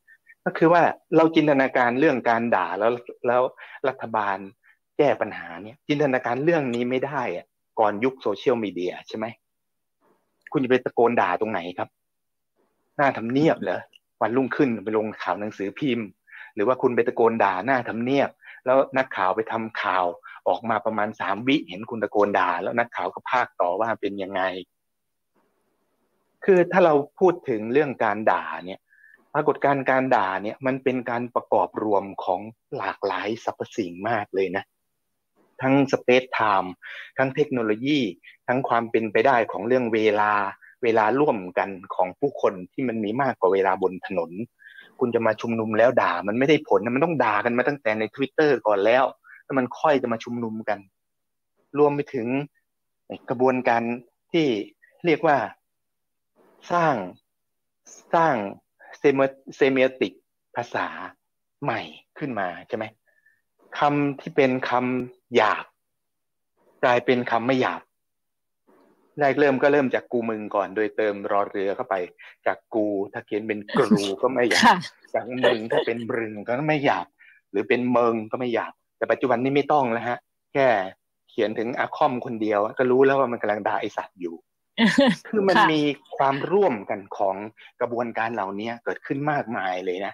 [0.46, 0.84] ก็คือว่า
[1.16, 2.92] เราจินตนาการเรื่องการด่าแล้ว
[3.28, 3.42] แล้ว
[3.88, 4.38] รัฐบาล
[4.98, 7.46] แก้ปัญหาเนี่ย จินตนาการเรื่องนี้ไม่ได้อะ
[7.80, 9.26] ก่อนยุคโซเชียลมีเดียใช่ไหม
[10.52, 11.90] คุณจะไปตะโกนด่าตรงไหนครับ
[12.96, 13.82] หน้าทำเนียบเหรอ
[14.22, 16.08] วันรุ่งขึ้นไปลงข่าวหนังสือพิมพ์
[16.56, 18.30] หรือว่าคุณไปตะโกนด่าหน้าทำเนียบ
[18.66, 20.06] แล้วนักข่าวไปทำข่าว
[20.48, 24.42] ออกมาประมาณสามวิเห็นคุณตะโกนด่า แล้วนักข่าวก็พากต่อว่าเป็นยังไง
[26.46, 28.80] คือถ้าเราพูดถึงเรื่องการด่าเนี่ย
[29.34, 32.42] ปรากฏการการด่าเนี่ย มันเป็นการประกอบรวมของ
[32.78, 34.64] หลากหลายสรรพสิ่งมากเลยนะ
[35.62, 36.74] ทั้ง space time
[37.18, 38.00] ทั้งเทคโนโลยี
[38.48, 40.32] ทั้งความเป็นไปได้ของเรื่องเวลา
[40.84, 44.32] เวลาร่วมกันของผู้คนที่มันมีมากกว่าเวลาบนถนน
[45.00, 49.04] คุณจะมาชุมนุมแล้วด่า มันไม่ได้ผลมันต้องด่ากันมาตั้งแต่ในทวิตเตอร์ก่อนแล้ว
[49.48, 50.80] แล้วมันค่อยจะมาชุมนุมกัน
[51.80, 52.28] รวมไปถึง
[53.30, 53.84] กระบวนการ
[54.32, 54.48] ที่
[55.06, 55.38] เรียกว่า
[56.72, 56.96] สร้าง
[58.14, 58.36] สร้าง
[58.98, 59.20] sem-
[59.56, 60.14] semiotic
[60.56, 60.88] ภาษา
[61.64, 61.82] ใหม่
[62.18, 62.86] ขึ้นมาใช่ไหม
[63.80, 65.66] คำที่เป็นคำหยาบ
[66.84, 67.82] กลายเป็นคำไม่หยาบ
[69.20, 71.96] แรกเริ่มก็เริ่มจากกูมึงก่อนโดยเติมรอเรือเข้าไป
[72.46, 74.80] จากกูถ้าเขียนเป็นกรูก็ไม่หยาบ
[75.14, 77.08] จากมึงถ้าเป็นบรึงก็ไม่หยาบ
[77.52, 80.18] หรือเป็นเมิงก็ไม่หยาบ แต่ปัจจุบันนี้ไม่ต้องแล้วฮะ
[80.54, 80.68] แค่
[81.30, 84.36] เขียนถึงอาคอมคนเดียว ก็รู้แล้วว่ามันกำลังด่าไอสัตว์อยู่
[85.28, 85.82] คือมันมี
[86.18, 87.36] ความร่วมกันของ
[87.80, 90.14] กระบวนการเหล่านี้เกิดขึ้นมากมายเลยนะ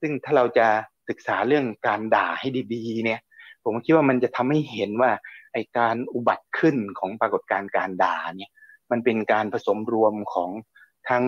[0.00, 0.66] ซึ่งถ้าเราจะ
[1.08, 3.20] ศึกษาเรื่องการด่าให้ดี ๆ เนี่ย
[3.64, 5.10] ผมคิดว่ามันจะทำให้เห็นว่า
[5.52, 8.50] ไอ้การอุบัติขึ้นของปรากฏการณ์การด่าเนี่ย
[8.90, 10.50] มันเป็นการผสมรวมของ
[11.08, 11.24] ทั้ง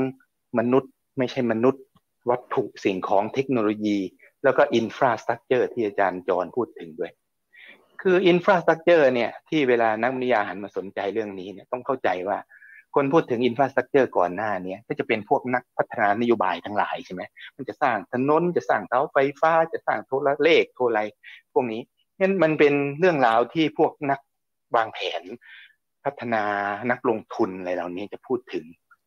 [0.59, 1.83] มนุษย์ ไม่ใช่มนุษย์
[2.31, 3.99] วัตถุสิ่งของเทคโนโลยี
[4.45, 7.13] แล้วก็ infrastructure ที่อาจารย์จรพูดถึงด้วย
[8.03, 12.39] คือ infrastructure เนี่ยที่เวลานักมานุษยวิทยาหันมาสนใจเรื่องนี้เนี่ยต้องเข้าใจว่า
[12.95, 17.23] คนพูดถึงอินฟราสตรักเจอร์ก่อนหน้านี้ก็จะเป็นพวกนักพัฒนานโยบายทั้งหลายใช่ไหม
[17.57, 21.03] มันจะสร้างถนนจะสร้างเสาไฟฟ้า จะสร้างโทรเลขโทรอะไร
[21.53, 21.83] พวกนี้
[22.21, 24.21] นั่นมันเป็นเรื่องราวที่พวกนัก
[24.77, 25.23] วางแผน
[26.05, 26.43] พัฒนา
[26.91, 28.65] นักลงทุนอะไรเหล่านี้จะพูดถึง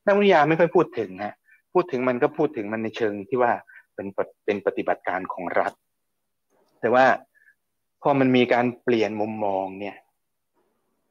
[0.07, 1.35] นักวิทยาไม่ค่อยพูดถึงฮะ
[1.73, 3.51] พูดถึงมันก็พูดถึงมันในเชิงที่ว่า
[3.99, 4.11] เป็น
[4.45, 5.73] เป็นปฏิบัติการของรัฐ
[6.79, 7.05] แต่ว่า
[8.01, 9.95] พอมันมีการเปลี่ยนมุมมองเนี่ย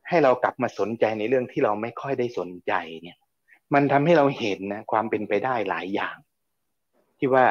[0.09, 3.17] ให้เรากลับมาสนใจในเรื่องที่เราไม่ค่อยได้สนใจเนี่ย
[3.75, 6.17] มันทำให้เราเห็นนะความเป็นไปได้หลายอย่าง
[7.19, 7.45] ที่ว่า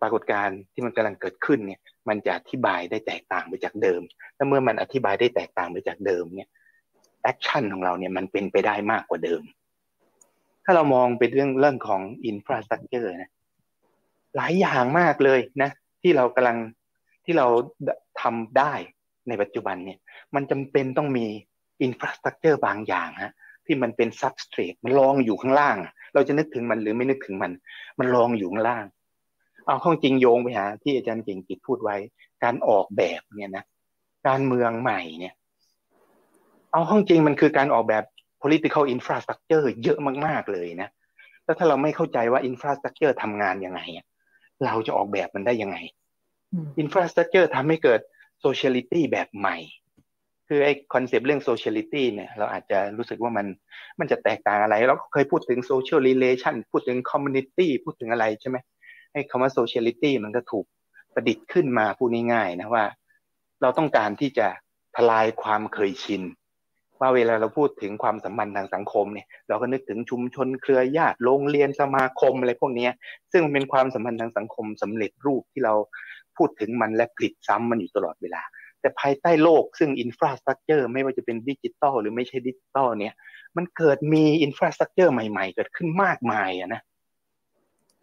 [0.00, 4.00] ปรากฏการณ์ที่มันกำลังเกิดขึ้นเนี่ย มันจะอธิบายได้แตกต่างไปจากเดิม
[4.34, 6.50] และเมื่อมันอธิบายได้แตกต่างไปจากเดิมเนี่ย
[7.22, 9.42] action ของเราเนี่ยมันเป็นไปได้มากกว่าเดิม
[10.64, 13.30] ถ้าเรามองเป็นเรื่องเรื่องของ infrastructure นะ
[14.36, 15.70] หลายอย่างมากเลยนะ
[16.02, 16.58] ที่เรากำลัง
[17.24, 17.46] ที่เรา
[18.20, 18.72] ทำได้
[19.28, 19.98] ในปัจจุบันเนี่ย
[20.34, 21.26] มันจำเป็นต้องมี
[21.82, 23.32] infrastructure บางอย่างฮะ
[23.66, 25.76] ที่มันเป็น substrate มันรองอยู่ข้างล่าง
[26.14, 27.52] เราจะนึกถึงมันหรือไม่นึกถึงมัน
[27.98, 28.84] มันรองอยู่ข้างล่าง
[29.66, 31.96] เอาเข้าจริงโยงไปหาที่อาจารย์เก่งกิจพูดไว้
[32.44, 33.64] การออกแบบเนี่ยนะ
[34.28, 35.34] การเมืองใหม่เนี่ย
[36.72, 38.04] เอาเข้าจริงมันคือการออกแบบ
[38.42, 40.88] political infrastructure เยอะมากๆเลยนะ
[41.44, 43.80] แล้วถ้าเราไม่เข้าใจว่า infrastructure ทำงานยังไง
[44.64, 45.76] เราจะออกแบบมันได้ยังไง
[46.78, 48.00] infrastructure ทำให้เกิด
[48.40, 49.56] sociality แบบใหม่
[50.48, 53.46] คือไอ้ concept เรื่อง sociality เนี่ย เราอาจจะรู้สึกว่ามัน
[54.00, 58.56] มันจะแตกต่างอะไรเราเคยพูดถึง social relation พูดถึง community พูดถึงอะไรใช่ไหม
[59.12, 60.64] ไอ้คำว่า sociality มันก็ถูก
[61.14, 62.84] ประดิษฐ์ขึ้นมาพูดง่ายๆนะว่า
[63.62, 64.48] เราต้องการที่จะ
[64.96, 66.22] ทลายความเคยชิน
[67.00, 72.88] ว่าเวลาเราพูดถึงความสัมพันธ์ทางสังคมเนี่ยเราก็นึกถึงชุมชนเครือญาติโรงเรียนสมาคมอะไรพวกนี้
[73.32, 75.74] ซึ่งมันเป็นความสัมพันธ์ทางสังคมสำเร็จรูปที่เรา
[76.36, 78.42] พูดถึงมันและผลิตซ้ำมันอยู่ตลอดเวลา
[78.80, 83.14] แต่ภายใต้โลกซึ่ง infrastructure ไม่ว่าจะเป็นดิจิตอลหรือไม่ใช่ดิจิตอลเนี่ย
[83.56, 86.82] มันเกิดมี infrastructure ใหม่ ๆ เกิดขึ้นมากมายอะนะ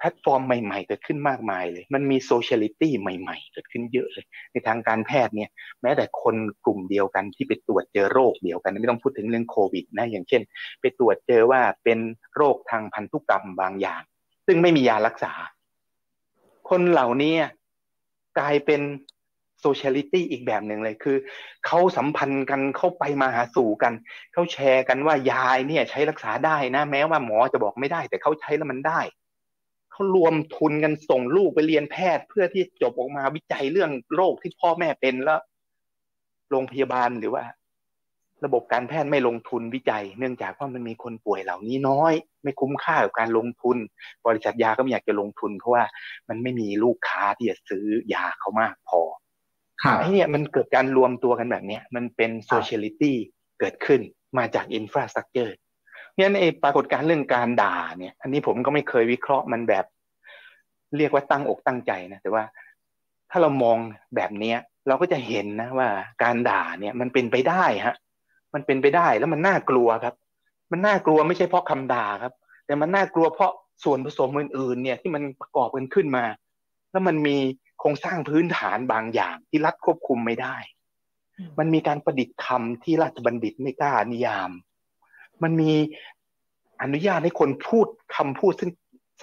[0.02, 5.50] พลตฟอร์มใหม่ ๆ เกิดขึ้นมากมายเลย มันมี sociality ใหม่ ๆ เกิดขึ้นเยอะเลย ในทางการแพทย์เนี่ย
[5.82, 10.42] แม้แต่คนกลุ่มเดียวกันที่ไปตรวจเจอโรคเดียวกันไม่ต้องพูดถึงเรื่องโควิดนะ อย่างเช่น
[10.82, 12.00] ไปตรวจเจอว่าเป็น
[12.36, 14.02] โรคทางพันธุกรรมบางอย่าง
[14.48, 15.34] ซึ่งไม่มียารักษา
[16.70, 17.36] คนเหล่านี้
[18.40, 18.82] กลายเป็น
[19.62, 21.18] โซเชียลิตี้อีกแบบหนึ่งเลยคือ
[21.66, 23.94] เขาสัมพันธ์กันเข้าไปมาหาสู่กัน
[24.34, 29.02] เขาแชร์กันว่ายายเนี่ยใช้รักษาได้นะ แม้ว่าหมอจะบอกไม่ได้ แต่เขาใช้แล้วมันได้
[29.92, 35.42] เขารวมทุนกันส่งลูกไปเรียนแพทย์ เพื่อที่จบออกมาวิจัยเรื่องโรคที่พ่อแม่เป็นแล้ว
[36.50, 37.44] โรงพยาบาลหรือว่า
[38.46, 42.14] ระบบการแพทย์ไม่ลงทุนวิจัย เนื่องจากว่ามันมีคนป่วยเหล่านี้น้อย
[42.44, 43.78] ไม่คุ้มค่ากับการลงทุน
[44.28, 45.84] บริษัทยาก็ไม่อยากจะลงทุน เพราะว่า
[46.30, 49.02] มันไม่มีลูกค้าที่จะซื้อยาเขามากพอ
[50.00, 53.18] ไอ้นี่มันเกิดการรวมตัวกันแบบนี้มันเป็น sociality
[53.60, 54.02] เกิดขึ้น
[54.38, 55.56] มาจาก infrastructure
[56.16, 59.86] เนี่ยไอ้ปรากฏการณ์เรื่องการด่าเนี่ย อันนี้ผมก็ไม่เคยวิเคราะห์มันแบบ
[60.98, 62.44] เรียกว่าตั้งอกตั้งใจนะแต่ว่า
[63.32, 63.78] ถ้าเรามอง
[64.16, 64.58] แบบเนี้ย
[64.88, 65.90] เราก็จะเห็นนะว่า
[66.24, 67.96] การด่าเนี่ยมันเป็นไปได้ฮะ
[68.54, 70.16] มันเป็นไปได้แล้วมันน่ากลัวครับ
[70.72, 72.34] มันน่ากลัวไม่ใช่เพราะคำด่าครับ
[72.66, 73.52] แต่มันน่ากลัวเพราะ
[73.84, 76.26] ส่วนผสมอื่นๆเนี่ยที่มันประกอบกันขึ้นมา
[76.92, 77.38] แล้วมันมี
[77.80, 80.56] โครงสร้างพื้นฐานบางอย่างที่รัฐควบคุมไม่ได้
[81.60, 84.52] มันมีการประดิษฐ์คำที่ราชบัณฑิตไม่กล้านิยาม
[85.44, 85.72] มันมี
[86.82, 88.72] อนุญาตให้คนพูดคำพูดซึ่ง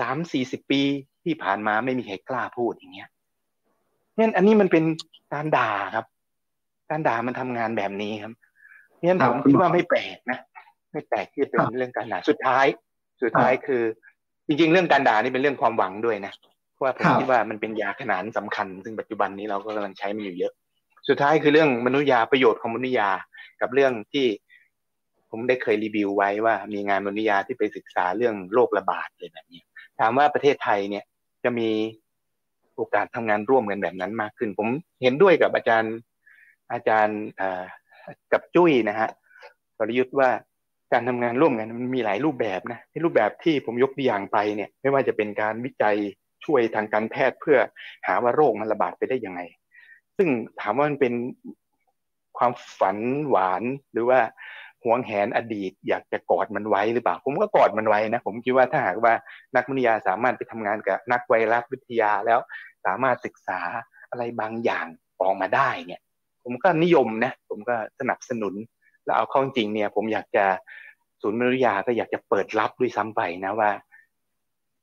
[0.00, 0.82] สามสี่สิบปี
[1.24, 3.08] ที่ผ่านมาไม่มีใครกล้าพูดอย่างเงี้ย
[4.16, 4.84] เนี่ยอันนี้มันเป็น
[5.32, 6.06] การด่าครับ
[6.90, 8.32] การด่ามันทำงานแบบนี้ครับ
[9.00, 10.38] เนี่ยผมคิดว่าไม่แปลกนะ
[10.92, 12.66] ไม่แปลกที่จะเป็นเรื่องการด่าสุดท้าย
[13.22, 13.82] สุดท้ายคือ
[14.46, 16.32] จริง ๆ เรื่องการด่านี่เป็นเรื่องความหวังด้วยนะ
[16.72, 20.52] เพราะว่าผมคิดว่ามันเป็นยาขนานสำคัญ ซึ่งปัจจุบันนี้เราก็กำลังใช้มันอยู่เยอะ
[21.08, 23.10] สุดท้ายคือเรื่องมนุษยาประโยชน์ของมนุษยา
[23.60, 24.26] กับเรื่องที่
[25.30, 29.62] ผมได้เคยรีวิวไว้ว่ามีงานมนุษยาที่ไปศึกษาเรื่องโรคระบาดเลยแบบนี้
[30.00, 31.04] ถามว่าประเทศไทยเนี่ย
[31.44, 31.70] จะมี
[32.76, 34.68] โอกาสทำงานร่วมกันแบบนั้นมากขึ้น ผม
[35.02, 35.94] เห็นด้วยกับอาจารย์
[36.72, 37.20] อาจารย์
[38.32, 39.08] กับจุ้ยนะฮะ
[39.78, 40.30] สรยุทธ์ว่า
[40.92, 45.96] การทำงานร่วมกันมันมีหลายรูปแบบนะที่รูปแบบที่ผมยกตัวอย่างไปเนี่ยไม่ว่าจะเป็นการวิจัย
[46.44, 47.58] ช่วยทางการแพทย์เพื่อ
[48.06, 49.40] หาว่าโรคมันระบาดไปได้ยังไง
[50.16, 50.28] ซึ่ง
[50.60, 51.14] ถามว่ามันเป็น
[52.38, 52.98] ความฝัน
[53.28, 54.20] หวานหรือว่า
[54.84, 59.14] หวงแหนอดีต อยากจะกอดมันไว้หรือเปล่า ผมก็กอดมันไว้นะ ผมคิดว่าถ้าหากว่า
[59.56, 62.38] นักวิทยาสามารถไปทำงานกับนักไวรัสวิทยาแล้ว
[62.86, 63.60] สามารถศึกษา
[64.10, 64.86] อะไรบางอย่าง
[65.20, 66.00] ออกมาได้เนี่ย
[66.44, 68.54] ผมก็นิยมนะ ผมก็สนับสนุน
[69.04, 70.44] แล้วเอาเข้าจริงเนี่ย ผมอยากจะ
[71.20, 73.70] ศูนย์มนุษยาก็อยากจะเปิดรับด้วยซ้ำไปนะว่า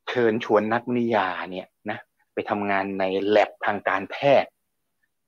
[0.09, 1.97] เชิญชวนนักวิทยาเนี่ยนะ
[2.33, 4.51] ไปทำงานในแลบทางการแพทย์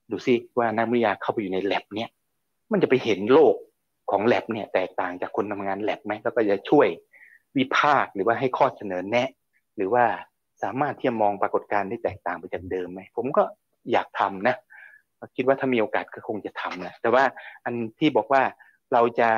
[0.09, 2.09] ดูซิว่านักวิทยาเข้าไปอยู่ในแลบเนี่ย
[2.71, 3.55] มันจะไปเห็นโลก
[4.11, 6.87] ของแลบเนี่ยแตกต่างจากคนทำงานแลบไหมแล้วก็จะช่วย
[7.57, 9.29] วิพากษ์หรือว่าให้ข้อเสนอแนะ
[9.75, 10.05] หรือว่า
[10.63, 13.43] สามารถที่จะมองปรากฏการณ์ที่แตกต่างไปจากเดิมไหมผมก็
[13.91, 14.55] อยากทำนะ
[15.35, 17.23] คิดว่าถ้ามีโอกาสก็คงจะทำนะแต่ว่า
[17.65, 18.41] อันที่บอกว่า
[18.93, 19.29] เราจะ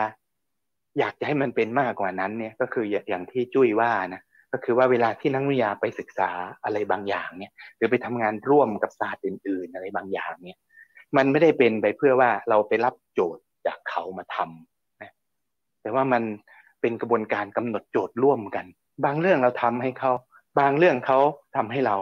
[1.00, 4.22] อยากจะให้มันเป็นมากกว่านั้นเนี่ยก็คืออย่างที่จุ้ยว่านะ
[4.52, 6.30] ก็คือว่าเวลาที่นักวิทยาไปศึกษา
[6.64, 10.58] อะไรบางอย่างเนี่ย หรือไปทำงานร่วมกับศาสตร์อื่น ๆ อะไรบางอย่างเนี่ย
[11.18, 15.12] มันไม่ได้เป็นไปเพื่อว่าเราไปรับโจทย์ จากเขามาทำนะ
[15.82, 16.24] แต่ว่ามัน
[16.82, 18.66] เป็นกระบวนการกำหนดโจทย์ร่วมกัน
[19.06, 20.12] บางเรื่องเราทำให้เขา
[20.60, 21.20] บางเรื่องเขา
[21.56, 21.96] ทำให้เรา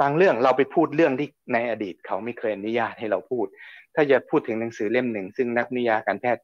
[0.00, 3.46] บางเรื่องเราไปพูดเรื่องที่ในอดีตเขาไม่เคยอนุญาตให้เราพูด
[3.94, 6.42] ถ้าจะพูดถึงหนังสือเล่มหนึ่ง ซึ่งนักนิยาการแพทย์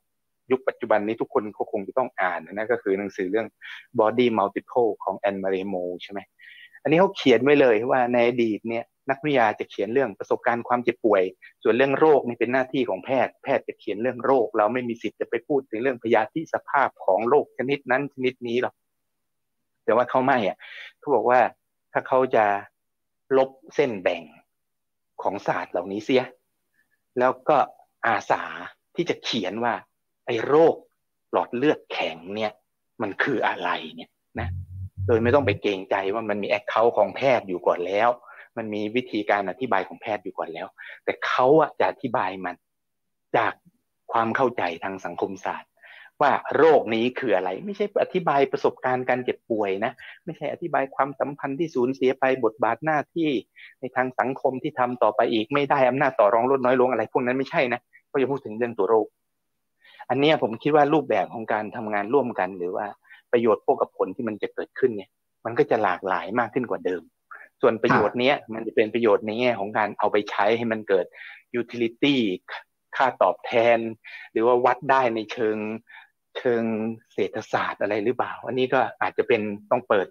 [0.51, 1.43] ยุคปัจจุบันนี้ทุกคน
[1.73, 3.47] คงจะต้องอ่านนะก็คือหนังสือเรื่อง
[4.01, 6.21] body multiple ของแอนมาเรโมใช่ไหม
[6.83, 11.23] อันนี้เขาเขียนไว้เลยว่าในอดีตเนี่ย นักวิทยาจะเขียนเรื่องประสบการณ์ความเจ็บป่วย
[11.63, 18.75] ส่วนเรื่องโรคนี่เป็นหน้าที่ของแพทย์ แพทย์จะเขียนเรื่องโรค เราไม่มีสิทธิ์จะไปพูดถึงเรื่องพยาธิสภาพของโรคชนิดนั้นชนิดนี้หรอก
[19.85, 20.57] แต่ว่าเขาไม่อะ
[20.99, 21.41] เขาบอกว่า
[21.93, 22.45] ถ้าเขาจะ
[23.37, 24.23] ลบเส้นแบ่ง
[25.23, 26.25] ของศาสตร์เหล่านี้เสีย
[27.19, 27.57] แล้วก็
[28.07, 28.43] อาสา
[28.95, 29.75] ที่จะเขียนว่า
[30.27, 30.75] ไอ้โรค
[31.33, 32.53] หลอดเลือดแข็งเนี่ย
[33.03, 34.11] มันคืออะไรเนี่ย
[34.41, 34.49] นะ
[35.07, 38.09] โดยไม่ต้องไปเกรงใจว่ามันมีแอคเคาท์ของแพทย์อยู่ก่อนแล้ว
[38.57, 40.67] มันมีวิธีการอธิบายของแพทย์อยู่ก่อนแล้ว
[41.05, 42.57] แต่เขาอะจะอธิบายมัน
[43.37, 43.53] จาก
[44.13, 45.71] ความเข้าใจทางสังคมศาสตร์
[46.23, 49.93] ว่าโรคนี้คืออะไร ไม่ใช่อธิบายประสบการณ์การเจ็บป่วยนะ
[50.25, 53.31] ไม่ใช่อธิบายความสัมพันธ์ที่สูญเสียไปบทบาทหน้าที่
[53.81, 59.07] ในทางสังคมที่ทำต่อไปอีกไม่ได้อำนาจต่อรองลดน้อยลงอะไรพวกนั้นไม่ใช่นะก็จะพูดถึงเรื่องตัวโรค
[60.11, 62.87] อันนี้ผมคิดว่ารูปแบบของการทำงานร่วมกัน หรือว่า
[63.33, 65.11] ประโยชน์พวกกับผลที่มันจะเกิดขึ้นเนี่ย
[65.45, 67.03] มันก็จะหลากหลายมากขึ้นกว่าเดิม
[67.67, 71.07] ส่วนประโยชน์นี้มันจะเป็นประโยชน์ในแง่ของการเอาไปใช้ให้มันเกิด
[71.61, 72.17] utility
[72.97, 73.79] ค่าตอบแทน
[74.33, 75.57] หรือว่าวัดได้ในเชิง
[76.39, 76.63] เชิง
[77.15, 80.07] เศรษฐศาสตร์อะไรหรือเปล่า อันนี้ก็อาจจะเป็นต้องเปิด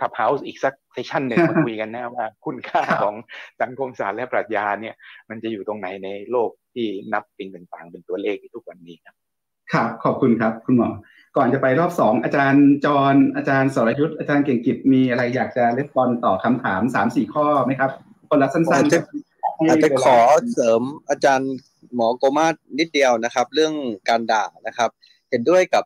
[0.00, 3.14] Clubhouse อีกสัก session หนึ่งมาคุยกันนะว่าคุณค่าของ
[3.62, 4.94] สังคมศาสตร์และปรัชญาเนี่ย
[5.30, 9.23] มันจะอยู่ตรงไหนในโลกที่นับสิ่งต่างๆ เป็นตัวเลขทุกวันนี้ครับ
[9.72, 10.88] ครับขอบคุณครับ คุณหมอ
[11.36, 17.90] ก่อนจะไปรอบสองอาจารย์จรอาจารย์สรยุทธ์อาจารย์เก่งกิจมีอะไรอยากจะ respond ต่อคำถามสามสี่ข้อไหมครับ
[18.28, 18.72] คนละสั้นๆ
[19.68, 20.18] อาจจะขอ
[20.52, 21.52] เสริมอาจารย์
[21.94, 22.46] หมอโกมาตร
[22.78, 23.74] นิดเดียวนะครับ เรื่อง
[24.08, 24.90] การด่านะครับ
[25.30, 25.84] เห็นด้วยกับ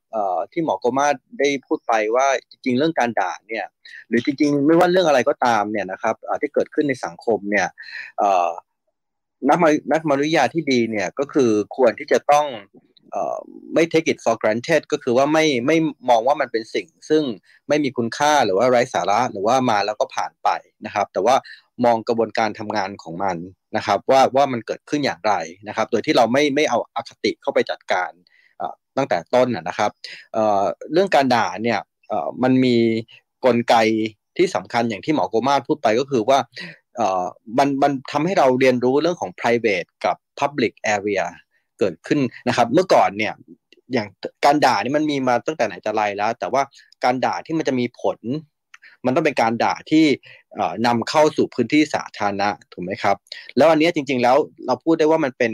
[0.53, 3.67] ที่หมอโกมาได้พูดไปว่าจริงๆเรื่องการด่าเนี่ย
[4.09, 7.69] หรือจริงๆไม่ว่าเรื่องอะไรก็ตามเนี่ยนะครับที่เกิดขึ้นในสังคมเนี่ย
[9.49, 9.59] นัก
[9.93, 12.47] นักมนุษยาที่ดีเนี่ยก็คือควรที่จะต้อง
[13.75, 15.77] ไม่ take it for granted ก็คือว่าไม่ไม่
[16.09, 17.23] มองว่ามันเป็นสิ่ง ซึ่ง
[17.69, 20.49] ไม่มีคุณค่าหรือว่าไร้สาระหรือว่ามาแล้วก็ผ่านไป
[20.87, 21.37] นะครับ แต่ว่า
[21.85, 23.37] มองกระบวนการทำงานของมัน
[23.77, 25.35] นะครับ ว่าว่ามันเกิดขึ้นอย่างไร
[25.69, 28.11] นะครับ โดยที่เราไม่ไม่เอาอคติเข้าไปจัดการ
[28.97, 29.91] ตั้งแต่ต้นนะครับ
[30.33, 31.81] เเรื่องการด่าเนี่ย
[32.43, 32.77] มันมี
[33.45, 33.77] กลไก
[34.37, 36.39] ที่สำคัญอย่างที่หมอโกมาพูดไปก็คือว่า
[37.59, 41.25] มันมันทำให้เราเรียนรู้เรื่องของ private กับ public area
[41.79, 43.35] เกิดขึ้นนะครับ เมื่อก่อนเนี่ย
[43.93, 44.09] อย่าง
[44.45, 46.63] การด่านี่มันมีมาตั้งแต่ไหนแต่ไรแล้ว แต่ว่า
[47.05, 48.19] การด่าที่มันจะมีผล
[49.05, 50.05] มันต้องเป็นการด่าที่
[50.87, 53.17] นำเข้าสู่พื้นที่สาธารณะถูกไหมครับ
[53.57, 54.37] แล้วอันนี้จริง ๆ แล้ว
[54.67, 55.53] เราพูดได้ว่ามันเป็น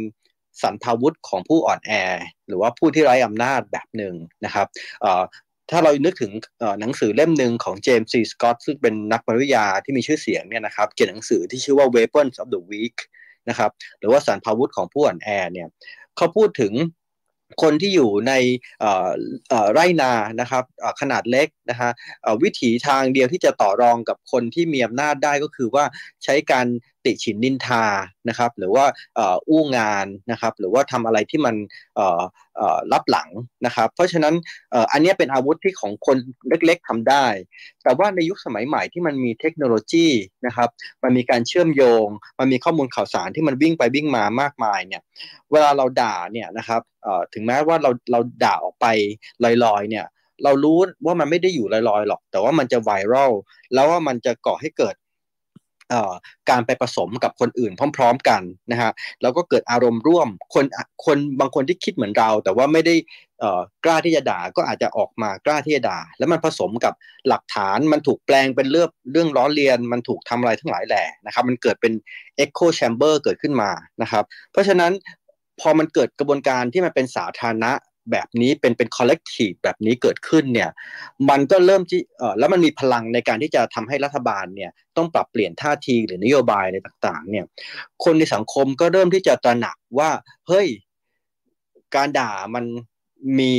[0.63, 1.93] สันพาวุธของผู้อ่อนแอ
[2.49, 4.15] หรือว่าผู้ที่ไร้อำนาจแบบหนึ่ง
[4.45, 4.67] นะครับ
[5.71, 6.33] ถ้าเรานึกถึง
[6.81, 12.97] หนังสือเล่มหนึ่งของเจมส์ซีสกอตซึ่งเป็นนักปริยาที่มีชื่อเสียงเนี่ยนะครับเขียนหนังสือที่ชื่อว่า Weapons of the Weak
[13.49, 15.69] นะครับหรือว่าสันพาวุธของผู้อ่อนแอเนี่ย
[16.17, 16.73] เขาพูดถึง
[17.63, 18.33] คนที่อยู่ใน
[19.73, 20.65] ไร่นานะครับ
[21.01, 21.91] ขนาดเล็กนะฮะ
[22.43, 25.85] วิถีทางเดียวที่จะต่อรองกับคนที่มีอำนาจได้ก็คือว่า
[26.25, 26.67] ใช้การ
[27.05, 27.85] ติฉินนินทา
[28.29, 28.85] นะครับ หรือว่า
[29.49, 31.55] อู้งานนะครับ หรือว่าทำอะไรที่มัน
[32.93, 33.29] รับหลัง
[33.67, 34.35] นะครับ เพราะฉะนั้น
[34.93, 36.17] อันนี้เป็นอาวุธที่ของคน
[36.49, 37.27] เล็กๆทำได้
[37.83, 40.07] แต่ว่าในยุคสมัยใหม่ที่มันมีเทคโนโลยี
[40.47, 40.69] นะครับ
[41.03, 42.07] มันมีการเชื่อมโยง
[42.39, 45.03] มันมีข้อมูลข่าวสารที่มันวิ่งไปวิ่งมามากมายเนี่ย
[45.53, 46.83] เวลาเราด่าเนี่ยนะครับ
[47.35, 48.87] ถึงแม้ว่าเราเราด่าออกไป
[49.65, 50.07] ลอยๆเนี่ย
[50.45, 53.33] เรารู้ว่ามันไม่ได้อยู่ลอยๆหรอก แต่ว่ามันจะไวรัล
[53.75, 54.95] แล้วว่ามันจะก่อให้เกิด
[56.51, 58.91] การไปผสมกับคนอื่นพร้อม ๆ กันนะฮะ
[59.23, 60.65] แล้วก็เกิดอารมณ์ร่วมคน
[61.07, 62.95] คนบางคนที่คิดเหมือนเรา แต่ว่าไม่ได้
[63.85, 66.93] กล้าที่จะด่าก็อาจจะออกมากล้าที่จะด่า แล้วมันผสมกับ
[67.29, 71.93] หลักฐานมันถูกแปลงเป็นเรื่องเรื่องล้อเลียน มันถูกทำอะไรทั้งหลายแหล่นะครับมันเกิดเป็น
[72.45, 73.71] echo chamber เกิดขึ้นมา
[74.03, 74.93] นะครับ เพราะฉะนั้น
[75.61, 77.73] พอมันเกิดกระบวนการที่มันเป็นสาธารณะ
[78.13, 80.71] แบบนี้เป็นเป็น collective แบบนี้เกิดขึ้นเนี่ย
[81.31, 87.45] มันก็เริ่มที่เออแล้วมันมีพลังในการที่จะทำให้รัฐบาลเนี่ยต้องปรับเปลี่ยนท่าทีหรือนโยบายอะไรต่างๆเนี่ย
[88.05, 90.11] คนในสังคมก็เริ่มที่จะตระหนักว่า
[90.49, 90.69] เฮ้ย
[91.95, 92.65] การด่ามัน
[93.41, 93.55] มี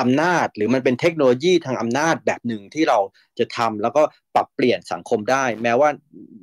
[0.00, 2.98] อำนาจหรือมันเป็นเทคโนโลยีทางอำนาจแบบหนึ่งที่เรา
[3.38, 4.02] จะทำแล้วก็
[4.34, 5.88] ปรับเปลี่ยนสังคมได้ แม้ว่า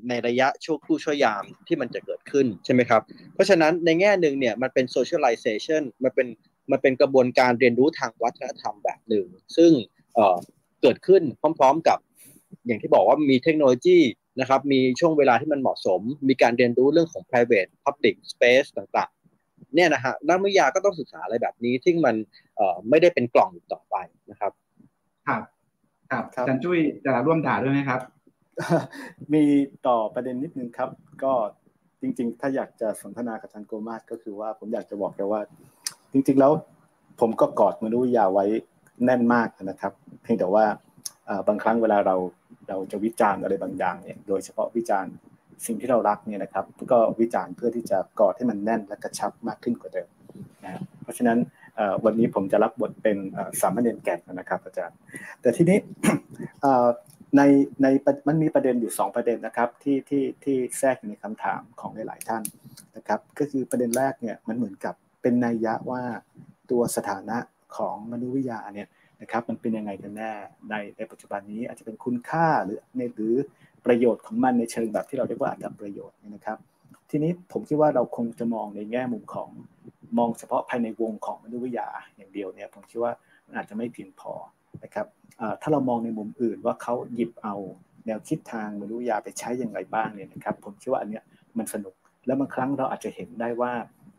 [0.10, 3.02] ในระยะชั่วครู่ชั่วยามที่มันจะเกิดขึ้นใช่ไหมครับ
[3.34, 6.28] เพราะฉะนั้นในแง่หนึ่งเนี่ยมันเป็น socialization มันเป็น
[6.72, 9.28] มันเป็นกระบวนการเรียนรู้ทางวัฒนธรรมแบบหนึ่ง
[9.58, 9.72] ซึ่ง
[10.16, 11.24] เเกิดขึ้น
[11.60, 12.00] พร้อม ๆกับ
[12.68, 13.98] อย่างที่บอกว่ามีเทคโนโลยี
[14.40, 22.16] นะครับ มีช่วงเวลาที่มันเหมาะสม มีการเรียนรู้เรื่องของ private public space ต่างๆ เนี่ยนะฮะนักวิทยาก็ต้องศึกษาอะไรแบบนี้ที่มัน
[22.90, 23.96] ไม่ได้เป็นกล่องต่อไป
[24.32, 24.52] นะครับ
[25.28, 25.42] ครับ
[26.12, 28.02] ครับอาจารย์จุ้ยจะร่วมด่าด้วยไหมครับ
[29.34, 29.44] มี
[29.88, 30.90] ต่อประเด็นนิดนึงครับ
[31.24, 31.34] ก็
[32.02, 35.42] จริง ๆ ถ้าอยากจะสนทนากับอาจารย์โกมาสก็คือว่าผมอยากจะบอกแกว่า
[36.14, 36.52] จริงๆแล้ว
[37.20, 38.46] ผมก็กอดมนุษย์ยาไว้
[39.06, 39.94] แน่นมากนะครับ
[40.24, 40.66] เพียงแต่ว่า
[41.48, 42.16] บางครั้งเวลาเรา
[42.70, 45.14] เราจะวิจารณ์อะไรบางอย่างเนี่ยโดยเฉพาะวิจารณ์
[45.66, 50.10] สิ่งที่เรารักเนี่ยนะครับ ก็วิจารณ์เพื่อที่จะกอดให้มันแน่นและกระชับมากขึ้นกว่าเดิม
[50.64, 51.38] นะเพราะฉะนั้น
[52.06, 53.18] วันนี้ผมจะรับบทเป็น
[53.62, 54.98] สามเณรแก่นนะครับอาจารย์
[55.42, 55.78] แต่ทีนี้
[57.38, 57.42] ใน
[57.82, 57.88] ใน
[58.28, 62.44] มันมีประเด็นอยู่ 2 ประเด็นนะครับที่ที่ที่แทรกอยู่ในคำถามของหลาย ๆ ท่าน
[62.98, 64.96] นะครับ ก็คือประเด็นแรกเนี่ยมันเหมือนกับ
[65.28, 66.04] เป็นนัยยะว่า
[66.72, 67.38] ตัวสถานะ
[67.78, 68.88] ของมนุษยวิทยาเนี่ย
[69.22, 70.32] นะครับมันเป็นยังไงกันแน่
[70.70, 73.36] ในในปัจจุบันนี้อาจจะเป็นคุณค่าหรือในหรือ
[73.86, 76.58] ประโยชน์ของมันในเชิงแบบที่เราเรียกว่าอัตประโยชน์นะครับ
[77.10, 79.50] ทีนี้ผมคิดว่าเราคงจะมองในแง่มุมของ
[80.18, 83.14] มองเฉพาะภายในวงของมนุษยวิทยาอย่างเดียวเนี่ยผมคิดว่า
[83.46, 84.34] มันอาจจะไม่เพียงพอ
[84.84, 85.08] นะครับ
[85.62, 87.56] ถ้าเรามองในมุมอื่นว่าเขาหยิบเอา
[88.06, 91.24] แนวคิดทางมนุษยวิทยาไปใช้อย่างไรบ้างเนี่ยนะครับผมคิดว่าอันเนี้ย
[91.58, 91.96] มันสนุก
[92.26, 93.72] แล้วบางครั้งเราอาจจะเห็นได้ว่า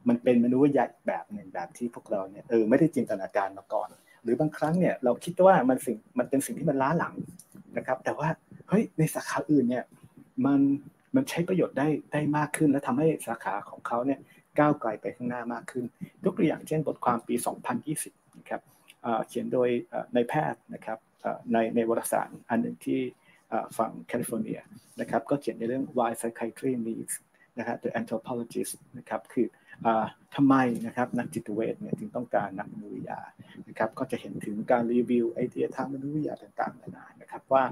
[0.09, 3.89] มันเป็นมนุษย์ใหญ่แบบหนึ่งแบบที่พวกเราเนี่ยเออไม่ได้จินตนาการมาก่อน
[4.23, 7.15] หรือบางครั้งเนี่ยเราคิดว่ามันสิ่งมันเป็นสิ่งที่มันล้าหลัง
[7.77, 8.29] นะครับ แต่ว่า
[8.69, 9.85] เฮ้ยในสาขาอื่นเนี่ย
[10.47, 10.61] มัน
[11.15, 14.21] มันใช้ประโยชน์ได้ได้มากขึ้น และทำให้สาขาของเขาเนี่ย
[14.59, 15.85] ก้าวไกลไปข้างหน้ามากขึ้น
[16.25, 17.35] ยกตัวอย่างเช่นบทความปี
[17.87, 18.61] 2020นะครับ
[19.29, 19.69] เขียนโดย
[20.15, 20.99] ในแพทย์นะครับ
[21.53, 23.01] ในในวารสารอันหนึ่งที่
[23.79, 24.61] ฝั่งแคลิฟอร์เนีย
[25.01, 27.15] นะครับก็เขียนในเรื่อง why psychiatry needs
[27.59, 29.47] นะฮะ the anthropologist นะครับคือ
[30.35, 30.55] ทำไม
[30.87, 33.21] นะครับนักจิตเวชเนี่ยจึงต้องการนักมานุษยวิทยา
[33.69, 37.63] นะครับก็จะเห็นถึงการ review idea ทางมานุษยวิทยาต่างๆนานานะครับว่า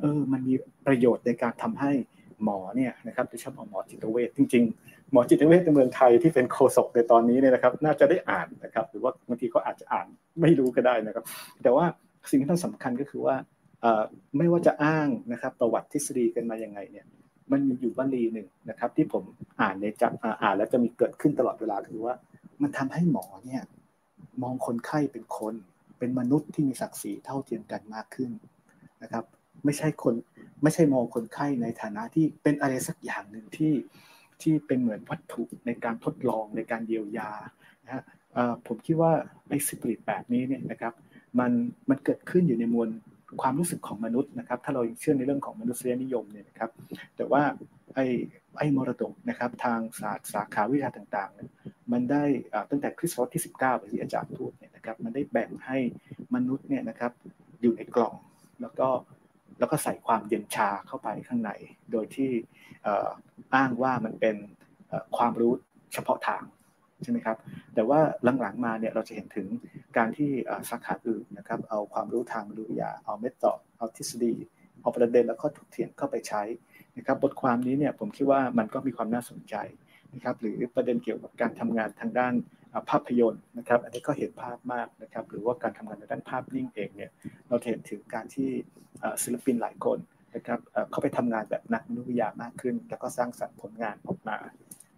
[0.00, 0.54] เออมันมี
[0.86, 1.92] ประโยชน์ในการทำให้
[2.44, 10.06] หมอเนี่ยนะครับโดยเฉพาะหมอจิตเวชจริง ๆ หมอจิตเวชในเมืองไทยที่เป็นโคศกในตอนนี้เนี่ยนะครับ น่าจะได้อ่านนะครับ หรือว่าบางทีก็อาจจะอ่าน
[10.40, 11.24] ไม่รู้ก็ได้นะครับ
[11.62, 11.84] แต่ว่า
[12.30, 13.36] สิ่งที่ต้องสำคัญก็คือว่า
[14.36, 17.06] ไม่ว่าจะอ้างนะครับประวัติทฤษฎีกันมายังไงเนี่ย
[17.50, 19.22] มันมีอยู่วลีหนึ่งนะครับ ที่ผม
[19.60, 20.08] อ่านในจั
[20.42, 22.14] อ่านแล้วจะมีเกิดขึ้นตลอดเวลาคือว่า
[22.62, 23.62] มันทำให้หมอเนี่ย
[24.42, 25.54] มองคนไข้เป็นคน
[25.98, 28.30] เป็นมนุษย์ที่มีศักดิ์ศรีเท่าเทียมกันมากขึ้น
[29.02, 29.24] นะครับ
[29.64, 30.14] ไม่ใช่คน
[30.62, 33.74] ไม่ใช่มองคนไข้ในฐานะที่เป็นอะไรสักอย่างหนึ่งที่
[34.42, 37.30] ที่เป็นเหมือนวัตถุในการทดลองในการเยียวยา
[37.84, 38.02] นะฮะ
[38.66, 39.12] ผมคิดว่า
[39.48, 40.92] ไอ้สปิริตแบบนี้เนี่ยนะครับ
[41.38, 41.50] มัน
[41.88, 42.88] มันเกิดขึ้นอยู่ในมวล
[43.42, 46.70] ความรู้สึกของมนุษย์นะครับ ถ้าเราเชื่อในเรื่องของมนุษยนิยมเนี่ยนะครับ
[47.16, 47.42] แต่ว่า
[47.94, 48.06] ไอ้
[48.58, 52.24] ไอ้มรดกนะครับ ทางศาสตร์สาขาวิชาต่างๆ มันได้
[52.70, 55.78] ตั้งแต่คริสต์ศตวรรษที่ 19ที่อาจารย์พูดเนี่ยนะครับ มันได้แบ่งให้
[56.34, 57.12] มนุษย์เนี่ยนะครับ
[57.62, 58.14] อยู่ในกล่อง
[58.62, 58.88] แล้วก็
[59.58, 61.50] แล้วก็ใส่ความเย็นชาเข้าไปข้างใน
[61.92, 62.30] โดยที่
[63.54, 64.36] อ้างว่ามันเป็น
[65.16, 65.52] ความรู้
[65.92, 66.42] เฉพาะทาง
[67.04, 67.36] ใช่ไหมครับ
[67.74, 68.00] แต่ว่า
[68.40, 69.46] หลังๆมาเนี่ยเราจะเห็นถึง
[69.96, 70.30] การที่
[70.70, 74.34] สาขาอื่นนะครับ เอาความรู้ทางวิทยา เอาเมธอดเอาทฤษฎี
[74.80, 76.42] เอาประเด็นแล้วก็ถกเถียงเข้าไปใช้
[76.96, 79.54] นะครับ บทความนี้เนี่ยผมคิดว่ามันก็มีความน่าสนใจ
[80.14, 82.34] นะครับ หรือประเด็นเกี่ยวกับการทำงานทางด้าน
[82.90, 87.10] ภาพยนตร์นะครับ อันนี้ก็เห็นภาพมากนะครับ หรือว่าการทำงานในด้านภาพนิ่งเองเนี่ย
[87.48, 88.48] เราเห็นถึงการที่
[89.22, 89.98] ศิลปินหลายคน
[90.36, 90.58] นะครับ
[90.90, 94.36] เขาไปทำงานแบบนักนุวิทยามากขึ้น แล้วก็สร้างสรรค์ผลงานออกมา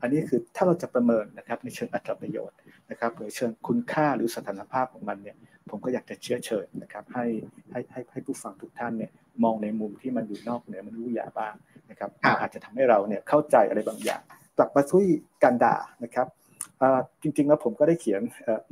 [0.03, 2.57] อันนี้คือถ้าเราจะประเมินนะครับในเชิงอัตประโยชน์
[2.91, 5.37] นะครับหรือเชิงคุณค่าหรือสถานภาพของมันเนี่ย
[5.71, 7.27] ผมก็อยากจะเชื้อเชิญนะครับให้
[7.73, 9.11] ให้ให้ให้ผู้ฟังทุกท่านเนี่ย
[9.45, 11.55] มองในมุมที่มันอยู่นอกเหนือมนุษยาบ้าง
[11.91, 12.11] นะครับ
[12.41, 14.23] อาจจะทำให้เราเนี่ยเข้าใจอะไรบางอย่าง
[14.59, 15.07] กลับมาทุย
[15.43, 16.27] การด่านะครับ
[17.23, 18.23] จริงๆแล้วผมก็ได้เขียน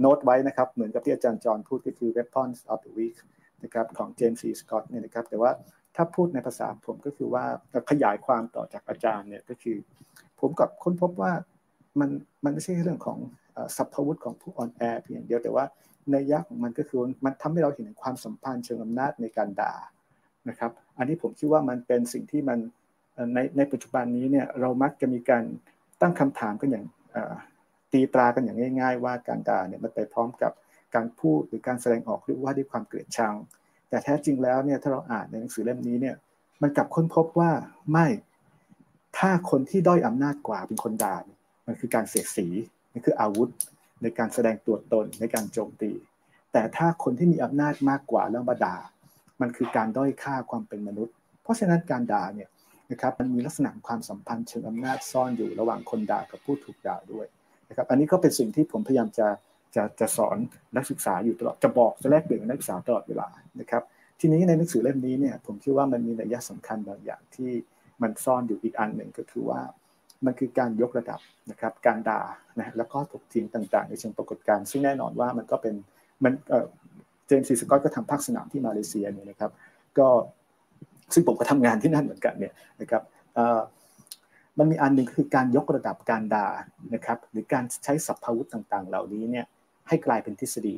[0.01, 3.17] โน้ตไว้นะครับเหมือนกับที่อาจารย์จอห์นพูดก็คือ weapons of the week
[3.65, 5.51] นะครับของเจมส์ซีสกอตเนี่ยนะครับแต่ว่า
[5.97, 7.45] ถ้าพูดในภาษาผมก็คือว่า
[7.91, 9.77] ขยายความต่อจากอาจารย์เนี่ยก็คือ
[10.41, 11.33] ผมกับค้นพบว่า
[12.01, 12.11] มัน
[12.45, 13.19] มันไม่ใช่เรื่องของ
[13.77, 15.65] สัพพวุธของผู้อ่อนแอเพียงเดียวแต่ว่า
[16.11, 19.75] ในยักษ์ของมันก็คือมันทำให้เราเห็นความสัมพันธ์เชิงอำนาจในการด่า
[20.49, 22.59] นะครับ อันนี้ผมคิดว่ามันเป็นสิ่งที่มัน
[23.35, 25.45] ในในปัจจุบันนี้เนี่ยเรามักจะมีการ
[26.01, 26.85] ตั้งคำถามกันอย่าง
[27.93, 30.53] ตีตรากันอย่างง่าย ๆ ว่าการด่าเนี่ยมันไปพร้อมกับ
[30.95, 33.35] การพูดหรือการแสดงออกหรือว่าด้วยความเกลียดชัง
[33.89, 36.17] แต่แท้จริงแล้วเนี่ยถ้าเราอ่านในหนังสือเล่มนี้เนี่ย
[36.63, 37.51] มันกลับค้นพบว่า
[37.93, 38.07] ไม่
[39.19, 41.17] ถ้าคนที่ด้อยอำนาจกว่าเป็นคนด่า
[41.67, 42.47] มันคือการเสียสี
[42.93, 43.49] นี่คืออาวุธ
[44.03, 45.91] ในการแสดงตัวตนในการโจมตี
[46.53, 48.77] แต่ถ้าคนที่มีอำนาจมากกว่าแล้วมาด่า
[49.41, 52.49] มันคือการด้อยค่าความเป็นมนุษย์ เพราะฉะนั้นการด่าเนี่ย
[52.91, 57.27] นะครับมันมีลักษณะความสัมพันธ์เชิงอำนาจซ่อนอยู่ระหว่างคนด่ากับผู้ถูกด่าด้วย
[57.69, 59.29] นะครับอันนี้ก็เป็นสิ่งที่ผมพยายามจะ
[59.75, 60.37] จะจะสอน
[60.77, 63.29] นักศึกษาอยู่ตลอดจะบอกจะแลกเปลี่ยนกับนักศึกษาตลอดเวลา
[63.61, 63.83] นะครับ
[64.21, 67.51] ทีนี้ในหนังสือเล่มนี้เนี่ยผมคิดว่ามันมีนัยยะสำคัญบางอย่างที่
[68.05, 69.61] มันซ่อนอยู่อีกอันหนึ่งก็คือว่า
[70.25, 71.21] มันคือการยกระดับ
[71.51, 72.23] นะครับ การด่า
[72.59, 75.75] นะแล้วก็ถกเถียงต่างๆ ในเชิงปรากฏการณ์ซึ่งแน่นอนว่ามันก็เป็น
[76.25, 76.33] มัน
[77.27, 79.51] เจมส์ซีสกอตก็ทำภาคสนามที่มาเลเซียเนี่ยนะครับ
[79.99, 80.09] ก็
[81.15, 83.03] ซึ่งผมก็ทำงานที่นั่นเหมือนกันเนี่ยนะครับ
[84.59, 86.49] มันมีอันหนึ่งคือการยกระดับการด่า
[86.95, 89.47] นะครับ หรือการใช้สัพพวุธต่างๆ เหล่านี้เนี่ย
[89.89, 90.77] ให้กลายเป็นทฤษฎี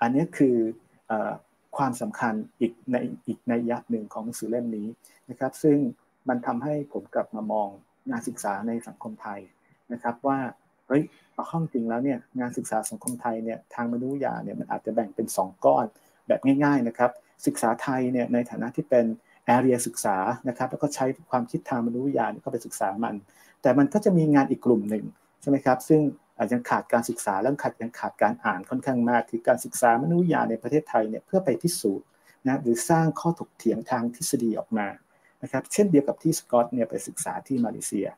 [0.00, 0.56] อันนี้คือ
[1.76, 2.96] ความสำคัญอีกใน
[3.26, 4.86] อีกในยักหนึ่งของหนังสือเล่มนี้
[5.30, 5.76] นะครับ ซึ่ง
[6.28, 7.68] มันทำให้ผมกลับมามอง
[8.10, 9.40] งานศึกษาในสังคมไทย
[9.92, 10.38] นะครับ ว่า
[10.88, 11.02] เฮ้ย
[11.32, 15.86] เอาข้อจริงแล้วเนี่ยงานศึกษาสังคมไทยเนี่ยทางมนุษยาเนี่ยมันอาจจะแบ่งเป็น 2 ก้อน
[16.28, 17.10] แบบง่าย ๆนะครับ
[17.46, 19.04] ศึกษาไทยเนี่ยในฐานะที่เป็น
[19.46, 20.16] แอเรียศึกษา
[20.48, 23.14] นะครับแล้วก็ใช้ความคิดทางมนุษยาเข้าไปศึกษามัน
[23.62, 25.04] แต่มันก็จะมีงานอีกกลุ่มหนึ่ง
[25.40, 26.00] ใช่ไหมครับ ซึ่ง
[26.38, 32.06] อาจจะขาดการศึกษาแล้วขาดยังขาดการอ่านค่อนข้างมาก คือการศึกษามนุษยาในประเทศไทยเนี่ยเพื่อไปพิสูจน์
[32.46, 34.86] นะหรือสร้างข้อถกเถียงทางทฤษฎีออกมา
[35.42, 38.08] นะครับเช่นเดียวกับที่สกอตเนี่ยไปศึกษาที่มาเลเซีย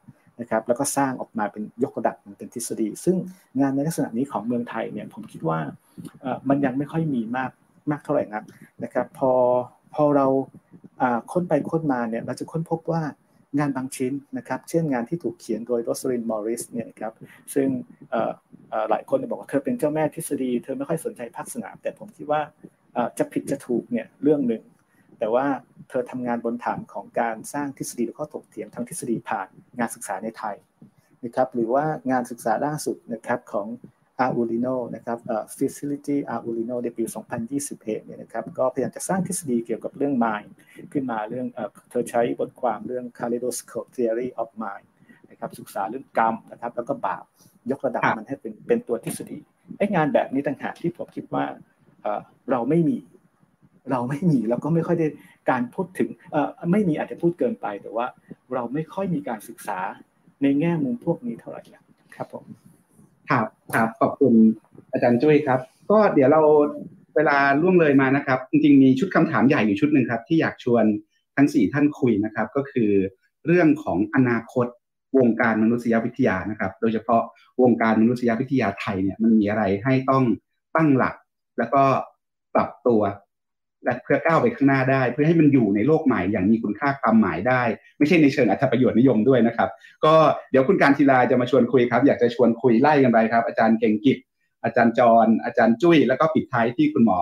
[0.40, 3.16] นะครับแล้วก็สร้างออกมาเป็นยกระดับเป็นทฤษฎี ซึ่ง
[3.60, 5.58] งานในลักษณะนี้ของเมืองไทยเนี่ยผมคิดว่า
[6.48, 7.50] มันยังไม่ค่อยมีมาก
[7.90, 8.44] มากเท่าไหร่นัก
[8.84, 9.32] นะครับพอ
[9.94, 10.26] พอเรา
[11.32, 13.02] ค้นไปค้นมาเนี่ยเราจะค้นพบว่า
[13.58, 17.12] งานบางชิ้นนะครับ เช่นงานที่ถูกเขียนโดยโรสลินมอริสเนี่ยครับ
[17.54, 17.68] ซึ่ง
[18.90, 22.40] หลายคนบอกว่าเธอเป็นเจ้าแม่ทฤษฎี เธอไม่ค่อยสนใจภาคสนาม แต่ผมคิดว่า
[23.18, 24.62] จะผิดจะถูกเนี่ยเรื่องหนึ่ง
[25.22, 25.46] แต่ว่า
[25.88, 30.56] เธอทำงานบนฐานของการสร้างทฤษฎีและข้อถกเถียงทางทฤษฎีผ่านงานศึกษาในไทย
[31.24, 33.66] นะครับหรือว่างานศึกษาล่าสุดนะครับของ
[34.20, 37.04] อาอูริโนนะครับเอ่อ facility อาอูริโนในปี
[37.48, 40.48] 2021เนี่ยนะครับก็พยายามจะสร้างทฤษฎีเกี่ยวกับเรื่อง mind
[40.92, 44.86] ขึ้นมาเรื่องเอ่อเธอใช้บทความเรื่อง kaleidoscope theory of mind
[45.30, 47.24] นะครับศึกษาเรื่องกรรมนะครับแล้วก็บาป
[47.70, 49.38] ยกระดับมันให้เป็นเป็นตัวทฤษฎี
[49.78, 51.44] ไอ้งานแบบนี้ต่างหากที่ผมคิดว่า
[52.50, 52.96] เราไม่มี
[53.90, 55.08] เราไม่มีแล้วก็ไม่ค่อยได้
[55.50, 56.08] การพูดถึง
[56.72, 58.06] ไม่มีอาจจะพูดเกินไป แต่ว่า
[58.54, 59.78] เราไม่ค่อยมีการศึกษา
[60.42, 61.62] ในแง่มุมพวกนี้เท่าไหร่
[62.16, 62.44] ครับผม
[63.30, 64.34] ครับครับขอบคุณ
[64.92, 65.60] อาจารย์จุ้ยครับ
[65.90, 66.42] ก็เดี๋ยวเรา
[67.16, 70.84] เวลาล่วงเลยมานะครับ จริงๆมีชุดคำถามใหญ่อยู่ชุดหนึ่งครับ ที่อยากชวน
[71.36, 72.90] ทั้งสี่ท่านคุยนะครับ ก็คือ
[73.46, 74.66] เรื่องของอนาคต
[75.18, 77.22] วงการมนุษยวิทยานะครับ โดยเฉพาะ
[77.62, 80.24] วงการมนุษยวิทยาไทยเนี่ยมันมีอะไรให้ต้อง
[80.76, 81.14] ตั้งหลัก
[81.58, 81.82] แล้วก็
[82.54, 83.00] ปรับตัว
[83.84, 87.62] และเพื่อก้าวไปข้างหน้าได้ เพื่อให้มันอยู่ในโลกใหม่อย่างมีคุณค่าความหมายได้
[87.98, 89.68] ไม่ใช่ในเชิงอัตประโยชน์นิยมด้วยนะครับ
[90.04, 90.14] ก็
[90.50, 94.18] เดี๋ยวคุณการทีลาจะมาชวนคุยครับ อยากจะชวนคุยไล่กันไปครับ อาจารย์เก่งกิจ
[94.64, 97.20] อาจารย์จรอาจารย์จุ้ยแล้วก็ปิดท้ายที่คุณหมอ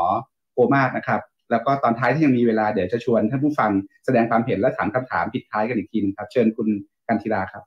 [0.53, 1.21] โคมาศนะครับ
[1.51, 3.71] แล้วก็ตอนท้ายที่ยังมีเวลาเดี๋ยวจะชวนท่านผู้ฟัง
[4.05, 6.69] แสดงความเห็นและถามคำถามปิดท้ายกันอีกทีนึงครับ เชิญคุณ
[7.09, 7.63] กันทีดาครับ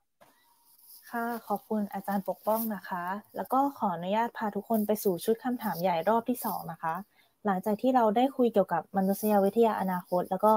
[1.11, 3.03] ค่ะขอบคุณอาจารย์ปกป้องนะคะ
[3.35, 6.95] แล้วก็ขออนุญาตพาทุกคนไปสู่ชุดคำถามใหญ่รอบที่สองนะคะ
[7.45, 10.51] หลังจากที่เราได้คุยเกี่ยวกับมนุษยวิทยาอนาคต แล้วก็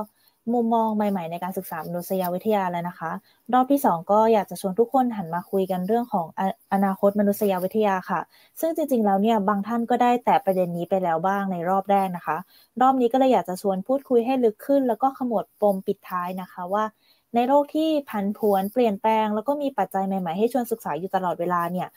[0.53, 3.11] มุมมองใหม่ๆในการศึกษามนุษยวิทยาแล้วนะคะ
[3.53, 6.27] รอบที่ 2 ก็อยากจะชวนทุกคนหันมาคุยกันเรื่องของ
[6.73, 8.21] อนาคตมนุษยวิทยาค่ะ
[8.61, 12.37] ซึ่งจริงๆแล้วเนี่ยบางท่านก็ได้แต่ประเด็นนี้ไปแล้วบ้างในรอบแรกนะคะ
[12.81, 16.85] รอบนี้ก็เลยอยากจะชวนพูดคุยให้ลึกขึ้น แล้วก็ขมวดปมปิดท้ายนะคะว่า
[17.35, 21.89] ในโลกที่ผันผวนเปลี่ยนแปลง แล้วก็มีปัจจัยใหม่ๆให้ชวนศึกษาอยู่ตลอดเวลาเนี่ย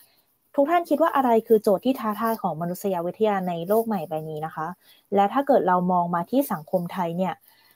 [0.62, 4.68] ทุกท่านคิดว่าอะไรคือโจทย์ที่ท้าทายของมนุษยวิทยาในโลกใหม่ใบนี้นะคะ
[5.16, 7.34] และถ้าเกิดเรามองมาที่สังคมไทยเนี่ย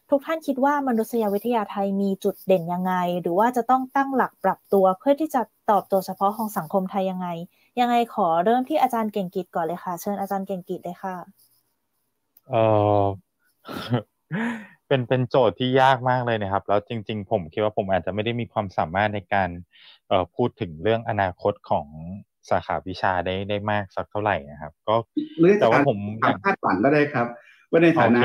[0.10, 5.41] ทุกท่านคิดว่ามนุษยวิทยาไทยมีจุดเด่นยังไง หรือว่าจะต้องตั้งหลักปรับตัว เพื่อที่จะ
[5.72, 7.27] ตอบโจทย์เฉพาะของสังคมไทยยังไง
[7.80, 11.15] ยังไงขอเริ่มที่อาจารย์เก่งกิจก่อนเลยค่ะ เชิญอาจารย์เก่งกิจเลยค่ะ
[12.49, 12.55] เอ
[13.01, 13.03] อ
[14.88, 19.49] เป็นเป็นโจทย์ที่ยากมากเลยนะครับ แล้วจริง ๆ ผมคิดว่าผมอาจจะไม่ได้มีความสามารถในการ
[20.07, 21.88] เออพูดถึงเรื่องอนาคตของ
[22.49, 24.95] สาขาวิชาได้ได้มากสักเท่าไหร่นะครับ ก็
[25.61, 25.98] แต่ว่าผม
[26.45, 27.28] คาดหวังก็ได้ครับ
[27.72, 28.22] ว่าในฐานะ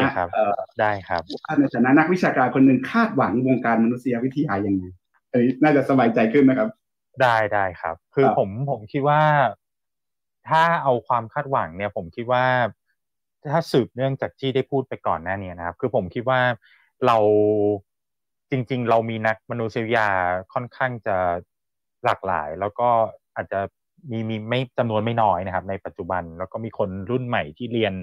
[0.80, 1.22] ได้ครับ
[1.58, 4.84] ในฐานะนักวิชาการคนหนึ่งคาดหวังวงการมนุษยวิทยาอย่างไร
[5.30, 6.68] เอ้น่าจะสบายใจขึ้นนะครับ
[7.22, 9.22] ได้ได้ครับ คือผมผมคิดว่า
[10.48, 12.44] ถ้าเอาความคาดหวังเนี่ย ผมคิดว่า
[13.52, 16.40] ถ้าสืบเนื่องจากที่ได้พูดไปก่อนหน้านี้นะครับ คือผมคิดว่า
[17.06, 17.16] เรา
[18.50, 20.08] จริง ๆ เรามีนักมนุษยวิทยา
[20.54, 21.16] ค่อนข้างจะ
[22.04, 22.88] หลากหลาย แล้วก็
[23.36, 23.60] อาจจะ
[24.10, 27.94] มีมีไม่จำนวนไม่น้อยนะครับ ในปัจจุบันแล้วก็มีคนรุ่นใหม่ที่เรียน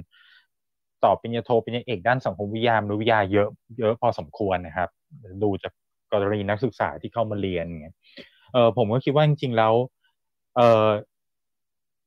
[1.03, 3.47] ต่อปริญญาโทปริญญาเอกด้านสังคมวิทยามนุษยวิทยาเยอะ
[3.79, 4.89] เยอะพอสมควรนะครับ
[5.43, 5.73] ดูจาก
[6.11, 7.95] กรณีนักศึกษาที่เข้ามาเรียนเงี้ย
[8.53, 9.73] เออผมก็คิดว่าจริงๆแล้ว
[10.55, 10.87] เออ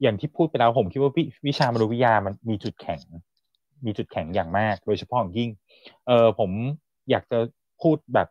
[0.03, 1.13] อย่างที่พูดไปแล้วผมคิดว่า
[1.47, 3.01] วิชามนุษยวิทยามันมีจุดแข็ง
[3.87, 5.51] มีจุดแข็งอย่างมาก โดยเฉพาะอย่างยิ่ง
[6.07, 6.51] เออผม
[7.11, 7.39] อยากจะ
[7.83, 8.29] พูดแบบ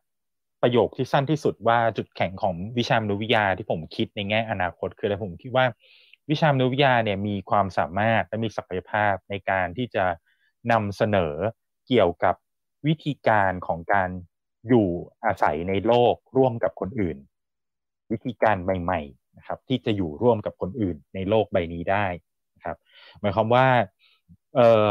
[0.61, 5.65] ประโยคที่สั้นที่สุดว่าจุดแข็งของวิชามนุษยวิทยาที่ผมคิดในแง่อนาคตคืออะไรผมคิดว่า
[6.29, 10.05] วิชามนุษยวิทยาเนี่ยมีความสามารถและมีศักยภาพในการที่จะ
[10.71, 11.33] นำเสนอ
[11.87, 12.35] เกี่ยวกับ
[12.87, 14.09] วิธีการของการ
[14.67, 14.87] อยู่
[15.25, 17.17] อาศัยในโลกร่วมกับคนอื่น
[18.11, 22.05] วิธีการใหม่ๆนะครับ ที่จะอยู่ร่วมกับคนอื่นในโลกใบนี้ได้
[22.55, 22.77] นะครับ
[23.21, 23.65] หมายความว่า
[24.55, 24.89] เออ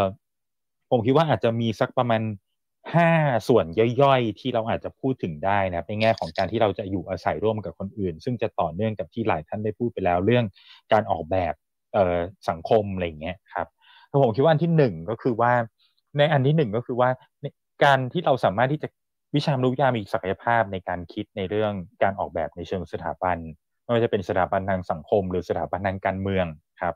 [0.90, 2.22] ผมคิดว่าอาจจะมีสักประมาณ
[2.94, 3.10] ห้า
[3.48, 3.64] ส่วน
[4.02, 10.44] ย่อยๆ ที่เราอาจจะพูดถึงได้นะในแง่ของการที่เราจะอยู่อาศัยร่วมกับคนอื่น ซึ่งจะต่อเนื่องกับที่หลายท่านได้พูดไปแล้วเรื่อง
[10.92, 11.54] การออกแบบ
[12.48, 13.66] สังคมอะไรเงี้ยครับ
[14.22, 15.52] ผมคิดว่าอันที่หนึ่งก็คือว่า
[16.16, 17.08] ในอันที่หนึ่งก็คือว่า
[17.84, 18.88] การที่เราสามารถที่จะ
[19.34, 23.38] วิชามนุษยามีศักยภาพในการคิดในเรื่องการออกแบบในเชิงสถาบัน
[23.82, 26.46] ไม่ว่าจะเป็นสถาบันทางสังคม หรือสถาบันทางการเมือง
[26.82, 26.94] ครับ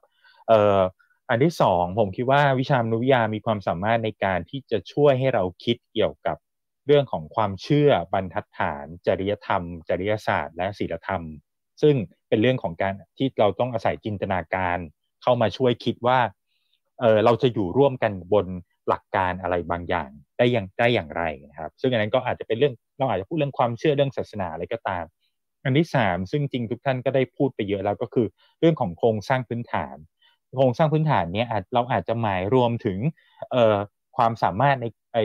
[0.48, 0.78] เอ่อ
[1.31, 6.36] อันที่สองผมคิดว่าวิชามนุษยามีความสามารถในการที่จะช่วยให้เราคิดเกี่ยวกับ
[6.86, 11.23] เรื่องของความเชื่อบรรทัดฐาน จริยธรรม จริยศาสตร์ และศีลธรรม
[11.83, 11.94] ซึ่ง
[12.28, 14.78] เป็นเรื่องของการที่เราต้องอาศัยจินตนาการ
[15.23, 16.18] เข้ามาช่วยคิดว่า
[17.00, 18.47] เออเราจะอยู่ร่วมกันบน
[18.89, 25.05] หลักการอะไรบางอย่างได้อย่างได้อย่างไรนะครับ ซึ่งอันนั้นก็อาจจะเป็นเรื่องเราอาจจะพูดเรื่องความเชื่อเรื่องศาสนาอะไรก็ตาม
[25.65, 28.26] อันที่สามซึ่งจริงทุกท่านก็ได้พูดไปเยอะแล้วก็คือ
[28.60, 29.97] เรื่องของโครงสร้างพื้นฐาน
[30.56, 32.98] โครงสร้างพื้นฐานเนี้ยเราอาจจะหมายรวมถึง
[33.50, 33.56] เอ
[34.16, 35.18] ความสามารถในไอ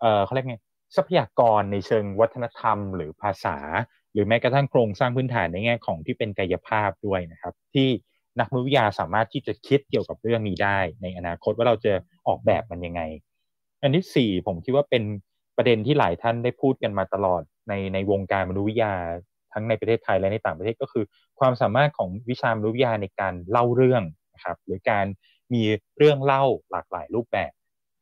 [0.00, 0.56] เอ่อเขาเรียกไง
[0.96, 3.56] ทรัพยากรในเชิงวัฒนธรรม หรือภาษา
[4.12, 7.88] หรือแม้กระทั่งโครงสร้างพื้นฐานในแง่ของที่เป็นกายภาพด้วยนะครับ ที่
[8.40, 11.92] นักวิทยาสามารถที่จะคิดเกี่ยวกับเรื่องนี้ได้ ในอนาคตว่าเราจะ
[12.26, 13.02] ออกแบบมันยังไง
[13.82, 15.02] อันที่สี่ผมคิดว่าเป็น
[15.56, 18.94] ประเด็นที่หลายท่านได้พูดกันมาตลอดในในวงการมนุษยวิทยา
[19.52, 21.04] ทั้งในประเทศไทยและในต่างประเทศก็คือ
[21.40, 24.02] ความสามารถของวิชามนุษยวิทยาในการเล่าเรื่อง
[24.36, 25.06] นะครับหรือการ
[25.54, 25.62] มี
[25.98, 27.52] เรื่องเล่าหลากหลายรูปแบบ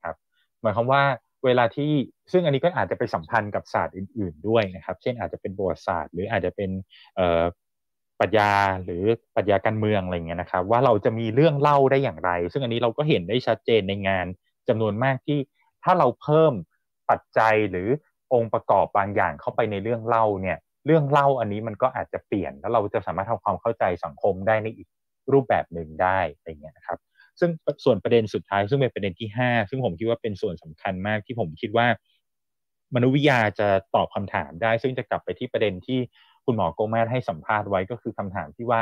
[0.05, 0.17] ครับ
[0.63, 1.03] หมายความว่า
[1.45, 1.93] เวลาที่
[2.33, 6.71] ซึ่งอันนี้ก็อาจจะไปสัมพันธ์กับศาสตร์อื่น ๆด้วยนะครับ เช่นอาจจะเป็นประวัติศาสตร์ หรืออาจจะเป็น
[8.21, 8.53] ปรัชญา
[8.85, 9.05] หรือ
[9.37, 14.27] ปรัชญาการเมืองอะไรเงี้ยนะครับ ว่าเราจะมีเรื่องเล่าได้อย่างไร ซึ่งอันนี้เราก็เห็นได้ชัดเจนในงาน
[14.69, 15.39] จำนวนมากที่
[15.85, 16.53] ถ้าเราเพิ่ม
[17.11, 17.89] ปัจจัยหรือ
[18.33, 24.89] องค์ประกอบบางอย่างเข้าไปในเรื่องเล่าเนี่ยเรื่องเล่าอันนี้มันก็อาจจะเปลี่ยนแล้วเราจะสามารถทำความเข้าใจสังคมได้ในอีก
[25.33, 26.99] รูปแบบหนึ่งได้อะไรเงี้ยนะครับ
[27.41, 27.51] ซึ่ง
[27.85, 31.87] ส่วนประเด็นสุดท้าย ซึ่งเป็นประเด็นที่ 5 ซึ่งผมคิดว่าเป็นส่วนสำคัญมากที่ผมคิดว่า
[32.95, 36.01] มนุษยวิทยาจะตอบคำถามได้ ซึ่งจะกลับไปที่ประเด็นที่
[36.45, 38.81] คุณหมอโกแมสให้สัมภาษณ์ไว้ก็คือคำถามที่ว่า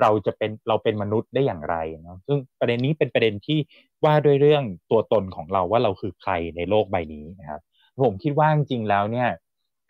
[0.00, 3.58] เราจะเป็นเราเป็นมนุษย์ได้อย่างไรเนาะซึ่งประเด็นนี้เป็นประเด็นที่
[4.04, 7.60] ว่าด้วยเรื่องตัวตนของเราว่าเราคือใครในโลกใบนี้นะครับ
[8.04, 9.28] ผมคิดว่าจริงแล้วเนี่ย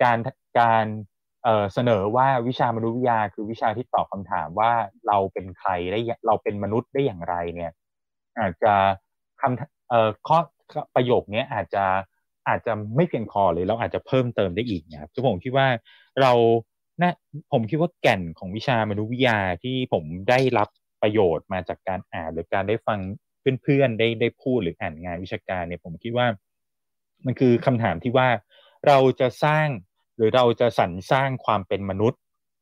[0.03, 0.19] การ
[0.61, 0.87] การ
[1.73, 4.73] เสนอว่าวิชามนุษยวิทยาคือวิชาที่ตอบคำถามว่า
[5.07, 7.73] เราเป็นใครได้เราเป็นมนุษย์ได้อย่างไรเนี่ย
[8.41, 8.75] อาจจะ
[9.41, 10.39] คำข้อ
[10.95, 11.85] ประโยคนี้อาจจะ
[12.49, 15.67] อาจจะไม่เพียงพอเลยเราอาจจะเพิ่มเติมได้อีกนะครับผมคิดว่า
[16.21, 16.33] เรา
[17.03, 17.15] นะ
[17.53, 20.69] ผมคิดว่าแก่นของวิชามนุษยวิทยาที่ผมได้รับ
[21.03, 22.99] ประโยชน์มาจากการอ่าน หรือการได้ฟัง
[23.63, 26.27] เพื่อนๆได้ได้พูดหรืออ่านงานวิชาการเนี่ยผมคิดว่า
[27.25, 28.29] มันคือคำถามที่ว่า
[28.87, 29.69] เราจะสร้าง
[30.17, 32.21] หรือเราจะสรรสร้างความเป็นมนุษย์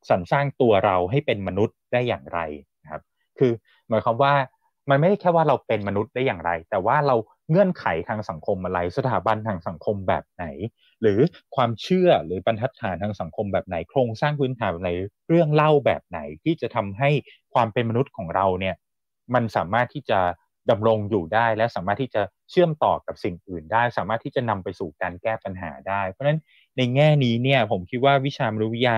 [0.09, 2.39] สรรสร้างตัวเราให้เป็นมนุษย์ได้อย่างไร
[2.83, 3.01] นะครับ
[3.39, 3.51] คือ
[3.89, 4.33] หมายความว่า
[4.89, 7.15] มันไม่ใช่แค่ว่าเราเป็นมนุษย์ได้อย่างไร แต่ว่าเรา
[7.49, 10.45] เงื่อนไขทางสังคมอะไร สถาบันทางสังคมแบบไหน
[11.01, 11.19] หรือ
[11.55, 14.91] ความเชื่อหรือบรรทัดฐานทางสังคมแบบไหน โครงสร้างพื้นฐานแบบไหน
[15.29, 17.09] เรื่องเล่าแบบไหนที่จะทำให้
[17.53, 18.75] ความเป็นมนุษย์ของเราเนี่ย
[19.33, 20.19] มันสามารถที่จะ
[20.69, 26.39] ดำรงอยู่ได้ และสามารถที่จะเชื่อมต่อกับสิ่งอื่นได้ สามารถที่จะนำไปสู่การแก้ปัญหาได้ เพราะฉะนั้น
[26.77, 28.97] ในแง่นี้เนี่ย ผมคิดว่าวิชามนุษยวิทยา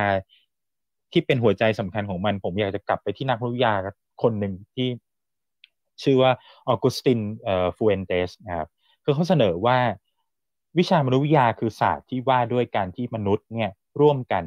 [1.11, 3.73] ที่เป็นหัวใจสำคัญของมัน ผมอยากจะกลับไปที่นักวิทยา
[4.21, 4.87] คนหนึ่งที่
[6.03, 6.31] ชื่อว่า
[6.67, 8.67] ออกุสตินเอ่อฟูเอนเตสนะครับ
[9.03, 9.77] คือเขาเสนอว่า
[10.77, 13.69] วิชามนุษยวิทยาคือศาสตร์ที่ว่าด้วยการที่มนุษย์เนี่ย
[14.01, 14.43] ร่วมกัน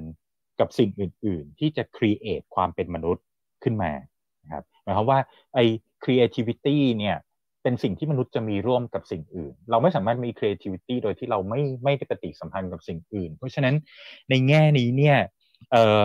[0.61, 3.25] กับสิ่งอื่น ๆ ที่จะ create ความเป็นมนุษย์
[3.63, 3.93] ขึ้นมา
[4.45, 5.21] นะครับหมายความว่า
[5.55, 5.65] ไอ้
[6.03, 7.17] creativity เนี่ย
[7.63, 13.75] เป็นสิ่งที่มนุษย์จะมีร่วมกับสิ่งอื่น เราไม่สามารถมี creativity โดยที่เราไม่ไม่ได้ปฏิสัมพันธ์กับสิ่งอื่น เพราะฉะนั้น
[14.31, 15.17] ในแง่นี้เนี่ย
[15.73, 16.03] เออ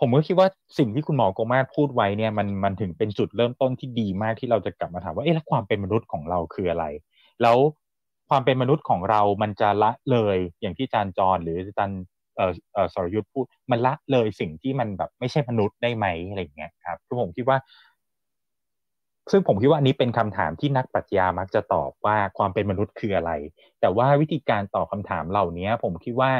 [0.00, 6.84] ผมก็คิดว่าสิ่งที่คุณหมอโกมาพูดไว้เนี่ยมันมันถึงเป็นจุดเริ่มต้นที่ดีมากที่เราจะกลับมาถามว่าเอ๊ะแล้วความเป็นมนุษย์ของเราคืออะไร
[7.42, 7.58] แล้ว
[8.28, 12.00] ความเป็นมนุษย์ของเรามันจะละเลยอย่างที่อาจารย์จรหรืออาจารย์
[12.36, 17.58] เอ่อเอ่อสรยุทธ์พูดมันละเลยสิ่งที่มันแบบไม่ใช่มนุษย์ได้ไหมอะไรอย่างเงี้ยครับคือผมคิดว่า
[19.30, 23.32] ซึ่งผมคิดว่าอันนี้เป็นคำถามที่นักปรัชญามักจะตอบว่าความเป็นมนุษย์คืออะไร
[23.80, 26.30] แต่ว่าวิธีการตอบคาถามเหล่านี้ผมคิดว่า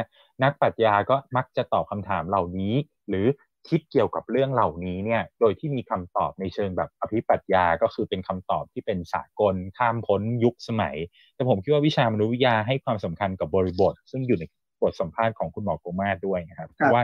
[0.43, 2.73] นักปรัชญาก็มักจะตอบคำถามเหล่านี้
[3.09, 3.27] หรือ
[3.69, 10.95] คิดเกี่ยวกับเรื่องเหล่านี้เนี่ย โดยที่มีคำตอบในเชิงแบบอภิปรัชญาก็คือเป็นคำตอบที่เป็นสากลข้ามพ้นยุคสมัย
[11.35, 14.43] แต่ผมคิดว่าวิชามนุษยวิทยาให้ความสำคัญกับบริบท ซึ่งอยู่ใน
[14.81, 17.03] บทสัมภาษณ์ของคุณหมอโกมาด้วยนะครับเพราะว่า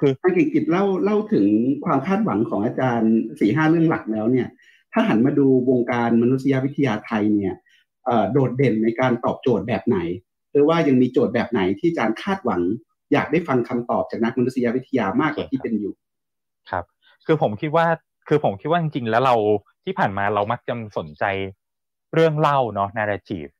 [0.00, 1.46] คืออังกฤษเล่าเล่าถึง
[1.84, 4.48] ความคาดหวังของอาจารย์สี่ห้าเรื่องหลักแล้วเนี่ย
[4.92, 7.54] ถ้าหันมาดูวงการมนุษยวิทยาไทยเนี่ย
[8.32, 9.98] โดดเด่นในการตอบโจทย์แบบไหน
[10.52, 12.62] หรือว่ายังมีโจทย์แบบไหนที่อาจารย์คาดหวัง
[13.12, 15.94] อยากได้ฟังคำตอบจากนักมนุษยวิทยามากกว่าที่เป็นอยู่
[16.70, 16.84] ครับ
[17.26, 17.86] คือผมคิดว่า
[18.28, 19.34] คือผมคิดว่าจริงๆแล้วเรา
[19.84, 21.24] ที่ผ่านมาเรามักจะสนใจ
[22.14, 23.50] เรื่องเล่าเนาะ narrative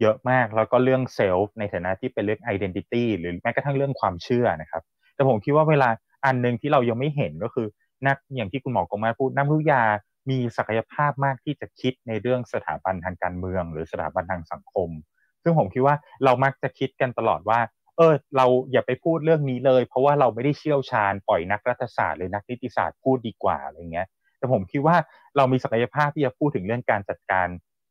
[0.00, 4.82] เยอะมากแล้วก็เรื่องเซลฟ์ในฐานะที่เป็นเรื่อง identity หรือแม้กระทั่งเรื่องความเชื่อนะครับ
[5.14, 5.88] แต่ผมคิดว่าเวลา
[6.24, 7.66] อันหนึ่งที่เรายังไม่เห็นก็คือ
[8.06, 9.82] นักอย่างที่คุณหมอกงมาพูดนักวิทยา
[10.30, 14.88] มีศักยภาพมากที่จะคิดในเรื่องสถาบันทางการเมือง หรือสถาบันทางสังคม
[15.42, 17.60] ซึ่งผมคิดว่าเรามักจะคิดกันตลอดว่า
[17.96, 24.06] เออ เราอย่าไปพูดเรื่องนี้เลย เพราะว่าเราไม่ได้เชี่ยวชาญปล่อยนักรัฐศาสตร์หรือนักนิติศาสตร์พูดดีกว่าอะไรเงี้ย
[24.38, 24.96] แต่ผมคิดว่า
[25.36, 27.48] เรามีศักยภาพที่จะพูดถึงเรื่องการจัดการ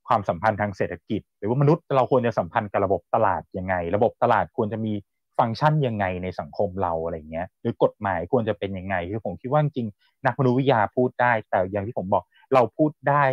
[0.07, 4.93] ความสัมพันธ์ทางเศรษฐกิจ หรือว่ามนุษย์เราควรจะสัมพันธ์กับระบบตลาดยังไง ระบบตลาดควรจะมี
[5.39, 9.87] ฟังก์ชันยังไงในสังคมเราอะไรเงี้ยหรือกฎหมายควรจะเป็นยังไงคือผมคิดว่าจริง
[10.25, 13.23] นักมนุษยวิทยาพูดได้ แต่อย่างที่ผมบอกเราพูดได้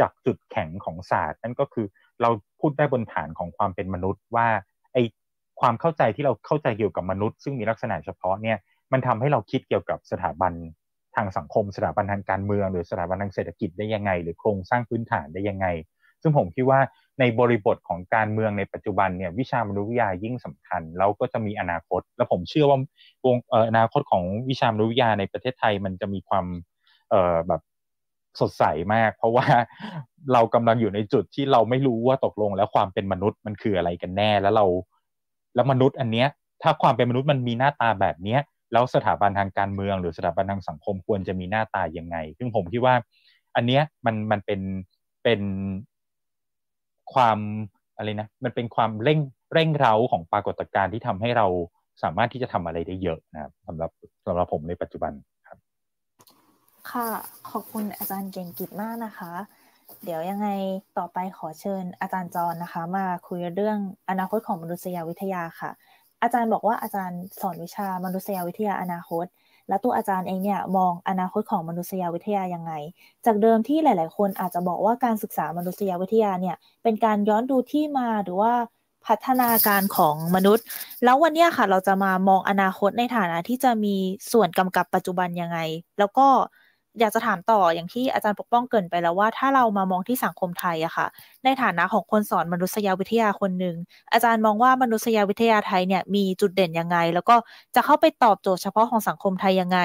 [0.00, 1.86] จากจุดแข็งของศาสตร์นั่นก็คือ
[2.22, 2.30] เรา
[2.60, 4.48] พูดได้บนฐานของความเป็นมนุษย์ว่า
[4.92, 4.98] ไอ
[5.60, 8.58] ความเข้าใจที่เราเข้าใจเกี่ยวกับมนุษย์ ซึ่งมีลักษณะเฉพาะเนี่ย
[8.92, 10.52] มันทำให้เราคิดเกี่ยวกับสถาบัน
[11.16, 15.66] ทางสังคม สถาบันทางการเมือง หรือสถาบันทางเศรษฐกิจได้ยังไง หรือโครงสร้างพื้นฐานได้ยังไง
[16.22, 16.80] ซึ่งผมคิดว่า
[17.20, 22.78] ในบริบทของการเมืองในปัจจุบันเนี่ยวิชามนุษยวิทยายิ่งสำคัญ แล้วก็จะมีอนาคต และผมเชื่อว่า
[23.26, 23.36] วง
[23.68, 26.46] อนาคตของวิชามนุษยวิทยาในประเทศไทยมันจะมีความ
[27.10, 27.62] เอ่อแบบ
[28.40, 28.64] สดใส
[28.94, 29.46] มาก เพราะว่า
[30.32, 34.66] เรากำลังอยู่ในจุดที่เราไม่รู้ว่าตกลง แล้วความเป็นมนุษย์มันคืออะไรกันแน่ แล้วเรา
[35.54, 36.28] แล้วมนุษย์อันเนี้ย
[36.62, 38.40] ถ้าความเป็นมนุษย์มันมีหน้าตาแบบเนี้ย
[38.72, 42.94] แล้วสถาบันทางการเมือง หรือสถาบันทางสังคมควรจะมีหน้าตายังไง ซึ่งผมคิดว่า
[43.56, 44.60] อันเนี้ยมันมันเป็น
[45.24, 45.40] เป็น
[47.14, 47.38] ความ
[47.96, 49.20] อะไรนะมันเป็นความเร่ง
[49.54, 51.46] เร่งเร้าของปรากฏการณ์ที่ทำให้เรา
[52.02, 53.90] สามารถที่จะทำอะไรได้เยอะนะครับสำหรับ
[54.26, 55.12] สำหรับผมในปัจจุบัน
[55.48, 55.58] ครับ
[56.90, 57.08] ค่ะ
[57.50, 59.32] ขอบคุณอาจารย์เก่งกิจมากนะคะ
[60.04, 60.48] เดี๋ยวยังไง
[60.98, 63.78] ต่อไปขอเชิญอาจารย์จรนะคะ มาคุยเรื่อง
[64.10, 65.70] อนาคตของมนุษยวิทยาค่ะ
[66.22, 69.26] อาจารย์บอกว่าอาจารย์สอนวิชามนุษยวิทยาอนาคต
[69.68, 72.72] และตัวอาจารย์เองเนี่ยมองอนาคตของมนุษยวิทยายังไง
[73.26, 78.52] จากเดิมที่หลาย ๆ คนอาจจะบอกว่าการศึกษามนุษยวิทยาเนี่ยเป็นการย้อนดูที่มาหรือว่า
[79.06, 80.64] พัฒนาการของมนุษย์
[81.04, 83.96] แล้ววันนี้ค่ะเราจะมามองอนาคตในฐานะที่จะมี
[84.32, 85.58] ส่วนกำกับปัจจุบันยังไง
[85.98, 86.26] แล้วก็
[87.00, 91.06] อยากจะถามต่ออย่างที่อาจารย์ปกป้องเกินไปแล้วว่าถ้าเรามามองที่สังคมไทยอะค่ะ
[91.44, 93.76] ในฐานะของคนสอนมนุษยวิทยาคนหนึ่ง
[94.12, 97.36] อาจารย์มองว่ามนุษยวิทยาไทยเนี่ยมีจุดเด่นยังไง แล้วก็
[97.74, 99.78] จะเข้าไปตอบโจทย์เฉพาะของสังคมไทยยังไง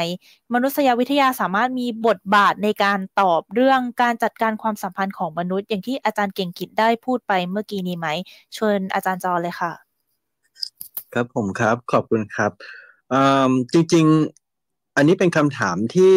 [0.53, 8.07] มนุษยวิทยาสามารถมีบทบาทในการตอบเรื่องการจัดการความสัมพันธ์ของมนุษย์ อย่างที่อาจารย์เก่งกิจได้พูดไปเมื่อกี้นี้ไหม
[8.55, 9.71] เชิญอาจารย์จอเลยค่ะ
[11.13, 12.51] ครับผมครับขอบคุณครับ
[13.73, 16.15] จริง ๆ อันนี้เป็นคำถามที่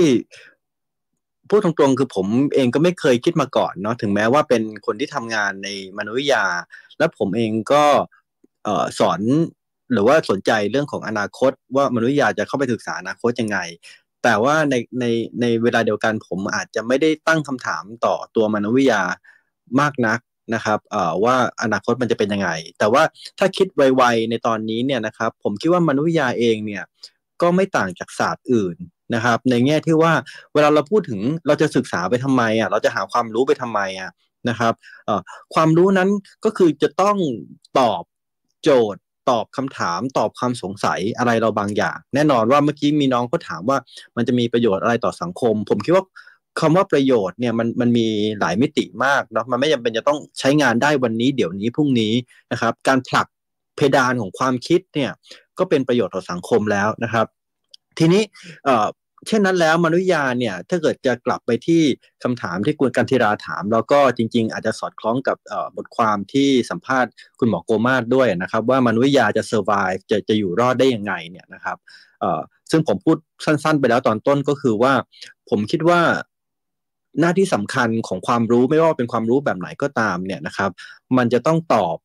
[1.48, 5.68] พูดตรงๆ คือผมเองก็ไม่เคยคิดมาก่อนเนาะถึงแม้ว่าเป็นคนที่ทำงานใน
[5.98, 6.44] มนุษยวิทยา
[6.98, 7.84] และผมเองก็
[8.98, 9.20] สอน
[9.92, 13.58] หรือว่าสนใจเรื่องของอนาคต ว่ามนุษยวิทยาจะเข้าไปศึกษาอนาคตยังไง
[14.22, 15.04] แต่ว่าในใน
[15.40, 19.02] ในเวลาเดียวกันผมอาจจะไม่ได้ตั้งคำถามต่อตัวมนุษยวิทยา
[19.80, 20.20] มากนัก
[20.54, 20.78] นะครับ
[21.24, 23.02] ว่าอนาคตมันจะเป็นยังไง แต่ว่า
[23.38, 26.84] ถ้าคิดไวๆในตอนนี้เนี่ยนะครับผมคิดว่ามนุษยวิทยาเองเนี่ย
[27.42, 28.76] ก็ไม่ต่างจากศาสตร์อื่น
[29.14, 30.12] นะครับ ในแง่ที่ว่า
[30.54, 34.10] เวลาเราพูดถึงเราจะศึกษาไปทำไมอะเราจะหาความรู้ไปทำไมอะ
[34.48, 34.74] นะครับ
[35.54, 36.08] ความรู้นั้น
[36.44, 37.16] ก็คือจะต้อง
[37.78, 38.02] ตอบ
[38.62, 43.78] โจทย์ตอบคำถามตอบความสงสัยอะไรเราบางอย่าง แน่นอนว่าเมื่อกี้มีน้องก็ถามว่า
[44.16, 46.04] มันจะมีประโยชน์อะไรต่อสังคม ผมคิดว่า
[46.60, 48.06] คำว่าประโยชน์เนี่ยมันมันมี
[48.40, 52.12] หลายมิติมากเนาะมันไม่จำเป็นจะต้องใช้งานได้วันนี้เดี๋ยวนี้พรุ่งนี้
[52.52, 53.26] นะครับ การผลัก
[53.76, 55.10] เพดานของความคิดเนี่ย
[55.58, 57.26] ก็เป็นประโยชน์ต่อสังคมแล้วนะครับ
[57.98, 58.22] ทีนี้
[59.28, 61.82] เช่นนั้นแล้วมนุษยาเนี่ยถ้าเกิดจะกลับไปที่
[62.22, 65.36] คำถามที่คุณกันธิราถาม แล้วก็จริง ๆ อาจจะสอดคล้องกับ
[65.76, 71.76] บทความที่สัมภาษณ์คุณหมอโกมาศด้วยนะครับ ว่ามนุษยาจะ survive จะจะอยู่รอดได้ยังไงเนี่ยนะครับ
[72.70, 74.92] ซึ่งผมพูดสั้น ๆ ไปแล้วตอนต้นก็คือว่า
[75.50, 76.00] ผมคิดว่า
[77.20, 80.70] หน้าที่สำคัญของความรู้ไม่ว่าเป็นความรู้แบบไหนก็ตามเนี่ยนะครับ
[81.16, 81.96] มันจะต้องตอบ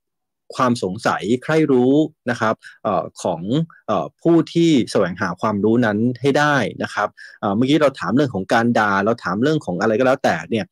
[0.55, 1.93] ความสงสัยใครรู้
[2.29, 2.53] นะครับ
[2.85, 3.41] ออของ
[3.89, 7.07] ออผู้ที่แสวงหาความรู้นั้นให้ได้นะครับ
[7.55, 10.65] เมื่อกี้เราถามเรื่องของการดา่าเราถามเรื่องของอะไรก็แล้วแต่เนี่ย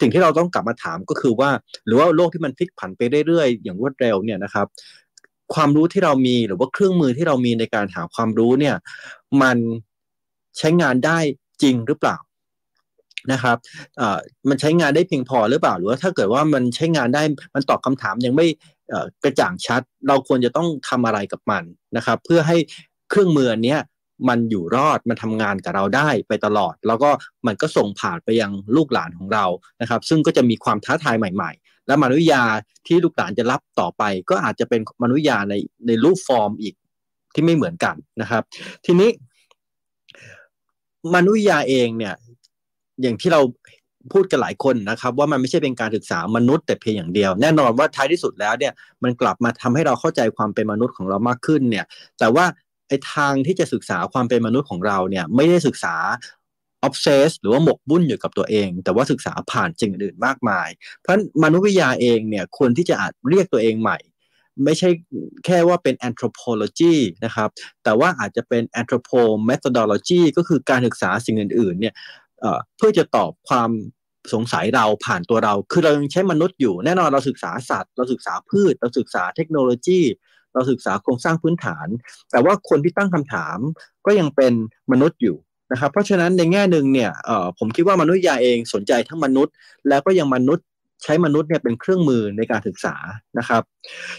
[0.00, 1.50] สิ่งที่เราต้องกลับมาถามก็คือว่า
[1.86, 4.66] หรือว่าโลกที่มันพลิกผันไปเรื่อยๆ อย่างรวดเร็วเนี่ยนะครับ
[5.54, 8.76] ความรู้ที่เรามีหรือว่าเครื่องมือที่เรามีในการหาความรู้เนี่ย
[9.42, 9.58] มัน
[10.58, 11.18] ใช้งานได้
[11.62, 12.16] จริงหรือเปล่า
[13.32, 13.56] นะครับ
[14.48, 17.22] มันใช้งานได้เพียงพอหรือเปล่า หรือว่าถ้าเกิดว่ามันใช้งานได้
[17.54, 18.46] มันตอบคำถามยังไม่
[19.24, 21.62] กระจ่างชัด เราควรจะต้องทำอะไรกับมัน
[21.96, 22.56] นะครับ เพื่อให้
[23.10, 23.80] เครื่องมือเนี้ย
[24.28, 27.10] มันอยู่รอดมันทำงานกับเราได้ไปตลอด แล้วก็
[27.46, 29.44] มันก็ส่งผ่านไปยังลูกหลานของเรา
[29.80, 32.42] นะครับ ซึ่งก็จะมีความท้าทายใหม่ ๆ และมนุษยา
[32.86, 35.54] ที่ลูกหลานจะรับต่อไป ก็อาจจะเป็นมนุษยาใน
[35.86, 36.74] ในรูปฟอร์มอีก
[37.34, 38.42] ที่ไม่เหมือนกันนะครับ
[38.86, 39.10] ทีนี้
[41.14, 42.14] มนุษยาเองเนี่ย
[43.02, 43.40] อย่างที่เรา
[44.14, 48.72] พูดกันหลายคนนะครับ ว่ามันไม่ใช่เป็นการศึกษามนุษย์แต่เพียงอย่างเดียว แน่นอนว่าท้ายที่สุดแล้วเนี่ย
[49.02, 51.84] มันกลับมาทำให้เราเข้าใจความเป็นมนุษย์ของเรามากขึ้นเนี่ย
[52.18, 52.44] แต่ว่า
[52.88, 55.96] ไอ้ทางที่จะศึกษาความเป็นมนุษย์ของเราเนี่ยไม่ได้ศึกษา
[56.82, 60.68] ออฟเซสหรือว่าหมกบุ่นอยู่กับตัวเอง แต่ว่าศึกษาผ่านสิ่งอื่นมากมาย
[61.00, 63.98] เพราะมนุษยวิทยาเองเนี่ยควรที่จะอาจเรียกตัวเองใหม่
[64.64, 64.88] ไม่ใช่
[65.44, 67.48] แค่ว่าเป็น anthropology นะครับ
[67.84, 71.94] แต่ว่าอาจจะเป็น anthropo methodology ก็คือการศึกษาสิ่งอื่นๆเนี่ย
[72.76, 73.70] เพื่อจะตอบความ
[74.34, 80.00] สงสัยเราผ่านตัวเรา คือเรายังใช้มนุษย์อยู่ แน่นอนเราศึกษาสัตว์ เราศึกษาพืช เราศึกษาเทคโนโลยี
[80.54, 81.86] เราศึกษาโครงสร้างพื้นฐาน
[82.30, 83.58] แต่ว่าคนที่ตั้งคำถาม
[84.06, 84.52] ก็ยังเป็น
[84.92, 85.36] มนุษย์อยู่
[85.72, 87.10] นะครับ เพราะฉะนั้นในแง่หนึ่งเนี่ย
[87.58, 89.54] ผมคิดว่ามนุษยาเองสนใจทั้งมนุษย์
[89.88, 90.66] แล้วก็ยังมนุษย์
[91.04, 92.94] ใช้มนุษย์เนี่ยเป็นเครื่องมือในการศึกษา
[93.38, 93.62] นะครับ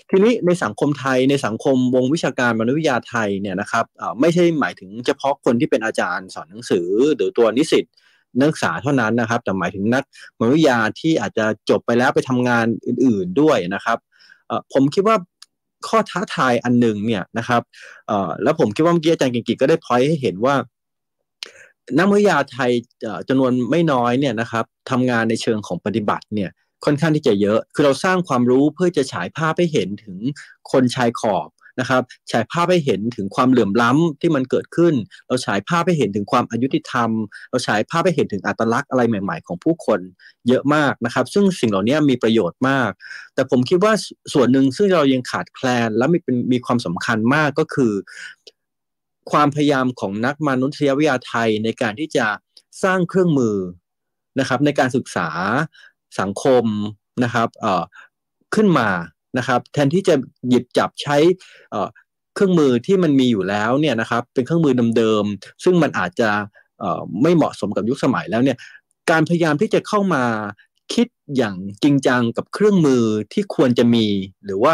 [0.09, 3.85] ทีนี้ในสังคมไทยในสังคมวงวิชาการมนุษยวิทยาไทยเนี่ยนะครับ
[4.21, 7.85] ไม่ใช่หมายถึงเฉพาะคนที่เป็นอาจารย์สอนหนังสือหรือตัวนิสิต
[8.37, 10.03] นักศึกษาเท่านั้นนะครับ แต่หมายถึงนัก
[10.39, 13.97] มนุษยาที่อาจจะจบไปแล้วไปทำงานอื่น ๆด้วยนะครับ
[14.73, 15.15] ผมคิดว่า
[15.87, 17.61] ข้อท้าทายอันหนึ่งเนี่ยนะครับ
[18.43, 20.55] แล้วผมคิดว่าเมื่อกี้อาจารย์กิกิก็ได้พอยให้เห็นว่า
[21.97, 22.71] นักมนุษยาไทย
[23.29, 26.49] จำนวนไม่น้อยเนี่ยนะครับทำงานในเชิงของปฏิบัติเนี่ย
[26.85, 30.17] ค่อนข้างที่จะเยอะ คือเราสร้างความรู้เพื่อจะฉายภาพให้เห็นถึง
[30.71, 31.49] คนชายขอบ
[31.79, 34.93] นะครับฉายภาพให้เห็นถึงความเหลื่อมล้ำที่มันเกิดขึ้น
[35.27, 37.09] เราฉายภาพให้เห็นถึงความอายุติธรรม
[37.49, 39.99] เราฉายภาพให้เห็นถึงอัตลักษณ์อะไรใหม่ ๆ ของผู้คน
[40.47, 42.91] เยอะมากนะครับ ซึ่งสิ่งเหล่านี้มีประโยชน์มาก
[43.35, 43.93] แต่ผมคิดว่า
[44.33, 47.93] ส่วนหนึ่งซึ่งเรายังขาดแคลนและมีเป็นมีความสำคัญมากก็คือ
[49.31, 52.27] ความพยายามของนักมนุษยวิทยาไทยในการที่จะ
[52.83, 53.57] สร้างเครื่องมือ
[54.39, 55.29] นะครับในการศึกษา
[56.19, 56.65] สังคม
[57.23, 57.49] นะครับ
[58.55, 58.89] ขึ้นมา
[59.37, 60.15] นะครับแทนที่จะ
[60.49, 61.17] หยิบจับใช้
[62.35, 66.29] เครื่องมือที่มันมีอยู่แล้วเนี่ยนะครับเป็นเครื่องมือเดิมๆซึ่งมันอาจจะ
[67.21, 68.57] ไม่เหมาะสมกับยุคสมัยแล้วเนี่ย
[69.11, 70.23] การพยายามที่จะเข้ามา
[70.93, 74.05] คิดอย่างจริงจังกับเครื่องมือที่ควรจะมี
[74.45, 74.73] หรือว่า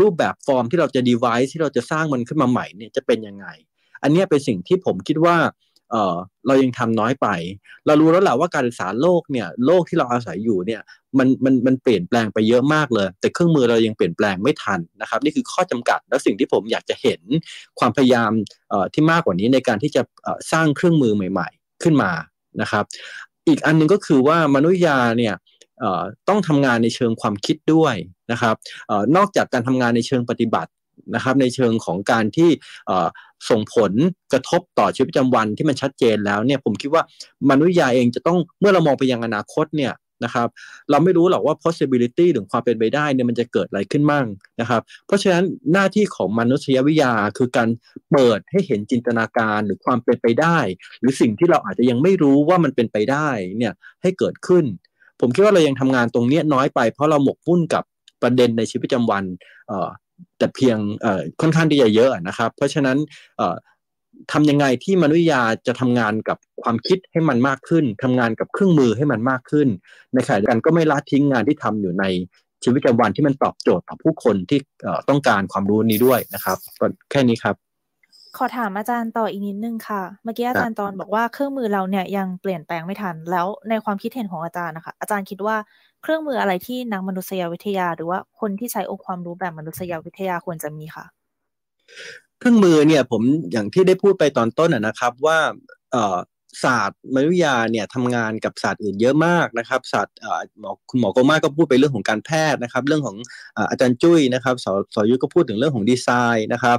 [0.00, 3.46] รูปแบบฟอร์มที่เราจะ device ที่เราจะสร้างมันขึ้นมาใหม่เนี่ยจะเป็นยังไง
[4.02, 5.36] อันนี้เป็นสิ่งที่ผมคิดว่า
[5.94, 6.16] เออ
[6.46, 7.28] เรายังทำน้อยไป
[7.86, 10.82] เรารู้แล้วแหละว่าการศึกษาโลกเนี่ยโลกที่เราอาศัยอยู่เนี่ย
[11.18, 17.20] มันมันมันเปลี่ยนแปลงไปเยอะมากเลย แต่เครื่องมือเรายังเปลี่ยนแปลงไม่ทันนะครับ นี่คือข้อจำกัดและสิ่งที่ผมอยากจะเห็น
[17.78, 18.30] ความพยายาม
[18.94, 20.02] ที่มากกว่านี้ในการที่จะ
[20.52, 22.12] สร้างเครื่องมือใหม่ ๆ ขึ้นมา
[22.60, 22.84] นะครับ
[23.48, 25.34] อีกอันนึงก็คือว่ามนุษยาเนี่ย
[26.28, 27.94] ต้องทำงานในเชิงความคิดด้วย
[28.32, 28.54] นะครับ
[29.16, 30.70] นอกจากการทำงานในเชิงปฏิบัติ
[31.14, 32.50] นะครับในเชิงของการที่
[33.50, 33.92] ส่งผล
[34.32, 37.02] กระทบต่อชีวิตประจำวันที่มันชัดเจนแล้วเนี่ยผมคิดว่า
[37.50, 40.48] มนุษยาเองจะต้องเมื่อเรามองไปยังอนาคตเนี่ยนะครับ
[40.90, 44.26] เราไม่รู้หรอกว่า possibility หรือความเป็นไปได้เนี่ยมันจะเกิดอะไรขึ้นมั่ง
[44.60, 47.68] นะครับ เพราะฉะนั้นหน้าที่ของมนุษยวิทยาคือการ
[48.10, 50.58] เปิดให้เห็นจินตนาการหรือความเป็นไปได้
[51.00, 54.64] หรือสิ่งที่เราอาจจะยังไม่รู้ว่ามันเป็นไปได้เนี่ยให้เกิดขึ้น
[55.20, 57.84] ผมคิดว่าเรายังทำงานตรงนี้น้อยไปเพราะเราหมกมุ่นกับ
[58.22, 59.24] ประเด็นในชีวิตประจำวัน
[60.38, 60.78] แต่เพียง
[61.40, 62.98] ค่อนข้างที่จะเยอะนะครับ เพราะฉะนั้น
[64.32, 69.68] ทำยังไงที่มนุษยาจะทำงานกับความคิดให้มันมากขึ้นทำงานกับเครื่องมือให้มันมากขึ้น
[70.14, 72.04] ในขณะเดียวกันก็ไม่ละทิ้งงานที่ทำอยู่ใน
[72.64, 74.58] ชีวิตประจำวันที่มันตอบโจทย์ต่อผู้คนที่
[75.08, 77.56] ต้องการความรู้นี้ด้วยนะครับก็แค่นี้ครับ
[78.36, 85.56] ขอถามอาจารย์ต่ออีกนิดนึงค่ะ เมื่อกี้อาจารย์ตอนบอกว่าเครื่องมือเราเนี่ยยังเปลี่ยนแปลงไม่ทัน แล้วในความคิดเห็นของอาจารย์นะคะ อาจารย์คิดว่า
[86.04, 91.04] เครื่องมืออะไรที่นักมนุษยวิทยา หรือว่าคนที่ใช้องค์ความรู้แบบมนุษยวิทยาควรจะมีค่ะ
[92.38, 95.38] เครื่องมือเนี่ยผมอย่างที่ได้พูดไปตอนต้นนะครับว่า
[96.64, 100.16] ศาสตร์มนุษยวิทยาเนี่ยทำงานกับศาสตร์อื่นเยอะมากนะครับศาสตร์
[100.60, 103.16] หมอคุณหมอโกมาก็พูดไปเรื่องของการแพทย์นะครับ เรื่องของ
[103.70, 106.78] อาจารย์จุ้ยนะครับสรยุทธก็พูดถึงเรื่องของดีไซน์นะครับ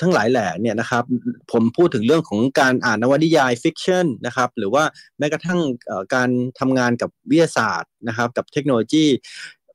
[0.00, 1.04] ทั้งหลายแหล่เนี่ยนะครับ
[1.52, 4.84] ผมพูดถึงเรื่องของการอ่านนวนิยาย fiction นะครับหรือว่า
[5.18, 5.60] แม้กระทั่ง
[6.14, 9.06] การทำงานกับวิทยาศาสตร์นะครับกับเทคโนโลยี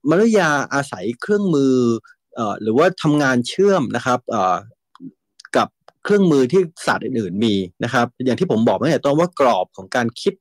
[0.10, 1.76] มนุษยาอาศัยเครื่องมือ
[2.62, 4.20] หรือว่าทำงานเชื่อมนะครับ
[5.58, 5.68] กับ
[6.04, 10.34] เครื่องมือที่ศาสตร์อื่น ๆมีนะครับ อย่างที่ผมบอกเมื่ต้นว่ากรอบของการคิด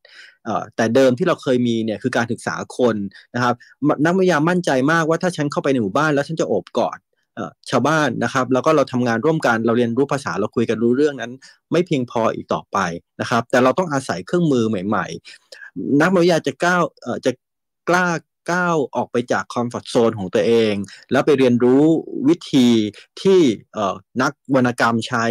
[0.77, 2.97] แต่เดิมที่เราเคยมีเนี่ยคือการศึกษาคน
[3.35, 3.55] นะครับ
[4.05, 6.99] นักวิทยามั่นใจมากว่าถ้าฉันเข้าไปในหมู่บ้านแล้วฉันจะโอบกอด
[7.71, 11.33] ชาวบ้านนะครับ แล้วก็เราทำงานร่วมกันเราเรียนรู้ภาษาเราคุยกันรู้เรื่องนั้น
[11.73, 12.79] ไม่เพียงพออีกต่อไป
[13.21, 15.07] นะครับ แต่เราต้องอาศัยเครื่องมือใหม่
[15.53, 16.83] ๆ นักวิทยาจะก้าว
[17.27, 17.33] จะ
[17.89, 18.07] กล้า
[18.53, 20.75] ก้าวออกไปจากคอมฟอร์ทโซนของตัวเอง
[21.13, 21.85] แล้วไปเรียนรู้
[22.29, 22.69] วิธี
[23.23, 23.41] ที่
[24.23, 25.27] นักวรรณกรรมใช้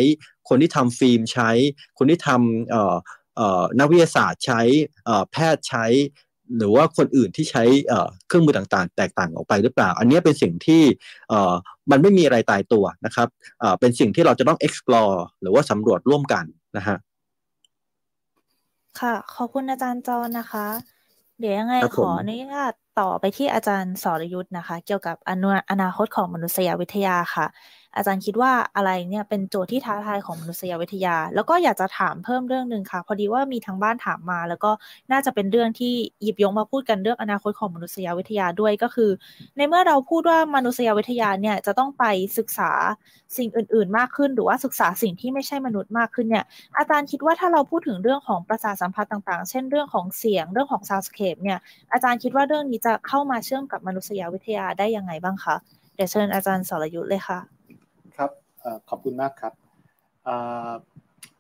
[0.50, 1.52] คนที่ทำฟิล์มใช้
[1.98, 4.62] คนที่ทำนักวิทยาศาสตร์ใช้
[5.32, 5.86] แพทย์ใช้
[6.58, 7.64] หรือว่าคนอื่นที่ใช้
[8.28, 10.84] เครื่องมือต่างๆ แตกต่างออกไปหรือเปล่า อันนี้เป็นสิ่งที่
[11.92, 13.28] มันไม่มีอะไรตายตัวนะครับ
[13.80, 16.44] เป็นสิ่งที่เราจะต้อง explore หรือว่าสำรวจร่วมกัน
[16.78, 16.98] นะฮะ
[19.00, 20.68] ค่ะ ขอบคุณอาจารย์จอนะคะ
[21.40, 25.16] เดี๋ยวยังไงขออนุญาตต่อไปที่อาจารย์สรยุทธ์นะคะ เกี่ยวกับ
[25.72, 27.48] อนาคตของมนุษยวิทยาค่ะ
[27.96, 34.72] อาจารย์คิดว่าอะไรเนี่ยเป็นโจทย์ที่ท้าทายของมนุษยวิทยา แล้วก็อยากจะถามเพิ่มเรื่องหนึ่งค่ะ พอดีว่ามีทางบ้านถามมา แล้วก็
[35.12, 39.10] น่าจะเป็นเรื่องที่หยิบยกมาพูดกันเรื่องอนาคตของมนุษยวิทยาด้วยก็คือ
[39.58, 42.06] ในเมื่อเราพูดว่ามนุษยวิทยาเนี่ยจะต้องไป
[42.38, 42.72] ศึกษา
[43.38, 46.46] สิ่งอื่น ๆ มากขึ้น หรือว่าศึกษาสิ่งที่ไม่ใช่มนุษย์มากขึ้นเนี่ย
[46.78, 51.60] อาจารย์คิดว่าถ้าเราพูดถึงเรื่องของประสาทสัมผัสต่างๆ เช่นเรื่องของเสียงเรื่องของ soundscape เนี่ย
[51.94, 55.56] อาจารย์คิดว่าเรื่องนี้จะเข้ามาเชื่อมกับมนุษยวิทยาได้ยังไงบ้างคะ
[55.96, 57.59] เดี๋ยวเชิญอาจารย์สรยุทธเลยค่ะ
[58.90, 59.54] ขอบคุณมากครับ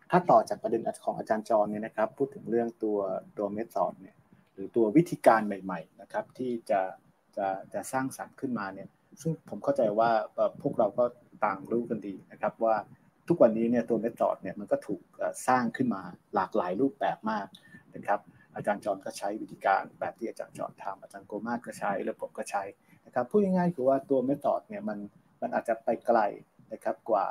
[0.09, 2.97] ถ้าต่อจากประเด็นของอาจารย์จรเนี่ยนะครับ พูดถึงเรื่องตัว
[3.37, 4.15] ตัว method เนี่ย
[4.53, 6.81] หรือตัววิธีการใหม่ ๆ นะครับ ที่จะ
[7.37, 8.87] จะจะสร้างสรรค์ขึ้นมาเนี่ย
[9.21, 10.09] ซึ่งผมเข้าใจว่า
[10.61, 11.03] พวกเราก็
[11.45, 12.75] ต่างรู้กันดีนะครับว่า
[13.27, 15.01] ทุกวันนี้เนี่ยตัวเมธอดเนี่ยมันก็ถูก
[15.47, 16.01] สร้างขึ้นมา
[16.35, 17.47] หลากหลายรูปแบบมาก
[17.95, 18.19] นะครับ
[18.55, 22.63] อาจารย์จรก็ใช้วิธีการแบบที่อาจารย์จรทำอาจารย์โกมาก็ใช้แล้วผมก็ใช้
[23.05, 24.99] นะครับพูดง่ายๆคือว่าตัวเมธอดเนี่ยมัน
[25.41, 26.19] มันอาจจะไปไกล
[26.73, 27.25] นะครับกว่า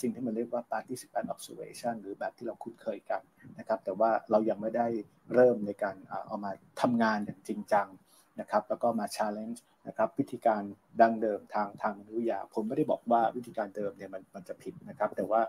[0.00, 3.22] สิ่งที่มันเรียกว่า participant observation หรือแบบที่เราคุ้นเคยกัน
[3.58, 4.86] นะครับแต่ว่าเรายังไม่ได้
[5.34, 5.96] เริ่มในการ
[6.26, 7.88] เอามาทำงานอย่างจริงจัง
[8.40, 10.62] นะครับแล้วก็มา challenge นะครับวิธีการ
[11.00, 15.40] ดังเดิมทางทางวิทยา ผมไม่ได้บอกว่าวิธีการเดิมเนี่ยมันมันจะผิดนะครับ แต่ว่า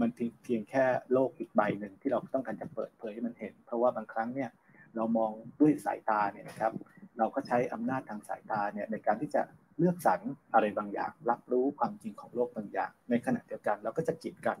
[0.00, 4.50] มันเพียงเพียงแค่โลกอีกใบหนึ่งที่เราต้องการจะเปิดเผยให้มันเห็น เพราะว่าบางครั้งเนี่ย
[4.96, 6.72] เรามองด้วยสายตาเนี่ยนะครับ
[7.18, 9.42] เราก็ใช้อำนาจทางสายตาเนี่ยในการที่จะ
[9.78, 10.20] เลือกสรร
[10.54, 14.58] อะไรบางอย่าง รับรู้ความจริงของโลกบางอย่าง ในขณะเดียวกันเราก็จะกีดกัน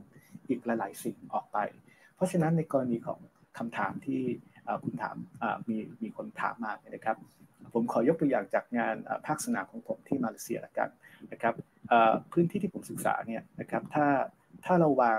[0.48, 1.58] อีกหลายๆสิ่งออกไป
[2.16, 3.18] เพราะฉะนั้นในกรณีของ
[3.58, 4.20] คำถามที่
[4.84, 5.16] คุณถาม
[5.68, 7.16] มีมีคนถามมาเนี่ยนะครับ
[7.72, 8.94] ผมขอยกตัวอย่างจากงาน
[9.26, 10.88] ภาคสนามของผมที่มาเลเซียละกัน
[11.32, 11.54] นะครับ
[12.32, 14.06] พื้นที่ที่ผมศึกษาเนี่ยนะครับถ้า
[14.64, 15.18] ถ้าเราวาง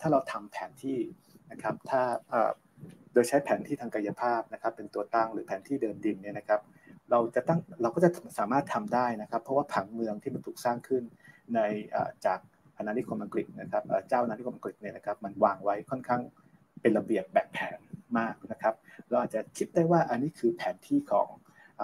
[0.00, 0.98] ถ้าเราทำแผนที่
[1.52, 2.02] นะครับถ้า
[3.12, 6.60] โดยใช้แผนที่ทางกายภาพนะครับ เป็นตัวตั้งหรือแผนที่เดินดินเนี่ยนะครับ
[7.10, 11.02] เราจะตั้งเราก็จะสามารถทำได้นะครับ เพราะว่าผังเมืองที่มันถูกสร้างขึ้น
[11.54, 11.60] ใน
[12.26, 12.40] จาก
[12.76, 16.22] อาณานิคมอังกฤษนะครับเจ้าอาณานิคมอังกฤษเนี่ยนะครับมันวางไว้ค่อนข้าง
[16.80, 17.78] เป็นระเบียบแบบแผน
[18.18, 18.74] มากนะครับ
[19.08, 21.28] เราอาจจะคิดได้ว่าอันนี้คือแผนที่ของ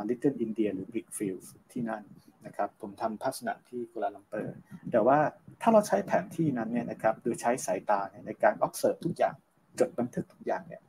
[0.09, 2.03] Little India หรือ Big Fields ที่นั่น
[2.47, 4.57] นะครับ ผมทำพัฒนาที่กุลาลัมเปอร์
[4.93, 5.19] แต่ว่า
[5.61, 9.35] ถ้าเราใช้แผนที่นั้นเนี่ยนะครับโดยใช้สายตาในการ observe ทุกอย่าง
[9.79, 10.83] จดบันทึกทุกอย่างเนี่ย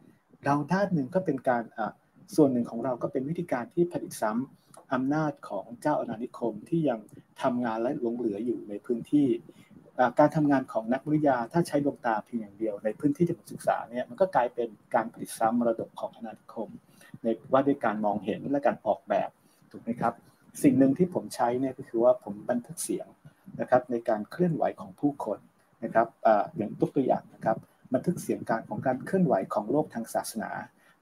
[0.45, 1.63] เราด้านหนึ่งก็เป็นการ
[2.35, 6.99] ส่วนหนึ่งของเราก็เป็นวิธีการที่ผลิตซ้ำอำนาจของเจ้าอาณานิคมที่ยัง
[7.41, 9.27] ทำงานและหลงเหลืออยู่ในพื้นที่
[10.19, 16.69] การทำงานของนักวิทยาถ้าใช้ดวงตาเพียงอย่างเดียว ในพื้นที่ที่ผมศึกษาเนี่ยมันก็กลายเป็นการผลิตซ้ำมรดกของอนาคม
[17.23, 19.29] ในว่าด้วยการมองเห็นและการออกแบบ
[19.71, 20.13] ถูกไหมครับ
[20.63, 23.07] สิ่งหนึ่งที่ผมใช้เนี่ยก็คือว่าผมบันทึกเสียง
[23.61, 25.39] นะครับในการเคลื่อนไหวของผู้คน
[25.83, 26.07] นะครับ
[26.57, 27.57] อย่างตุกตัวอย่างนะครับ
[27.93, 30.51] บันทึกเสียงการของการเคลื่อนไหวของโลกทางศาสนา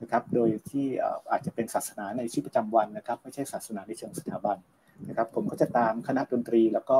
[0.01, 0.85] นะครับ โดยที่
[1.31, 4.57] อาจจะเป็นศาสนาในชีวิตประจำวันนะครับ ไม่ใช่ศาสนาในเชิงสถาบัน
[5.07, 6.99] นะครับ ผมก็จะตามคณะดนตรีแล้วก็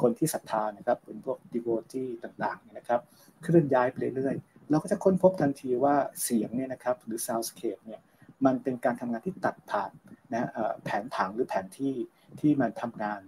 [0.00, 3.00] คนที่ศรัทธานะครับเป็นพวกดิโวตี้ต่างๆนะครับ
[3.42, 8.00] เคลื่อนย้ายไปเรื่อยๆ เราก็จะค้นพบทันทีว่าเสียงเนี่ยนะครับหรือ soundscape เนี่ย
[8.44, 9.90] มันเป็นการทำงานที่ตัดผ่าน
[10.32, 10.48] นะ
[10.84, 11.94] แผนผังหรือแผนที่
[12.40, 13.20] ที่มันทำงาน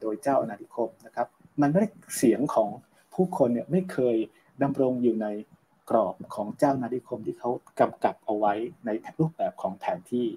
[0.00, 1.26] โดยเจ้าอนาธิคมนะครับ
[1.60, 2.68] มันไม่ได้เสียงของ
[3.14, 4.16] ผู้คนเนี่ยไม่เคย
[4.62, 5.26] ดำรงอยู่ใน
[5.90, 8.54] กรอบของเจ้านาธิคมที่เขากำกับเอาไว้
[8.86, 10.28] ในรูปแบบของแผนที่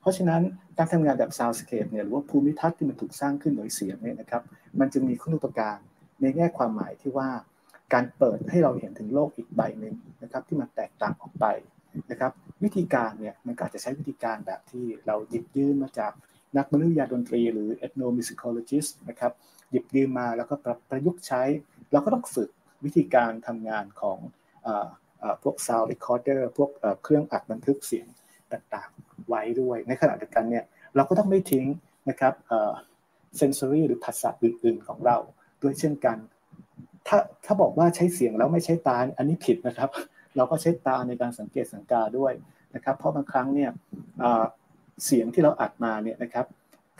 [0.00, 0.42] เพราะฉะนั้น
[0.76, 4.42] การทำงานแบบ soundscape เนี่ยหรือว่าภูมิทัศน์ที่มันถูกสร้างขึ้นโดยเสียงเนี่ยนะครับ
[4.80, 5.78] มันจึงมีคุณอุปการ
[6.20, 7.28] ในแง่ความหมายที่ว่า
[7.92, 11.46] การเปิดให้เราเห็นถึงโลกอีกใบหนึ่งนะครับที่มันแตกต่างออกไป
[12.10, 12.32] นะครับ
[12.64, 16.12] วิธีการเนี่ยมันอาจจะใช้วิธีการแบบที่เราหยิบยื่นมาจาก
[16.56, 19.32] นักมนุษยาดนตรีหรือ ethnomusicologist นะครับ
[19.70, 20.54] หยิบยืมมาแล้วก็
[20.90, 21.42] ประยุกต์ใช้
[21.92, 22.50] เราก็ต้องฝึก
[22.84, 24.18] วิธีการทำงานของ
[25.42, 26.70] พวก sound recorder พวก
[27.02, 28.06] เครื่องอัดบันทึกเสียง
[28.52, 30.64] ต่างๆ ไว้ด้วย ในขณะเดียวกันเนี่ย
[30.96, 31.66] เราก็ต้องไม่ทิ้ง
[32.08, 32.34] นะครับ
[33.36, 35.16] เซนซอรี่หรือภาษาอื่นๆของเรา
[35.62, 36.16] ด้วยเช่นกัน
[37.08, 39.90] ถ้าถ้าบอกว่าใช้เสียงแล้วไม่ใช้ตา อันนี้ผิดนะครับ
[40.36, 42.32] เราก็ใช้ตาในการสังเกตสังกาด้วย
[42.74, 43.70] นะครับ เพราะบางครั้งเนี่ย
[45.04, 46.46] เสียงที่เราอัดมาเนี่ยนะครับ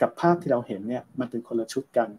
[0.01, 2.09] กับภาพที่เราเห็นเนี่ยมันเป็นคนละชุดกัน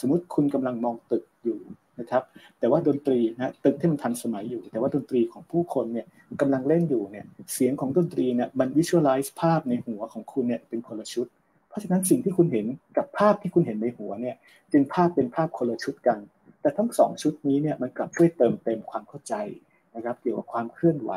[0.00, 1.58] สมมุติคุณกำลังมองตึกอยู่
[2.00, 2.22] นะครับ
[2.58, 6.06] แต่ว่าดนตรีนะตึกที่มันทันสมัยอยู่ แต่ว่าดนตรีของผู้คนเนี่ย
[6.40, 11.26] กำลังเล่นอยู่เนี่ยเสียงของดนตรีเนี่ยมันวิชวลไลซ์ภาพในหัวของคุณเนี่ยเป็นคนละชุด
[11.68, 14.36] เพราะฉะนั้นสิ่งที่คุณเห็นกับภาพที่คุณเห็นในหัวเนี่ย
[14.72, 16.18] จึงภาพเป็นภาพคนละชุดกัน
[16.60, 19.34] แต่ทั้งสองชุดนี้เนี่ยมันกลับช่วยเติมเต็มความเข้าใจ
[19.94, 21.12] นะครับเกี่ยวกับความเคลื่อนไหว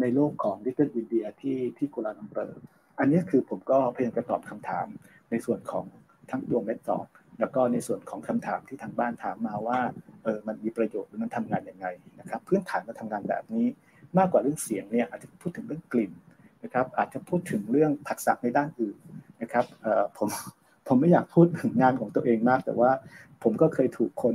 [0.00, 2.62] ในโลกของดิจิทัลอินเดียที่ที่กัวลาลัมเปอร์
[2.98, 4.86] อันนี้คือผมก็พยายามจะตอบคำถาม
[5.30, 5.84] ในส่วนของ
[6.30, 7.06] ทั้งตัว method
[7.40, 9.78] แล้วก็ในส่วนของคำถามที่ทางบ้านถามมาว่า
[10.24, 11.86] เออมันมีประโยชน์หรือมันทำงานยังไง
[12.20, 13.66] นะครับ พื้นฐานมาทำงานแบบนี้
[14.18, 16.12] มากกว่าเรื่องเสียงเนี่ยอาจจะพูดถึงเรื่องกลิ่น
[16.64, 18.96] นะครับ อาจจะพูดถึงเรื่องทักษะในด้านอื่น
[19.42, 20.28] นะครับเออผม
[20.88, 22.90] ผมไม่อยากพูดถึงงานของตัวเองมาก แต่ว่า
[23.42, 24.34] ผมก็เคยถูกคน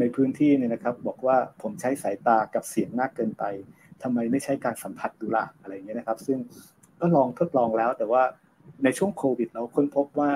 [0.00, 3.44] ในพื้นที่เนี่ยนะครับ บอกว่าผมใช้สายตากับเสียงมากเกินไป
[4.02, 6.38] ทำไมไม่ใช้การสัมผัสดูล่ะอะไรเงี้ยนะครับ ซึ่ง
[7.00, 8.22] ก็ลองทดลองแล้วแต่ว่า
[8.84, 10.30] ในช่วงโควิดเราค้นพบว่า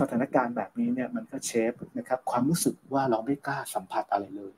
[0.00, 4.52] สถานการณ์แบบนี้เนี่ยมันก็เชฟนะครับความรู้สึกว่าเราไม่กล้าสัมผัสอะไรเลย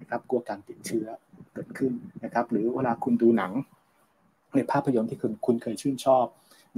[0.00, 1.06] นะครับกลัวการติดเชื้อ
[1.54, 1.92] เกิดขึ้น
[2.24, 3.52] นะครับ หรือเวลาคุณดูหนัง
[4.56, 6.26] ในภาพยนตร์ที่คุณคุณเคยชื่นชอบ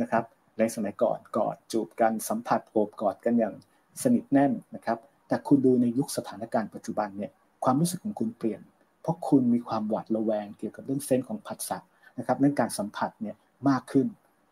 [0.00, 0.24] นะครับ
[0.58, 3.54] ในสมัยก่อนกอดจูบกันสัมผัสโอบกอดกันอย่าง
[4.02, 7.30] สนิทแน่นนะครับ แต่คุณดูในยุคสถานการณ์ปัจจุบันเนี่ย
[7.64, 8.60] ความรู้สึกของคุณเปลี่ยน
[9.02, 11.78] เพราะคุณมีความหวาดระแวงเกี่ยวกับเรื่องเส้นของผัสสะ
[12.18, 13.36] นะครับเรื่องการสัมผัสเนี่ย
[13.68, 14.06] มากขึ้น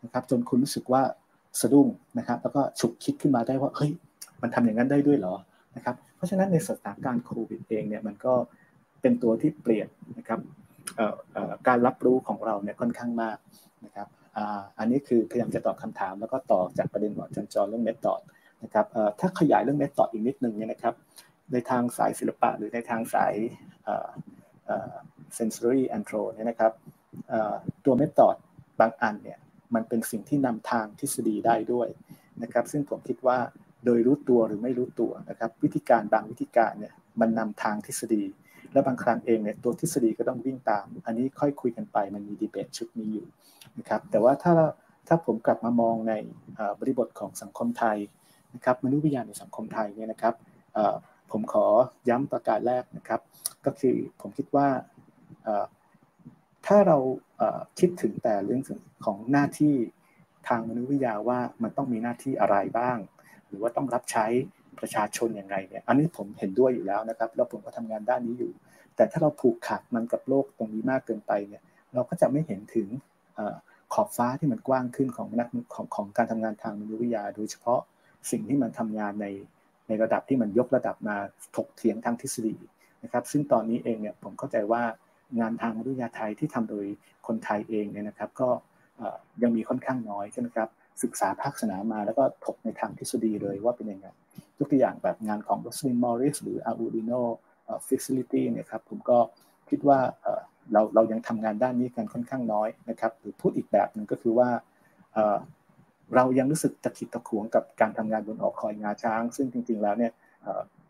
[0.05, 1.02] นะครับ จนคุณรู้สึกว่า
[1.60, 1.88] สะดุ้ง
[2.18, 3.90] นะครับ แล้วก็ฉุกคิดขึ้นมาได้ว่าเฮ้ย
[4.42, 5.34] มันทำอย่างนั้นได้ด้วยเหรอ
[5.76, 8.34] นะครับ เพราะฉะนั้นในสถานการณ์โควิดเองเนี่ยมันก็
[9.00, 9.88] เป็นตัวที่เปลี่ยน
[10.18, 10.40] นะครับ
[11.68, 13.36] การรับรู้ของเราเนี่ยค่อนข้างมาก
[13.84, 14.08] นะครับ
[14.78, 18.20] อันนี้คือพยายามจะตอบคำถามแล้วก็ต่อจากประเด็นหมอจันจรเรื่องเมธอด
[18.64, 18.86] นะครับ
[19.20, 20.94] ถ้าขยายเรื่องเมธอดอีกนิดนึงเนี่ยนะครับ
[21.52, 23.34] ในทางสายศิลปะหรือในทางสาย
[25.36, 26.72] sensory antro เนี่ยนะครับ
[27.84, 28.36] ตัวเมธอด
[28.80, 29.38] บางอันเนี่ย
[29.74, 31.89] มันเป็นสิ่งที่นำทางทฤษฎีได้ด้วย
[32.42, 33.39] นะครับ ซึ่งผมคิดว่า
[33.84, 38.24] โดยรู้ตัวหรือไม่รู้ตัวนะครับ วิธีการบางวิธีการเนี่ยมันนำทางทฤษฎี
[38.73, 43.26] และบางครั้งเองเนี่ยตัวทฤษฎีก็ต้องวิ่งตาม อันนี้ค่อยคุยกันไปมันมีดีเบตชุดนี้อยู่
[43.78, 44.55] นะครับแต่ว่าถ้า
[45.08, 46.15] ถ้าผมกลับมามองใน
[46.81, 47.99] บริบทของสังคมไทย
[48.55, 50.34] นะครับมนุษยวิทยาในสังคมไทยเนี่ยนะครับ
[51.31, 51.66] ผมขอ
[52.08, 53.20] ย้ำประการแรกนะครับ
[53.65, 54.68] ก็คือผมคิดว่า
[56.66, 56.99] ถ้าเรา
[57.78, 58.62] คิดถึงแต่เรื่อง
[59.04, 59.74] ของหน้าที่
[60.48, 62.98] ทางมนุษยวิทยาว่ามันต้องมีหน้าที่อะไรบ้าง
[63.48, 64.26] หรือว่าต้องรับใช้
[64.80, 68.52] ประชาชนอย่างไรเนี่ยอันนี้ผมเห็นด้วยอยู่แล้วนะครับแล้วผมก็ทำงานด้านนี้อยู่
[68.96, 71.62] แต่ถ้าเราผูกขาดมันกับโลกตรงนี้มากเกินไปเนี่ย
[71.94, 72.88] เราก็จะไม่เห็นถึง
[73.94, 77.80] ขอบฟ้าที่มันกว้างขึ้นของนักของของการทำงานทางมนุษยวิทยา โดยเฉพาะ
[78.30, 79.26] สิ่งที่มันทำงานใน
[79.88, 81.16] ในระดับที่มันยกระดับมา
[81.56, 82.56] ถกเถียงทางทฤษฎี
[83.04, 84.82] นะครับ ซึ่งตอนนี้เองเนี่ยผมเข้าใจว่า
[85.39, 86.86] งานทางมนุษยาไทยที่ทำโดย
[87.26, 88.49] คนไทยเองเนี่ยนะครับ ก็
[89.42, 90.68] ยังมีค่อนข้างน้อยใช่ไหมครับ
[91.02, 94.07] ศึกษาภาคสนามมาแล้วก็ถกในทางทฤษฎีเลยว่าเป็นยังไง
[94.59, 97.23] ยกตัวอย่างแบบงานของ r o s l y n Morris หรือ Arduino
[97.86, 99.18] Facility เนี่ยครับผมก็
[99.70, 99.99] คิดว่า
[100.73, 104.49] เราเรายังทำงานด้านนี้กันค่อนข้างน้อยนะครับหรือพูดอีกแบบหนึ่งก็คือว่า
[106.15, 110.12] เรายังรู้สึกตะขิดตะขวงกับการทำงานบนออกคอยงาช้าง ซึ่งจริงๆแล้วเนี่ย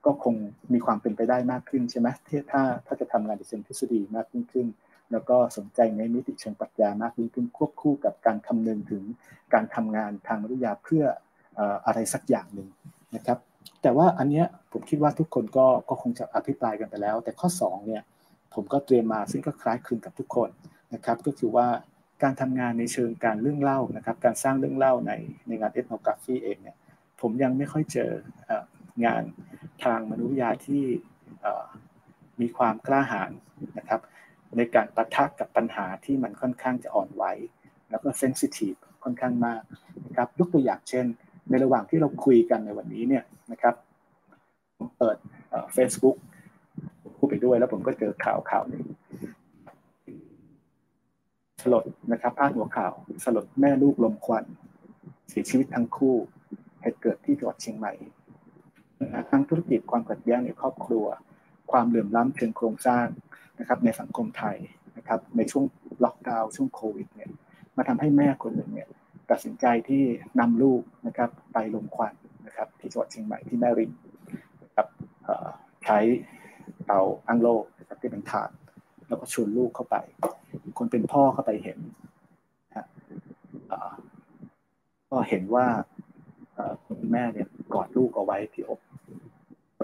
[0.04, 0.34] ก็คง
[0.72, 2.08] มีความเป็นไปได้มากขึ้นใช่ไหม
[2.50, 4.66] ถ้าถ้าจะทำงานในเชิงทฤษฎีมากยิ่งขึ้น
[5.12, 9.02] แล้วก็สนใจในมิติเชิงปรัชญามากยิ่งขึ้นควบคู่กับการคำนึงถึง
[9.54, 11.04] การทำงานทางมนุษยาเพื่อ
[11.86, 12.68] อะไรสักอย่างหนึ่ง
[13.16, 13.38] นะครับ
[13.82, 18.02] แต่ว่าอันเนี้ยผมคิดว่าทุกคนก็ก็คงจะอภิปรายกันไปแล้ว แต่ข้อ2เนี่ย
[18.54, 20.50] ผมก็เตรียมมาซึ่งก็คล้ายคลึงกับทุกคน
[20.94, 21.66] นะครับ ก็คือว่า
[22.22, 25.12] การทำงานในเชิงการเรื่องเล่านะครับ การสร้างเรื่องเล่าใน
[25.48, 26.76] ในงานเอทโนกราฟีเองเนี่ย
[27.20, 28.10] ผมยังไม่ค่อยเจอ
[29.06, 29.22] งาน
[29.84, 30.84] ทางมนุษยวิทยาที่
[32.40, 33.30] มีความกล้าหาญ
[33.78, 34.00] นะครับ
[34.56, 37.24] ในการปะทะกับปัญหาที่มันค่อนข้างจะอ่อนไหว
[37.90, 39.62] แล้วก็เซนซิทีฟค่อนข้างมาก
[40.06, 41.06] นะครับยกตัวอย่างเช่น
[41.50, 43.74] ในระหว่างที่เราคุยกันในวันนี้เนี่ยนะครับ
[44.78, 45.16] ผมเปิด
[45.74, 46.16] เฟซบุ๊ก
[47.16, 48.84] พูดไปด้วยแล้วผมก็เจอข่าวข่าวหนึ่ง
[51.62, 52.92] สลดนะครับพาดหัวข่าว
[53.24, 54.44] สลดแม่ลูกลมควัน
[55.28, 56.14] เสียชีวิตทั้งคู่
[56.80, 57.92] เหตุเกิดที่จังหวัดเชียงใหม่
[59.30, 61.06] ทั้งธุรกิจความขัดแย้งในครอบครัว
[61.72, 63.06] ความเหลื่อมล้ำเชิงโครงสร้าง
[63.58, 64.56] นะครับในสังคมไทย
[64.96, 65.64] นะครับในช่วง
[66.04, 67.30] ล็อกดาวน์ช่วงโควิดเนี่ย
[67.76, 68.88] มาทำให้แม่คนหนึ่งเนี่ย
[69.30, 70.02] ตัดสินใจที่
[70.40, 72.14] นำลูกนะครับไปลมควัน
[72.46, 73.92] นะครับที่จังหวัดเชียงใหม่ที่แม่ริม
[74.64, 74.86] นะครับ
[75.84, 75.98] ใช้
[76.86, 77.48] เตาอังโล
[77.78, 78.50] นะครับที่เป็นถาด
[79.08, 79.96] แล้วก็ชวนลูกเข้าไป
[80.78, 81.78] คนเป็นพ่อเข้าไปเห็น
[85.10, 85.66] ก็เห็นว่า
[86.86, 88.80] คุณแม่เนี่ยกอดลูกเอาไว้ที่อก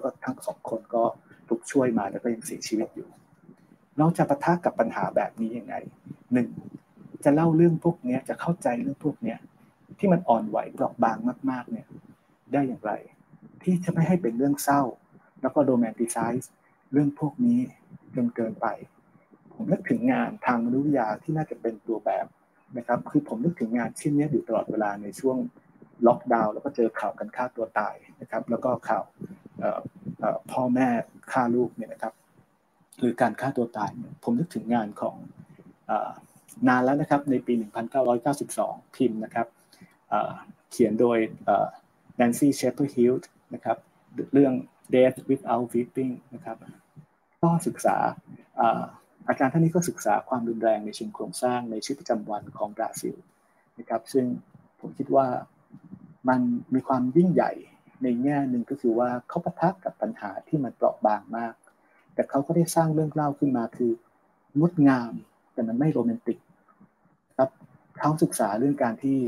[0.07, 1.05] ก็ทั้งสองคนก็
[1.49, 3.09] ถูกช่วยมาแล้วก็ยังเสียชีวิตอยู่
[3.99, 5.75] เราจะปะทะกับปัญหาแบบนี้ยังไง
[6.33, 6.49] หนึ่ง
[7.25, 9.37] จะเล่าเรื่องพวกนี้จะเข้าใจเรื่องพวกนี้
[9.99, 11.19] ที่มันอ่อนไหวเปราะบาง
[11.51, 11.87] มาก ๆ เนี่ย
[12.53, 12.93] ได้อย่างไร
[13.63, 14.83] ที่จะไม่ให้เป็นเรื่องเศร้า
[15.43, 16.51] แล้วก็โรแมนติไซส์
[16.93, 17.59] เรื่องพวกนี้
[18.17, 18.67] จนเกินไป
[19.55, 22.27] ผมนึกถึงงานทางมนุษยวิทยาที่น่าจะเป็นตัวแบบ
[22.77, 25.37] นะครับ คือผมนึกถึงงานชิ้นนี้อยู่ตลอดเวลาในช่วง
[26.07, 29.05] ล็อกดาวน์แล้วก็เจอข่าวกันฆ่าตัวตายนะครับ แล้วก็ข่าว
[30.53, 30.89] พ่อแม่
[31.33, 32.15] ฆ่าลูกเนี่ยนะครับ
[32.99, 33.91] หรือการฆ่าตัวตาย
[34.23, 35.17] ผมนึกถึงงานของ
[36.69, 37.53] นานแล้วนะครับในปี
[38.25, 39.47] 1992 พิมพ์นะครับ
[40.71, 41.19] เขียนโดย
[42.21, 43.15] Nancy Shepherd-Hill
[43.55, 43.77] นะครับ
[44.33, 44.53] เรื่อง
[44.95, 46.57] Death Without Weeping นะครับ
[47.43, 47.97] ก็ศึกษา
[49.29, 53.17] อาจารย์ท่านนี้ก็ศึกษาความรุนแรงในเชิงโครงสร้างในชีวิตประจำวันของบราซิล
[53.79, 54.25] นะครับซึ่ง
[54.81, 55.27] ผมคิดว่า
[56.29, 56.41] มัน
[56.75, 57.53] มีความยิ่งใหญ่
[58.03, 61.55] ในแง่หนึ่งก็คือว่าเขาประทักกับปัญหาที่มันเปราะบางมาก
[62.15, 63.93] แต่เขาก็ได้สร้างเรื่องเล่าขึ้นมาคือ
[64.61, 65.13] งดงาม
[65.53, 66.39] แต่มันไม่โรแมนติก
[67.39, 67.51] ครับ
[67.99, 69.19] เขาศึกษาเรื่องการที่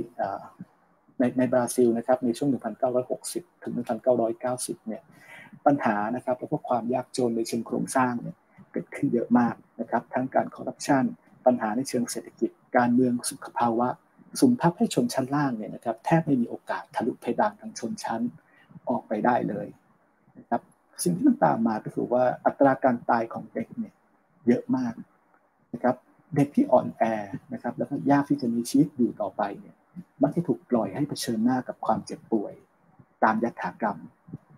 [1.18, 2.50] ในในบราซิลนะครับในช่วง
[3.06, 3.72] 1960 ถึง
[4.30, 5.02] 1990 เนี่ย
[5.66, 8.36] ปัญหานะครับแล้วก็ความยากจนในเชิงโครงสร้างเนี่ย
[8.72, 11.04] เกิดขึ้นเยอะมากนะครับ ทั้งการคอร์รัปชัน
[11.46, 13.88] ปัญหาในเชิงเศรษฐกิจ การเมืองสุขภาวะ
[14.40, 18.22] สุ่มทับให้ชนชั้นล่างเนี่ยนะครับแทบไม่มีโอกาสทะลุเพดานทางชนชั้น
[18.88, 19.66] ออกไปได้เลย
[20.38, 20.60] นะครับ
[21.04, 23.94] สิ่งที่มันตามมาก็คือว่าอัตราการตายของเด็กเนี่ย
[24.46, 24.94] เยอะมาก
[25.74, 25.96] นะครับ
[26.36, 27.02] เด็กที่อ่อนแอ
[27.52, 29.74] นะครับแล้วก็ยากที่จะมีชีวิตอยู่ต่อไปเนี่ย
[30.22, 32.52] มักจะถูกปล่อยให้เผชิญหน้ากับความเจ็บป่วย
[33.24, 33.98] ตามยถากรรม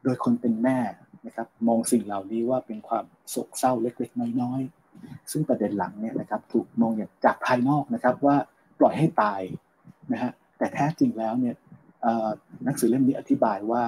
[0.04, 0.78] โดยคนเป็นแม่
[1.26, 8.36] นะครับมองสิ่งเหล่านี้ว่าเป็นความโศกเศร้าเล็กๆ น้อยๆ ซึ่งประเด็นหลังเนี่ยนะครับถูกมองอย่างจากภายนอกนะครับว่า
[8.78, 9.40] ปล่อยให้ตาย
[10.12, 11.54] นะฮะแต่แท้จริงแล้วเนี่ย
[12.64, 13.82] หนังสือเล่มนี้อธิบายว่า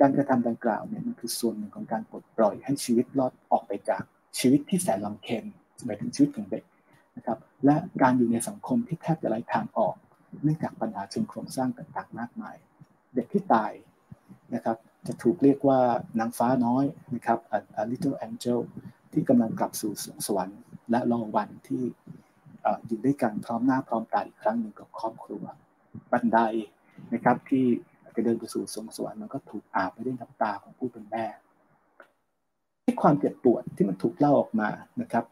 [0.00, 4.02] การกระทำดังกล่าวเนี่ยมันคือส่วนหนึ่งของการปลดปล่อยให้ชีวิตรอดออกไปจาก
[4.38, 5.44] ชีวิตที่แสนลำเค็ญ
[5.84, 6.64] หมายถึงชีวิตของเด็ก
[7.16, 9.94] นะครับและการอยู่ในสังคมที่แทบจะไร้ทางออก
[10.42, 12.56] เนื่องจากปัญหาเชิงโครงสร้างต่างๆ มากมาย
[13.14, 13.72] เด็กที่ตาย
[14.54, 15.80] นะครับจะถูกเรียกว่า
[16.18, 17.38] นางฟ้าน้อยนะครับ
[17.80, 18.60] a little angel
[19.12, 19.92] ที่กำลังกลับสู่
[20.26, 20.60] สวรรค์
[20.90, 21.82] และรอวันที่
[22.86, 25.42] อยู่ด้วยกันพร้อมหน้าพร้อมตาอีกครั้งหนึ่งกับครอบครัว
[26.12, 26.38] บันได
[27.14, 27.64] นะครับที่
[28.18, 31.24] จะเดินไปสู่สวงสวรรค์มันก็ถูกอาบไปด้วยน้ำตาของผู้เป็นแม่
[32.84, 34.68] ที่ความเจ็บปวดที่มันถูกเล่าออกมา
[35.00, 35.24] นะครับ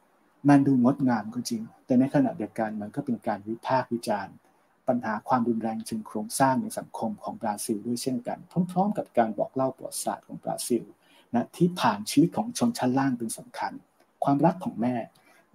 [0.49, 4.35] มันดูงดงามก็จริง แต่ในขณะเดียวกันมันก็เป็นการวิพากษ์วิจารณ์
[4.89, 8.39] ปัญหาความรุนแรงเชิงโครงสร้างในสังคมของบราซิลด้วยเช่นกัน
[8.71, 10.83] พร้อม ๆ กับการบอกเล่าประวัติศาสตร์ของบราซิล
[11.35, 13.73] นะที่ผ่านชีวิตของชนชั้นล่างเป็นสำคัญ
[14.25, 14.95] ความรักของแม่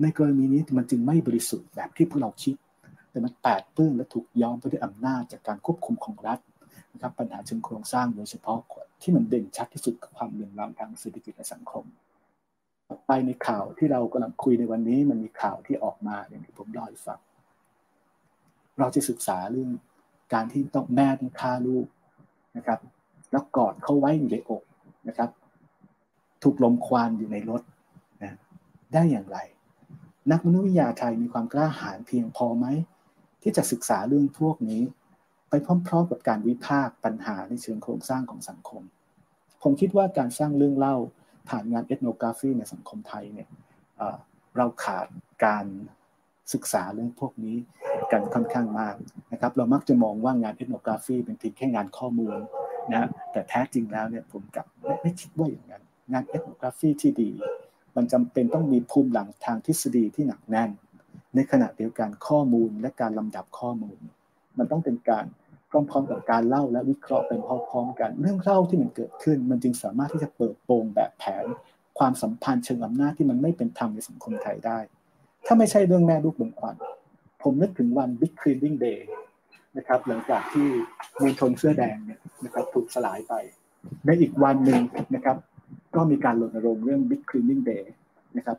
[0.01, 2.55] ในกรณีนี้มันจึงไม่บริสุทธิ์แบบที่พวกเราคิด
[3.09, 6.39] แต่มันแปดเปื้อนและถูกย้อมไปด้วยอำนาจจากการควบคุมของรัฐ
[6.93, 8.59] นะครับปัญหาเชิงโครงสร้างโดยเฉพาะ
[9.01, 11.85] ที่มันเด่นชัดที่สุดกับความเหลื่อมล้ำทางเศรษฐกิจและสังคม
[13.07, 17.19] ไปในข่าวที่เรากำลังคุยในวันนี้มันมีข่าวที่ออกมาอย่างที่ผมเล่าให้ฟัง
[18.79, 19.69] เราจะศึกษาเรื่อง
[20.33, 21.87] การที่ต้องแม่ต้องฆ่าลูก
[22.57, 22.79] นะครับ
[23.31, 24.63] แล้วกอดเขาไว้อยู่ในอก
[25.07, 25.29] นะครับ
[26.43, 27.61] ถูกลมควันอยู่ในรถ
[28.23, 28.33] นะ
[28.93, 29.37] ได้อย่างไร
[30.31, 32.67] นักมนุษยวิทยาไทยมีความกล้าหาญเพียงพอไหม
[33.41, 34.81] ที่จะศึกษาเรื่องพวกนี้
[35.51, 35.55] ไป
[35.87, 38.81] พร้อม ๆ กับการวิพากษ์ปัญหาในเชิงโครงสร้างของสังคม
[39.63, 40.95] ผมคิดว่าการสร้างเรื่องเล่า
[41.49, 43.49] ผ่านงานเอทโนกราฟีในสังคมไทยเนี่ย
[44.57, 45.07] เราขาด
[45.45, 45.65] การ
[46.53, 47.57] ศึกษาเรื่องพวกนี้
[48.11, 48.95] กันค่อนข้างมาก
[49.31, 52.37] นะครับ เรามักจะมองว่างานเอทโนกราฟีเป็นเพียงแค่งานข้อมูล
[52.93, 54.65] นะแต่แท้จริงแล้วเนี่ยผมกลับ
[55.01, 57.29] ไม่คิดว่าอย่างนั้น งานเอทโนกราฟีที่ดี
[57.95, 60.69] มันจำเป็นต้องมีภูมิหลังทางทฤษฎีที่หนักแน่น
[61.35, 63.99] ในขณะเดียวกันข้อมูลและการลำดับข้อมูล
[64.57, 65.25] มันต้องเป็นการ
[65.71, 71.45] พร้อมๆ กับการเล่าและวิเคราะห์เป็นพร้อมๆกัน เรื่องเล่าที่มันเกิดขึ้น มันจึงสามารถที่จะเปิดโปงแบบแผน
[71.99, 74.79] ความสัมพันธ์เชิงอำนาจที่มันไม่เป็นธรรมในสังคมไทยได้
[75.45, 76.75] ถ้าไม่ใช่เรื่องแม่ลูกบนควัน
[77.43, 79.01] ผมนึกถึงวัน Big Cleaning Day
[79.77, 80.67] นะครับหลังจากที่
[81.19, 83.33] มวลชนเสื้อแดงเนี่ยนะครับถูกสลายไป
[84.05, 84.81] ในอีกวันหนึ่ง
[85.15, 85.37] นะครับ
[85.95, 87.85] ก็มีการรณรงค์เรื่อง Big Cleaning Day
[88.37, 88.57] นะครับ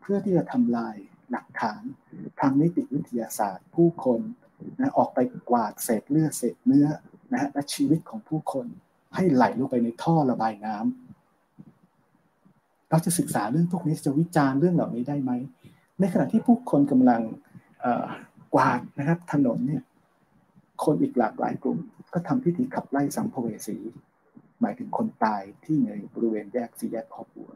[0.00, 0.96] เพื่อที่จะทำลาย
[1.30, 1.82] หลักฐาน
[2.40, 4.20] ทางนิติวิทยาศาสตร์ ผู้คน
[4.78, 5.18] นะออกไป
[5.50, 6.86] กวาดเศษเลือดเศษเนื้อ
[7.32, 8.66] นะฮะและชีวิตของผู้คน
[9.14, 15.32] ให้ไหลลงไปในท่อระบายน้ำเราจะศึกษาเรื่องพวกนี้จะวิจารณ์เรื่องเหล่านี้ได้ไหม
[16.00, 17.20] ในขณะที่ผู้คนกำลัง
[18.54, 19.82] กวาดนะครับถนนเนี่ย
[20.84, 21.78] คนอีกหลากหลายกลุ่ม
[22.12, 23.76] ก็ทำพิธีขับไล่สัมภเวสี
[24.60, 27.50] หมายถึงคนตายที่ในบริเวณแยกสี่แยกครอบบัว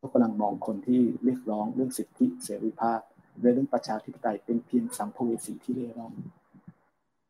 [0.00, 3.00] ก็กำลังมองคนที่เรียกร้องเรื่องสิทธิเสรีภาพ
[3.40, 6.12] เรื่องประชาธิปไตยเป็นเพียงสัมภเวสีที่เร่ร่อน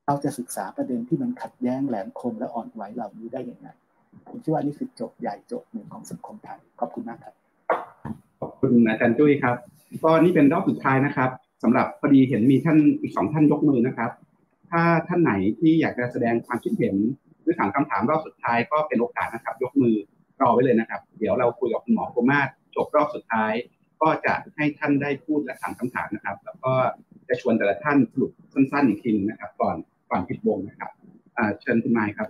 [0.07, 3.69] เราจะศึกษาประเด็นที่มันขัดแย้งแหลมคมและอ่อนไหวเหล่านี้ได้อย่างไร
[4.29, 7.35] ผมคิดว่านี่คือโจทย์ใหญ่โจทย์หนึ่งของสังคมไทยขอบคุณมากครับ
[8.41, 9.57] ขอบคุณอาจารย์จุ้ยครับ
[10.03, 11.31] ก็นี่เป็นรอบสุดท้ายนะครับ
[11.63, 14.11] สำหรับพอดีเห็นมีท่านอีกสองท่านยกมือนะครับ
[14.71, 16.97] ถ้าท่านไหนที่อยากจะแสดงความคิดเห็น
[17.43, 19.95] หรือถามคำถามรอบสุดท้ายก็เป็นโอกาสนะครับ ยกมือ
[20.41, 23.53] รอไว้เลยนะครับ เดี๋ยวเราคุยกับคุณหมอโคมาศจบรอบสุดท้าย
[24.03, 26.73] ก็จะให้ท่านได้พูดและถามคำถามนะครับ แล้วก็
[27.29, 29.77] จะชวนแต่ละท่านสรุปสั้นๆอีกทีนึงนะครับ ก่อน
[30.11, 30.91] ก่อนปิดวงนะครับ
[31.61, 32.29] เชิญคุณไมค์ครับ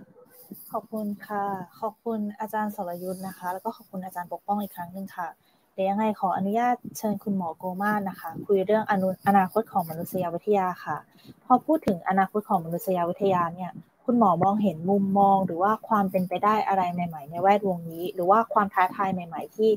[0.71, 1.45] ขอบคุณค่ะ
[1.79, 5.27] ขอบคุณอาจารย์สรยุทธ์นะคะ แล้วก็ขอบคุณอาจารย์ปกป้องอีกครั้งหนึ่งค่ะ
[5.73, 10.97] เดี๋ยวยังไงขออนุญาตเชิญคุณหมอโกมาสนะคะ คุยเรื่องอนุอนาคตของมนุษยวิทยาค่ะ
[11.45, 13.71] พอพูดถึงอนาคตของมนุษยวิทยาเนี่ย
[14.11, 19.69] คุณหมอมองเห็นมุมมอง หรือว่าความเป็นไปได้อะไรใหม่ ๆ ในแวดวงนี้ หรือว่าความท้าทายใหม่ ๆ ที่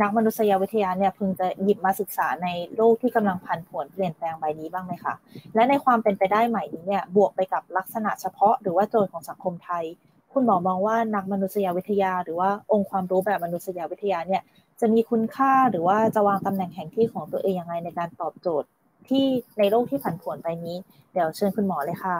[0.00, 5.14] นักมนุษยวิทยาเนี่ยพึงจะหยิบมาศึกษาในโลกที่กำลังผันผวนเปลี่ยนแปลงใบนี้บ้างไหมคะ
[5.54, 9.84] และในความเป็นไปได้ใหม่นี้เนี่ยบวกไปกับลักษณะเฉพาะ หรือว่าโจทย์ของสังคมไทย
[10.32, 14.42] คุณหมอมองว่านักมนุษยวิทยา หรือว่าองค์ความรู้แบบมนุษยวิทยาเนี่ย
[14.80, 18.68] จะมีคุณค่าหรือว่าจะวางตำแหน่งแห่งที่ของตัวเองยังไงในการตอบโจทย์
[19.08, 19.24] ที่
[19.58, 20.76] ในโลกที่ผันผวนไปนี้
[21.12, 22.16] เดี๋ยวเชิญคุณหมอเลยค่ะ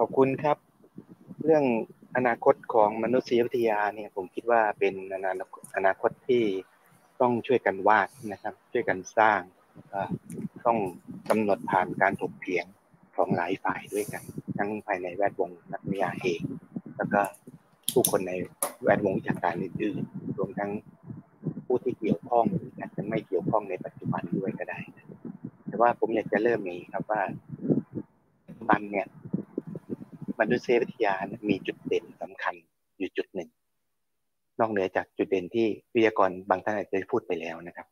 [0.00, 0.58] ขอบคุณครับ
[1.44, 1.64] เรื่อง
[2.16, 6.42] อนาคตของมนุษยวิทยาเนี่ย ผมคิดว่าเป็นอนาคตอนาคตที่
[7.20, 9.40] ต้องช่วยกันวาดนะครับ ช่วยกันสร้าง
[10.66, 10.78] ต้อง
[11.28, 12.66] กำหนดผ่านการถกเถียง
[13.16, 14.24] ของหลายฝ่ายด้วยกัน
[14.58, 16.40] ทั้งภายในแวดวงนักวิทยาเอง
[16.96, 17.20] แล้วก็
[17.92, 18.32] ผู้คนใน
[18.82, 20.70] แวดวงวิชาการอื่นๆรวมทั้ง
[21.66, 22.44] ผู้ที่เกี่ยวข้อง
[22.78, 24.78] อาจจะไม่เกี่ยวข้องในปัจจุบันด้วยก็ได้
[25.68, 27.22] แต่ว่าผมอยากจะเริ่มนี้ครับว่า
[28.46, 29.06] ปัจจุบันเนี่ย
[30.40, 31.14] มนุษยวิทยา
[31.50, 32.54] มีจุดเด่นสำคัญ
[32.98, 33.50] อยู่จุดหนึ่ง
[34.60, 37.86] นอกเหนือจากจุดเด่นที่วิทยากรบางท่านอาจจะพูดไปแล้วนะครับ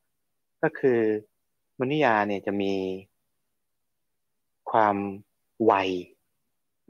[0.63, 1.01] ก็คือ
[1.81, 2.75] มนุษยาเนี่ยจะมี
[4.71, 4.97] ความ
[5.65, 5.73] ไว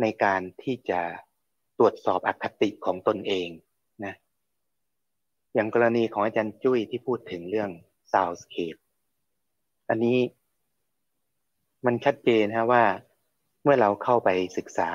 [0.00, 1.00] ในการที่จะ
[1.78, 3.48] ตรวจสอบอคติของตนเอง
[4.04, 4.14] นะ
[5.54, 7.70] อย่างกรณีของอาจารย์จุ้ยที่พูดถึงเรื่อง
[8.12, 8.80] soundscape
[9.88, 10.18] อันนี้
[11.86, 12.84] มันชัดเจนฮะว่า
[13.62, 14.90] เมื่อเราเข้าไปศึกษา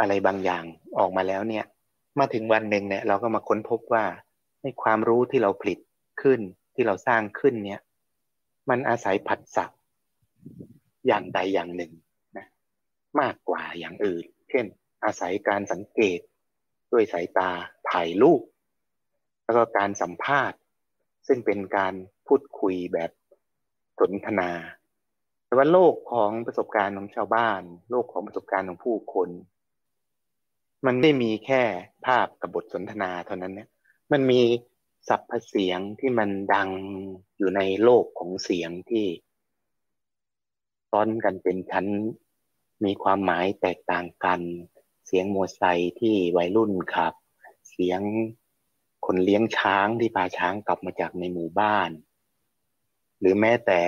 [0.00, 0.64] อะไรบางอย่าง
[0.98, 1.64] ออกมาแล้วเนี่ย
[2.18, 4.04] มาถึงวันหนึ่งเนี่ยเราก็มาค้นพบว่า
[4.62, 5.78] ในความรู้ที่เราผลิต
[6.22, 6.40] ขึ้น
[6.74, 7.80] ที่เราสร้างขึ้นเนี่ย
[8.70, 9.66] มันอาศัยผัสสะ
[11.06, 11.92] อย่างใดอย่างหนึ่ง
[12.36, 12.46] นะ
[13.20, 14.64] มากกว่าอย่างอื่น เช่น
[15.04, 16.20] อาศัยการสังเกต
[16.92, 17.50] ด้วยสายตา
[17.90, 18.42] ถ่ายรูป
[19.44, 20.58] แล้วก็การสัมภาษณ์
[21.26, 21.94] ซึ่งเป็นการ
[22.26, 23.10] พูดคุยแบบ
[24.00, 24.50] สนทนา
[25.46, 29.28] แต่ว่าโลกของประสบการณ์ของชาวบ้าน โลกของประสบการณ์ของผู้คน
[30.86, 31.62] มันไม่มีแค่
[32.06, 33.68] ภาพกับบทสนทนาเท่านั้นเนี่ย
[34.12, 34.40] มันมี
[35.08, 36.70] สับเสียงที่มันดัง
[37.36, 39.06] อยู่ในโลกของเสียงที่
[40.90, 41.86] ซ้อนกันเป็นชั้น
[42.84, 44.40] มีความหมายแตกต่างกัน
[45.06, 47.14] เสียงมอไซค์ที่วัยรุ่นขับ
[47.70, 48.00] เสียง
[49.06, 51.90] คนเลี้ยงช้างที่พาช้างกลับมาจากในหมู่บ้าน
[53.18, 53.80] หรือแม้แต่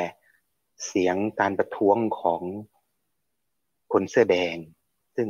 [0.87, 2.43] เสียงการประท้วงของ
[3.93, 4.57] คนเสื้อแดง
[5.17, 5.29] ซึ่ง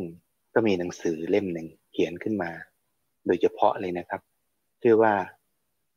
[0.55, 2.51] ก็มีหนังสือเล่มหนึ่งเขียนขึ้นมา
[3.27, 4.21] โดยเฉพาะเลยนะครับ
[4.83, 5.15] ชื่อว่า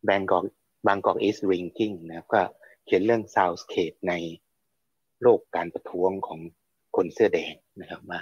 [0.07, 0.45] Bangkok
[0.87, 2.41] Bangkok is Ringing นะครับก็
[2.85, 4.13] เขียนเรื่อง soundscape ใน
[5.21, 6.39] โลกการประท้วงของ
[6.95, 8.19] คนเสื้อแดงนะครับว่า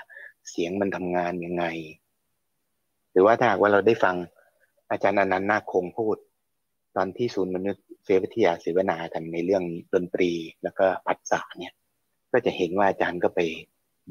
[0.50, 1.66] เสียงมันทำงานยังไง
[3.12, 4.16] หรือว่าถ้าหากว่าเราได้ฟัง
[4.92, 6.18] อาจารย์อนันต์นาคงพูด
[6.96, 10.32] ตอนที่ศูนย์มนุษย์เสวิทยาเสวนากันในเรื่องดนตรี
[10.64, 11.74] แล้วก็ผัสสะเนี่ย
[12.32, 13.40] ก็จะเห็นว่าอาจารย์ก็ไป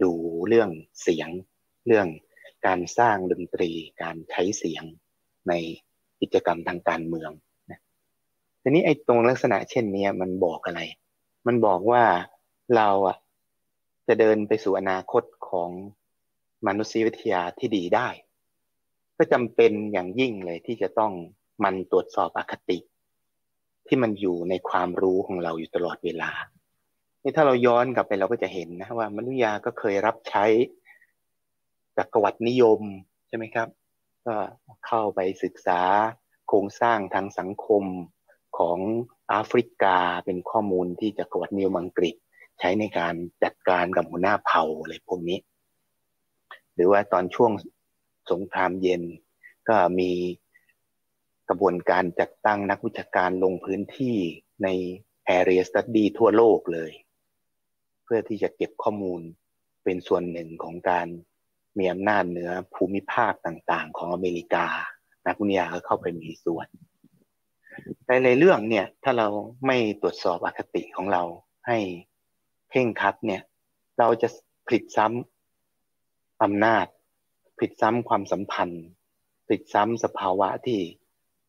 [0.02, 0.12] ดู
[0.48, 0.70] เรื่อง
[1.02, 1.28] เสียง
[1.86, 2.06] เรื่อง
[2.66, 3.70] การสร้างดนตรี
[4.02, 4.84] การใช้เสียง
[5.48, 5.52] ใน
[6.20, 7.30] กิจกรรมทางการเมือง
[7.70, 7.80] นะ
[8.62, 10.80] ทีนี้ไอ้ตรงลักษณะเช่นนี้มันบอกอะไร
[11.46, 12.04] มันบอกว่า
[12.76, 13.16] เราอะ
[14.08, 15.70] จะเดินไปสู่อนาคตของ
[16.66, 18.08] มนุษยวิทยาที่ดีได้
[19.16, 21.12] ก็จำเป็นอย่างยิ่งเลยที่จะต้อง
[21.64, 22.78] มันตรวจสอบอคติ
[23.86, 26.30] ที่มันอยู่ในความรู้ของเราอยู่ตลอดเวลา
[27.22, 30.44] นี่ถ้าเราย้อนกลับไปเราก็จะเห็นนะว่ามนุษยาก็เคยรับใช้
[32.00, 32.80] จักรวรรดินิยม
[33.28, 33.68] ใช่ไหมครับ
[34.26, 34.36] ก็
[34.86, 35.80] เข้าไปศึกษา
[36.48, 37.84] โครงสร้างทางสังคม
[38.58, 38.78] ของ
[39.28, 42.14] แอฟริกาเป็นข้อมูลที่จักรวรรดินิยมอังกฤษ
[42.58, 43.14] ใช้ในการ
[43.44, 45.38] จัดการกับหัวหน้าเผ่าอะไรพวกนี้
[46.74, 47.52] หรือว่าตอนช่วง
[48.30, 49.02] สงครามเย็น
[49.68, 50.10] ก็มี
[51.48, 54.16] กระบวนการจัดตั้งนักวิชาการลงพื้นที่
[54.62, 54.68] ใน
[55.38, 56.92] Area Study ทั่วโลกเลย
[58.04, 59.20] เพื่อที่จะเก็บข้อมูล
[59.84, 61.08] เป็นส่วนหนึ่งของการ
[61.78, 64.66] มีอำนาจเหนือภูมิภาคต่างๆ ของอเมริกา
[65.26, 66.68] นักวิทยาก็เข้าไปมีส่วน
[68.06, 69.28] ในในเรื่องเนี่ยถ้าเรา
[69.66, 71.22] ไม่ตรวจสอบอคติของเรา
[71.66, 71.78] ให้
[72.70, 73.42] เพ่งคัดเนี่ย
[73.98, 74.28] เราจะ
[74.66, 76.86] ผลิตซ้ำอำนาจ
[77.56, 78.84] ผลิตซ้ำความสัมพันธ์
[79.46, 80.78] ผลิตซ้ำสภาวะที่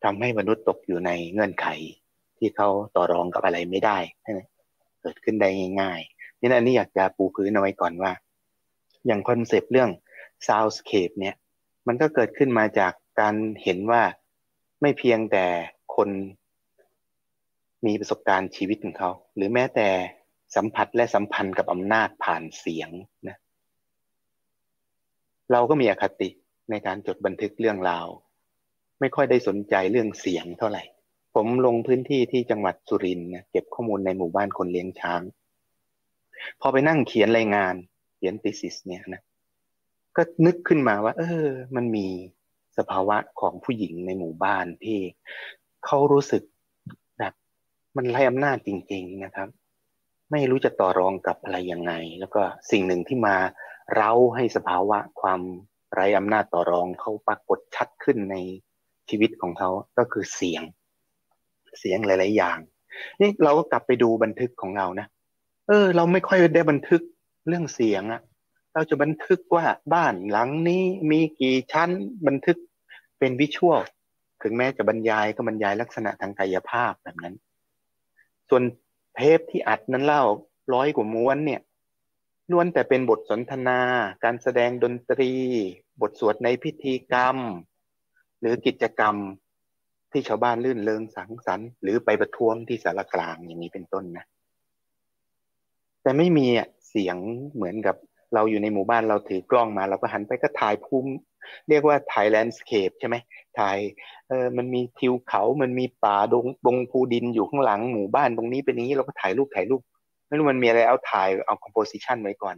[0.03, 1.67] ทำให้มนุษย์ตกอยู่ในเงื่อนไข
[2.37, 3.97] ที่เขาต่อรองกับอะไรไม่ได้
[5.01, 5.49] เกิดขึ้นได้
[5.81, 8.11] ง่ายๆนี่อันนี้อยากจะปูพื้นเอาไว้ก่อนว่า
[9.05, 9.89] อย่างคอนเซปต์เรื่อง
[10.47, 11.35] soundscape เนี่ย
[11.87, 14.03] มันก็เกิดขึ้นมาจากการเห็นว่า
[14.81, 15.45] ไม่เพียงแต่
[15.95, 16.09] คน
[17.85, 19.87] มีประสบการณ์ชีวิตของเขา หรือแม้แต่
[20.55, 22.89] สัมผัสและสัมพันธ์กับอำนาจผ่านเสียง
[23.27, 23.37] นะ
[25.51, 26.29] เราก็มีอคติ
[26.69, 28.07] ในการจดบันทึกเรื่องราว
[28.99, 30.83] ไม่ค่อยได้สนใจเรื่องเสียงเท่าไหร่
[31.35, 35.21] ผมลงพื้นที่ที่จังหวัดสุรินทร์นะเก็บข้อมูลในหมู่บ้านคนเลี้ยงช้าง
[36.61, 37.75] พอไปนั่งเขียนรายงาน
[38.15, 39.21] เขียนติสิสเนี่ยนะ
[40.17, 42.07] ก็นึกขึ้นมาว่า เออ มันมี
[42.77, 44.99] สภาวะของผู้หญิงในหมู่บ้านที่
[45.85, 46.43] เขารู้สึก
[47.19, 47.33] แบบ
[47.97, 49.49] มันไร้อำนาจจริง ๆนะครับ
[50.31, 52.41] ไม่รู้จะต่อรองกับอะไรยังไง แล้วก็
[52.71, 53.35] สิ่งหนึ่งที่มา
[53.93, 55.41] เร้าให้สภาวะความ
[55.93, 58.35] ไร้อำนาจต่อรองเขาปรากฏชัดขึ้นใน
[59.09, 60.63] ชีวิตของเขาก็คือเสียง
[61.79, 62.57] เสียงหลาย ๆ อย่าง
[63.21, 65.07] นี่เราก็กลับไปดูบันทึกของเรานะ
[65.67, 67.01] เออ เราไม่ค่อยได้บันทึก
[67.47, 68.21] เรื่องเสียงอะ
[68.73, 71.89] เราจะบันทึกว่าบ้านหลังนี้มีกี่ชั้น
[72.27, 72.57] บันทึก
[73.19, 73.79] เป็นวิชวล
[74.43, 77.35] ถึงแม้จะบรรยายก็บรรยายลักษณะทางกายภาพแบบนั้น
[78.49, 78.63] ส่วน
[79.15, 80.23] เทปที่อัดนั้นเล่า
[80.73, 81.61] ร้อยกว่าม้วนเนี่ย
[82.51, 83.79] ล้วนแต่เป็นบทสนทนา
[84.23, 85.31] การแสดงดนตรี
[86.01, 87.37] บทสวดในพิธีกรรม
[88.39, 89.15] หรือกิจกรรม
[90.11, 94.25] ที่ชาวบ้านลื่นเริงสังสรรค์หรือไปประท้วงที่สารกลางอย่างนี้เป็นต้นนะ
[96.01, 96.47] แต่ไม่มี
[96.89, 97.17] เสียง
[97.53, 97.95] เหมือนกับ
[98.33, 101.11] เราอยู่ในหมู่บ้านเราถือกล้องมา เราก็หันไปก็ถ่ายภูมิ
[101.69, 103.15] เรียกว่าถ่ายแลนด์สเคปใช่ไหม
[103.59, 103.77] ถ่าย
[104.29, 109.81] เออมันมีทิวเขามันมีป่าดงดงภูดินอยู่ข้างหลังหมู่บ้านตรงนี้เป็นอย่างนี้เราก็ถ่ายรูปถ่ายรูป
[110.27, 112.55] ไม่รู้มันมีอะไรเอาถ่ายเอาคอมโพสิชันไว้ก่อน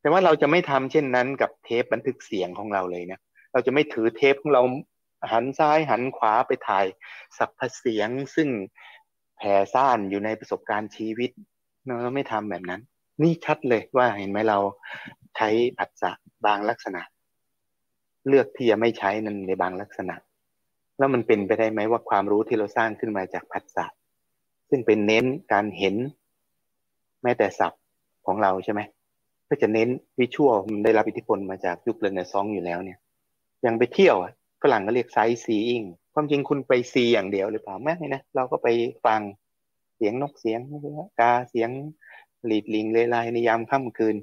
[0.00, 3.20] แต่ว่าเราจะไม่ทำเช่นนั้นกับเทปบันทึกเสียงของเราเลยนะ
[3.52, 4.62] เราจะไม่ถือเทปของเรา
[5.32, 6.86] หันซ้ายหันขวาไปถ่าย
[7.38, 8.48] สับพเสียงซึ่ง
[9.36, 11.30] แผ่ซ่านอยู่ในประสบการณ์ชีวิต
[12.02, 12.80] เราไม่ทำแบบนั้น
[13.22, 14.58] นี่ชัดเลยว่าเห็นไหมเรา
[15.36, 16.04] ใช้อัศ
[16.46, 17.02] บางลักษณะ
[18.28, 20.14] เลือกที่จะไม่ใช้นั้นในบางลักษณะ
[20.98, 23.86] แล้วมันเป็นไปได้ไหมว่าความรู้ที่เราสร้างขึ้นมาจากผัสสะ
[24.70, 25.94] ซึ่งเป็นเน้นการเห็น
[27.22, 27.82] แม้แต่ศัพท์
[28.26, 28.80] ของเราใช่ไหม
[29.48, 29.88] ก็จะเน้น
[30.20, 32.98] วิชวลมันได้รับอิทธิพลมาจากยุคเรเนซองอยู่แล้วเนี่ย
[33.66, 34.16] ยังไปเที่ยว
[34.62, 35.82] ฝรั่งก็เรียกไซซีอิง
[36.14, 38.68] ความจริงคุณไปซีอย่างเดียวหรือเปล่าไม่นะเราก็ไป
[39.04, 39.20] ฟัง
[39.96, 40.60] เสียงนกเสียง
[41.20, 41.70] กาเสียง
[42.46, 44.16] หลีดลิงเลไลในยามค่ำคืน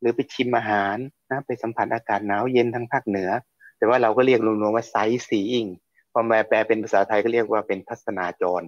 [0.00, 0.96] หรือไปชิมอาหาร
[1.30, 3.30] นะไปสัมผัสอากาศหนาวเย็นทางภาคเหนือ
[3.78, 4.94] แต่ว่าเราก็เรียกรวมๆว่าไซ
[5.28, 5.66] ซีอิง
[6.12, 8.62] พอมแปลเป็นภาษาไทยก็เรียกว่าเป็นทัศนาจร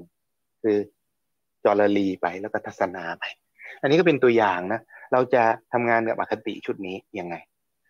[0.63, 0.77] คือ
[1.65, 3.25] จรลีไปแล้วก็ทัศนาไป
[3.81, 4.81] อันนี้ก็เป็นตัวอย่างนะ
[5.13, 7.35] เราจะทำงานกับอคติชุดนี้ยังไง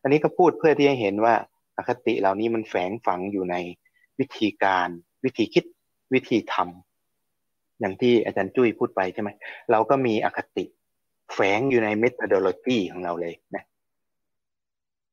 [0.03, 1.35] อันนี้ก็พูดเพื่อที่ให้เห็นว่า
[1.77, 3.57] อคติเหล่านี้มันแฝงฝังอยู่ใน
[4.19, 4.89] วิธีการ
[5.25, 5.65] วิธีคิด
[6.15, 9.31] วิธีทำอย่างที่อาจารย์จุ้ยพูดไปใช่ไหม
[9.70, 10.65] เราก็มีอคติ
[11.33, 13.65] แฝงอยู่ใน methodology ของเราเลยนะ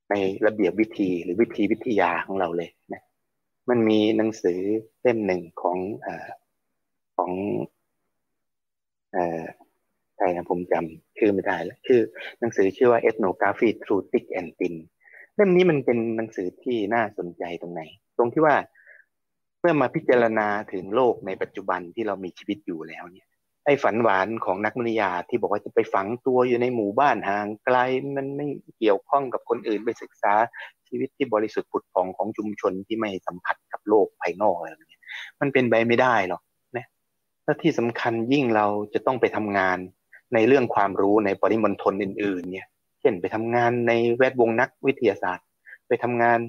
[0.10, 0.16] ใน
[0.46, 3.02] ระเบียบวิธีหรือวิธีวิทยาของเราเลยนะ
[3.70, 4.60] มันมีหนังสือ
[5.02, 6.08] เล่มหนึ่งของอ
[7.18, 7.32] ของ
[9.16, 9.18] อ
[10.18, 12.02] ใครนะผมจำชื่อไม่ได้แล้วชื่อ
[12.40, 14.76] หนังสือชื่อว่า ethnography through thick and thin
[15.36, 17.82] เล่มนี้มันเป็นหนังสือที่น่าสนใจตรงไหน
[18.18, 18.56] ตรงที่ว่า
[19.60, 23.27] เมื่อมาพิจารณาถึงโลกในปัจจุบันที่เรามีชีวิตอยู่แล้วเนี่ย
[23.68, 27.78] ไอ้ฝันหวานของนักมนุษยาที่บอกว่าจะไปฝังตัวอยู่ในหมู่บ้านห่างไกล
[28.16, 28.48] มันไม่
[28.78, 30.34] เกี่ยวข้องกับคนอื่นไปศึกษา
[30.88, 35.04] ชีวิตที่บริสุทธิ์ผุดผ่องของชุมชนที่ไม่สัมผัสกับโลกภายนอกอะไรเงี้ย
[35.40, 36.42] มันเป็นไปไม่ได้หรอก
[36.78, 36.86] นะ
[37.44, 39.78] และที่สำคัญยิ่งเราจะต้องไปทำงาน
[40.34, 42.68] ในเรื่องความรู้ในปริมณฑลอื่น ๆ เนี่ย
[43.02, 45.46] เช่นไปทำงานในแวดวงนักวิทยาศาสตร์
[45.88, 46.40] ไปทำงาน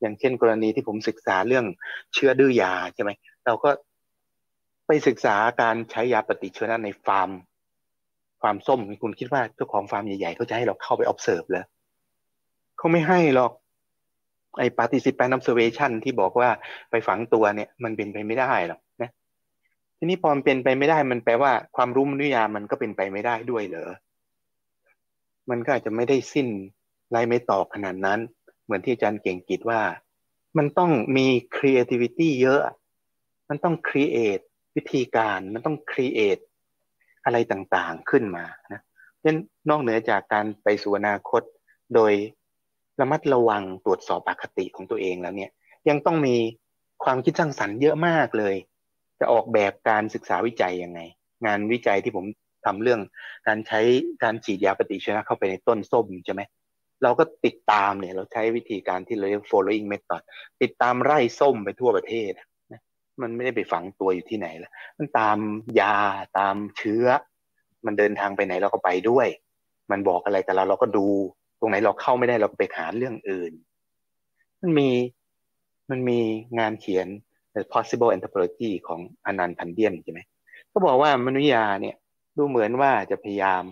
[0.00, 1.64] อย่างเช่นกรณีที่ผมศึกษาเรื่อง
[2.14, 3.10] เชื้อดื้อยาใช่ไหม
[3.46, 3.70] เราก็
[4.86, 7.30] ไปศึกษาการใช้ยาปฏิชีวนะในฟาร์ม
[8.42, 11.64] ฟาร์มส้มคุณคิดว่าเจ้าของฟาร์มใหญ่ๆเขาจะให้เราเข้าไป observe เลย
[12.78, 13.52] เขาไม่ให้หรอก
[14.58, 16.50] ไอ้ participant observation ที่บอกว่า
[16.90, 19.10] ไปฝังตัวเนี่ย มันเป็นไปไม่ได้หรอกนะ
[19.98, 23.92] ทีนี้พอมันเป็นไปไม่ได้มันแปลว่าความรู้มนุษยามันก็เป็นไปไม่ได้ด้วยเหรอ
[25.50, 26.48] มันก็อาจจะไม่ได้สิ้น
[27.10, 28.20] ไรไม่ตอบขนาดนั้น
[28.64, 29.80] เหมือนที่อาจารย์เก่งกิจว่า
[30.58, 32.60] มันต้องมี creativity เยอะ
[33.48, 34.44] มันต้อง create
[34.76, 36.42] วิธีการมันต้อง create
[37.24, 38.82] อะไรต่างๆขึ้นมานะ
[39.20, 39.34] เช่น
[39.70, 41.42] นอกเหนือจากการไปสู่อนาคต
[41.94, 42.12] โดย
[43.00, 45.50] ระมัดระวังตรวจสอบอคติของตัวเองแล้วเนี่ย
[45.88, 46.36] ยังต้องมี
[47.04, 48.54] ความคิดสร้างสรรค์เยอะมากเลย
[49.20, 51.00] จะออกแบบการศึกษาวิจัยยังไง
[51.46, 52.24] งานวิจัยที่ผม
[52.66, 53.00] ทำเรื่อง
[53.46, 53.80] การใช้
[54.22, 56.42] การฉีดยาปฏิชีวนะเข้าไปในต้นส้มใช่ไหม
[57.02, 60.22] เราก็ติดตามเนี่ย เราใช้วิธีการที่เราเรียก following method
[60.62, 62.30] ติดตามไร่ส้มไปทั่วประเทศ
[63.22, 65.38] มันไม่ได้ไปฝังตัวอยู่ที่ไหนแล้ว มันตาม
[65.80, 65.94] ยา
[66.38, 67.06] ตามเชื้อ
[67.86, 69.28] มันเดินทางไปไหนเราก็ไปด้วย
[69.90, 71.06] มันบอกอะไรกับเราเราก็ดู
[71.60, 73.52] ตรงไหนเราเข้าไม่ได้เราไปหาเรื่องอื่น
[74.62, 74.90] มันมี
[75.90, 76.18] มันมี
[76.58, 77.06] งานเขียน
[77.72, 80.20] possible anthropology ของอนันต์พันเดียนใช่ไหม
[80.72, 81.96] ก็บอกว่ามนุษยาเนี่ย
[82.36, 83.62] ดูเหมือนว่าจะพยายาม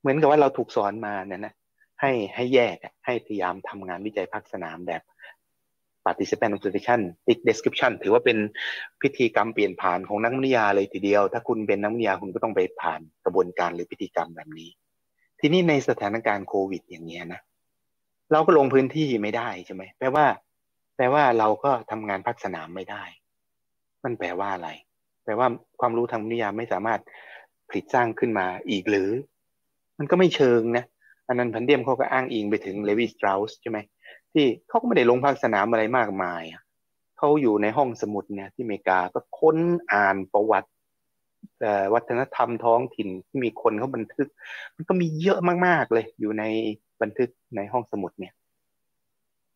[0.00, 1.54] เหมือนกับว่าเราถูกสอนมาเนี่ยนะ
[2.00, 5.02] ให้ให้แยกให้พยายามทำงานวิจัยภาคสนามแบบ
[6.06, 8.38] participant observation tick description ถือว่าเป็น
[9.02, 14.70] พิธีกรรมเปลี่ยนผ่านของนักวิทยาเลยทีเดียว ถ้าคุณเป็นนักวิทยาคุณก็ต้องไปผ่านกระบวนการหรือพิธีกรรมแบบนี้
[15.40, 17.40] ทีนี้ในสถานการณ์โควิด อย่างเงี้ยนะ
[18.32, 20.26] เราก็ลงพื้นที่ไม่ได้ใช่ไหมแปลว่า
[20.96, 23.04] แปลว่าเราก็ทำงานพักสนามไม่ได้
[24.04, 24.70] มันแปลว่าอะไร
[25.24, 25.48] แปลว่า
[25.80, 27.00] ความรู้ทางวิทยาไม่สามารถ
[27.68, 29.10] ผลิตสร้างขึ้นมาอีกหรือ
[29.98, 30.84] มันก็ไม่เชิงนะ
[31.28, 33.78] อันนั้นพันเดียมเขาก็อ้างอิงไปถึงเลวิสตราสใช่ไหม
[34.34, 36.42] ที่เขาก็ไม่ได้ลงภาคสนามอะไรมากมาย
[37.18, 39.56] เขาอยู่ในห้องสมุดเนี่ยที่อเมริกาก็ค้น
[39.92, 40.70] อ่านประวัติ
[41.94, 44.28] วัฒนธรรมท้องถิ่นที่มีคนเขาบันทึก
[44.76, 46.44] มันก็มีเยอะมากๆเลย อยู่ใน
[47.02, 48.34] บันทึกในห้องสมุดเนี่ย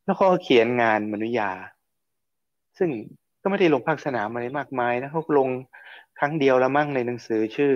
[0.05, 1.50] แล้วเขาเขียนงานมนุษยา
[2.78, 2.90] ซึ่ง
[3.42, 5.48] ก็ไม่ได้ลงภาคสนามอะไรมากมายนะเขาลง
[6.18, 7.74] ครั้งเดียวล้วมั่งในหนังสือชื่อ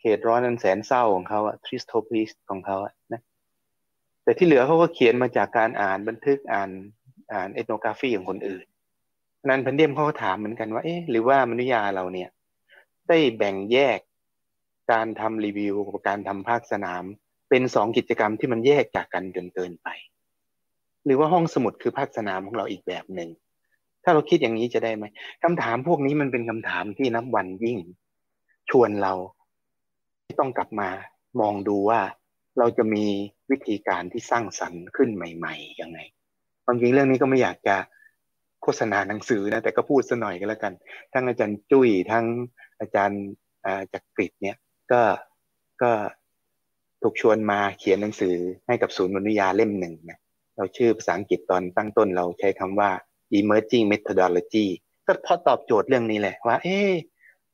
[0.00, 3.20] เขตร้อนนันแสนเศร้าของเขาอะทริสโทพลิสของเขาอะนะ
[4.30, 6.70] แต่ที่เหลือเขาก็เขียนมาจากการอ่านบันทึกอ่าน
[7.32, 8.66] อ่านเอทโนกราฟีของคนอื่น
[9.46, 12.28] นั้นพันเดียมเขาก็ถามเหมือนกันว่า เอ๊ะหรือว่ามนุษยาเราเนี่ย
[13.08, 13.98] ได้แบ่งแยก
[14.92, 17.04] การทำรีวิวกับการทำภาคสนาม
[17.50, 19.88] เป็นสองกิจกรรมที่มันแยกจากกันเกินเกินไป
[21.04, 23.30] หรือว่าห้องสมุดคือภาคสนามของเราอีกแบบหนึ่ง
[24.02, 25.04] ถ้าเราคิดอย่างนี้จะได้ไหม
[25.42, 27.78] คำถามพวกนี้มันเป็นคำถามที่นับวันยิ่ง
[28.70, 29.12] ชวนเรา
[30.40, 30.88] ต้องกลับมา
[31.40, 32.00] มองดูว่า
[32.58, 33.04] เราจะมี
[33.50, 35.98] วิธีการที่สร้างสรรค์ขึ้นใหม่ๆยังไง
[36.64, 37.76] ความจริงเรื่องนี้ก็ไม่อยากจะ
[38.62, 40.72] โฆษณาหนังสือนะแต่ก็พูดซะหน่อยก็แล้วกัน
[41.12, 42.26] ทั้งอาจารย์จุ้ยทั้ง
[42.80, 43.22] อาจารย์
[43.92, 44.56] จักริดเนี่ย
[44.92, 45.02] ก็
[45.82, 45.90] ก็
[47.02, 50.18] ถูกชวนมาเขียนหนังสือให้กับศูนย์มนุษยาเล่มหนึ่งนะ
[50.56, 52.90] เราชื่อภาษาอังกฤษตอนตั้งต้นเราใช้คำว่า
[53.38, 54.66] emerging methodology
[55.06, 56.78] ก็พอตอบโจทย์เรื่องนี้แหละว่า เอ๊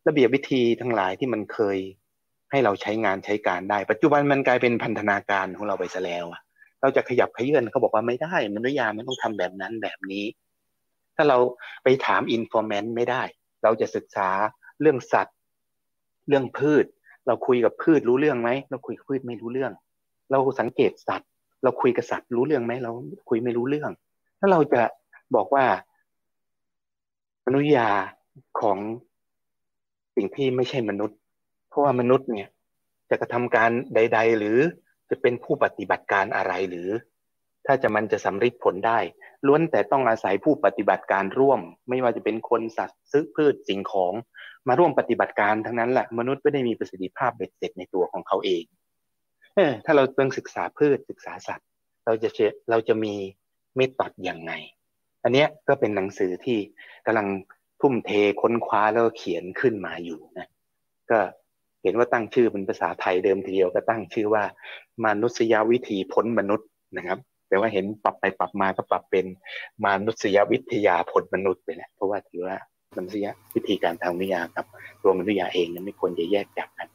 [0.06, 1.78] ระเบียบวิธีทั้งหลายที่มันเคย
[2.50, 6.40] ให้เราใช้งานใช้การได้ ปัจจุบันมันกลายเป็นพันธนาการของเราไปซะแล้วอะ
[6.80, 10.24] เราจะขยับขยื่นเขาบอกว่าไม่ได้มนุษยามันต้องทำแบบนั้นแบบนี้
[11.16, 11.38] ถ้าเรา
[11.82, 13.22] ไปถามอินฟอร์แมนไม่ได้
[13.64, 14.28] เราจะศึกษา
[14.80, 15.36] เรื่องสัตว์
[16.28, 16.84] เรื่องพืช
[17.26, 19.72] เราคุยกับพืชรู้เรื่องไหมเราคุยกับพืชไม่รู้เรื่อง
[20.30, 21.28] เราสังเกตสัตว์
[21.62, 22.90] เราคุยกับสัตว์รู้เรื่องไหมเรา
[23.28, 23.90] คุยไม่รู้เรื่อง
[24.38, 24.82] ถ้าเราจะ
[25.34, 25.64] บอกว่า
[27.46, 27.88] มนุษยา
[28.60, 28.78] ของ
[30.16, 31.18] สิ่งที่ไม่ใช่มนุษย์
[31.76, 32.48] ราะว่ามนุษย์เนี่ย
[33.10, 34.58] จะกระทำการใด ๆ หรือ
[35.10, 36.88] จะเป็นผู้ปฏิบัติการอะไรหรือ
[37.66, 38.98] ถ้าจะมันจะสำเร็จผลได้
[39.46, 44.12] ล้วนแต่ต้องอาศัยผู้ปฏิบัติการร่วม ไม่ว่าจะเป็นคนสัตว์ซื้อพืชสิ่งของ
[44.68, 48.64] มาร่วมปฏิบัติการทั้งนั้นแหละมนุษย์ไม่ได้มีประสิทธิภาพเบ็ดเสร็จในตัวของเขาเอง
[49.54, 51.66] เออถ้าเราเพิ่งศึกษาพืชศึกษาสัตว์
[52.06, 52.28] เราจะ
[52.70, 53.14] เราจะมี
[53.76, 54.52] เมธอดอย่างไง
[55.24, 56.58] อันนี้ก็เป็นหนังสือที่
[57.06, 57.28] กำลัง
[57.80, 60.46] ทุ่มเทค้นคว้าแล้วเขียนขึ้นมาอยู่นะ
[61.10, 61.18] ก็
[61.86, 64.44] เห็นว่าตั้งชื่อเป็นภาษาไทยเดิมทีเดียวก็ตั้งชื่อว่า
[65.04, 69.26] มนุษยวิธีพ้นมนุษย์นะครับแต่ว่าเห็นปรับไปปรับมาก็ปรับเป็น
[69.84, 72.56] มนุษยวิทยาผลมนุษย์ไปแล้วเพราะว่าถือว่า
[72.96, 74.64] มนุษยวิธีการทางวิทยากับ
[75.02, 76.88] ตัวมนุษยาเองเนี่ยไม่ควรจะแยกจากกัน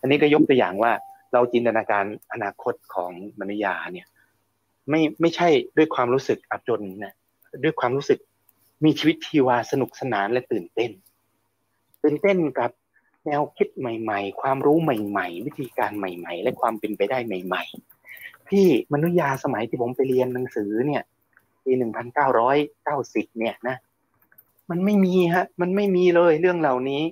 [0.00, 0.92] อันนี้ก็ยกตัวอย่างว่า
[1.32, 4.06] เราจินตนาการอนาคตของมนุษยาเนี่ย
[4.90, 7.14] ไม่ไม่ใช่ด้วยความรู้สึกอับจนนะ
[7.64, 8.18] ด้วยความรู้สึก
[8.84, 10.90] มีชีวิตชีวาสนุกสนานและตื่นเต้น
[12.02, 12.70] ตื่นเต้นกับ
[13.28, 17.64] แนวคิดใหม่ๆ ความรู้ใหม่ ๆ วิธีการใหม่ ๆ และความเป็นไปได้ใหม่
[18.06, 21.02] ๆ ที่มนุษยาสมัยที่ผมไปเรียนหนังสือเนี่ย
[21.64, 23.76] ปีหนึ่งพันเก้าร้อยเก้าสิบเนี่ยนะ
[24.70, 27.02] มันไม่มีฮะ มันไม่มีเลยเรื่องเหล่านี้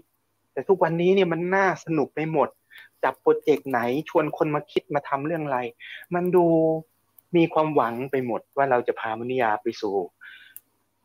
[0.52, 2.48] แต่ทุกวันนี้เนี่ยมันน่าสนุกไปหมด
[3.02, 5.58] จับโปรเจกต์ไหนชวนคนมาคิดมาทำเรื่องอะไร
[6.14, 6.46] มันดู
[7.36, 9.94] มีความหวังไปหมดว่าเราจะพามนุษยาไปสู่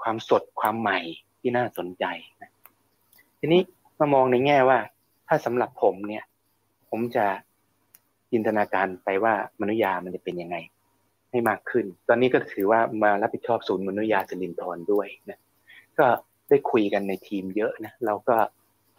[0.01, 0.99] ความสดความใหม่
[1.39, 2.05] ที่น่าสนใจ
[2.41, 2.51] นะ
[3.39, 3.61] ทีนี้
[3.99, 4.79] มามองในแง่ว่า
[5.33, 6.23] ถ้าสำหรับผมเนี่ย
[6.89, 7.25] ผมจะ
[8.31, 10.57] จินตนาการไปว่ามนุษยามันจะเป็นยังไง
[11.31, 15.39] ให้มากขึ้น ตอนนี้ก็ถือว่ามารับผิดชอบศูนย์มนุษยาสิรินทรด้วยนะ
[15.99, 16.05] ก็
[16.49, 18.35] ได้คุยกันในทีมเยอะนะเราก็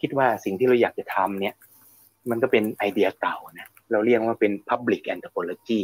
[0.00, 1.54] คิดว่าสิ่งที่เราอยากจะทำเนี่ย
[2.30, 5.82] มันก็เป็นไอเดียเก่านะเราเรียกว่าเป็น public anthropology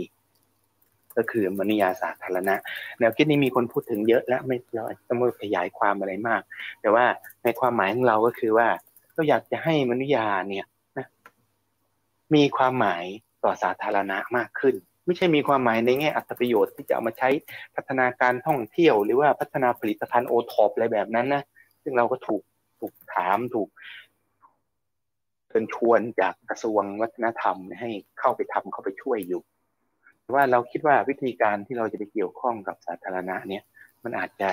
[1.16, 2.54] ก็คือมนุษยาสาธารณะ
[2.98, 6.42] แนวคิดนี้มีคนพูดถึงเยอะแล้วไม่เราต้องขยายความอะไรมาก
[6.80, 7.04] แต่ว่า
[7.44, 8.68] ในความหมายของเราก็คือว่า
[9.18, 10.66] เราอยากจะให้มนุษยาเนี่ย
[10.98, 11.06] นะ
[12.34, 13.04] มีความหมาย
[13.44, 14.74] ต่อสาธารณะมากขึ้น
[15.06, 17.28] ไม่ใช่มีความหมายในแง่อัตประโยชน์ที่จะเอามาใช้
[17.76, 21.42] พัฒนาการท่องเที่ยว หรือว่าพัฒนาผลิตภัณฑ์โอท็อปอะไรแบบนั้นนะ
[21.82, 22.42] ซึ่งเราก็ถูก
[22.80, 23.68] ถูกถามถูก
[25.48, 29.42] เชิญชวนจากกระทรวงวัฒนธรรมให้เข้าไปทำเข้าไปช่วยอยู่
[30.34, 33.62] ว่าเราคิดว่าวิธีการที่เราจะไปเกี่ยวข้องกับสาธารณะเนี่ย
[34.04, 34.50] มันอาจจะ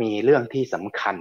[0.00, 1.16] มีเรื่องที่สำคัญ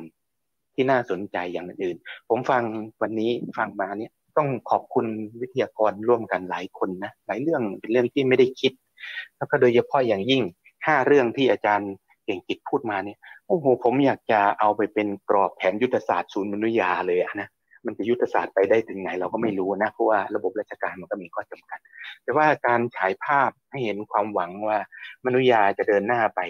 [0.76, 1.98] ที่น่าสนใจอย่างอื่น
[2.30, 2.64] ผมฟัง
[3.02, 5.06] วันนี้ฟังมาเนี่ยต้องขอบคุณ
[5.42, 8.74] วิทยากรร่วมกันหลายคนนะหลายเรื่องเป็นเรื่องที่ไม่ได้คิด
[9.38, 10.42] แล้วก็โดยเฉพาะอย่างยิ่ง
[10.86, 11.92] ห้าเรื่องที่อาจารย์
[12.26, 17.50] เก่งกิจพูดมาเนี่ยโอ้โหผมอยากจะเอาไปเป็นกรอบแผนยุทธศาสตร์ศูนย์มนุษยาเลยนะ
[17.86, 21.80] มันจะยุทธศาสตร์ไปได้ถึงไหนเราก็ไม่รู้นะเพราะว่าระบบราชการมันก็มีข้อจำกัด
[22.24, 24.80] แต่ว่าการฉายภาพให้เห็นความหวังว่า
[25.26, 26.42] มนุษยาจะเดินหน้าไป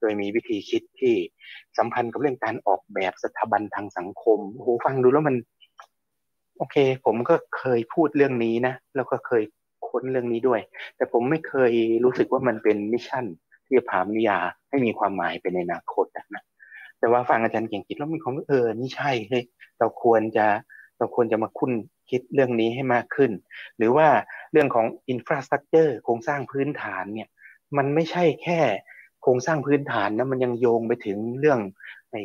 [0.00, 1.14] โดยมีวิธีคิดที่
[1.78, 5.36] สัมพันธ์กับเรื่องการออกแบบสถาบันทางสังคมโอ้โหฟังดูแล้วมัน
[6.58, 9.42] โอเค ผมก็เคยพูดเรื่องนี้นะแล้วก็เคย
[9.88, 10.60] ค้นเรื่องนี้ด้วย
[10.96, 11.72] แต่ผมไม่เคย
[12.04, 13.24] รู้สึกว่ามันเป็นมิชชั่น
[13.66, 16.44] ที่จะพามนุยาให้มีความหมายเป็นในอนาคตนะ
[16.98, 19.44] แต่ว่าฟังอาจารย์เก่งคิดแล้วมีความเออนี่ใช่เฮ้ย
[19.78, 20.46] เราควรจะ
[20.98, 21.72] เราควรจะมาคุ้น
[22.10, 23.32] คิดเรื่องนี้ให้มากขึ้น
[23.76, 24.08] หรือว่า
[24.52, 27.28] เรื่องของอินฟราสตรักเจอร์โครงสร้างพื้นฐานเนี่ย
[27.76, 28.60] มันไม่ใช่แค่
[29.22, 31.60] โครงสร้างพื้นฐานนะมันยังโยงไปถึงเรื่อง
[32.10, 32.22] ไอ้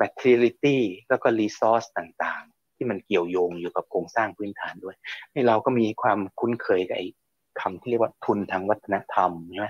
[0.00, 0.76] materiality
[1.08, 4.96] แล้วก็ resource ต่างๆ ที่มันเกี่ยวโยงอยู่กับโครงสร้างพื้นฐานด้วย
[5.32, 7.08] ให้เราก็มีความคุ้นเคยกับไอ้
[7.60, 9.68] คำที่เรียกว่าทุนทางวัฒนธรรมใช่ไหม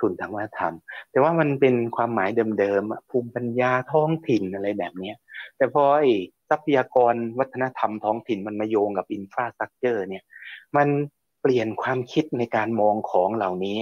[0.00, 0.74] ทุนทางวัฒนธรรม
[1.10, 5.16] แต่ว่ามันเป็นความหมายเดิมๆภูมิปัญญาท้องถิ่นอะไรแบบเนี้ย
[5.56, 6.12] แต่พอไอ้
[6.50, 10.24] ทรัพยากรวัฒนธรรมท้องถิ่นมันมาโยงกับ infrastructure เนี่ย
[10.76, 10.88] มัน
[11.40, 13.76] เปลี่ยนความคิดในการมองของเหล่านี้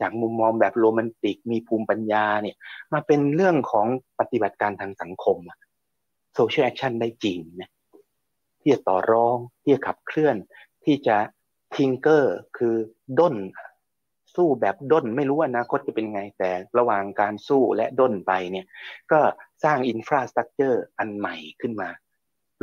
[0.00, 2.56] จากมุมมองแบบโรแมนติกมีภูมิปัญญาเนี่ย
[2.92, 3.86] มาเป็นเรื่องของ
[4.18, 5.38] ปฏิบัติการทางสังคม
[6.34, 7.70] social action ได้จริงนะ
[8.60, 10.36] ที่จะต่อรองที่จะขับเคลื่อน
[10.84, 11.16] ที่จะ
[11.74, 12.74] tinker คือ
[13.18, 13.36] ด้น
[14.34, 18.66] สู้แบบด้นไม่รู้อนาคตจะเป็นไงแต่ระหว่างการสู้และด้นไปเนี่ย
[19.12, 19.20] ก็
[19.64, 21.88] สร้าง infrastructure อันใหม่ขึ้นมา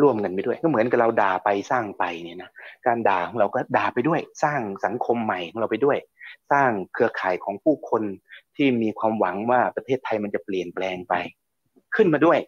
[0.02, 2.52] ร่วมกันไปด้วย ก็เหมือนกับเราด่าไปสร้างไปเนี่ยนะ
[2.86, 5.98] การด่าของเราก็ด่าไปด้วย สร้างสังคมใหม่ของเราไปด้วย
[6.52, 8.04] สร้างเครือข่ายของผู้คน
[8.56, 11.14] ที่มีความหวังว่าประเทศไทยมันจะเปลี่ยนแปลงไป
[11.96, 12.40] ขึ้นมาด้วย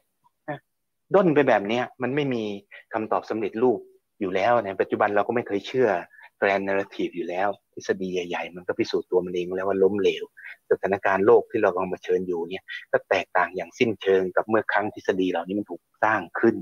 [1.16, 2.44] ด้นไปแบบเนี้ยมันไม่มี
[2.94, 3.80] คำตอบสำเร็จรูป
[4.20, 5.90] อยู่แล้วในปัจจุบันเราก็ไม่เคยเชื่อ
[6.40, 10.24] grand narrative อยู่แล้วทฤษฎีใหญ่ๆ มันก็พิสูจน์ตัวมันเองแล้วว่าล้มเหลว
[10.72, 16.56] สถานการณ์โลกที่เรากำลังเผชิญอยู่เนี่ยก็แตกต่างอย่างสิ้นเชิงกับเมื่อครั้งทฤษฎีเหล่านี้มันถูกสร้างขึ้น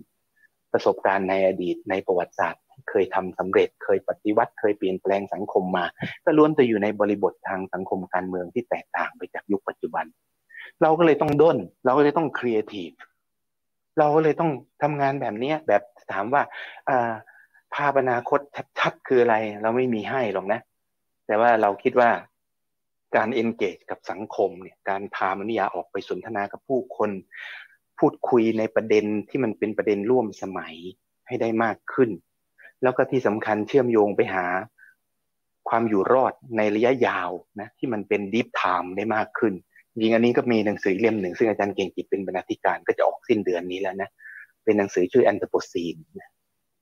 [0.73, 5.85] ประสบการณ์ในอดีตในประวัติศาสตร์เคยทำสำเร็จเคยปฏิวัติเคยเปลี่ยนแปลงสังคมมา
[6.25, 10.05] ก็ล้วนแต่อยู่ในบริบททางสังคมการเมืองที่แตกต่างไปจากยุคปัจจุบัน
[10.81, 12.89] เราก็เลยต้องด้น เราก็เลยต้องครีเอทีฟ
[13.99, 14.51] เราก็เลยต้อง
[14.83, 16.41] ทำงานแบบนี้แบบถามว่า
[17.75, 18.39] ภาพอนาคต
[18.79, 20.59] ชัดๆคืออะไร เราไม่มีให้หรอกนะ
[21.27, 22.09] แต่ว่าเราคิดว่า
[23.15, 27.09] การ engage กับสังคมเนี่ยการพามนุษยาออกไปสนทนากับผู้คน
[28.07, 30.75] พูดคุยในประเด็นที่มันเป็นประเด็นร่วมสมัย
[31.27, 32.09] ให้ได้มากขึ้น
[32.83, 34.45] แล้วก็ที่สำคัญเชื่อมโยงไปหา
[35.69, 39.53] ความอยู่รอดในระยะยาวนะที่มันเป็น deep time ได้มากขึ้น
[40.01, 44.09] ยิงอันนี้ก็มีหนังสือเล่มหนึ่ง ซึ่งอาจารย์เก่งกิจเป็นบรรณาธิการก็จะออกสิ้นเดือนนี้แล้วนะ
[44.63, 45.99] เป็นหนังสือชื่อ Anthropocene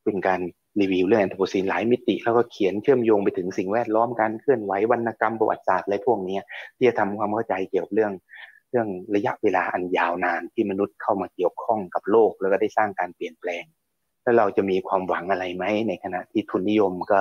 [0.03, 0.39] เป็นการ
[0.81, 6.39] รีวิวเรื่องแอนโทโพซีนหลายมิติ แล้วก็เขียนเชื่อมโยงไปถึงสิ่งแวดล้อมการเคลื่อนไหววรรณกรรมประวัติศาสตร์อะไรพวกนี้
[6.77, 8.11] ที่จะทำความเข้าใจเกี่ยวกับเรื่อง
[8.71, 13.63] เรื่องระยะเวลาอันยาวนานที่มนุษย์เข้ามาเกี่ยวข้องกับโลก แล้วก็ได้สร้างการเปลี่ยนแปลง
[14.23, 17.19] แล้วเราจะมีความหวังอะไรไหมในขณะที่ทุนนิยมก็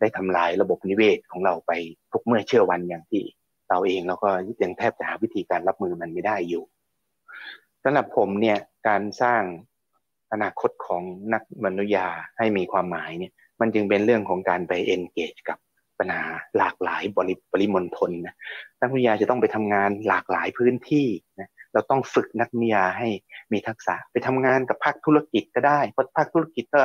[0.00, 1.72] ได้ทำลายระบบนิเวศของเราไป
[2.12, 3.22] ทุกเมื่อเชื่อวันอย่างที่
[3.68, 4.30] เราเองเราก็
[4.62, 6.64] ยังแทบจะหาวิธีการรับมือมันไม่ได้อยู่
[7.82, 8.58] สำหรับผมเนี่ย
[8.88, 9.42] การสร้าง
[10.32, 12.08] อนาคตของนักมนุษยา
[12.38, 15.58] ให้มีความหมายเนี่ยมันจึงเป็นเรื่องของการไป engage กับ
[16.04, 16.26] ปัญหา
[16.58, 18.34] หลากหลายบริบริมณฑลนะ
[18.80, 21.06] นักวิทยาจะต้องไปทำงานหลากหลายพื้นที่
[21.40, 23.08] นะเราต้องฝึกนักวิทยาให้
[23.52, 26.82] มีทักษะไปทำงานกับภาคธุรกิจก็ได้เพราะภาคธุรกิจก็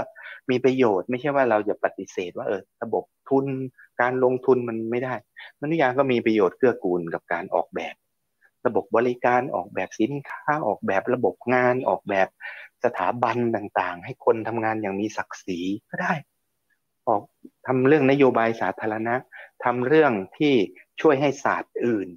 [0.50, 3.46] มีประโยชน์ ไม่ใช่ว่าเราจะปฏิเสธว่าเออระบบทุน
[4.02, 5.14] การลงทุนมันไม่ได้
[5.60, 7.96] นักวิทยาก็มีประโยชน์เกื้อกูลกับการออกแบบ
[8.66, 12.28] ระบบบริการออกแบบสินค้าออกแบบระบบงานออกแบบ
[12.84, 15.60] สถาบันต่างๆ ให้คนทำงานอย่างมีศักดิ์ศรี
[15.92, 16.14] ก็ได้
[17.10, 17.22] ออก
[17.68, 19.16] ทำเรื่องนโยบายสาธารณะ
[19.64, 20.54] ทำเรื่องที่
[21.02, 22.10] ช่วยให้ศาสตร์อื่น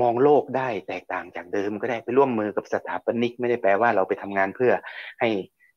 [0.00, 4.72] มองโลกได้แตกต่างจากเดิมก็ได้ไปร่วมมือกับสถาปนิก ไม่ได้แปลว่าเราไปทำงานเพื่อ
[5.20, 5.28] ให้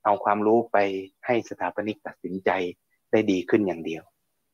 [0.05, 0.77] เอาความรู้ไป
[1.25, 2.49] ให้สถาปนิกตัดสินใจ
[3.11, 4.03] ได้ดีขึ้นอย่างเดียว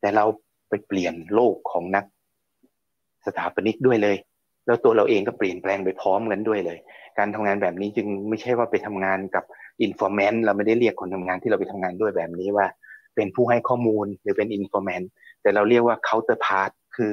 [0.00, 0.24] แต่เรา
[0.68, 2.04] ไปเปลี่ยนโลกของนัก
[3.26, 4.16] สถาปนิกด้วยเลย
[4.66, 6.78] แล้วตัวเราเองก็เปลี่ยนแปลงไปพร้อมกันด้วยเลย
[7.18, 9.44] การทำงานแบบนี้จึงไม่ใช่ว่าไปทำงานกับ
[9.82, 12.66] informant เราไม่ได้เรียกคนทำงานที่เราไปทำงานด้วยแบบนี้ว่า
[13.14, 15.02] เป็นผู้ให้ข้อมูลหรือเป็น informant
[15.42, 17.10] แต่เราเรียกว่า counterpart คือ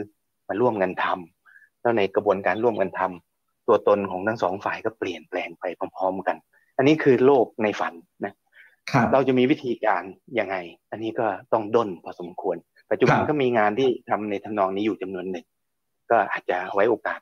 [0.47, 5.63] มาร่วมกันทำแล้วในกระบวนการร่วมกันทำตัวตนของทั้งสองฝ่ายก็เปลี่ยนแปลงไป
[5.97, 6.37] พร้อมๆกัน
[6.77, 7.93] อันนี้คือโลกในฝัน
[8.25, 8.33] นะ
[9.13, 10.03] เราจะมีวิธีการ
[10.39, 10.55] ยังไง
[10.91, 12.57] อันนี้ก็ต้องด้นพอสมควร
[12.91, 15.45] ปัจจุบันก็มีงานที่ทำในทำนองนี้อยู่จำนวนหนึ่ง
[16.11, 17.19] ก็อาจจะไว้โอกาส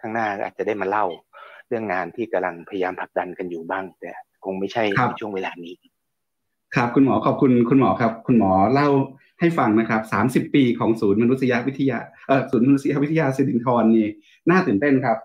[0.00, 1.06] ข้างหน้าอาจจะได้มาเล่า
[1.68, 4.10] เรื่องงานที่กำลังพยายามผลักดันกันอยู่บ้าง แต่
[4.44, 5.74] คงไม่ใช่ในช่วงเวลานี้
[6.76, 8.88] ครับคุณหมอขอบคุณคุณหมอครับ คุณหมอเล่า
[9.40, 11.98] ให้ฟังนะครับสามสิบปีของศูนย์มนุษยวิทยา
[12.28, 14.08] เออศูนย์มนุษยวิทยาสิรินทรนี่
[14.50, 15.16] น่าตื่นเต้นครับ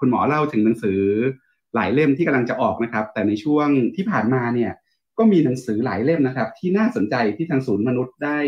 [0.00, 1.00] คุณหมอเล่าถึงหนังสือ
[1.74, 4.72] หลายเล่มที่กำลังจะออกนะครับ แต่ในช่วงที่ผ่านมาเนี่ย
[5.18, 8.38] ก็มีหนังสือหลายเล่มนะครับ ที่น่าสนใจที่ทางศูนย์มนุษย์ได้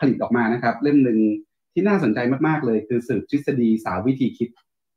[0.00, 1.18] ผลิตออกมานะครับ เล่มหนึ่ง
[1.72, 4.48] ที่น่าสนใจมากๆเลย คือสืบทฤษฎีสาววิธีคิด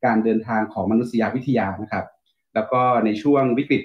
[0.05, 2.05] การเดินทางของมนุษยวิทยานะครับ
[2.55, 3.81] แล้วก็ในช่วงวิกฤต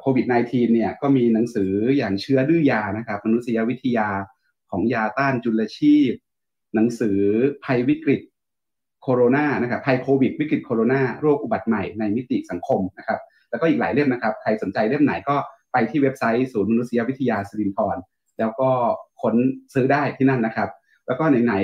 [0.00, 4.08] โควิด -19 เนี่ยก็มีหนังสืออย่างเชื้อดื้อยานะครับมนุษยวิทยา
[4.70, 6.12] ของยาต้านจุลชีพ
[6.74, 7.18] หนังสือ
[7.64, 8.20] ภัยวิกฤต
[9.02, 13.20] โคโรนานะครับภัยโควิด วิกฤตโคโรนาโรคอุบัติใหม่ในมิติสังคมนะครับ
[13.50, 15.36] แล้วก็อีกหลายเล่มนะครับใครสนใจเล่มไหนก็
[15.72, 17.96] ไปที่เว็บไซต์ศูนย์มนุษยวิทยาสิรินทร
[18.38, 18.70] แล้วก็
[19.22, 19.34] ค้น
[19.74, 20.68] ซื้อได้ที่นั่นนะครับ
[21.06, 21.54] แล้วก็ไหนโ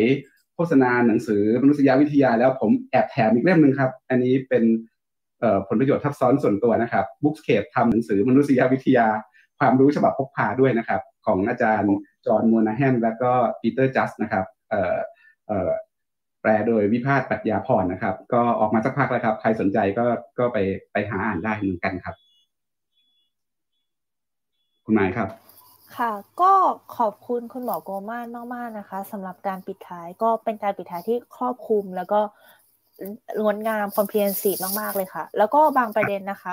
[0.59, 4.65] ฆษณาหนังสือมนุษยวิทยาแล้วผมแอบแถมอีกเล่มหนึ่งครับ อันนี้เป็น
[5.69, 9.09] ผลประโยชน์ทับซ้อนส่วนตัวนะครับบุ๊กสเคปทำหนังสือมนุษยวิทยา
[9.59, 11.95] ความรู้ฉบับพกพาด้วยนะครับ ของอาจารย์
[12.27, 14.45] จอห์นมูนาแฮนและก็ปีเตอร์จัสนะครับ
[16.43, 20.05] แปลโดยวิพาทปัญญาพรนะครับ ก็ออกมาสักพักแล้วครับ ใครสนใจก็
[20.39, 20.59] ก็ไป
[20.93, 22.15] ไปหาอ่านได้เหมือนกันครับ
[24.85, 25.29] คุณหมายครับ
[25.97, 26.53] ค่ะก็
[26.97, 32.21] ขอบคุณคุณหมอโกมานมากๆนะคะสำหรับการปิดท้ายก็เป็นการปิดท้ายที่ครอบคลุมแล้วก็
[33.43, 36.53] งดงามคอมเพลนซีฟมากๆเลยค่ะ แล้วก็บางประเด็นนะคะ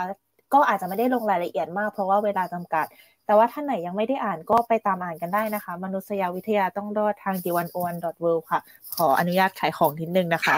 [0.53, 2.85] ก็อาจจะไม่ได้ลงรายละเอียดมาก เพราะว่าเวลาจำกัด
[3.25, 8.59] แต่ว่าท่านไหนยังไม่ได้อ่านก็ไปตามอ่านกันได้นะคะ มนุษยวิทยาต้องรอดทาง d 1 o 1 w o r l d ค่ะ
[8.95, 10.55] ขออนุญาตขายของนิดนึงนะคะ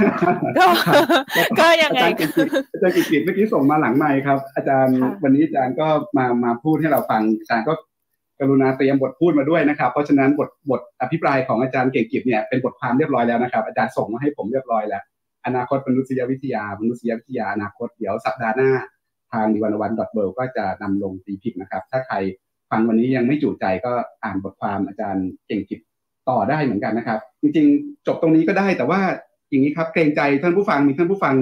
[0.57, 0.65] ก็
[1.59, 5.87] ก็ยังไงอาจารย์กิจเมื่อกี้ส่งมาหลังไมค์ครับ อาจารย์วันนี้อาจารย์ก็
[6.17, 7.73] มามาพูดให้เราฟังอาจารย์ก็
[8.39, 15.03] กรุณาเตรียมบทพูดมาด้วยนะครับ เพราะฉะนั้นบทบทอภิปรายของอาจารย์เก่งกิจเนี่ยเป็นบทความเรียบร้อยแล้วนะครับ อาจารย์ส่งมาให้ผมเรียบร้อยแล้ว
[15.45, 18.71] อนาคตมนุษยวิทยามนุษยวิทยาอนาคตเดี๋ยวสัปดาห์หน้า
[19.31, 22.15] ทางดิวันวันดอทเบิก็จะนำลงตีพิมพ์นะครับ ถ้าใคร
[22.69, 23.91] ฟังวันนี้ยังไม่จุใจก็
[24.23, 25.79] อ่านบทความอาจารย์เก่งกิจ
[26.29, 29.01] ต่อได้เหมือนกันนะครับ จริงๆ จบตรงนี้ก็ได้แต่ว่า
[29.49, 31.35] อย่างนี้ครับเกรงใจท่านผู้ฟังมีท่านผู้ฟัง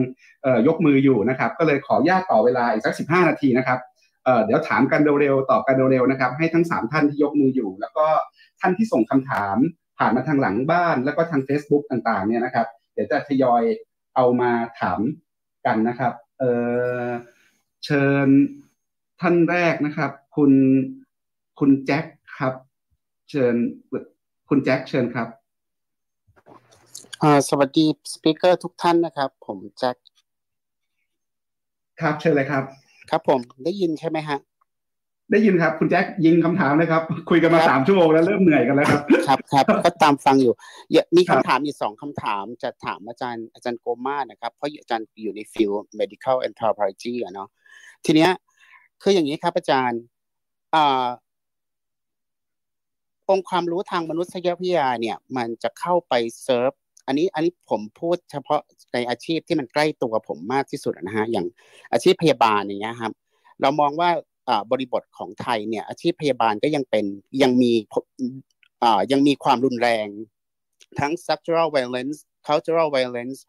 [0.68, 3.80] ยกมืออยู่นะครับ ก็เลยขอญาตต่อเวลาอีกสักสิบห้านาทีนะครับ
[4.46, 8.06] เดี๋ยวถามกันเร็วๆตอบกันเร็วๆนะครับ ให้ทั้ง 3 ท่านที่ยกมืออยู่ แล้วก็
[8.62, 9.58] ท่านที่ส่งคำถาม
[9.98, 13.62] ผ่านมาทางหลังบ้าน แล้วก็ทาง Facebook ต่างๆเนี่ยนะครับ เดี๋ยวจะทยอย
[14.18, 15.00] เอามาถาม
[15.66, 18.28] กันนะครับเเชิญ
[19.22, 20.52] ท่านแรกนะครับ คุณ
[21.60, 22.06] คุณแจ็ค
[22.38, 22.54] ครับ
[23.30, 23.56] เชิญ
[24.50, 25.28] คุณแจ็คเชิญครับ
[27.50, 29.96] สวัสดีสปิเกอร์ทุกท่านนะครับ ผมแจ็ค
[32.02, 32.64] ครับเชิญเลยครับ
[33.10, 34.38] ครับผมได้ยินใช่ไหมฮะ
[35.32, 40.54] ได้ยินครับ คุณแจ็คยิงคำถามเลยครับ คุยกันมาสามชั่วโมงแล้วเริ่มเหนื่อยกันแล้วครับ ครับครับก็ตามฟังอยู่
[41.18, 47.50] มีคำถามอีกสองคำถามจะถามอาจารย์อาจารย์โกมานะครับ เพราะอาจารย์อยู่ในฟิล medical anthropology อะเนาะ
[48.06, 48.32] ทีเนี้ย
[49.02, 50.02] คืออย่างนี้ครับอาจารย์
[50.76, 51.06] อ่า
[53.30, 56.72] องค์ความรู้ทางมนุษยวิทยาเนี่ย มันจะเข้าไปเซิร์ฟ
[57.08, 58.62] อันนี้อันนี้ผมพูดเฉพาะ
[58.94, 61.48] ในอาชีพที่มันใกล้ตัวผมมากที่สุดนะฮะอย่าง
[61.92, 63.12] อาชีพพยาบาลอย่างเงี้ยครับ
[63.62, 64.10] เรามองว่า
[64.72, 67.06] บริบทของไทยเนี่ยอาชีพพยาบาลก็ยังเป็น
[67.44, 67.72] ยังมี
[69.12, 70.08] ยังมีความรุนแรง
[71.00, 72.18] ทั้ง structural violence
[72.48, 73.40] cultural violence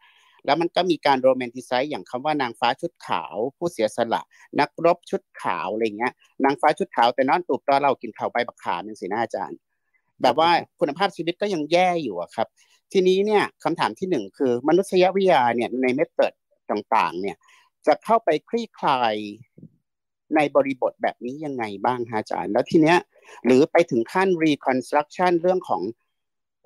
[0.45, 4.21] แล้วมันก็มีการโรแมนติไซส์อย่างคำว่านางฟ้าชุดขาว ผู้เสียสละ
[4.59, 6.13] นักรบชุดขาวอะไรเงี้ย
[6.45, 9.57] นางฟ้าชุดขาวแต่นอนตูบตอนเรากินข้าวใบบักขาเป็นสีหน้าอาจารย์
[10.21, 12.47] แบบว่าคุณภาพชีวิตก็ยังแย่อยู่ครับ
[12.93, 16.33] ทีนี้เนี่ยคำถามที่หนึ่งคือมนุษยวิทยาเนี่ยในเมธอด
[16.71, 17.35] ต่างๆเนี่ย
[17.87, 19.15] จะเข้าไปคลี่คลาย
[20.35, 22.97] ในบริบทแบบนี้ยังไงบ้างฮะอาจารย์ แล้วทีเนี้ย
[23.45, 25.81] หรือไปถึงขั้น reconstruction เรื่องของ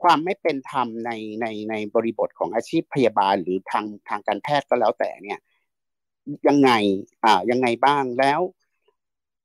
[0.01, 1.11] ความไม่เป็นธรรมใน
[1.42, 5.40] ในในบริบทของอาชีพพยาบาลหรือทางทางการแพทย์ก็แล้วแต่เนี่ย
[6.48, 6.72] ยังไง
[7.24, 8.40] อ่ายังไงบ้างแล้ว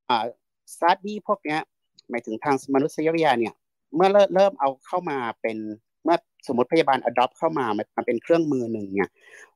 [0.09, 0.25] อ่า
[0.75, 1.61] สตาดี้พวกเนี้ย
[2.11, 3.55] หมายถึงทางมนุษยวิทยาเนี่ย
[3.95, 5.59] เมื่อเริ่มเอาเข้ามาเป็น
[6.05, 6.17] เมื่อ
[6.47, 7.67] สมมติพยาบาล adopt เข้ามา
[7.97, 9.11] มันเป็นเครื่องมือหนึ่งเนี่ย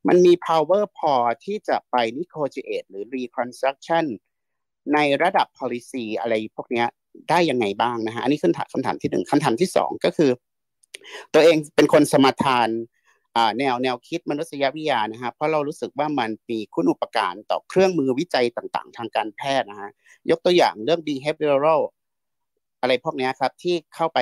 [0.08, 4.04] มันมี power พอที่จะไป negotiate หรือ reconstruction
[4.94, 6.84] ในระดับ policy อะไรพวกนี้
[7.30, 10.30] ได้ยังไงบ้างนะฮะอันนี้ขึ้นคำถามที่หนึ่งคำถามที่สองก็คือ
[11.34, 12.68] ตัวเองเป็นคนสมทาน
[13.58, 19.90] แนวแนวคิดมนุษยวิทยานะฮะเพราะเรารู้สึกว่ามันมีคุณอุปการต่อเครื่องมือวิจัยต่างๆ ทางการแพทย์นะฮะ
[20.30, 21.82] ยกตัวอย่างเรื่อง behavioral
[22.80, 24.18] อะไรพวกนี้ครับที่เข้าไป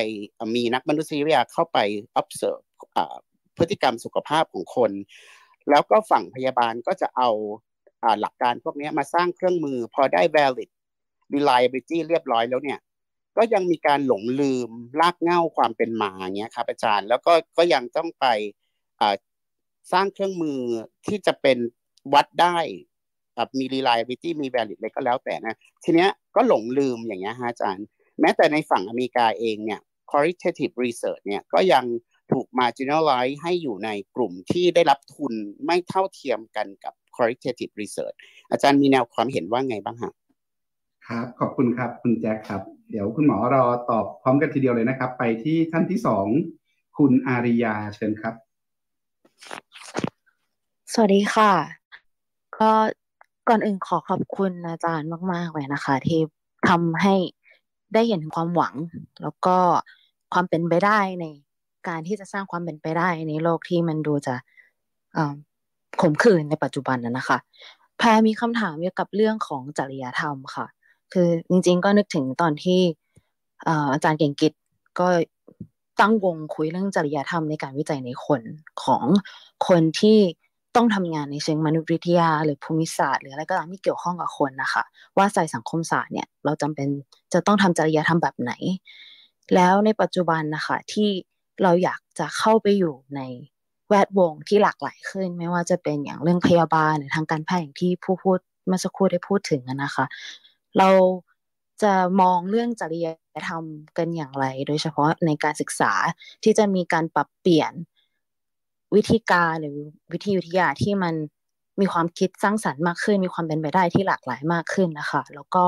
[0.55, 1.79] มีนักมนุษยวิทยาเข้าไป
[2.21, 2.65] observe
[3.59, 4.93] พฤติกรรมสุขภาพของคน
[5.71, 7.31] แล้วก็ฝั่งพยาบาลก็จะเอา
[8.21, 10.71] หลักการพวกนี้มาสร้างเครื่องมือ พอได้ valid
[11.35, 12.79] reliability เรียบร้อยแล้วเนี่ย
[13.37, 14.71] ก็ยังมีการหลงลืม
[15.01, 18.27] ลากเง่าความเป็นมาเงี้ยครับอาจารย์แล้วก็ก็ยังต้องไป
[19.93, 20.61] สร้างเครื่องมือ
[21.07, 21.59] ที่จะเป็น
[22.15, 22.59] วัดได้
[23.59, 25.55] มี reliability มี valid อะไรก็แล้วแต่นะ
[25.85, 27.87] ทีเนี้ยก็หลงลืมอย่างเงี้ยฮะอาจารย์
[28.21, 29.81] แม้แต่ในฝั่งอเมริกาเองเนี่ย
[30.11, 31.85] qualitative research เนี่ยก็ยัง
[32.33, 35.33] ถูก marginalize ให้อยู่ในกลุ่มที่ได้รับทุน
[35.65, 38.17] ไม่เท่าเทียมกันกับ qualitative research
[38.51, 40.13] อาจารย์มีแนวความเห็นว่าไงบ้างฮะ
[41.07, 46.27] ครับขอบคุณครับคุณแจ็คครับ เดี๋ยวคุณหมอรอตอบพร้อมกันทีเดียวเลยนะครับ ไปที่ท่านที่สอง
[46.99, 48.35] คุณอาริยาเชิญครับ
[50.93, 51.53] สวัสดีค่ะ
[52.59, 52.71] ก็
[53.49, 56.21] ก่อนอื่นขอขอบคุณอาจารย์มาก ๆ เลยนะคะ ที่
[56.69, 57.15] ทำให้
[57.95, 58.75] ได้เห็นถึงความหวัง
[59.23, 59.57] แล้วก็
[60.33, 61.25] ความเป็นไปได้ใน
[61.89, 64.35] การที่จะสร้างความเป็นไปได้ในโลกที่มันดูจะ
[66.01, 67.39] ขมขืนในปัจจุบันนะนะคะ
[67.99, 70.67] แพรมีคำถามเกี่ยวกับเรื่องของจริยธรรมค่ะ
[71.13, 72.81] คือจริงๆก็นึกถึงตอนที่
[73.93, 74.53] อาจารย์เก่งกิจ
[74.99, 75.09] ก็
[76.01, 78.43] ตั้งวงคุยเรื่องจริยธรรมในการวิจัยในคน
[78.83, 79.05] ของ
[79.69, 80.19] คนที่
[80.77, 84.83] ต้องทำงานในเชิงมนุษยวิทยา หรือภูมิศาสตร์หรืออะไรก็ตามที่เกี่ยวข้องกับคนนะคะ
[85.17, 86.89] ว่าใส่สังคมศาสตร์เนี่ยเราจำเป็น
[87.33, 88.53] จะต้องทำจริยธรรมแบบไหน
[89.55, 91.09] แล้วในปัจจุบันนะคะที่
[91.63, 93.21] เราอยากจะเข้าไปอยู่ใน
[93.91, 100.05] แวดวงที่หลากหลายขึ้น ไม่ว่าจะเป็นอย่างเรื่องพยาบาลหรือทางการแพทย์อย่างที่ผู้พูดเมื่อสักครู่ได้พูดถึงนะคะ
[100.79, 100.89] เรา
[101.83, 103.07] จะมองเรื่องจริย
[103.49, 103.65] ธรรม
[103.99, 105.93] กันอย่างไร โดยเฉพาะในการศึกษา
[106.45, 107.73] ที่จะมีการปรับเปลี่ยน
[108.97, 109.79] วิธีการหรือ
[110.13, 111.15] วิธีวิทยาที่มัน
[111.81, 115.65] มีความคิดสร้างสรรค์มากขึ้น มีความเป็นไปได้ที่หลากหลายมากขึ้นนะคะ แล้วก็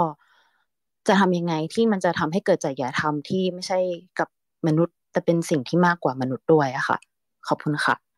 [1.07, 3.78] จะทำยังไงที่มันจะทำให้เกิดจริยธรรมที่ไม่ใช่
[4.18, 4.28] กับ
[4.67, 6.99] มนุษย์ แต่เป็นสิ่งที่มากกว่ามนุษย์ด้วยอะค่ะ
[7.49, 8.11] ขอบคุณค่ะ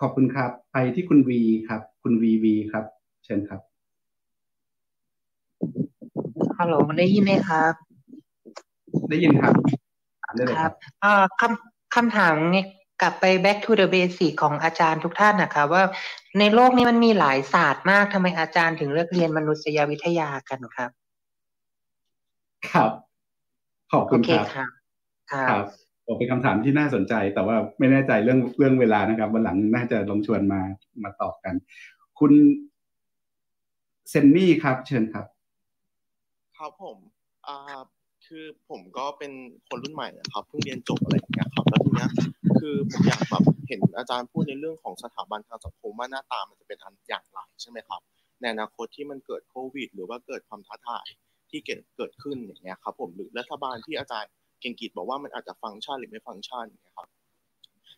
[0.00, 2.84] ขอบคุณครับ ไปที่คุณวีครับ คุณวีวีครับ
[3.24, 3.60] เชิญครับ
[6.58, 7.74] ฮัลโหลได้ยินไหมครับ
[9.10, 9.54] ได้ยินครับ
[10.56, 10.72] ครับ
[11.04, 12.66] อ่าคำคำถามเนี่ย
[13.00, 15.82] กลับไป back to the basic ของอาจารย์ทุกท่านนะคะว่า
[16.38, 20.90] ในโลกนี้มันมีหลายศาสตร์มากทำไมอาจารย์ถึงเลือกเรียนมนุษยวิทยากันครับ
[22.70, 22.90] ครับ
[23.92, 24.46] ขอบคุณครับ
[25.32, 25.66] ครับ
[26.16, 30.60] เป็นคำถามที่น่าสนใจ แต่ว่าไม่แน่ใจเรื่องเรื่องเวลานะครับวันหลังน่าจะลงชวนมา
[31.02, 31.54] มาตอบกัน
[32.18, 32.32] คุณ
[34.10, 35.26] เซนนี่ครับ เชิญครับ
[36.58, 36.96] ครับผม
[37.46, 37.56] อ่า
[38.26, 39.32] คือผมก็เป็น
[39.68, 42.10] คนรุ่นใหม่นะครับเพิ่งเรียนจบอะไรอย่างเงี้ยครับแล้วทีเนี้ย
[42.60, 48.00] คือผมอยากแบบเห็นอาจารย์พูดในเรื่องของสถาบันทางสังคมว่าหน้าตามันจะเป็นอันอย่างไรใช่ไหมครับ
[48.40, 51.06] ในอนาคตที่มันเกิดโควิด หรือว่าเกิดความท้าทาย
[51.50, 54.30] ที่เกิดเกิดขึ้นอย่างเงี้ยครับผมหรือรัฐบาลที่อาจารย์
[54.60, 57.08] เก่งกีดบอกว่ามันอาจจะฟังก์ชันหรือไม่ฟังก์ชันอย่างเงี้ยครับ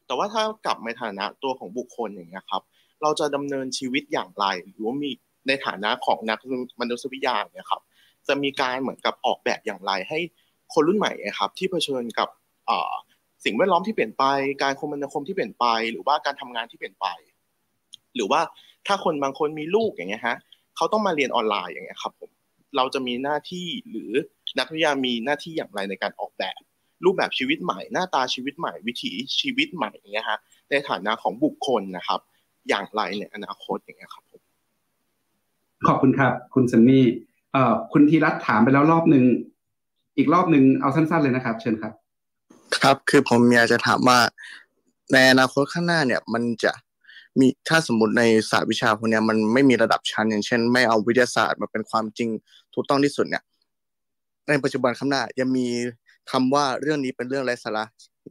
[0.06, 2.62] แต่ว่าถ้ากลับในฐานะตัวของบุคคลอย่างเงี้ยครับ
[3.02, 5.10] เราจะดำเนินชีวิตอย่างไร หรือว่ามี
[5.48, 6.38] ในฐานะของนัก
[6.80, 7.82] มนุษยวิทยาเนี่ยครับ
[8.28, 10.18] จะมีการเหมือนกับออกแบบอย่างไรให้
[10.74, 12.28] คนรุ่นใหม่ครับที่เผชิญกับ
[13.44, 14.24] สิ่งแวดล้อมที่เปลี่ยนไป
[14.62, 17.06] การคมนาคมที่เปลี่ยนไป หรือว่าการทำงานที่เปลี่ยนไป
[18.14, 18.40] หรือว่า
[18.86, 20.36] ถ้าคนบางคนมีลูกอย่างเงี้ยฮะ
[20.76, 22.30] เขาต้องมาเรียนออนไลน์อย่างเงี้ยครับผม
[22.76, 24.12] เราจะมีหน้าที่หรือ
[24.58, 26.60] นักวิทยามีหน้าที่อย่างไรในการออกแบบ
[27.04, 30.38] รูปแบบชีวิตใหม่ หน้าตาชีวิตใหม่ วิถีชีวิตใหม่อย่างเงี้ยฮะ
[30.70, 32.20] ในฐานะของบุคคลนะครับ
[32.68, 34.40] อย่างไรในอนาคตอย่างเงี้ยครับผม
[35.86, 37.04] ขอบคุณครับคุณซันนี่
[37.52, 39.24] เอ่อคุณธีรัตถามไปแล้วรอบหนึ่ง
[40.16, 41.92] อีกรอบหนึ่งเอาสั้น ๆเลยนะครับ เชิญครับ
[42.82, 44.18] ครับคือผมอยากจะถามว่า
[45.12, 46.72] ในอนาคตข้างหน้าเนี่ยมันจะ
[47.38, 52.28] มีถ้าสมมติในศาสตร์วิชาพวกนี้มันไม่มีระดับชั้นอย่างเช่น ไม่เอาวิทยาศาสตร์มาเป็นความจริง
[52.74, 53.42] ถูกต้องที่สุดเนี่ย
[54.50, 55.66] ในปัจจุบันข้างหน้ายังมี
[56.30, 57.84] คำว่าเรื่องนี้เป็นเรื่องไร้สาระ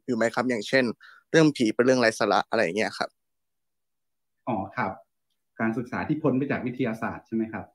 [0.06, 0.86] อยู่ไหมครับ อย่างเช่น
[1.32, 3.10] เรื่องผีเป็นเรื่องไร้สาระอะไรอย่างเงี้ยครับ
[4.48, 4.92] อ๋อครับ
[5.60, 7.66] การศึกษาที่พ้นไปจากวิทยาศาสตร์ใช่ไหมครับ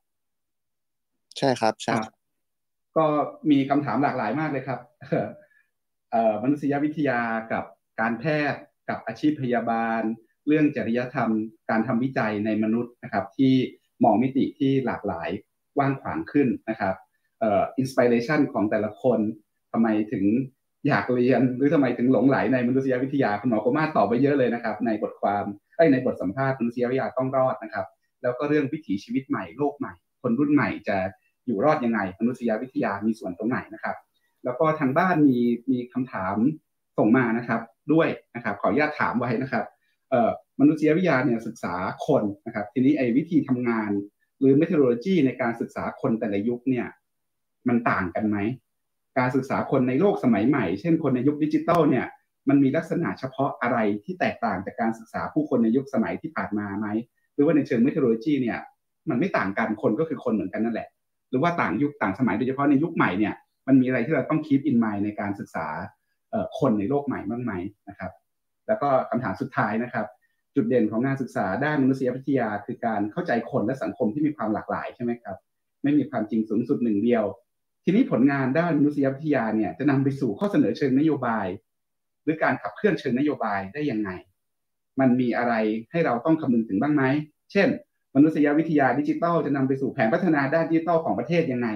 [1.39, 1.95] ใช่ครับใช่
[2.97, 3.05] ก็
[3.51, 4.81] มีคำถามหลากหลายมากเลยครับ
[6.11, 7.21] เอ่อมนุษยวิทยา
[7.53, 7.65] กับ
[8.01, 10.03] การแพทย์กับอาชีพพยาบาล
[10.47, 11.31] เรื่องจริยธรรม
[11.71, 13.55] การทำวิจัยในมนุษย์นะครับ ที่
[14.05, 15.29] มองมิติที่หลากหลาย
[15.77, 19.21] กว้างขวางขึ้นนะครับเอินสปิเรชันของแต่ละคน
[19.73, 20.25] ทำไมถึง
[20.89, 25.45] อยากเรียนหรือทำไมถึงหลงไหลในมนุษยวิทยาคุณหมอโคมาตอบไปเยอะเลยนะครับ ในบทความ
[25.77, 27.87] ไอ้ในบทสัมภาษณ์มนุษยวิทยาต้องรอดนะครับ
[28.23, 29.93] แล้วก็เรื่องวิถีชีวิตใหม่โลกใหม่
[30.23, 30.97] คนรุ่นใหม่จะ
[31.47, 33.97] อยู่รอดยังไงมนุษยวิทยามีส่วนตรงไหนนะครับ
[34.45, 35.39] แล้วก็ทางบ้านมี
[35.71, 36.37] มีคำถาม
[36.99, 37.61] ส่งมานะครับ
[37.93, 39.65] ด้วยนะครับขออนุญาตถามไว้นะครับ
[40.11, 41.75] เอ่อมนุษยวิทยาเนี่ยศึกษา
[42.07, 43.91] คนนะครับ ทีนี้ไอ้วิธีทำงาน
[44.41, 46.87] หรือ methodology ในการศึกษาคนแต่ละยุคเนี่ย
[47.69, 48.37] มันต่างกันไหม
[49.19, 52.07] การศึกษาคนในโลกสมัยใหม่ เช่นคนในยุคดิจิตอลเนี่ย
[52.49, 56.87] มันมีลักษณะเฉพาะอะไรที่แตกต่างจากการศึกษาผู้คนในยุคสมัยที่ผ่านมาไหม
[57.35, 58.59] หรือว่าในเชิง methodology เนี่ย
[59.11, 60.89] มันไม่ต่างกันคนก็คือคนเหมือนกันนั่นแหละ
[61.31, 63.35] หรือว่าต่างยุคต่างสมัยโดยเฉพาะในยุคใหม่เนี่ย
[63.67, 65.67] มันมีอะไรที่เราต้องคีปอินไมในการศึกษา
[66.59, 67.53] คนในโลกใหม่บ้างไหม
[67.89, 68.13] นะครับ
[68.67, 70.07] แล้วก็คำถามสุดท้ายนะครับ
[70.55, 75.37] จุดเด่นของงานศึกษาด้านมนุษยวิทยา คือการเข้าใจคนและสังคมที่มีความหลากหลายใช่ไหมครับ
[75.83, 77.25] ไม่มีความจริงสูงสุดหนึ่งเดียว
[77.85, 81.47] ทีนี้ผลงานด้านมนุษยวิทยาเนี่ยจะนำไปสู่ข้อเสนอเชิงนโยบาย
[82.25, 84.11] หรือการขับเคลื่อนเชิงนโยบายได้ยังไง
[85.01, 85.55] มันมีอะไร
[85.91, 87.05] ให้เราต้องคำนึงถึงบ้างไหม
[87.53, 87.69] เช่น
[88.15, 91.69] มนุษยวิทยาดิจิทัลจะนำไปสู่แผนพัฒนาด้านดิจิทัลของประเทศยังไง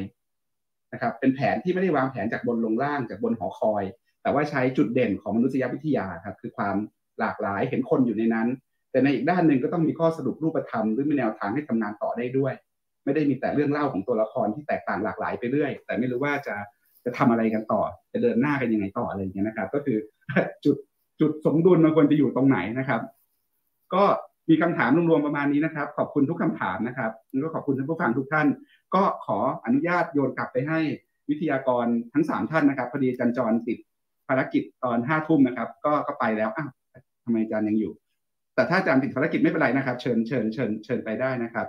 [0.92, 3.84] นะครับ เป็นแผนที่ไม่ได้วางแผนจากบนลงล่างจากบนหอคอย
[4.22, 6.76] แต่ว่าใช้จุดเด่นของมนุษยวิทยาครับคือความ
[7.20, 8.48] หลากหลายเห็นคนอยู่ในนั้น
[8.90, 12.54] แต่ในอีกด้านหนึ่งก็ต้องมีข้อสรุปรูปธรรมหรือมีแนวทางให้ทำงานต่อได้ด้วย
[13.08, 16.54] ไม่ได้มีแต่เรื่องเล่าของตัวละครที่แตกต่างหลากหลายไปเรื่อย แต่ไม่รู้ว่าจะ
[17.04, 19.98] จะทำอะไรกันต่อ จะเดินหน้ากันยังไงต่ออะไรอย่างเงี้ยนะครับ ก็คือ
[20.64, 20.76] จุด
[21.20, 23.00] จุดสมดุลมันควรจะอยู่ตรงไหนนะครับ
[23.94, 24.04] ก็
[24.48, 28.46] มีคำถามรวมๆประมาณนี้นะครับ ขอบคุณทุกคำถามนะครับแล้วก็ขอบคุณท่านผู้ฟังทุกท่าน
[28.94, 30.78] ก็ขออนุญาตโยนกลับไปให้
[31.28, 33.78] วิทยากรทั้งสามท่านนะครับพอดีจันจรติด
[34.28, 36.70] ภารกิจตอนห้าทุ่มนะครับ ก็ก็ไปแล้วอ้าว
[37.24, 37.92] ทำไมอาจารย์ยังอยู่
[38.54, 41.66] แต่ถ้าอาจารย์ติดภารกิจไม่เป็นไรนะครับ เชิญเชิญเชิญเชิญไปได้นะครับ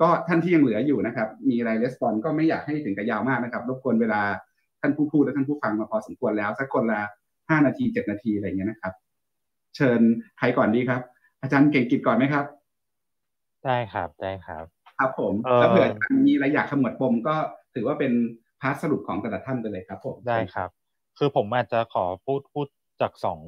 [0.00, 4.22] ก็ท่านที่ยังเหลืออยู่นะครับ มีอะไรレスปอนก็ไม่อยากให้ถึงกับยาวมากนะครับรบกวนเวลา
[4.80, 7.00] ท่านผู้พูดและท่านผู้ฟังมาพอสมควรแล้ว สักคนละ
[7.48, 8.92] ห้านาทีเจ็ดนาทีอะไรเงี้ยนะครับ
[9.76, 10.00] เชิญ
[10.38, 11.00] ใครก่อนดีครับ
[11.42, 12.44] อาจารย์เก่งกิจก่อนไหมครับ
[13.64, 14.64] ได้ครับได้ครับ
[14.98, 15.86] ครับผมแล้วเผื่อ
[16.26, 17.34] มีอะไรอยากขมวดปมก็
[17.74, 18.12] ถือว่าเป็น
[18.60, 20.70] part สรุปของแต่ละท่านไปเลยครับผมได้ครับ
[21.18, 22.66] คือผมอาจจะขอพูดพูด
[23.00, 23.38] จากสอง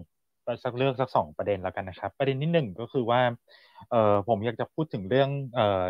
[0.64, 3.20] สักเลือกสักสองประเด็นแล้วกันนะครับ ประเด็นที่หนึ่งก็คือว่า
[3.90, 5.84] เออผมอยากจะพูดถึงเรื่องเออ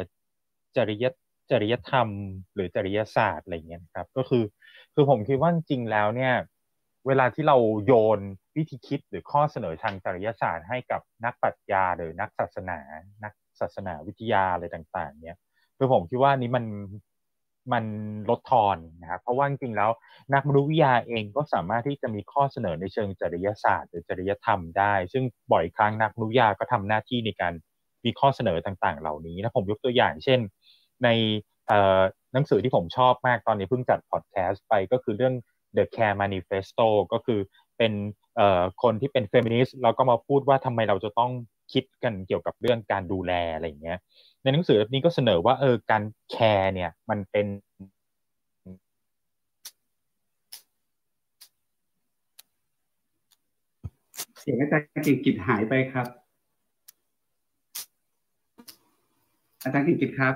[0.76, 1.04] จริย
[1.50, 2.08] จริยธรรม
[2.54, 4.44] หรือจริยศาสตร์อะไรเงี้ยครับ ก็คือ
[4.94, 6.32] คือผมคิดว่าจริงแล้วเนี่ย
[7.06, 8.20] เวลาที่เราโยน
[8.56, 12.78] วิธีคิดหรือข้อเสนอทางจริยศาสตร์ให้กับนักปรัชญาหรือนักศาสนา
[13.24, 15.36] นักศาสนาวิทยาอะไรต่าง ๆ เนี่ย
[15.78, 16.64] คือผมคิดว่านี้มัน
[17.72, 17.84] มัน
[18.30, 19.90] ลดทอนนะครับเพราะว่าจริงๆแล้ว
[20.34, 27.52] นักมนุษยวิทยาเองก็สามารถที่จะมีข้อเสนอในเชิงจริยศาสตร์ หรือจริยธรรมได้ ซึ่งบ่อยครั้งนักมนุษยวิทยาก็ทำหน้าที่ในการ
[28.04, 30.40] มีข้อเสนอต่างๆ เหล่านี้นะผมยกตัวอย่างเช่น
[31.05, 31.08] ใน
[32.33, 35.34] หนังสือที่ผมชอบมากตอนนี้เพิ่งจัดพอดแคสต์ไปก็คือเรื่อง
[35.76, 37.41] The Care Manifesto ก็คือ
[37.78, 37.92] เป็น
[38.83, 41.33] คนที่เป็นเฟมินิสต์แล้วก็มาพูดว่าทำไมเราจะต้อง
[41.73, 43.99] คิดกันเกี่ยวกับเรื่องการดูแลอะไรอย่างเงี้ย
[44.42, 47.47] ในหนังสือนี้ก็เสนอว่าเออการ care เนี่ยมันเป็น
[54.39, 56.07] เสียงอาจารย์เก่งกิจหายไปครับ
[59.62, 60.34] อาจารย์เก่งกิจครับ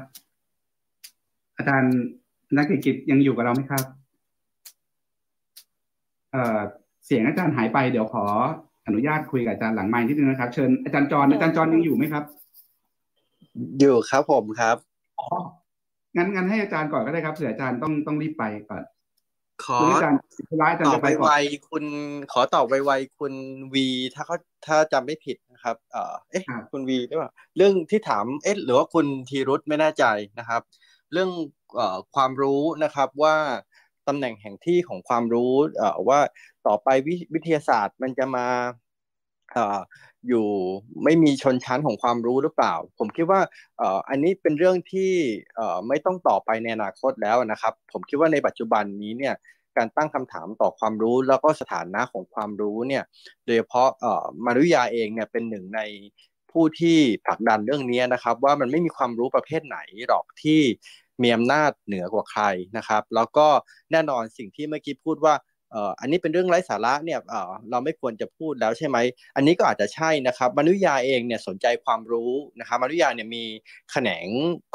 [1.59, 1.95] อาจารย์
[2.57, 3.83] เก่งกิจยังอยู่กับเราไหมครับ
[6.33, 6.59] เอ่อ
[7.07, 8.25] เสียงอาจารย์หายไปเดี๋ยวขอ
[8.87, 12.25] อนุญาตคุยกับอาจารย์หลังไม้นิดนึงนะครับ เชิญอาจารย์จรอาจารย์จรยังอยู่ไหมครับ
[13.81, 14.77] อยู่ครับผมครับ
[15.21, 15.29] อ๋อ
[16.17, 18.83] งั้นงั้นให้อาจารย์ก่อนก็ได้ครับเผื่ออาจารย์ต้องต้องรีบไปก่อน
[19.65, 20.19] ขออาจารย์
[20.89, 21.85] ตอบไวๆคุณ
[22.33, 23.35] ขอตอบไวๆคุณ
[23.75, 30.05] วีถ้าเขาถ้าจำไม่ผิดนะครับ เอ่อเอ๊ะคุณวีได้ป่ะเรื่องที่ถามเอ๊ะหรือว่าคุณธีรุธไม่แน่ใจ
[30.39, 30.63] นะครับ
[31.13, 31.31] เรื่อง
[31.79, 31.81] อ
[32.15, 33.37] ความรู้นะครับว่า
[34.09, 35.53] ตำแหน่งแห่งที่ของความรู้
[36.09, 36.21] ว่า
[36.67, 36.89] ต่อไป
[37.35, 38.47] วิทยาศาสตร์มันจะมา
[40.29, 40.47] อยู่
[41.05, 43.41] ไม่มีชนชั้นของความรู้หรือเปล่า ผมคิดว่า
[44.09, 45.13] อันนี้เป็นเรื่องที่
[45.89, 49.35] ไม่ต้องต่อไปในอนาคตแล้วนะครับ ผมคิดว่าในปัจจุบันนี้เนี่ย
[49.77, 53.05] การตั้งคำถามต่อความรู้แล้วก็สถานะของความรู้เนี่ย
[53.45, 53.89] โดยเฉพาะ
[54.45, 55.81] มารุยาเองเนี่ยเป็นหนึ่งใน
[56.53, 59.79] ผู้ที่ผลักดันเรื่องนี้นะครับ ว่ามันไม่มีความรู้ประเภทไหน
[60.09, 60.61] หรอกที่
[61.23, 62.45] มีอำนาจเหนือกว่าใคร
[62.77, 63.47] นะครับ แล้วก็
[63.93, 65.35] แน่นอนสิ่งที่เมื่อกี้พูดว่า
[65.71, 68.97] เอ่ออันนี้เป็นเรื่องไร้สาระเนี่ยเอ่อเราไม่ควรจะพูดแล้วใช่ไหม
[69.37, 73.45] อันนี้ก็อาจจะใช่นะครับมนุษยาเองเนี่ยสนใจความรู้นะครับมนุษยาเนี่ยมี
[73.91, 74.27] แขนง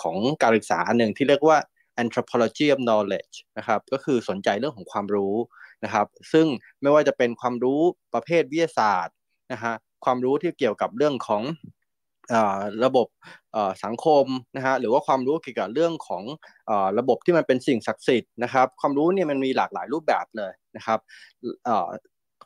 [0.01, 1.57] ของการศึกษาหนึ่งที่เรียกว่า
[2.03, 5.35] anthropology of knowledge นะครับก็คือสนใจเรื่องของความรู้
[5.83, 6.47] นะครับ ซึ่ง
[6.81, 7.81] ไม่ว่าจะเป็นความรู้
[8.13, 9.15] ประเภทวิทยาศาสตร์
[9.53, 9.73] นะฮะ
[10.05, 11.43] ความรู้ที่เกี่ยวกับเรื่องของ
[12.83, 13.07] ระบบ
[13.83, 14.25] สังคม
[14.55, 16.23] นะฮะหรือว่าความรู้เกี่ยวกับเรื่องของ
[16.99, 20.99] ระบบที่มันเป็นสิ่งศักดิ์สิทธิ์นะครับ ความรู้เนี่ยมันมีหลากหลายรูปแบบเลยนะครับ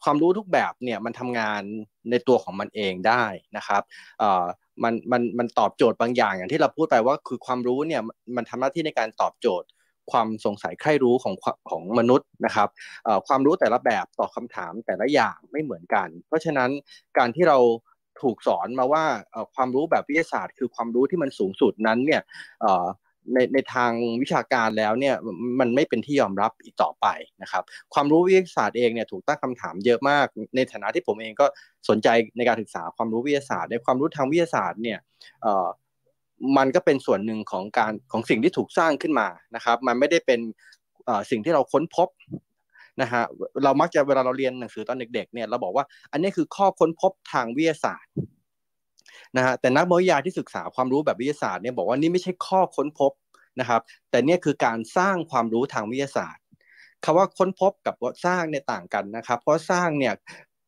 [0.03, 1.61] ความรู้ทุกแบบเนี่ยมันทำงาน
[2.09, 3.23] ในตัวของมันเองได้
[3.57, 3.81] นะครับ
[4.83, 8.01] มันมันมันตอบโจทย์บางอย่างอย่างที่เราพูดไปว่าคือความรู้เนี่ย
[8.35, 9.67] มันทำหน้าที่ในการตอบโจทย์
[10.11, 11.35] ความสงสัยใคร่รู้ของ
[11.69, 12.69] ของมนุษย์นะครับ
[13.27, 16.69] ความรู้แต่ละแบบตอบคาถามแต่ละอย่างไม่เหมือนกัน เพราะฉะนั้น
[17.17, 17.59] การที่เรา
[18.21, 19.03] ถูกสอนมาว่า
[19.55, 22.21] ความรู้แบบวิทยาศาสตร์ คือความรู้ที่มันสูงสุดนั้นเนี่ย
[23.33, 25.15] ในในทางวิชาการแล้วเนี่ย
[25.59, 27.07] มันไม่เป็นที่ยอมรับอีกต่อไป
[27.41, 27.63] นะครับ
[27.93, 31.45] ความรู้วิทยาศาสตร์เองเนี่ยถูกตั้งคำถามเยอะมาก ในฐานะที่ผมเองก็
[31.89, 34.99] สนใจในการศึกษาความรู้วิทยาศาสตร์ ในความรู้ทางวิทยาศาสตร์เนี่ย
[36.57, 40.39] มันก็เป็นส่วนหนึ่งของการของสิ่งที่ถูกสร้างขึ้นมานะครับ มันไม่ได้เป็น
[41.31, 42.09] สิ่งที่เราค้นพบ
[43.01, 43.23] นะฮะ
[43.63, 48.11] เรามักจะเวลาเราเรียนหนังสือตอนเด็กๆเนี่ยเราบอกว่าอันนี้คือข้อค้นพบทางวิทยาศาสตร์
[49.37, 53.11] นะฮะแต่นักวิทยาที่ศึกษาความรู้แบบวิทยาศาสตร์เนี่ยบอกว่านี่ไม่ใช่ข้อค้นพบ
[53.59, 56.43] นะครับ แต่เนี่ยคือการสร้างความรู้ทางวิทยาศาสตร์
[57.03, 60.13] คำว่าค้นพบกับสร้างเนี่ยต่างกันนะครับ เพราะสร้างเนี่ย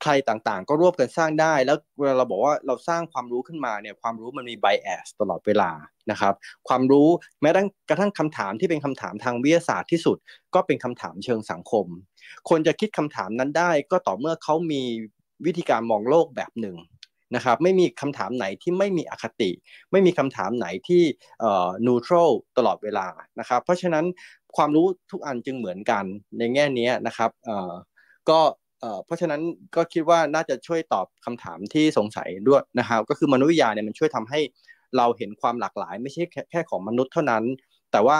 [0.03, 5.71] ใครต่างๆ ก็ร่วมกันสร้างได้ แล้วเวลาเราบอกว่าเราสร้างความรู้ขึ้นมาเนี่ยความรู้มันมีไบแอสตลอดเวลา
[6.11, 6.33] นะครับ
[6.67, 7.09] ความรู้
[7.41, 7.49] แม้
[7.89, 10.17] กระทั่งคำถามที่เป็นคำถามทางวิทยาศาสตร์ที่สุด
[10.55, 11.85] ก็เป็นคำถามเชิงสังคม
[12.49, 14.81] คนจะคิดคำถามนั้นได้ก็ต่อเมื่อเขามี
[15.45, 16.77] วิธีการมองโลกแบบหนึ่ง
[17.35, 19.51] นะครับไม่มีคำถามไหนที่ไม่มีอคติ
[19.91, 21.03] ไม่มีคำถามไหนที่
[21.39, 23.07] เอ่อนูทรัลตลอดเวลา
[23.39, 24.05] นะครับเพราะฉะนั้น
[24.55, 26.03] ความรู้ทุกอันจึงเหมือนกัน
[26.37, 27.73] ในแง่นี้นะครับเอ่อ
[28.29, 28.39] ก็
[29.05, 29.41] เพราะฉะนั้น
[29.75, 34.39] ก็คิดว่าน่าจะช่วยตอบคำถามที่สงสัยด้วยนะครับก็คือมนุษยวิทยาเนี่ยมันช่วยทำให้
[34.97, 37.43] เราเห็นความหลากหลาย ไม่ใช่แค่ของมนุษย์เท่านั้น
[37.91, 38.17] แต่ว่า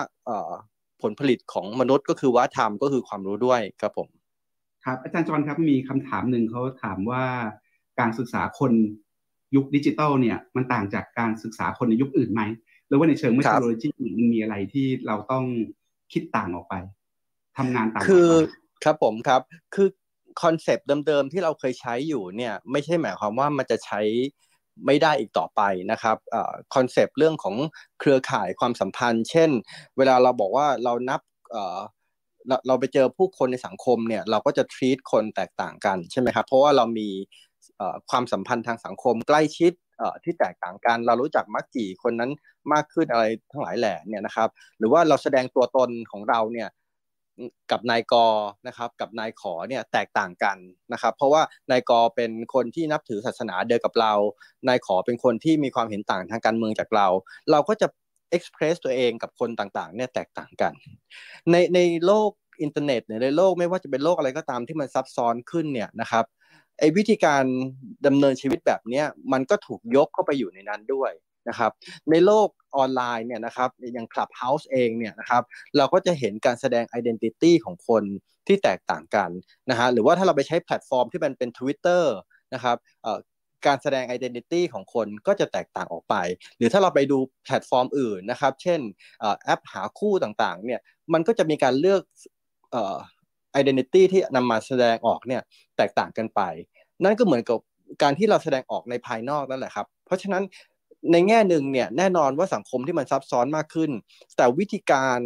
[1.01, 4.07] ผลผลิตของมนุษย์ก็คือวัฒนธรรมก็คือความรู้ด้วยครับผม
[4.85, 7.23] ครับอาจารย์จอนครับมีคำถามหนึ่งเขาถามว่า
[7.99, 8.71] การศึกษาคน
[9.55, 12.41] ยุคดิจิตอลเนี่ยมันต่างจากการศึกษาคนในยุคอื่นไหม
[12.87, 15.45] หรือว่าในเชิง methodology มันมีอะไรที่เราต้อง
[16.13, 16.75] คิดต่างออกไป
[17.57, 18.29] ทำงานต่างคือ
[18.83, 19.41] ครับผมครับ
[19.75, 19.87] คือ
[20.41, 24.01] concept เดิมๆที่เราเคยใช้อยู่เนี่ยไม่ใช่หมายความว่ามันจะใช้
[24.85, 25.61] ไม่ได้อีกต่อไป
[25.91, 26.17] นะครับ
[26.75, 27.55] คอนเซปต์เรื่องของ
[27.99, 29.49] เครือข่ายความสัมพันธ์ เช่น
[29.97, 31.21] เวลาเราบอกว่าเรานับ
[32.47, 37.09] เราเราไปเจอผู้คนในสังคมเนี่ยเราก็จะ treat คนแตกต่างกันใช่ไหมครับเพราะว่าเรามี
[38.09, 39.73] ความสัมพันธ์ทางสังคมใกล้ชิด
[40.23, 42.31] ที่แตกต่างกัน เรารู้จักมักจีคนนั้น
[42.73, 46.69] มากขึ้นอะไรทั้งหลายแหล่เนี่ยนะครับ หรือว่าเราแสดงตัวตนของเราเนี่ย
[47.71, 48.13] กับนายก
[48.67, 50.57] นะครับกับนายขอเนี่ยแตกต่างกัน
[50.93, 54.13] นะครับ เพราะว่านายกเป็นคนที่นับถือศาสนาเดียวกับเรา
[54.67, 57.07] นาย ข เป็นคนที่มีความเห็นต่างทางการเมืองจากเรา
[57.51, 57.87] เราก็จะ
[58.31, 60.73] express ตัวเองกับคนต่างๆเนี่ยแตกต่างกัน
[61.51, 66.25] ในในโลกอินเทอร์เน็ตในโลกไม่ว่าจะเป็นโลกอะไรก็ตามที่มันซับซ้อนขึ้นเนี่ยนะครับ
[66.79, 67.43] ไอ้วิธีการ
[68.05, 69.03] ดำเนินชีวิตแบบนี้
[69.33, 71.11] มันก็ถูกยกเข้าไปอยู่ในนั้นด้วย
[71.49, 71.71] นะครับ
[72.11, 72.47] ในโลก
[72.77, 75.43] ออนไลน์เนี่ยนะครับอย่าง Clubhouse เองเนี่ยนะครับ
[75.77, 78.03] เราก็จะเห็นการแสดง Identity ของคน
[78.47, 79.29] ที่แตกต่างกัน
[79.69, 82.03] นะฮะหรือว่าถ้าเราไปใช้แพลตฟอร์มที่มันเป็น Twitter
[82.53, 82.77] นะครับ
[83.67, 86.15] การแสดง Identity ของคนก็จะแตกต่างออกไป
[86.57, 88.79] หรือถ้าเราไปดูแพลตฟอร์มอื่นนะครับ เช่น
[89.43, 90.79] แอปหาคู่ต่างๆเนี่ย
[91.13, 92.01] มันก็จะมีการเลือก
[93.59, 95.41] Identity ที่นำมาแสดงออกเนี่ย
[95.77, 96.41] แตกต่างกันไป
[97.03, 97.59] นั่นก็เหมือนกับ
[98.03, 100.43] การที่เราแสดงออกในภายนอกนั่นแหละครับ เพราะฉะนั้น
[101.11, 103.91] ในแง่หนึ่งเนี่ยแน่นอนว่าสังคมที่มันซับซ้อนมากขึ้น
[104.37, 105.19] แต่วิธีการ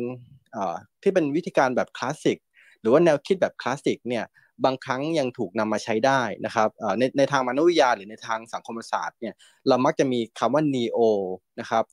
[1.02, 2.38] ที่เป็นวิธีการแบบคลาสสิก
[2.82, 4.26] หรือว่าแนวคิดแบบคลาสสิกเนี่ย
[4.66, 6.69] บางครั้งยังถูกนำมาใช้ได้นะครับ
[7.00, 9.34] ในในทางมนุษยวิทยาหรือในทางสังคมศาสตร์เนี่ย
[9.68, 11.00] เรามักจะมีคำว่า neo
[11.60, 11.84] นะครับ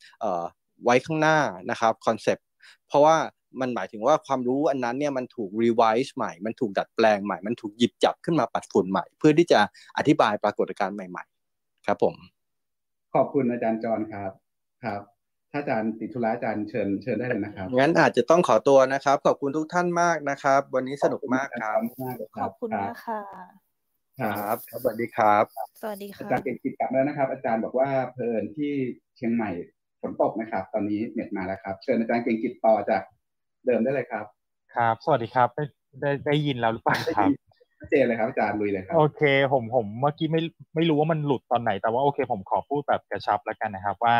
[0.84, 1.38] ไว้ข้างหน้า
[1.70, 2.46] นะครับ concept
[2.88, 3.16] เพราะว่า
[3.60, 9.60] มันหมายถึงว่าความรู้อันนั้นเนี่ยมันถูก revise ใหม่ มันถูกดัดแปลงใหม่ มันถูกหยิบจับขึ้นมาปัดฝุ่นใหม่ เพื่อที่จะ
[9.98, 12.14] อธิบายปรากฏการณ์ใหม่ ๆ ครับผม
[13.14, 14.30] ขอบคุณอาจารย์จรครับ
[14.84, 15.00] ครับ
[15.52, 21.78] ถ้าอาจารย์ติดธุระอาจารย์เชิญเชิญได้เลยนะครับ งั้นอาจจะต้องขอตัวนะครับ ขอบคุณทุกท่านมากนะครับ วันนี้สนุกมากครับ
[22.38, 23.22] ขอบคุณมากค่ะ
[24.20, 25.44] ครับ สวัสดีครับ
[25.80, 28.72] สวัสดีค่ะอาจารย์เก่งกิจกลับแล้วนะครับ อาจารย์บอกว่าเพลินที่
[29.16, 29.50] เชียงใหม่
[30.00, 33.02] ฝนตกนะครับ ตอนนี้เน็ตมาแล้วครับ เชิญอาจารย์เก่งกิจต่อจาก
[33.66, 34.24] เดิมได้เลยครับ
[34.74, 35.64] ครับ สวัสดีครับได้
[36.00, 37.30] ได้ได้ยินแล้วหรือเปล่าครับ
[37.80, 40.40] ชัดเจนเลยครับอาจารย์ลุยเลยครับ โอเค ผมผมเมื่อกี้ไม่
[40.74, 44.16] ไม่รู้ว่ามันหลุดตอนไหน แต่ว่าโอเค ผมขอพูดแบบกระชับแล้วกันนะครับว่า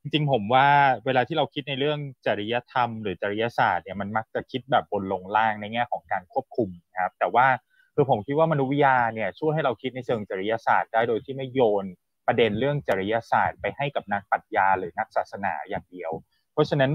[0.00, 0.66] จริงๆ ผมว่า
[1.06, 7.46] เวลาที่เราคิดในเรื่องจริยธรรม หรือจริยศาสตร์เนี่ยมันมักจะคิดแบบบนลงล่างในแง่ของการควบคุมนะครับ แต่ว่า
[7.94, 11.84] คือผมคิดว่ามนุษยวิทยาเนี่ยช่วยให้เราคิดในเชิงจริยศาสตร์ได้โดยที่ไม่โยน
[12.26, 16.10] ประเด็นเรื่องจริยศาสตร์ ไปให้กับนักปรัชญาหรือนักศาสนาอย่างเดียว
[16.52, 16.92] เพราะฉะนั้น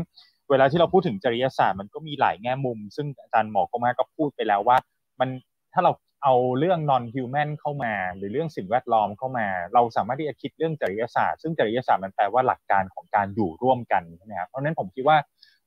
[0.49, 4.77] เวลาที่เราพูดถึงจริยศาสตร์มันก็มีหลายแง่มุม ซึ่งอาจารย์หมอก็มาก็พูดไปแล้วว่า
[5.19, 5.29] มัน
[5.73, 5.91] ถ้าเรา
[6.23, 15.17] เอาเรื่อง non human เข้ามา หรือเรื่องสิ่งแวดล้อมเข้ามา เราสามารถที่จะคิดเรื่องจริยศาสตร์ ซึ่งจริยศาสตร์มันแปลว่าหลักการของการอยู่ร่วมกันใช่ไหมครับเพราะฉะนั้นผมคิดว่า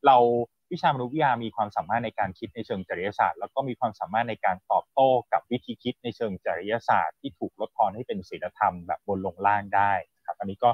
[0.07, 0.16] เรา
[0.73, 9.92] วิชามนุษยวิทยามีความสามารถในการคิดในเชิงจริยศาสตร์ แล้วก็มีความสามารถในการตอบโต้กับวิธีคิดในเชิงจริยศาสตร์ ที่ถูกลดทอนให้เป็นศีลธรรมแบบบนลงล่างได้
[10.26, 10.70] ครับอันนี้ก็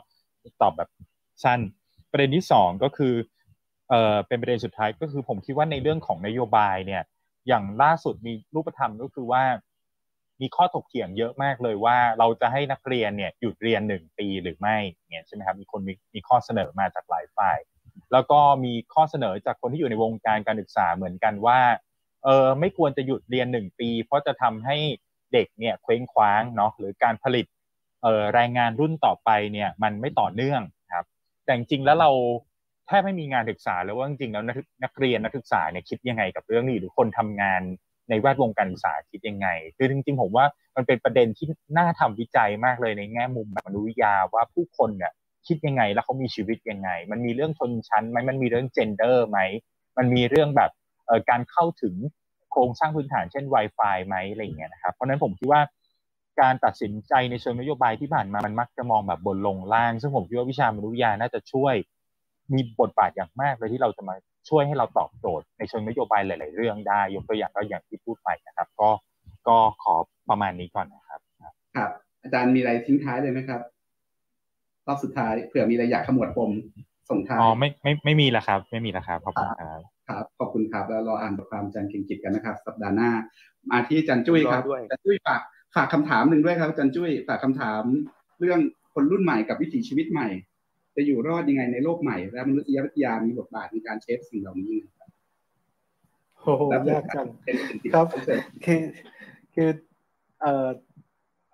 [0.63, 0.91] ตอบแบบ
[1.45, 1.61] สั้น
[2.11, 3.15] ประเด็นที่สองก็คือ
[3.91, 7.03] เออเป็นประเด็นสุดท้ายก็คือผมคิดว่าในเรื่องของนโยบายเนี่ย
[7.49, 9.45] อย่างล่าสุดมีรูปธรรมก็คือว่า
[10.41, 14.77] มีข้อถกเถียงเยอะมากเลยว่า เราจะให้นักเรียนเนี่ยหยุดเรียนหนึ่งปีหรือไม่
[15.11, 17.59] เนี่ยใช่ไหมครับมีคนมีมีข้อเสนอมาจากหลายฝ่าย
[18.13, 21.61] แล้วก็มีข้อเสนอจากคนที่อยู่ในวงการการศึกษาเหมือนกันว่า
[22.25, 24.77] เออไม่ควรจะหยุดเรียนหนึ่งปี เพราะจะทำให้
[25.33, 27.47] เด็กเนี่ยเคว้งคว้างเนาะหรือการผลิต
[28.03, 30.63] เออแรงงานรุ่นต่อไปเนี่ยมันไม่ต่อเนื่อง
[30.95, 31.07] ครับ
[31.45, 32.11] แต่จริงแล้วเรา
[32.91, 34.45] แทบไม่มีงานศึกษาแล้วว่าจริงๆแล้ว
[34.85, 37.63] นักเรียนนักศึกษาเนี่ยคิดยังไงกับเรื่องนี้หรือคนทำงาน
[38.11, 40.47] ในแวดวงการศึกษาคิดยังไง คือจริงๆ ผมว่า
[40.77, 41.47] มันเป็นประเด็นที่
[41.79, 45.13] น่าทำวิจัยมากเลยในแง่มุมแบบมนุษยวิทยาว่าผู้คนเนี่ย
[45.47, 49.39] คิดยังไงแล้วเขามีชีวิตยังไง มันมีเรื่องชนชั้นไหมมันมีเรื่องเจนเดอร์ไหม
[49.99, 50.71] มันมีเรื่องแบบ
[51.07, 51.95] เอ่อการเข้าถึง
[52.51, 55.61] โครงสร้างพื้นฐานเช่น Wi-Fi ไหมอะไรอย่างเงี้ยนะครับเพราะนั้นผมคิดว่า
[56.41, 61.75] การตัดสินใจในเชิงนโยบายที่ผ่านมามันมักจะมองแบบบนลงล่าง ซึ่งผมคิดว่าวิชามนุษยยาน่าจะช่วย
[62.55, 64.15] มีบทบาทอย่างมากเลยที่เราจะมา
[64.49, 68.91] ช่วยให้เราตอบโจทย์ในเชิงนโยบายหลาย ๆ เรื่องได้ยกตัวอย่างก็อย่างที่พูดไปนะครับ ก็
[69.49, 69.95] ก็ขอ
[70.31, 71.21] ประมาณนี้ก่อนนะครับ
[71.77, 71.91] ครับ
[72.23, 73.61] อาจารย์มีอะไรทิ้งท้ายเลยไหมครับ
[74.87, 76.51] รอบสุดท้ายเผื่อมีอะไรอยากขมวดปม
[77.11, 83.11] ส่งท้ายอ๋อไม่ไม่ไม่มีแล้วครับ ไม่มีแล้วครับขอบคุณครับครับขอบคุณครับ แล้วรออ่านบทความอาจารย์เก่งกิจกันนะครับ สัปดาห์หน้า
[83.71, 85.41] มาที่อาจารย์จุ้ยครับอาจารย์จุ้ยฝาก
[85.75, 87.83] ฝากคำถามหนึ่งด้วยครับอาจารย์จุ้ยฝากคำถาม
[88.41, 88.61] เรื่อง
[88.95, 90.29] คนรุ่นใหม่กับวิถีชีวิตใหม่
[91.01, 95.11] จะอยู่รอดยังไงในโลกใหม่ และมนุษยวิทยามีบทบาทในการเชฟสิ่งเหล่านี้นะครับ
[96.41, 97.27] โอ้โหยากจัง
[97.95, 98.07] ครับ
[98.65, 98.83] คือ
[99.55, 99.71] คือ
[100.41, 100.69] เอ่อ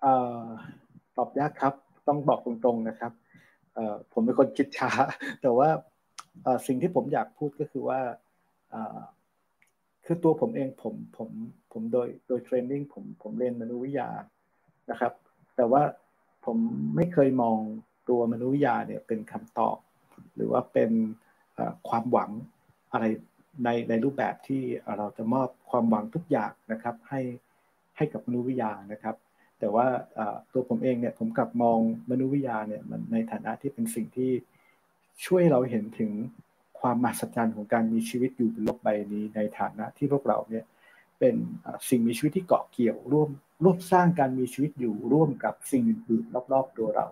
[0.01, 0.43] เอ่อ
[1.17, 1.73] ตอบยากครับ
[2.07, 3.11] ต้องบอกตรงๆนะครับ
[3.73, 4.89] เอ่อผมเป็นคนคิดช้า
[5.41, 5.69] แต่ว่า
[6.43, 7.99] เอ่อสิ่งที่ผมอยากพูดก็คือว่า
[8.71, 8.99] เอ่อ
[10.05, 11.29] คือตัวผมเองผมผม
[11.71, 14.09] ผมโดยโดยเทรนนิ่งผมผมเรียนมนุษยวิทยา
[14.91, 15.13] นะครับ
[15.55, 15.81] แต่ว่า
[16.45, 16.57] ผม
[16.95, 17.57] ไม่เคยมอง
[18.09, 19.77] ตัวมนุษยวิยาเนี่ยเป็นคำตอบ
[20.35, 20.91] หรือว่าเป็น
[21.89, 22.29] ความหวัง
[22.91, 23.05] อะไร
[23.63, 24.61] ในในรูปแบบที่
[24.97, 27.21] เราจะมอบความหวังทุกอย่างนะครับ ให้
[27.97, 29.15] ให้กับมนุษยวิทยานะครับ
[29.59, 29.87] แต่ว่า
[30.53, 31.79] ตัวผมเองเนี่ยผมกลับมอง
[32.11, 34.31] มนุษยวิทยาเนี่ยมันในฐานะที่เป็นสิ่งที่
[35.25, 36.11] ช่วยเราเห็นถึง
[36.79, 40.65] ความมหัศจรรย์ของการมีชีวิตอยู่บนโลกใบนี้ ในฐานะที่พวกเราเนี่ย
[41.19, 41.35] เป็น
[41.89, 43.29] สิ่งมีชีวิตที่เกาะเกี่ยวร่วม
[43.63, 47.07] ร่วมสร้างการมีชีวิตอยู่ร่วมกับสิ่งอื่นๆรอบๆตัวเรา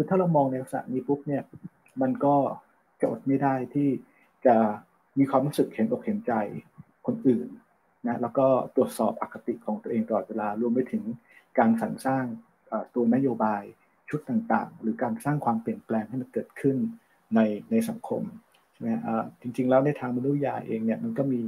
[0.00, 1.42] คือถ้าเรามองในลักษณะนี้ปุ๊บเนี่ย
[2.02, 2.36] มันก็
[3.00, 3.88] จะอดไม่ได้ที่
[4.46, 4.56] จะ
[5.18, 6.32] มีความรู้สึกเห็นอกเห็นใจ
[7.06, 7.48] คนอื่น
[8.06, 8.46] นะแล้วก็
[8.76, 11.02] ตรวจสอบอคติของตัวเองตลอดเวลารวมไปถึง
[11.58, 12.24] การสรรสร้าง
[12.94, 13.62] ตัวนโยบาย
[14.08, 16.76] ชุดต่างๆ หรือการสร้างความเปลี่ยนแปลงให้มันเกิดขึ้น
[17.34, 18.22] ในในสังคม
[18.72, 18.90] ใช่ไหม
[19.42, 21.40] จริง ๆ แล้วในทางมนุษยยาเองเนี่ยมันก็มี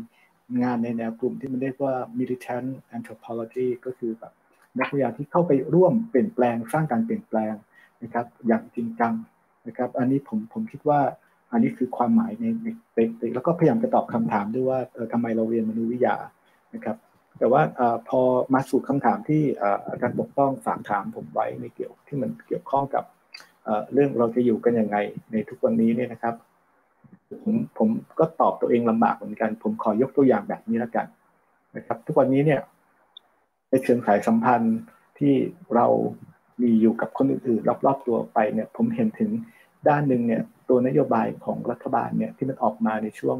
[0.62, 4.32] งานในแนวกลุ่มที่มันเรียกว่า militant anthropology ก็คือแบบ
[4.78, 7.55] นักวิทยาที่เข้าไปร่วมเปลี่ยนแปลงสร้างการเปลี่ยนแปลง
[8.02, 9.14] นะครับ อย่างจริงจัง
[9.66, 11.00] นะครับ อันนี้ผมผมคิดว่า
[11.52, 16.16] อันนี้คือความหมายในในในแล้วก็พยายามจะตอบคำถามด้วยว่าเออทำไมเราเรียนมนุษยวิทยา
[16.74, 16.97] นะครับ
[17.39, 18.20] แต่ว่าอพอ
[18.55, 19.42] มาสู่คำถามที่
[19.89, 23.05] อาจารย์ปกต้องฝากถามผมไว้ในเกี่ยวที่มันเกี่ยวข้องกับ
[23.92, 24.97] เรื่องเราจะอยู่กันยังไง
[25.32, 26.34] ในทุกวันนี้เนี่ยนะครับ
[27.44, 31.06] ผมผมก็ตอบตัวเองลำบากเหมือนกัน ผมขอยกตัวอย่างแบบนี้แล้วกัน
[31.76, 32.60] นะครับ ทุกวันนี้เนี่ย
[33.70, 34.78] ในเชิงสายสัมพันธ์
[35.18, 35.34] ที่
[35.74, 35.86] เรา
[36.62, 39.31] มีอยู่กับคนอื่นๆรอบๆตัวไปเนี่ยผมเห็นถึง
[39.89, 43.36] ด้านหนึ่งเนี่ยตัวนโยบายของรัฐบาลเนี่ยที่มันออกมาในช่วง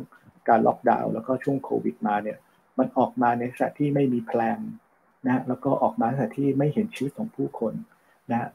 [0.49, 2.39] การล็อกดาวน์แล้วก็ช่วงโควิดมาเนี่ย
[2.79, 4.61] มันออกมาในสถานที่ไม่มี plan
[5.27, 7.75] นะแล้วก็ออกมาในสถานที่ไม่เห็นชีวิตของผู้คน
[8.31, 8.49] นะ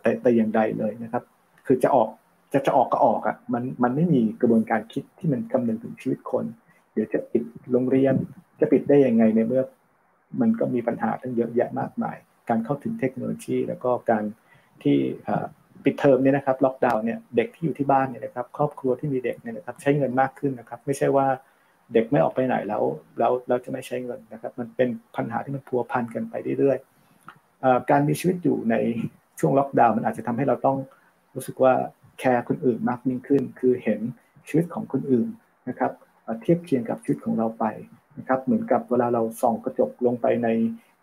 [0.00, 1.22] แต่แต่อย่างใดเลยนะครับ
[1.66, 2.08] คือจะออก
[2.52, 6.44] จะจะออกก็ออกอะมันมันไม่มีกระบวนการคิดที่มันคำนึงถึงชีวิตคน
[6.92, 7.42] เดี๋ยวจะปิด
[7.72, 8.14] โรงเรียน
[8.60, 9.62] จะปิดได้ยังไงในเมื่อ
[10.40, 12.16] มันก็มีปัญหาทั้งเยอะแยะมากมาย
[12.48, 14.24] การเข้าถึงเทคโนโลยี แล้วก็การ
[14.82, 14.96] ที่
[15.84, 21.26] ปิดเทอมเนี่ยนะครับล็อกดาวน์เนี่ยเด็กที่อยู่ที่บ้านเนี่ยนะครับครอบครัวที่มีเด็กเนี่ยนะครับใช้เงินมากขึ้นนะครับ ไม่ใช่ว่า
[21.92, 22.82] เด็กไม่ออกไปไหนแล้ว
[23.18, 28.76] แล้วเราจะไม่ใช้เงินนะครับมันเป็นปัญหาที่มันพัวพันกันไปเรื่อยๆการมีชีวิตอยู่ใน
[29.40, 30.78] ช่วงล็อกดาวน์มันอาจจะทำให้เราต้อง
[31.34, 31.74] รู้สึกว่า
[32.18, 34.00] แคร์คนอื่นมากยิ่งขึ้น คือเห็น
[34.48, 35.28] ชีวิตของคนอื่น
[35.68, 35.92] นะครับ
[36.42, 37.64] เทียบเคียงกับชีวิตของเราไป
[38.18, 40.48] นะครับเหมือนกับเวลาเราส่องกระจกลงไปใน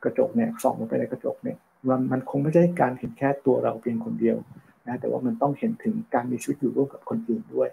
[0.03, 1.57] กระจกเนี่ยส่องลงไปในกระจกเนี่ย
[1.89, 4.37] มันมันคงไม่ใช่การเห็นแค่ตัวเราเพียงคนเดียว
[4.87, 7.69] นะแต่ว่ามันต้องเห็นถึงการมีชีวิตอยู่ร่วมกับคนอื่นด้วย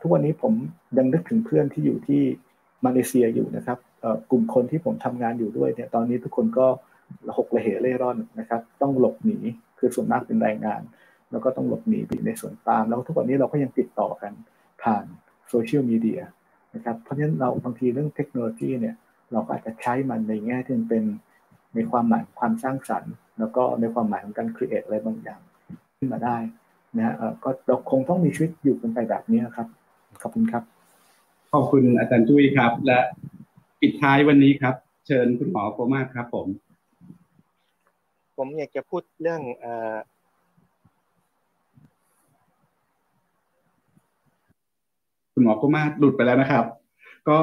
[0.00, 0.52] ทุกวันนี้ผม
[0.98, 2.22] ยังนึกถึงเพื่อนที่อยู่ที่
[2.84, 3.78] มาเลเซียอยู่นะครับ
[4.30, 6.66] กลุ่มคนที่ผมทำงานอยู่ด้วยเนี่ยตอนนี้ทุกคนก็
[7.38, 9.38] หกระเหเร่ร่อนนะครับ ต้องหลบหนี
[9.78, 10.80] คือส่วนมากเป็นแรงงาน
[11.30, 14.32] แล้วก็ต้องหลบหนีไปในสวนปาล์ม แล้วทุกวันนี้เราก็ยังติดต่อกัน
[14.82, 15.04] ผ่าน
[15.48, 16.20] โซเชียลมีเดีย
[16.74, 18.94] นะครับเพราะฉะนั้นเราบางทีเรื่องเทคโนโลยีเนี่ย
[19.32, 21.04] เราก็อาจจะใช้มันในแง่ที่มันเป็น
[21.74, 25.40] ในความหมายความสร้างสรรค์ แล้วก็ในความหมายของการ create อะไรบางอย่าง
[25.98, 26.36] ขึ้นมาได้
[26.96, 29.66] นะฮะก็เราคงต้องมีชีวิตอยู่กันไปแบบนี้ครับ
[30.22, 30.62] ขอบคุณครับ
[31.52, 32.98] ขอบคุณอาจารย์จุ้ยครับ และ
[33.80, 34.74] ปิดท้ายวันนี้ครับ
[35.06, 36.46] เชิญคุณหมอโกมาครับ ผม
[38.36, 39.66] ผมอยากจะพูดเรื่องอ
[45.32, 46.64] คุณหมอโกมาหลุดไปแล้วนะครับ
[47.28, 47.38] ก็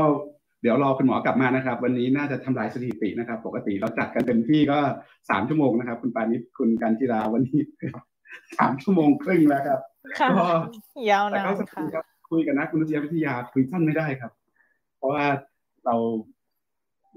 [0.61, 4.79] เดี๋ยวรอคุณหมอกลับมานะครับ วันนี้น่าจะทำลายสถิตินะครับ ปกติเราจัดกันเต็มที่ก็
[5.29, 7.61] สามชั่วโมงนะครับ คุณปานิชคุณการจิราวันนี้
[8.59, 9.79] สามชั่วโมงครึ่งแล้วครับ
[10.37, 10.45] ก็
[11.09, 14.31] ยาวนานค่ะคุยกับนักมนุษยวิทยาคุยสั้นไม่ได้ครับ
[14.97, 15.25] เพราะว่า
[15.85, 15.95] เรา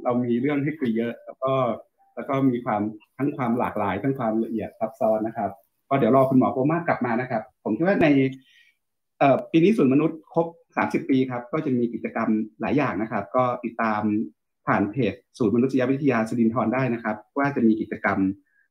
[0.05, 1.53] เรามีเรื่องให้คุยเยอะ แล้วก็
[2.15, 2.81] แล้วก็มีความ
[3.19, 5.51] ทั้งความหลากหลายทั้งความละเอียดซับซ้อนนะครับ
[5.89, 8.07] ก็เดี๋ยวรอคุณหมอโปมากกลับมานะครับ ผมคิดว่าใน
[9.19, 12.29] เอ่อปีนี้ส่วนมนุษย์ครบ 30 ปีครับก็จะมีกิจกรรม
[12.61, 14.03] หลายอย่างนะครับ ก็ติดตาม
[14.67, 18.19] ผ่านเพจศูนย์มนุษยวิทยาสุรินทร์ได้นะครับ ว่าจะมีกิจกรรม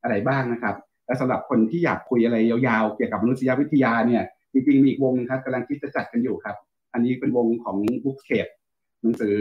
[0.03, 0.75] อะไรบ้างนะครับ
[1.06, 4.23] และสำหรับคนที่อยากคุยอะไรยาวๆ เกี่ยวกับมนุษยวิทยาเนี่ย
[4.53, 6.56] จริงๆมีอีกวงครับกำลังคิดจะจัดกันอยู่ครับ
[6.93, 8.48] อันนี้เป็นวงของบุ๊กเคป
[9.01, 9.38] หนังสือ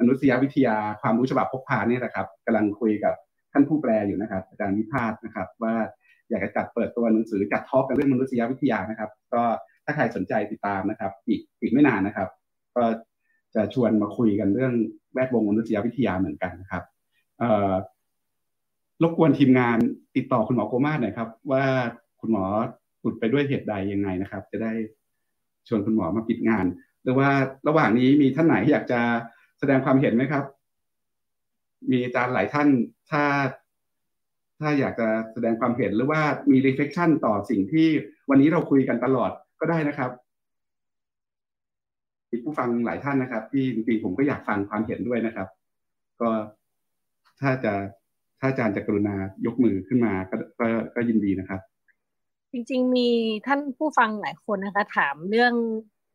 [0.00, 3.14] มนุษยวิทยาความรู้ฉบับพกพาเนี่ยนะครับกำลังคุยกับ
[3.52, 5.74] ท่านผู้แปลอยู่นะครับ อาจารย์วิพาสนะครับ ว่า
[6.30, 9.44] อยากจะจัดเปิดตัวหนังสือจัดทอล์กกันเรื่องมนุษยวิทยานะครับ ก็
[9.86, 12.28] ถ้าใครสนใจติดตามนะครับ อีกอีกไม่นานนะครับ
[12.76, 12.84] ก็
[13.54, 14.72] จะชวนมาคุยกันเรื่อง
[15.12, 16.82] แวดวงมนุษยวิทยาเหมือนกันนะครับ
[19.02, 19.78] รบกวนทีมงาน
[20.16, 21.64] ติดต่อคุณหมอโกมาหน่อยครับ ว่า
[22.20, 22.44] คุณหมอ
[23.04, 24.72] ลุดไปด้วยเหตุใดยังไงนะครับ จะได้
[25.68, 26.66] ชวนคุณหมอมาปิดงาน
[27.02, 27.28] หรือว่า
[27.68, 29.00] ระหว่างนี้มีท่านไหนอยากจะ
[29.58, 30.44] แสดงความเห็นไหมครับ
[31.90, 32.68] มีอาจารย์หลายท่าน
[33.10, 33.24] ถ้า
[34.60, 37.88] ถ้าอยากจะแสดงความเห็นหรือว่ามี reflection ต่อสิ่งที่
[38.30, 40.10] วันนี้เราคุยกันตลอด ก็ได้นะครับ
[42.30, 45.48] มีผู้ฟังหลายท่านนะครับ ที่จริงๆผมก็อยากฟังความเห็นด้วยนะครับ
[46.20, 46.28] ก็
[47.40, 47.72] ถ้าจะ
[48.40, 51.60] ถ้าอาจารย์จะกรุณายกมือขึ้นมาก็ก็ก็ยินดีนะครับ
[52.52, 53.08] จริงๆ มี
[53.46, 55.54] ท่านผู้ฟังหลายคนนะคะ ถามเรื่อง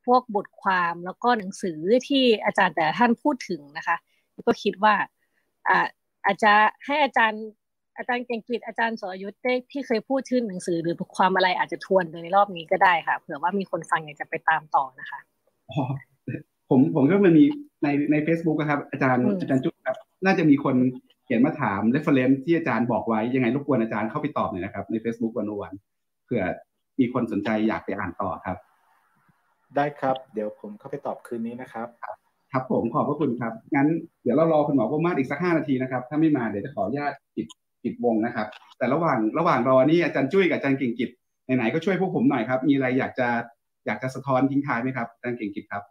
[0.06, 3.98] พวกบทความแล้วก็หนังสือที่อาจารย์แต่ท่านพูดถึงนะคะ
[4.48, 4.94] ก็คิดว่า
[5.70, 5.88] อ่า
[6.26, 6.54] อาจจะ
[6.86, 7.44] ให้อาจารย์
[7.98, 15.20] อาจารย์เก่งกิจอาจารย์สรยุทธ์ได้ที่เคยพูดชื่อหนังสือหรือบทความอะไรอาจจะทวนในรอบนี้ก็ได้ค่ะ เผื่อว่ามีคนฟังอยากจะไปตามต่อนะคะ
[16.70, 17.46] ผมผมก็มันมี
[17.84, 20.76] ในใน Facebook นะครับ อาจารย์อาจารย์จุ๊บครับน่าจะมีคน
[21.26, 25.74] เขียนมาถาม reference ที่อาจารย์บอกไว้ยังไงรบกวนอาจารย์เข้าไปตอบหน่อยนะครับ ใน Facebook วันวัน
[26.32, 26.46] ผื่อ
[27.00, 28.58] มีคนสนใจอยากไปอ่านต่อครับ
[29.76, 31.88] ได้ครับ เดี๋ยวผมเข้าไปตอบคืนนี้นะครับ
[32.52, 33.88] ครับผมขอบพระคุณครับ งั้น
[34.24, 37.46] เดี๋ยวเรารอคุณหมอพมาอีกสักห้านาทีนะครับ ถ้าไม่มาเดี๋ยวจะขออนุญาตปิด
[37.84, 41.10] ปิดวงนะครับ แต่ระหว่างระหว่างรอนี่อาจารย์จุ้ยกับอาจารย์เก่งกิจ
[41.46, 43.28] ไหนๆก็ช่วยพวกผมหน่อยครับ มีอะไรอยากจะ
[43.86, 45.84] อยากจะสะท้อนทิ้งท้ายไหมครับอาจารย์เก่งกิจครับ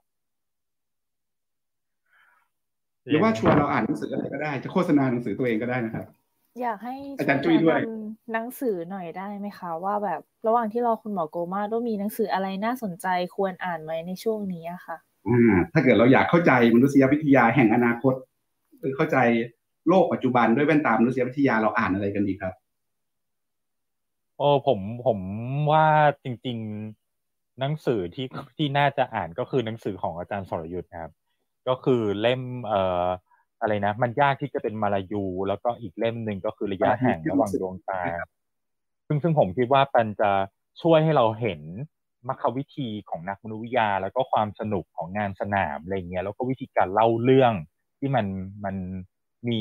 [3.06, 6.06] หรือว่าชวนเราอ่านหนังสืออะไรก็ได้ จะโฆษณาหนังสือตัวเองก็ได้นะครับ
[6.60, 7.80] อยากให้อาจารย์จุ้ยด้วย
[8.32, 14.96] หนังสือหน่อยได้ไหมคะ ว่าแบบระหว่างที่รอคุณหมอโกมาต้องมีหนังสืออะไรน่าสนใจควรอ่านไหมในช่วงนี้อะค่ะ
[15.28, 18.14] อ่าถ้าเกิดเราอยากเข้าใจมนุษยวิทยาแห่งอนาคต
[18.80, 19.16] หรือเข้าใจ
[19.88, 22.54] โลกปัจจุบันด้วยแว่นตามนุษยวิทยาเราอ่านอะไรกันดีครับ
[24.38, 25.18] โอ้ผมผม
[25.72, 25.86] ว่า
[26.24, 26.58] จริง
[27.08, 28.26] ๆหนังสือที่
[28.56, 31.12] ที่น่าจะอ่านก็คือหนังสือของอาจารย์สรยุทธ์ครับ
[31.68, 33.06] ก็คือเล่มเอ่อ
[33.60, 38.00] อะไรนะ มันยากที่จะเป็นมาลายู แล้วก็อีกเล่มหนึ่งก็คือระยะห่างระหว่างดวงตา
[39.06, 40.30] ซึ่งซึ่งผมคิดว่ามันจะ
[40.82, 41.60] ช่วยให้เราเห็น
[42.28, 47.52] มรรควิธีของนักมนุษยวิทยา แล้วก็ความสนุกของงานสนามอะไรเงี้ยแล้วก็วิธีการเล่าเรื่อง
[47.98, 48.26] ที่มัน
[48.64, 48.76] มัน
[49.48, 49.60] มี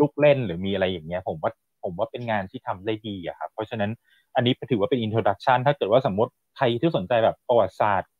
[0.00, 1.52] ลูกเล่นหรือมีอะไรอย่างเงี้ย ผมว่า
[1.84, 3.90] ผมว่าเป็นงานที่ทำได้ดีอะครับเพราะฉะนั้น
[4.36, 8.10] อันนี้ถือว่าเป็นอินโทรดักชันถ้าเกิดว่าสมมติใครที่สนใจแบบประวัติศาสตร์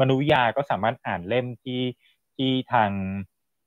[0.00, 1.82] มนุษยยาก็สามารถอ่านเล่มที่
[2.36, 2.90] ที่ทาง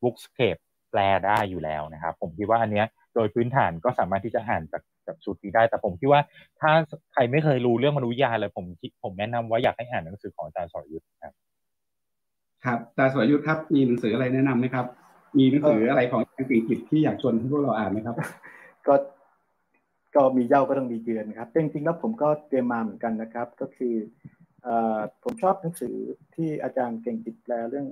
[0.02, 0.62] Bookscape
[0.92, 2.86] แปลได้อยู่แล้วนะครับ ผมคิดว่าอันเนี้ย
[3.16, 6.22] โดยพื้นฐานก็สามารถที่จะอ่านจากจากสูตรนี้ได้ แต่ผมคิดว่า
[6.60, 6.72] ถ้า
[7.14, 8.66] ใครไม่เคยรู้เรื่องมนุษยยาเลยผม
[9.04, 11.34] ผมแนะนำว่าอยากให้อ่านหนังสือของอาจารย์สรยุทธ์ครับ
[12.66, 14.86] ครับอาจารย์สรยุทธ์ครับมีหนังสืออะไรแนะนำไหมครับ
[15.38, 18.16] มีหนังสืออะไรของอังกฤษที่อยากชวนพวกเราอ่านไหมครับ
[18.88, 18.96] ก็
[20.16, 23.96] ก็มีเย่าก็ต้องมีเยือนครับจริงๆแล้วผมก็เตรียมมาเหมือนกันนะครับ ก็คือ
[25.24, 25.96] ผมชอบหนังสือ
[26.36, 27.88] ที่อาจารย์เก่งกิจแปลเรื่อง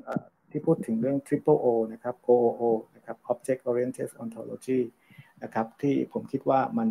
[0.51, 4.79] ที่พูดถึงเรื่อง triple O นะครับ OOO นะครับ Object Oriented Ontology
[5.43, 6.89] นะครับ ที่ผมคิดว่ามัน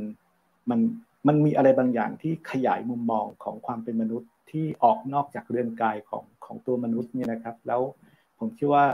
[0.71, 0.81] มัน
[1.27, 7.81] มันมีอะไรบางอย่างที่ขยายมุมมองของความเป็นมนุษย์ที่ออกนอกจากเรือนกายของของตัวมนุษย์เนี่ยนะครับ แล้ว
[8.39, 8.85] ผมคิดว่า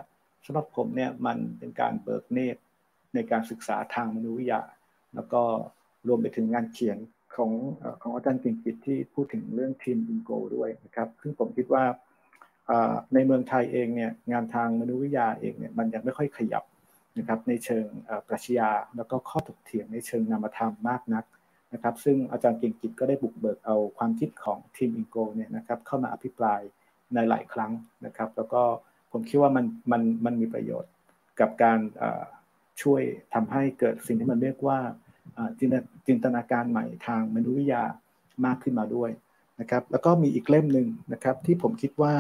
[0.45, 2.61] สำหรับผมเนี่ยมันเป็นการเบิกเนตร
[3.15, 4.63] ในการศึกษาทางมนุษยวิทยา
[5.15, 5.43] แล้วก็
[6.09, 6.99] รวมไปถึงงานเขียน
[7.35, 7.53] ของ
[8.03, 11.85] ของอาจารย์กิ่งกิจที่พูดถึงเรื่องทีมอินโกด้วยนะครับซึ่งผมคิดว่า
[13.15, 16.65] ในเมืองไทยเองเนี่ยงานทางมนุษยวิทยาเองเนี่ยมันยังไม่ค่อยขยับ
[17.19, 17.87] นะครับในเชิง
[18.29, 21.25] ปรัชญาแล้วก็ข้อถกเถียงในเชิงนามธรรมมากนัก
[21.73, 26.61] นะครับ ซึ่งอาจารย์เก่งกิจก็ได้บุกเบิกเอาความคิดของทีมอินโกเนี่ยนะครับเข้ามาอภิปราย
[27.15, 27.73] ในหลายครั้ง
[28.07, 28.63] นะครับ แล้วก็
[29.13, 30.93] ผมคิดว่ามันมันมันมีประโยชน์
[31.41, 31.79] กับการ
[32.83, 33.03] ช่วย
[33.35, 34.79] ทำให้เกิดสิ่งที่มันเรียกว่า
[36.07, 37.83] จินตนาการใหม่ทางมนุษยวิทยา
[38.47, 39.11] มากขึ้นมาด้วย
[39.61, 42.15] นะครับ แล้วก็มีอีกเล่มหนึ่งนะครับ ที่ผมคิดว่า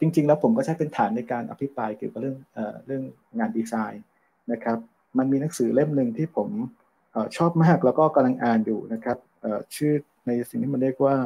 [0.00, 2.36] จริง ๆ แล้วผมก็ใช้เป็นฐานในการอภิปรายเกี่ยวกับเรื่อง
[2.86, 3.02] เรื่อง
[3.38, 4.04] งานดีไซน์
[4.52, 4.78] นะครับ
[5.18, 6.48] มันมีหนังสือเล่มหนึ่งที่ผม
[7.36, 9.18] ชอบมากแล้วก็กำลังอ่านอยู่นะครับ
[9.76, 9.92] ชื่อ
[10.26, 11.16] ในสิ่งที่มันเรียกว่า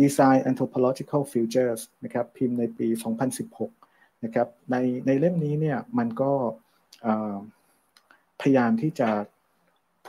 [0.00, 2.88] Design Anthropological Futures นะครับพิมพ์ในปี
[3.56, 6.32] 2016 นะครับในในเล่มนี้เนี่ยมันก็
[8.40, 9.08] พยายามที่จะ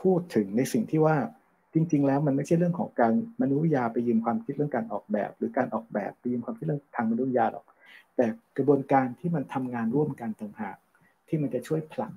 [0.01, 1.17] พูดถึงในสิ่งที่ว่า
[1.73, 7.65] จริง ๆ แล้วมันไม่ใช่เรื่องของการมนุษยาไปยืมความคิดเรื่องการออกแบบ หรือการออกแบบไปยืมความคิดเรื่องทางมนุษยาหรอก
[8.15, 8.25] แต่
[8.57, 10.77] กระบวนการที่มันทำงานร่วมกันต่างหาก
[11.27, 12.13] ที่มันจะช่วยผลัก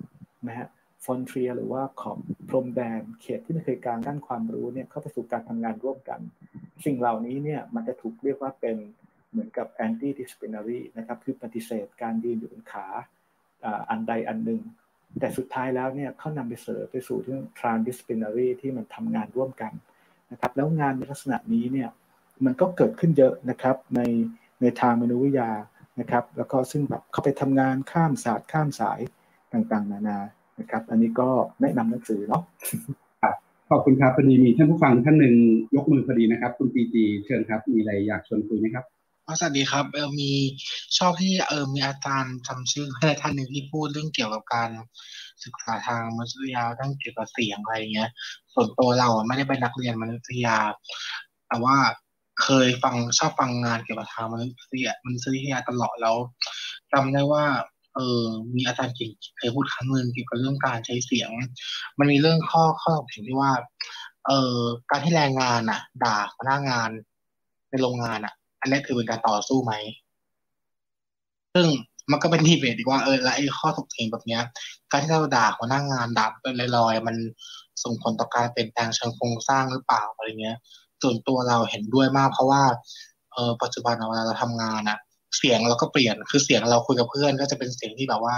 [0.47, 0.67] นะฮะ
[1.03, 2.17] ฟอนเทียหรือว่าขอบ
[2.49, 6.19] พรมแดนเขตที่มันเคยการด้านความรู้เนี่ยเข้าไปสู่การทำงานร่วมกัน
[6.85, 8.77] สิ่งเหล่านี้เนี่ยมันจะถูกเรียกว่าเป็น
[9.31, 12.85] เหมือนกับ anti disciplinary นะครับคือปฏิเสธการยืนอยู่บนขา
[13.89, 14.61] อันใดอันหนึ่ง
[15.19, 19.73] แต่สุดท้ายแล้วเนี่ยเขานำไปเสริมไปสู่เรื่อง transdisciplinary ที่มันทำงานร่วมกัน
[20.31, 21.89] นะครับแล้วงานในลักษณะนี้เนี่ย
[22.45, 24.01] มันก็เกิดขึ้นเยอะนะครับใน
[24.61, 25.51] ในทางมนุษยวิทยา
[25.99, 28.99] นะครับแล้วก็ซึ่งแบบเขาไปทำงานข้ามศาสตร์ข้ามสาย
[29.53, 30.19] ต่างๆ นานา
[30.59, 31.29] นะครับ อันนี้ก็
[31.61, 32.43] แนะนำหนังสือเนาะ
[33.69, 35.35] ขอบคุณครับพอดีมีท่านผู้ฟังท่านหนึ่ง
[35.75, 38.85] ยกมือพอดีนะครับ คุณปีจีเชิญครับ มีอะไรอยากชวนคุยไหมครับ
[39.39, 40.31] สวัสดีครับเออมี
[40.97, 44.69] ชอบที่เออมีอาจารย์จำชื่อให้ท่านหนึ่งที่พูดเรื่องเกี่ยวกับการ
[45.43, 48.09] ศึกษาทางมนุษยวิทยาเรื่องเกี่ยวกับเสียงอะไรเงี้ย
[48.53, 50.57] ส่วนตัวเราไม่ได้เป็นนักเรียนมนุษยวิทยา
[51.47, 51.77] แต่ว่า
[52.43, 56.15] เคยฟังชอบฟังงานเกี่ยวกับทางมนุษยวิทยามนุษยวิทยาตลอดแล้ว
[56.91, 57.43] จำได้ว่า
[57.95, 61.31] เออมีอาจารย์เก่งเคยพูดครั้งหนึ่งเกี่ยวกับเรื่องการใช้เสียง
[61.99, 63.51] มันมีเรื่องข้อข้อถึงที่ว่า
[64.27, 64.57] เออ
[64.89, 66.89] การที่แรงงานอะ ด่าพนักงาน
[67.69, 69.73] ในโรงงานอะ อันนี้คือเป็นการต่อสู้ไหม
[71.53, 71.67] ซึ่ง
[72.11, 74.41] มันก็เป็นที่เบตดีว่าเออแล้วไอ้ข้อถกเถียงแบบเนี้ย
[74.91, 77.15] การที่เราด่าหัวหน้างานด่าเป็นลอยๆมัน
[77.83, 80.57] ส่งผลต่อการเปลี่ยนแปลงเชิงโครงสร้างหรือเปล่าอะไรเงี้ย
[81.01, 82.63] ส่วนตัวเราเห็นด้วยมากเพราะว่า
[83.33, 84.97] เออปัจจุบันเวลาเราทำงานอะ
[85.37, 88.35] เสียงเราก็เปลี่ยน คือเสียงเราคุยกับเพื่อน ก็จะเป็นเสียงที่แบบว่า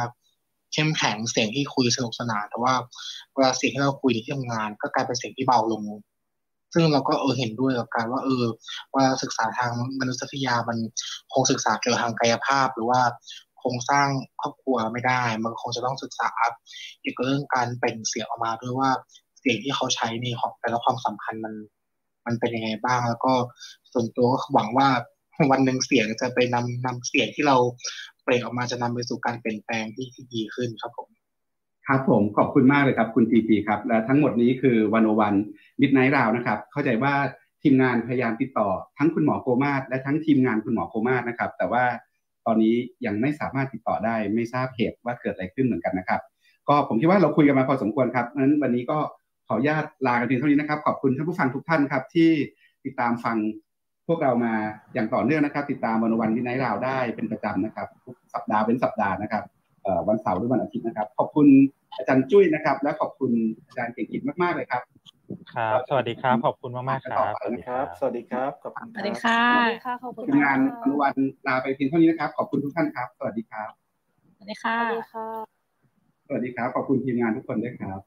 [0.73, 2.73] เข้มแข็งเสียงที่คุยสนุกสนานแต่ว่า
[3.33, 5.83] เวลาเสียงที่เราคุยที่ทำงาน ก็กลายเป็นเสียงที่เบาลง
[6.73, 8.43] ซึ่งเราก็เออเห็นด้วยกับการว่า เออ
[8.95, 10.77] ว่าศึกษาทางมนุษยวิทยามัน
[11.33, 13.01] คงศึกษาเกี่ยวกับทางกายภาพ หรือว่า
[13.59, 14.07] โครงสร้าง
[14.41, 16.29] ครอบครัวไม่ได้ มันคงจะต้องศึกษา
[17.01, 18.89] เกี่ยวกับเรื่องการเป็นเสียงออกมาด้วยว่า
[19.39, 21.53] เสียงที่เขาใช้ในของแต่ละความสัมพันธ์มัน
[22.25, 23.33] มันเป็นยังไงบ้างแล้วก็
[23.91, 24.87] ส่วนตัวก็หวังว่า
[25.51, 27.57] วันหนึ่งเสียงจะไปนำนำเสียงที่เรา
[28.23, 31.07] เปล่งออกมาจะนำไปสู่การเปลี่ยนแปลงที่ที่ดีขึ้นครับผม
[31.87, 35.33] ครับผมขอบคุณมากเลยครับคุณทีทีครับ และทั้งหมดนี้คือวันโอวัน
[35.79, 37.13] มิดไนท์ราวนะครับ เข้าใจว่า
[37.63, 41.83] ทีมงานพยายามติดต่อ ทั้งคุณหมอโคมาศและทั้งทีมงานคุณหมอโคมาศนะครับ แต่ว่า
[42.45, 46.21] ตอนนี้ยังไม่สามารถติดต่อได้ ไม่ทราบเหตุว่าเกิดอะไรขึ้นเหมือนกันนะครับ
[46.67, 48.97] ก็ผมคิดว่าเราคุยกันมาพอสมควรครับนั้นวันนี้ก็
[49.47, 52.29] ขออนุญาตลากันเพียงเท่านี้นะครับ ขอบคุณท่านผู้ฟังทุกท่านครับที่
[52.85, 53.37] ติดตามฟัง
[54.07, 54.53] พวกเรามา
[54.93, 59.43] อย่างต่อเนื่องนะครับ ติดตามวันวันวินัยราวได้เป็นประจำนะครับทุกสัปดาห์เป็นสัปดาห์นะครับ
[60.07, 61.47] วันเสาร์หรือวันอาทิตย์นะครับ ขอบคุณ
[61.97, 63.31] อาจารย์จุ้ยนะครับ และขอบคุณ
[63.67, 64.81] อาจารย์เก่งกิจมากๆเลยครับ
[65.53, 69.41] ครับ สวัสดีครับ ขอบคุณมากมากครับสวัสดีครับ สวัสดีครับ ขอบคุณสวัสดีค่ะ
[70.03, 71.15] ขอบคุณงานอนุวัน
[71.47, 73.69] ลาไปเพียงเท่านี้นะครับ ขอบคุณทุกท่านครับ สวัสดีครับ
[74.35, 75.27] สวัสดีค่ะ สวัสดีค่ะ
[76.27, 77.99] สวัสดีครับ ขอบคุณทีมงานทุกคนด้วยครับ